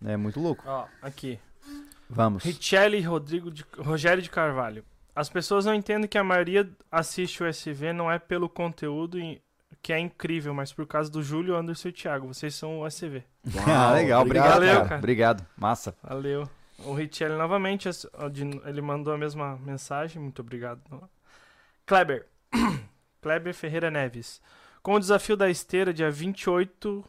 [0.04, 0.64] É muito louco.
[0.66, 1.38] Ó, aqui.
[2.10, 2.42] Vamos.
[2.42, 4.84] Richelle Rodrigo de, Rogério de Carvalho.
[5.18, 9.18] As pessoas não entendem que a maioria assiste o SV não é pelo conteúdo
[9.82, 12.28] que é incrível, mas por causa do Júlio, Anderson e Thiago.
[12.28, 13.24] Vocês são o SV.
[13.66, 14.84] ah, legal, obrigado, Valeu, cara.
[14.84, 14.98] cara.
[14.98, 15.92] Obrigado, massa.
[16.04, 16.48] Valeu.
[16.84, 17.88] O Richelle novamente,
[18.64, 20.22] ele mandou a mesma mensagem.
[20.22, 20.80] Muito obrigado.
[21.84, 22.24] Kleber.
[23.20, 24.40] Kleber Ferreira Neves.
[24.84, 27.04] Com o desafio da esteira, dia 28.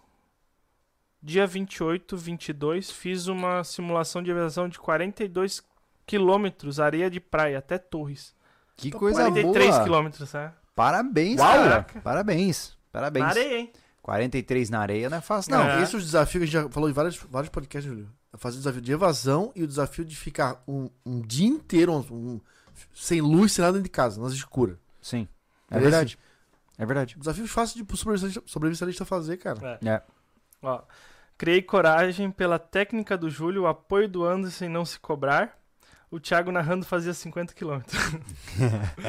[1.22, 5.60] Dia 28, 22, fiz uma simulação de aviação de 42
[6.10, 8.34] quilômetros, areia de praia, até Torres.
[8.76, 9.84] Que coisa 43 boa.
[9.84, 10.54] quilômetros, né?
[10.76, 11.52] Parabéns, Uau.
[11.54, 11.86] cara.
[12.04, 12.78] Parabéns.
[12.92, 13.24] Parabéns.
[13.26, 13.72] Na areia, hein?
[14.02, 15.70] 43 na areia não é fácil, Não, não.
[15.72, 15.84] É.
[15.84, 18.10] esse é o desafio que a gente já falou em vários, vários podcasts, Júlio.
[18.38, 22.14] Fazer o desafio de evasão e o desafio de ficar um, um dia inteiro um-
[22.16, 22.42] um-
[22.94, 24.78] sem luz, sem nada dentro de casa, nas escuras.
[25.02, 25.28] Sim.
[25.70, 26.20] É Esse- verdade.
[26.78, 27.16] É verdade.
[27.20, 29.80] Desafio fácil de pro sobrevivencialista, sobrevivencialista fazer, cara.
[29.84, 29.90] É.
[29.90, 30.02] É.
[30.64, 30.82] Ó,
[31.38, 35.58] criei coragem pela técnica do Júlio, o apoio do Anderson em não se cobrar.
[36.12, 38.00] O Thiago narrando fazia 50 quilômetros.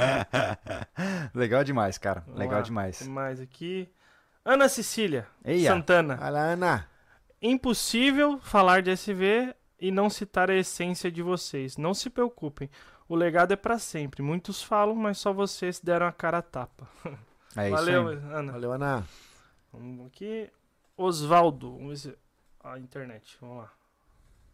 [1.34, 2.20] Legal demais, cara.
[2.20, 2.62] Vamos Legal lá.
[2.62, 2.98] demais.
[2.98, 3.88] Tem mais aqui.
[4.44, 5.70] Ana Cecília Eia.
[5.70, 6.16] Santana.
[6.30, 6.86] Lá, Ana.
[7.40, 11.76] Impossível falar de SV e não citar a essência de vocês.
[11.78, 12.68] Não se preocupem.
[13.08, 14.22] O legado é pra sempre.
[14.22, 16.86] Muitos falam, mas só vocês deram a cara a tapa.
[17.56, 18.16] É isso Valeu, aí.
[18.16, 18.52] Ana.
[18.52, 19.04] Valeu, Ana.
[19.72, 20.50] Vamos aqui.
[20.96, 21.72] Osvaldo.
[21.72, 22.18] Vamos ver se...
[22.62, 23.38] A internet.
[23.40, 23.72] Vamos lá.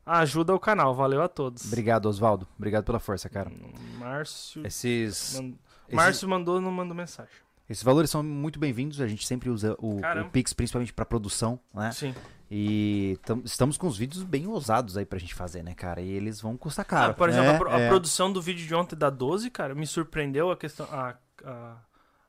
[0.06, 0.94] Ajuda o canal.
[0.94, 1.66] Valeu a todos.
[1.66, 2.46] Obrigado, Osvaldo.
[2.56, 3.50] Obrigado pela força, cara.
[3.98, 4.64] Márcio.
[4.66, 5.54] Esses, esses,
[5.92, 7.32] Márcio mandou, não mandou mensagem.
[7.68, 9.00] esses valores são muito bem-vindos.
[9.00, 11.90] A gente sempre usa o, o Pix, principalmente para produção, né?
[11.90, 12.14] Sim.
[12.48, 16.00] E tam- estamos com os vídeos bem ousados aí pra gente fazer, né, cara?
[16.00, 17.14] E eles vão custar Ah, caro.
[17.14, 17.88] por exemplo, É, a, pro- a é.
[17.88, 20.86] produção do vídeo de ontem da 12, cara, me surpreendeu a questão.
[20.92, 21.76] A, a,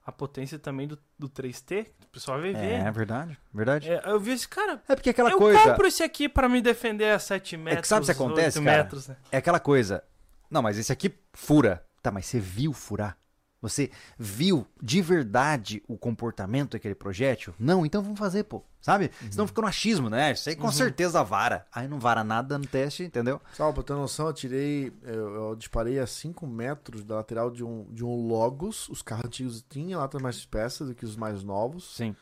[0.07, 1.85] a potência também do, do 3T.
[2.05, 2.63] O pessoal vai ver.
[2.63, 3.89] É, verdade, verdade.
[3.89, 4.81] É, eu vi esse cara.
[4.87, 5.61] É porque aquela eu coisa.
[5.61, 7.89] compro esse aqui pra me defender a 7 metros.
[7.89, 8.83] sabe o que acontece, 8 cara?
[8.83, 9.17] metros, né?
[9.29, 10.01] É aquela coisa.
[10.49, 11.83] Não, mas esse aqui fura.
[12.01, 13.17] Tá, mas você viu furar?
[13.61, 13.89] Você
[14.19, 17.53] viu de verdade o comportamento daquele projétil?
[17.57, 18.63] Não, então vamos fazer, pô.
[18.79, 19.11] Sabe?
[19.31, 20.31] Senão fica no achismo, né?
[20.31, 21.65] Isso aí com certeza vara.
[21.73, 23.41] Aí não vara nada no teste, entendeu?
[23.53, 24.93] Só pra ter noção, eu tirei.
[25.01, 28.87] Eu, eu disparei a 5 metros da lateral de um, de um Logos.
[28.89, 31.95] Os carros antigos tinham latas mais espessas do que os mais novos.
[31.95, 32.15] Sim.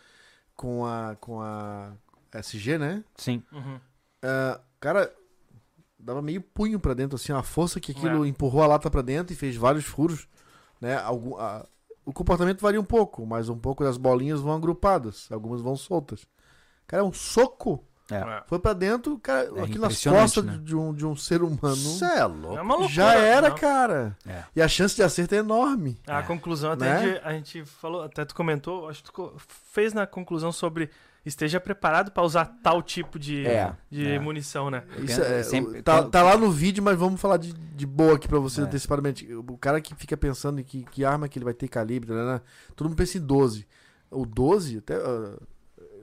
[0.56, 1.92] Com a, com a
[2.34, 3.04] SG, né?
[3.18, 3.44] Sim.
[3.52, 3.80] Uhum.
[4.24, 5.14] Ah, cara,
[6.00, 8.28] dava meio punho pra dentro, assim, a força que aquilo É.
[8.28, 10.28] empurrou a lata pra dentro e fez vários furos,
[10.82, 10.98] né?
[10.98, 11.66] Algum, a-
[12.06, 16.26] o comportamento varia um pouco, mas um pouco das bolinhas vão agrupadas, algumas vão soltas.
[16.88, 18.18] Cara, um soco É.
[18.18, 18.44] É.
[18.46, 20.60] foi pra dentro, cara, aqui nas costas né?
[20.62, 21.76] de, um, de um ser humano.
[21.76, 22.54] Isso é É louco.
[22.62, 22.90] uma loucura.
[22.90, 23.56] Já era, não.
[23.58, 24.16] cara.
[24.28, 24.44] É.
[24.56, 25.98] E a chance de acerto é enorme.
[26.06, 26.22] A É.
[26.22, 26.96] conclusão, até Né?
[26.96, 29.34] a, gente, a gente falou, até tu comentou, acho que tu
[29.72, 30.92] fez na conclusão sobre
[31.26, 34.20] esteja preparado pra usar tal tipo de, É, de é.
[34.20, 34.84] munição, né?
[35.04, 38.16] Isso é, sempre- tá, quando- tá lá no vídeo, mas vamos falar de, de boa
[38.16, 38.64] aqui pra você É.
[38.64, 39.28] antecipadamente.
[39.34, 42.24] O cara que fica pensando em que, que arma que ele vai ter calibre, né,
[42.26, 42.42] né?
[42.76, 43.68] todo mundo pensa em 12.
[44.12, 44.96] O 12, até.
[44.96, 45.38] ah,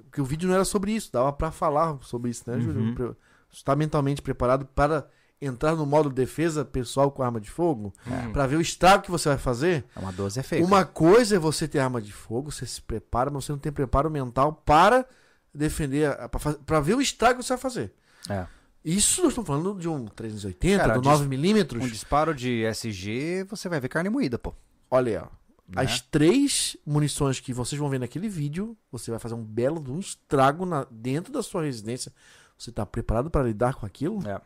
[0.05, 2.61] porque o vídeo não era sobre isso, dava pra falar sobre isso, né, Uhum.
[2.62, 2.94] Júlio?
[2.94, 3.12] Pre-
[3.51, 5.07] Você tá mentalmente preparado para
[5.44, 7.93] entrar no modo defesa pessoal com arma de fogo?
[8.06, 8.32] Hum.
[8.32, 9.85] Pra ver o estrago que você vai fazer?
[9.97, 10.64] Uma 12 é feio.
[10.64, 13.73] Uma coisa é você ter arma de fogo, você se prepara, mas você não tem
[13.73, 15.06] preparo mental para
[15.55, 17.93] defender, a- pra, faz- pra ver o estrago que você vai fazer.
[18.28, 18.47] É.
[18.85, 21.82] Isso nós estamos falando de um 380, Cara, do dis- 9mm.
[21.82, 24.55] Um disparo de SG, você vai ver carne moída, pô.
[24.90, 25.43] Olha aí, ó.
[25.69, 25.82] Né?
[25.82, 30.01] As três munições que vocês vão ver naquele vídeo, você vai fazer um belo um
[30.01, 32.12] estrago na- dentro da sua residência.
[32.59, 34.19] Você está preparado para lidar com aquilo?
[34.28, 34.40] É.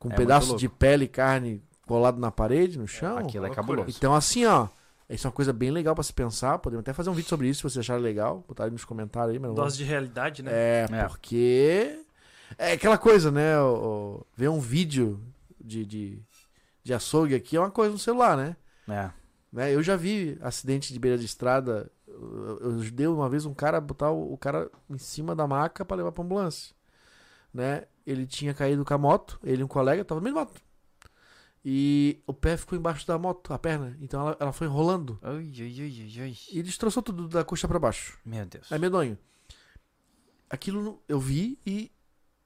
[0.00, 3.18] Com um É pedaço de pele e carne colado na parede, no chão?
[3.18, 3.90] Aquilo é cabuloso.
[3.96, 4.66] Então, assim, ó.
[5.08, 6.58] Isso é uma coisa bem legal para se pensar.
[6.58, 8.44] Podemos até fazer um vídeo sobre isso se vocês acharem legal.
[8.48, 10.50] Botar aí nos comentários aí, vou- Dose de realidade, né?
[10.52, 11.04] É, É.
[11.08, 12.00] porque.
[12.58, 13.60] É aquela coisa, né?
[13.60, 13.74] o-
[14.20, 15.20] o- ver um vídeo
[15.60, 16.22] de, de,
[16.82, 18.56] de açougue aqui é uma coisa no celular, né?
[18.88, 19.10] É.
[19.52, 19.74] né?
[19.74, 21.90] Eu já vi acidente de beira de estrada.
[22.06, 25.84] Eu, eu ajudei uma vez um cara botar o, o cara em cima da maca
[25.84, 26.72] pra levar pra ambulância.
[27.52, 27.84] Né?
[28.06, 30.60] Ele tinha caído com a moto, ele e um colega, tava no meio da moto.
[31.64, 33.96] E o pé ficou embaixo da moto, a perna.
[34.00, 35.18] Então ela, ela foi rolando.
[35.22, 36.36] Ai, ai, ai, ai, ai.
[36.52, 38.18] E destroçou tudo da coxa pra baixo.
[38.24, 38.72] Meu Deus.
[38.72, 39.18] É medonho.
[40.48, 41.90] Aquilo eu vi e.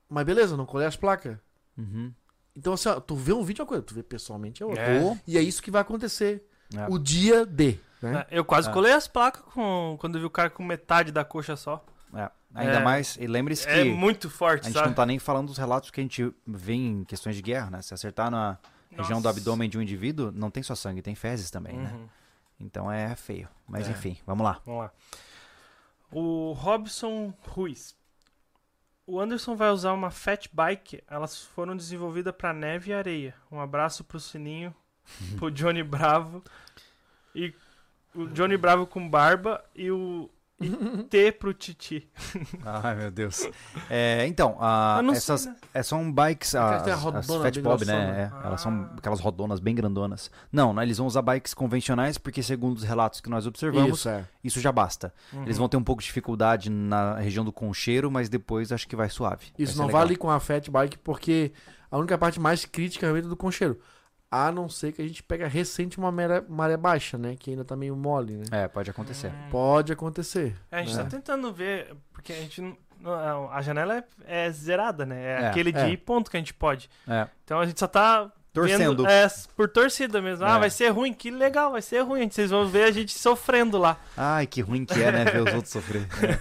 [0.08, 1.38] Mas beleza, não colei as placas.
[1.78, 2.12] Uhum.
[2.54, 4.82] Então, assim, ó, tu vê um vídeo é uma coisa, tu vê pessoalmente é outra.
[4.82, 5.20] É.
[5.26, 6.46] E é isso que vai acontecer.
[6.74, 6.86] É.
[6.88, 7.78] O dia D.
[8.02, 8.26] Né?
[8.30, 8.72] É, Eu quase É.
[8.72, 11.84] colei as placas com, quando eu vi o cara com metade da coxa só.
[12.12, 12.30] É.
[12.54, 12.84] Ainda É.
[12.84, 14.86] mais, e lembre-se que É muito a forte, gente sabe?
[14.88, 17.82] não tá nem falando dos relatos que a gente vê em questões de guerra, né?
[17.82, 18.56] Se acertar na
[18.90, 19.30] região do Nossa.
[19.38, 21.90] abdômen de um indivíduo, não tem só sangue, tem fezes também, né?
[21.92, 22.08] Uhum.
[22.60, 23.48] Então é feio.
[23.66, 23.90] Mas É.
[23.90, 24.60] enfim, vamos lá.
[24.64, 24.92] Vamos lá.
[26.12, 27.96] O Robson Ruiz.
[29.06, 31.02] O Anderson vai usar uma fat bike.
[31.08, 33.34] Elas foram desenvolvidas para neve e areia.
[33.50, 34.74] Um abraço pro Sininho,
[35.36, 36.42] pro Johnny Bravo.
[37.34, 37.52] E
[38.14, 40.30] o Johnny Bravo com barba e o
[41.10, 42.08] T pro Titi.
[42.64, 43.48] Ai, meu Deus.
[43.90, 45.58] É, então, a- essas sei, né?
[45.74, 48.30] é, são bikes, as, as Fat Bob, né?
[48.42, 48.94] É, Elas são Ah.
[48.96, 50.30] aquelas rodonas bem grandonas.
[50.52, 50.82] Não, né?
[50.84, 54.24] Eles vão usar bikes convencionais porque, segundo os relatos que nós observamos, Isso, é.
[54.42, 55.12] isso já basta.
[55.32, 55.42] Uhum.
[55.42, 58.96] Eles vão ter um pouco de dificuldade na região do concheiro, mas depois acho que
[58.96, 59.46] vai suave.
[59.46, 60.00] Vai Isso ser não legal.
[60.02, 61.52] vale com a Fat Bike, porque
[61.90, 63.78] a única parte mais crítica é realmente do concheiro.
[64.46, 67.36] A não ser que a gente pega recente uma maré, maré baixa, né?
[67.38, 68.44] Que ainda tá meio mole, né?
[68.50, 69.28] É, pode acontecer.
[69.28, 69.48] Hum.
[69.50, 70.56] Pode acontecer.
[70.70, 71.02] É, a gente né?
[71.04, 72.60] tá tentando ver, porque a gente.
[72.60, 74.04] não- não- A janela é,
[74.46, 75.22] é zerada, né?
[75.22, 75.90] É, É, aquele de é.
[75.90, 76.88] ir ponto que a gente pode.
[77.06, 77.26] É.
[77.44, 78.30] Então a gente só tá.
[78.52, 79.02] Torcendo.
[79.02, 80.44] Vendo, é, por torcida mesmo.
[80.44, 80.58] Ah, É.
[80.60, 82.30] vai ser ruim, que legal, vai ser ruim.
[82.30, 83.96] Vocês vão ver a gente sofrendo lá.
[84.16, 85.24] Ai, que ruim que é, né?
[85.24, 86.06] Ver os outros sofrer.
[86.22, 86.38] É.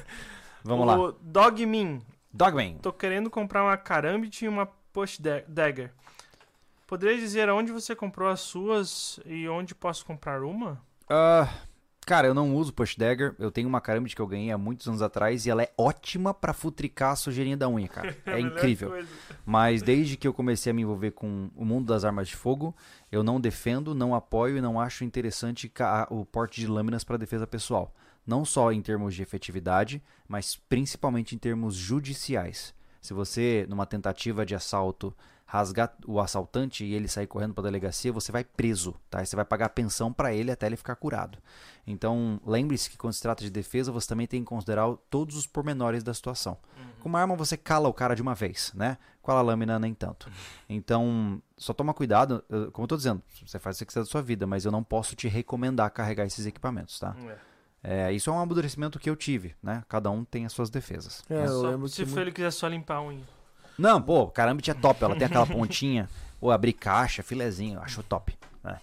[0.64, 0.98] Vamos lá.
[0.98, 2.02] o Dogmin.
[2.32, 2.78] Dogman.
[2.78, 5.92] Tô querendo comprar uma Karambit e uma Push da- Dagger.
[6.88, 10.82] Poderia dizer onde você comprou as suas e onde posso comprar uma?
[11.10, 11.50] Ah,
[12.06, 13.36] cara, eu não uso Push Dagger.
[13.40, 16.34] Eu tenho uma Karambit que eu ganhei há muitos anos atrás e ela é ótima
[16.34, 18.16] pra futricar a sujeirinha da unha, cara.
[18.26, 18.90] É incrível.
[18.90, 19.08] coisa.
[19.46, 22.76] Mas desde que eu comecei a me envolver com o mundo das armas de fogo,
[23.12, 25.72] eu não defendo, não apoio e não acho interessante
[26.10, 27.94] o porte de lâminas para defesa pessoal.
[28.26, 32.74] Não só em termos de efetividade, mas principalmente em termos judiciais.
[33.02, 35.14] Se você, numa tentativa de assalto
[35.54, 39.22] rasgar o assaltante e ele sair correndo pra delegacia, você vai preso, tá?
[39.22, 41.38] E você vai pagar pensão pra ele até ele ficar curado.
[41.86, 45.46] Então, lembre-se que quando se trata de defesa, você também tem que considerar todos os
[45.46, 46.58] pormenores da situação.
[47.02, 48.98] Com uma arma você cala o cara de uma vez, né?
[49.22, 50.28] Com a lâmina nem tanto.
[50.68, 54.00] Então, só toma cuidado, eu- como eu tô dizendo, você faz o que você quiser
[54.00, 57.16] da sua vida, mas eu não posso te recomendar carregar esses equipamentos, tá?
[57.84, 58.08] É.
[58.08, 59.84] É, isso é um amadurecimento que eu tive, né?
[59.88, 61.22] Cada um tem as suas defesas.
[61.30, 63.24] É, eu Só- lembro se que for ele quiser só limpar a unha.
[63.78, 65.04] Não, pô, caramba, é top.
[65.04, 66.10] Ela tem aquela pontinha.
[66.40, 67.80] Ou abrir caixa, filezinho.
[67.82, 68.38] Acho top.
[68.66, 68.76] É.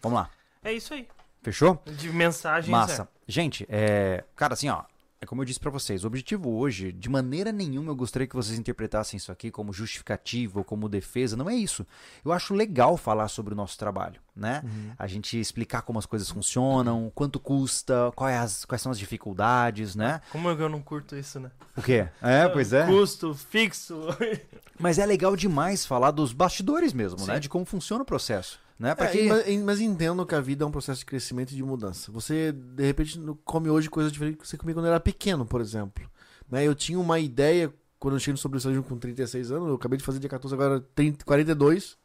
[0.00, 0.30] Vamos lá.
[0.62, 1.08] É isso aí.
[1.42, 1.82] Fechou?
[1.86, 2.70] De mensagens.
[2.70, 3.08] Massa.
[3.26, 4.24] Gente, é.
[4.36, 4.82] Cara, assim, ó.
[5.24, 8.36] É como eu disse pra vocês, o objetivo hoje, de maneira nenhuma eu gostaria que
[8.36, 11.86] vocês interpretassem isso aqui como justificativa ou como defesa, não é isso.
[12.22, 14.62] Eu acho legal falar sobre o nosso trabalho, né?
[14.98, 19.96] A gente explicar como as coisas funcionam, quanto custa, quais, as- quais são as dificuldades,
[19.96, 20.20] né?
[20.26, 20.30] É.
[20.30, 21.50] Como eu não curto isso, né?
[21.74, 22.06] O quê?
[22.20, 22.84] É, pois é.
[22.86, 23.98] Custo, fixo.
[24.78, 27.34] Mas é legal demais falar dos bastidores mesmo, né?
[27.36, 27.40] Sim.
[27.40, 28.60] De como funciona o processo.
[28.78, 28.94] Né?
[28.94, 29.28] Pra É, que...
[29.28, 32.10] mas, mas entendo que a vida é um processo de crescimento e de mudança.
[32.12, 36.08] Você, de repente, come hoje coisas diferentes que você comia quando era pequeno, por exemplo.
[36.50, 36.66] Né?
[36.66, 40.04] Eu tinha uma ideia, quando eu cheguei no sobressalino com 36 anos, eu acabei de
[40.04, 41.96] fazer dia 14, agora 30, 42,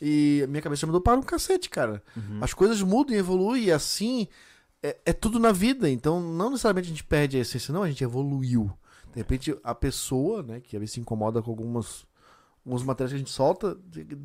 [0.00, 2.02] e minha cabeça mudou para um cacete, cara.
[2.16, 2.38] Uhum.
[2.40, 4.28] As coisas mudam e evoluem, e assim
[4.82, 5.88] é, é tudo na vida.
[5.88, 8.70] Então, não necessariamente a gente perde a essência, não, a gente evoluiu.
[9.12, 12.06] De repente, a pessoa, né, que às vezes se incomoda com algumas,
[12.64, 13.76] algumas matérias que a gente solta,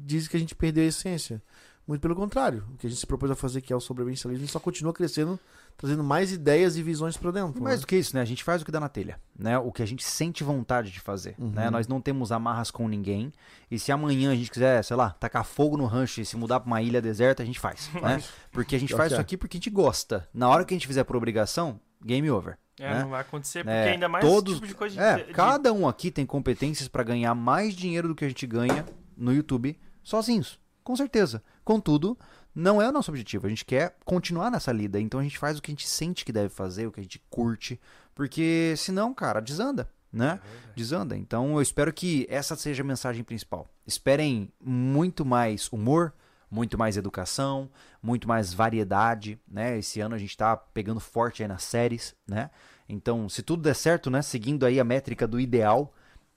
[0.06, 1.42] diz que a gente perdeu a essência.
[1.88, 2.64] Muito pelo contrário.
[2.74, 5.40] O que a gente se propôs a fazer, que é o sobrevivencialismo, só continua crescendo,
[5.78, 7.62] trazendo mais ideias e visões pra dentro.
[7.62, 7.82] Mais né?
[7.82, 8.22] do que isso, né?
[8.22, 9.58] A gente faz o que dá na telha, né?
[9.60, 11.70] O que a gente sente vontade de fazer, né?
[11.70, 13.32] Nós não temos amarras com ninguém.
[13.70, 16.60] E se amanhã a gente quiser, sei lá, tacar fogo no rancho e se mudar
[16.60, 18.22] pra uma ilha deserta, a gente faz, né?
[18.52, 19.22] Porque a gente faz isso é.
[19.22, 20.28] aqui porque a gente gosta.
[20.34, 22.58] Na hora que a gente fizer por obrigação, game over.
[22.80, 23.02] É, né?
[23.04, 25.34] não vai acontecer, porque É, ainda mais todos, esse tipo de coisa de- é, de-
[25.34, 28.86] cada um aqui tem competências pra ganhar mais dinheiro do que a gente ganha
[29.16, 31.44] no YouTube sozinhos, com certeza.
[31.66, 32.18] Contudo,
[32.54, 33.48] não é o nosso objetivo.
[33.48, 36.24] A gente quer continuar nessa lida, então a gente faz o que a gente sente
[36.24, 37.82] que deve fazer, o que a gente curte,
[38.14, 40.40] porque senão, cara, desanda, né?
[40.76, 41.18] Desanda.
[41.18, 43.68] Então eu espero que essa seja a mensagem principal.
[43.86, 46.14] Esperem muito mais humor,
[46.52, 47.70] muito mais educação,
[48.02, 49.80] muito mais variedade, né?
[49.80, 52.52] Esse ano a gente tá pegando forte aí nas séries, né?
[52.88, 54.22] Então, se tudo der certo, né?
[54.22, 55.92] Seguindo aí a métrica do ideal,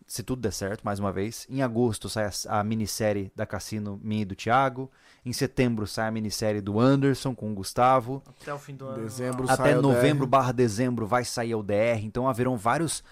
[0.08, 1.46] se tudo der certo, mais uma vez.
[1.50, 4.90] Em agosto sai a, a minissérie da Cassino minha e do Thiago.
[5.24, 8.22] Em setembro sai a minissérie do Anderson com o Gustavo.
[8.26, 9.02] Até o fim do ano.
[9.02, 10.30] Dezembro sai Até o novembro DR.
[10.30, 12.02] barra dezembro vai sair o DR.
[12.02, 13.04] Então haverão vários,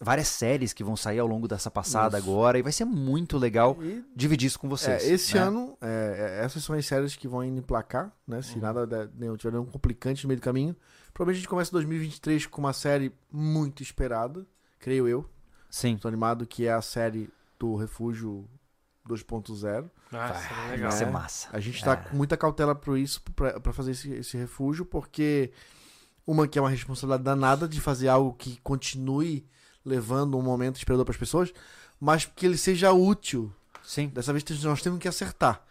[0.00, 2.30] várias séries que vão sair ao longo dessa passada Isso.
[2.30, 2.60] agora.
[2.60, 5.02] E vai ser muito legal E dividir isso com vocês.
[5.02, 5.40] É, esse né?
[5.40, 8.40] ano, é, é, essas são as séries que vão indo emplacar, né?
[8.40, 10.76] Se nada der, nenhum, tiver nenhum complicante no meio do caminho.
[11.12, 14.46] Provavelmente a gente começa 2023 com uma série muito esperada,
[14.78, 15.28] creio eu.
[15.76, 15.94] Sim.
[15.96, 17.28] Estou animado, que é a série
[17.58, 18.48] do Refúgio
[19.06, 19.90] 2.0.
[20.12, 20.92] Ah, Vai, seria vai legal.
[20.92, 21.10] ser É.
[21.10, 21.48] massa.
[21.52, 21.96] A gente tá É.
[21.96, 25.52] com muita cautela por isso, pra pra fazer esse, esse refúgio, porque
[26.26, 29.46] uma que é uma responsabilidade danada de fazer algo que continue
[29.84, 31.52] levando um momento inspirador para as pessoas,
[32.00, 33.52] mas que ele seja útil
[33.84, 34.08] Sim.
[34.08, 35.62] Dessa vez nós temos que acertar.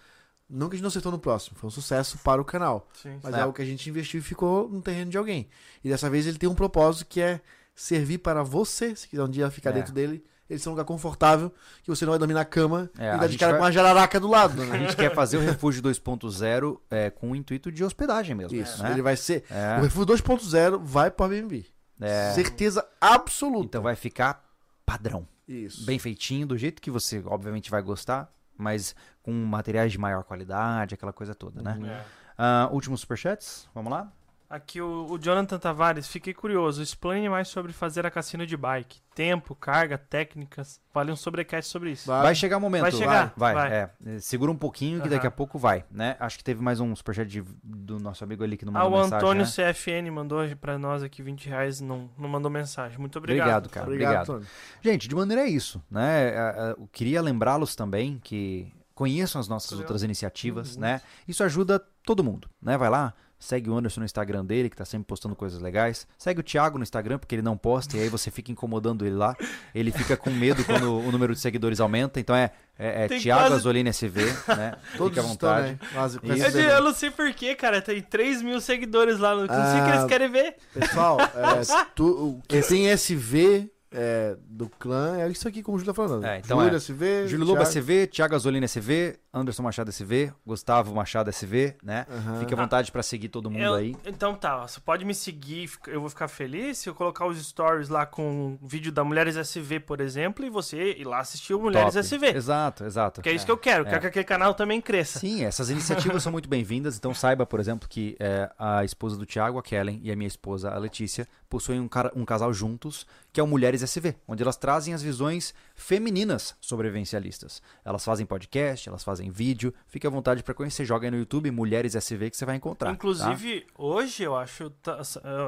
[0.49, 2.87] Não que a gente não acertou no próximo, foi um sucesso para o canal.
[2.93, 3.19] Sim.
[3.21, 3.39] Mas É.
[3.39, 5.49] é algo que a gente investiu e ficou no terreno de alguém.
[5.83, 7.41] E dessa vez ele tem um propósito que é
[7.75, 9.73] servir para você, se quiser um dia ficar É.
[9.73, 10.23] dentro dele.
[10.47, 13.17] Ele ser um lugar confortável, que você não vai dormir na cama É, e a
[13.17, 14.79] dar de cara vai- com uma jararaca do lado, A né?
[14.79, 18.55] gente quer fazer o Refúgio 2.0 é, com o intuito de hospedagem mesmo.
[18.55, 18.91] Isso, né?
[18.91, 19.43] ele vai ser.
[19.49, 21.65] É, O Refúgio 2.0 vai para o Airbnb.
[21.99, 23.65] é, Certeza absoluta.
[23.65, 24.43] então vai ficar
[24.85, 25.27] padrão.
[25.47, 25.83] Isso.
[25.85, 30.93] Bem feitinho, do jeito que você obviamente vai gostar, mas com materiais de maior qualidade,
[30.93, 31.79] aquela coisa toda, né?
[31.87, 32.05] É.
[32.37, 33.67] Ah, últimos superchats?
[33.73, 34.11] Vamos lá?
[34.47, 36.81] Aqui o, o Jonathan Tavares, fiquei curioso.
[36.81, 38.99] Explane mais sobre fazer a cassino de bike.
[39.15, 40.79] Tempo, carga, técnicas.
[40.93, 42.05] Vale um sobrecast sobre isso.
[42.07, 42.21] Vai.
[42.21, 42.83] Vai chegar o momento.
[42.83, 43.73] Vai chegar, Vai, vai.
[43.73, 43.89] é.
[44.05, 46.15] É, Segura um pouquinho que daqui a pouco vai, né?
[46.19, 48.89] Acho que teve mais um superchat de- do nosso amigo ali que não Ah, mandou
[48.99, 49.51] o mensagem, Antônio né?
[49.51, 52.99] CFN mandou pra nós aqui 20 reais, não, não mandou mensagem.
[52.99, 53.47] Muito obrigado.
[53.47, 53.85] Obrigado, cara.
[53.87, 54.41] Obrigado, Obrigado.
[54.41, 54.45] Tony.
[54.83, 56.27] Gente, de maneira é isso, né?
[56.29, 59.83] É, é, Eu queria lembrá-los também que conheçam as nossas Valeu.
[59.83, 61.01] outras iniciativas, né?
[61.27, 62.77] Isso ajuda todo mundo, né?
[62.77, 66.07] Vai lá, segue o Anderson no Instagram dele, que tá sempre postando coisas legais.
[66.17, 69.15] Segue o Thiago no Instagram, porque ele não posta, e aí você fica incomodando ele
[69.15, 69.35] lá.
[69.73, 72.19] Ele fica com medo quando o número de seguidores aumenta.
[72.19, 74.23] Então é, é, é Tem Thiago quase- Azolini SV,
[74.55, 74.75] né?
[74.97, 75.71] Todos Fique à estão, vontade.
[75.71, 75.79] né?
[75.81, 75.99] Com Isso.
[76.07, 76.21] essa Eu,
[76.53, 76.59] beleza.
[76.77, 77.81] eu não sei porquê, cara.
[77.81, 79.31] Tem 3 mil seguidores lá.
[79.35, 80.55] Não sei o que Ah, eles querem ver.
[80.73, 82.05] Pessoal, é, tu,
[82.39, 86.25] o que tem SV é, do clã é isso aqui como o Júlio tá falando.
[86.25, 86.77] É, então Júlio é.
[86.77, 87.27] SV.
[87.27, 92.05] Júlio Lobo Thiago- SV, Thiago Azolino SV, Anderson Machado SV, Gustavo Machado SV, né?
[92.09, 92.39] Aham.
[92.39, 93.95] Fique à vontade pra seguir todo mundo Eu- aí.
[94.05, 97.89] Então tá, você pode me seguir, eu vou ficar feliz se eu colocar os stories
[97.89, 101.59] lá com o vídeo da Mulheres SV, por exemplo, e você ir lá assistir o
[101.59, 101.99] Mulheres Top.
[102.05, 102.27] SV.
[102.35, 103.21] Exato, exato.
[103.21, 103.89] Que é isso que eu quero, é.
[103.89, 105.19] quero que aquele canal também cresça.
[105.19, 106.97] Sim, essas iniciativas são muito bem-vindas.
[106.97, 110.27] Então saiba, por exemplo, que é, a esposa do Thiago, a Kellen, e a minha
[110.27, 114.43] esposa, a Letícia, possuem um, cara- um casal juntos, que é o Mulheres SV, onde
[114.43, 117.61] elas trazem as visões femininas sobrevivencialistas.
[117.85, 119.73] Elas fazem podcast, elas fazem vídeo.
[119.87, 120.83] Fique à vontade para conhecer.
[120.83, 122.89] Joga aí no YouTube Mulheres SV que você vai encontrar.
[122.89, 122.93] tá?
[122.93, 124.69] Inclusive, hoje eu acho.
[124.81, 124.99] tá-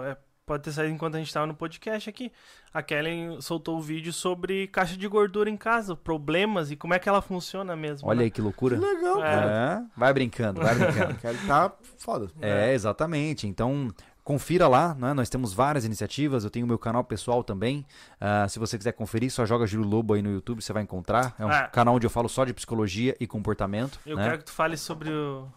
[0.05, 2.31] é, pode ter saído enquanto a gente tava no podcast aqui.
[2.73, 6.99] A Kellen soltou o vídeo sobre caixa de gordura em casa, problemas e como é
[6.99, 8.07] que ela funciona mesmo.
[8.07, 8.23] Olha né?
[8.25, 8.77] aí que loucura.
[8.77, 9.21] Que legal, É.
[9.21, 9.51] cara.
[9.95, 11.15] É, vai brincando, vai brincando.
[11.27, 12.29] Ele tá foda.
[12.39, 13.45] É, exatamente.
[13.45, 13.89] Então,
[14.27, 15.13] confira lá, né?
[15.13, 16.43] Nós temos várias iniciativas.
[16.43, 17.85] Eu tenho o meu canal pessoal também.
[18.19, 21.33] Ah, se você quiser conferir, só joga Júlio Lobo aí no YouTube, você vai encontrar.
[21.39, 21.67] É um Ah.
[21.69, 23.97] canal onde eu falo só de psicologia e comportamento.
[24.05, 24.25] Eu né?
[24.25, 25.47] quero que tu fale sobre o,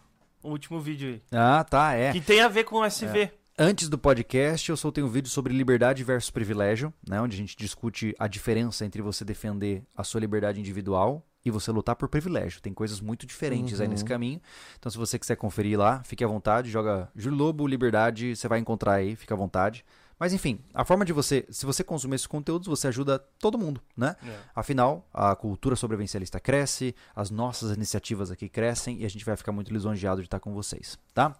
[0.41, 1.21] o último vídeo aí.
[1.33, 2.13] Ah, tá, é.
[2.13, 3.33] Que tem a ver com o SV.
[3.59, 7.19] Antes do podcast, eu soltei um vídeo sobre liberdade versus privilégio, né?
[7.19, 11.71] Onde a gente discute a diferença entre você defender a sua liberdade individual e você
[11.71, 12.61] lutar por privilégio.
[12.61, 14.41] Tem coisas muito diferentes aí nesse caminho.
[14.77, 18.59] Então, se você quiser conferir lá, fique à vontade, joga Júlio Lobo, Liberdade, você vai
[18.59, 19.83] encontrar aí, fica à vontade.
[20.21, 23.81] Mas enfim, a forma de você, se você consumir esses conteúdos, você ajuda todo mundo,
[23.97, 24.15] né?
[24.23, 24.35] É.
[24.55, 29.51] Afinal, a cultura sobrevivencialista cresce, as nossas iniciativas aqui crescem e a gente vai ficar
[29.51, 31.35] muito lisonjeado de estar com vocês, tá?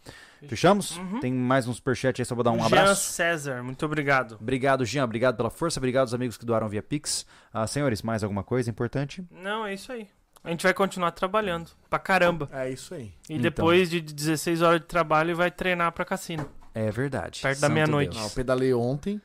[0.47, 0.99] Fechamos?
[1.21, 3.11] Tem mais um superchat aí só pra dar um Jean abraço.
[3.13, 4.39] César, muito obrigado.
[4.41, 5.03] Obrigado, Jean.
[5.03, 5.79] Obrigado pela força.
[5.79, 7.23] Obrigado aos amigos que doaram via Pix.
[7.53, 9.23] Ah, senhores, mais alguma coisa importante?
[9.29, 10.07] Não, é isso aí.
[10.43, 12.49] A gente vai continuar trabalhando pra caramba.
[12.51, 13.13] É isso aí.
[13.29, 13.43] E Então.
[13.43, 16.49] depois de 16 horas de trabalho, vai treinar pra cassino.
[16.73, 17.41] É verdade.
[17.41, 18.15] Perto da meia-noite.
[18.17, 19.21] Não, eu pedalei ontem.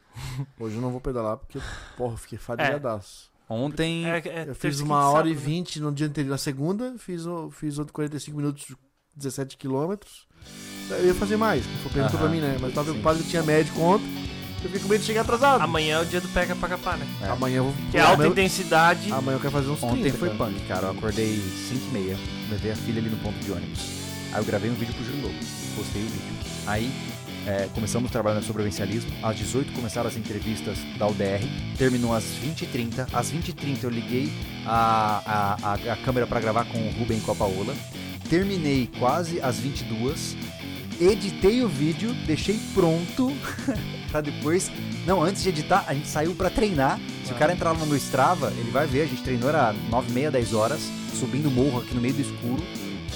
[0.59, 1.59] Hoje eu não vou pedalar porque,
[1.97, 3.31] porra, eu fiquei fadigadaço.
[3.49, 4.05] Ontem.
[4.07, 5.41] É, é Eu fiz uma hora e né?
[5.41, 8.75] vinte no dia anterior, na segunda, fiz, fiz outro 45 minutos,
[9.15, 10.27] 17 quilômetros.
[10.91, 12.57] Eu ia fazer mais, foi perguntou pra mim, né?
[12.61, 14.27] Mas tava preocupado que eu tinha médico ontem.
[14.63, 15.61] Eu fiquei com medo de chegar atrasado.
[15.61, 17.07] Amanhã é o dia do pega pra capar, né?
[17.23, 17.29] É.
[17.29, 17.75] Amanhã eu vou.
[17.91, 19.13] Que é alta amanhã, intensidade.
[19.13, 20.39] amanhã eu quero fazer uns 30, Ontem foi cara.
[20.45, 20.87] punk, cara.
[20.87, 22.17] Eu acordei 5 e meia,
[22.51, 23.81] levei a filha ali no ponto de ônibus.
[24.33, 25.39] Aí eu gravei um vídeo pro Júlio Lobo,
[25.77, 26.37] postei o vídeo.
[26.67, 26.91] Aí
[27.47, 29.11] é, começamos a trabalhar no sobrevivencialismo.
[29.23, 31.47] Às 18 começaram as entrevistas da UDR,
[31.79, 33.09] terminou às 20h30.
[33.13, 34.33] Às 20h30 eu liguei
[34.67, 37.75] a, a, a, a câmera pra gravar com o Ruben e com a Paola.
[38.29, 40.37] Terminei quase às 22
[41.01, 43.33] editei o vídeo, deixei pronto
[44.11, 44.71] pra depois.
[45.07, 46.99] Não, antes de editar, a gente saiu pra treinar.
[47.25, 50.11] Se o cara entrar lá no Strava, ele vai ver, a gente treinou era 9
[50.11, 50.81] e meia, 10 horas,
[51.15, 52.63] subindo morro aqui no meio do escuro.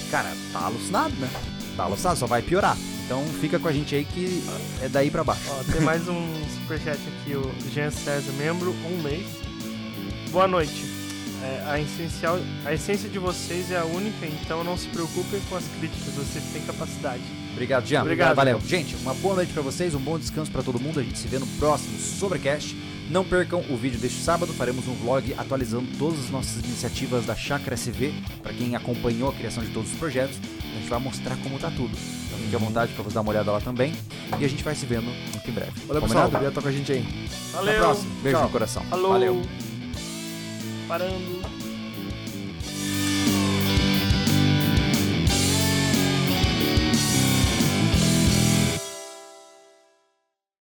[0.09, 1.29] Cara, tá alucinado, né?
[1.75, 2.77] Tá alucinado, só vai piorar.
[3.05, 4.43] Então fica com a gente aí que
[4.81, 5.41] é daí pra baixo.
[5.49, 6.27] Ó, tem mais um
[6.59, 9.25] superchat aqui, o Jean César, membro, um mês.
[10.31, 10.85] Boa noite.
[11.43, 15.55] É, a, essencial, a essência de vocês é a única, então não se preocupem com
[15.55, 17.23] as críticas, vocês têm capacidade.
[17.51, 18.01] Obrigado, Jean.
[18.01, 18.35] Obrigado.
[18.35, 18.61] Valeu.
[18.61, 20.99] Gente, uma boa noite pra vocês, um bom descanso pra todo mundo.
[20.99, 22.75] A gente se vê no próximo Sobrecast.
[23.11, 27.35] Não percam o vídeo deste sábado, faremos um vlog atualizando todas as nossas iniciativas da
[27.35, 28.13] Chácara SV.
[28.41, 31.69] Pra quem acompanhou a criação de todos os projetos, a gente vai mostrar como tá
[31.69, 31.91] tudo.
[32.27, 33.93] Então fique à vontade pra você dar uma olhada lá também.
[34.39, 35.71] E a gente vai se vendo muito em breve.
[35.87, 36.23] Valeu, pessoal.
[36.23, 36.27] Combinado?
[36.27, 37.29] Obrigado por estar com a gente aí.
[37.51, 37.69] Valeu!
[37.69, 38.11] Até a próxima.
[38.23, 38.45] Beijo Tchau.
[38.45, 38.83] no coração.
[38.83, 39.11] Falou!
[39.11, 39.41] Valeu.
[40.87, 41.50] Parando.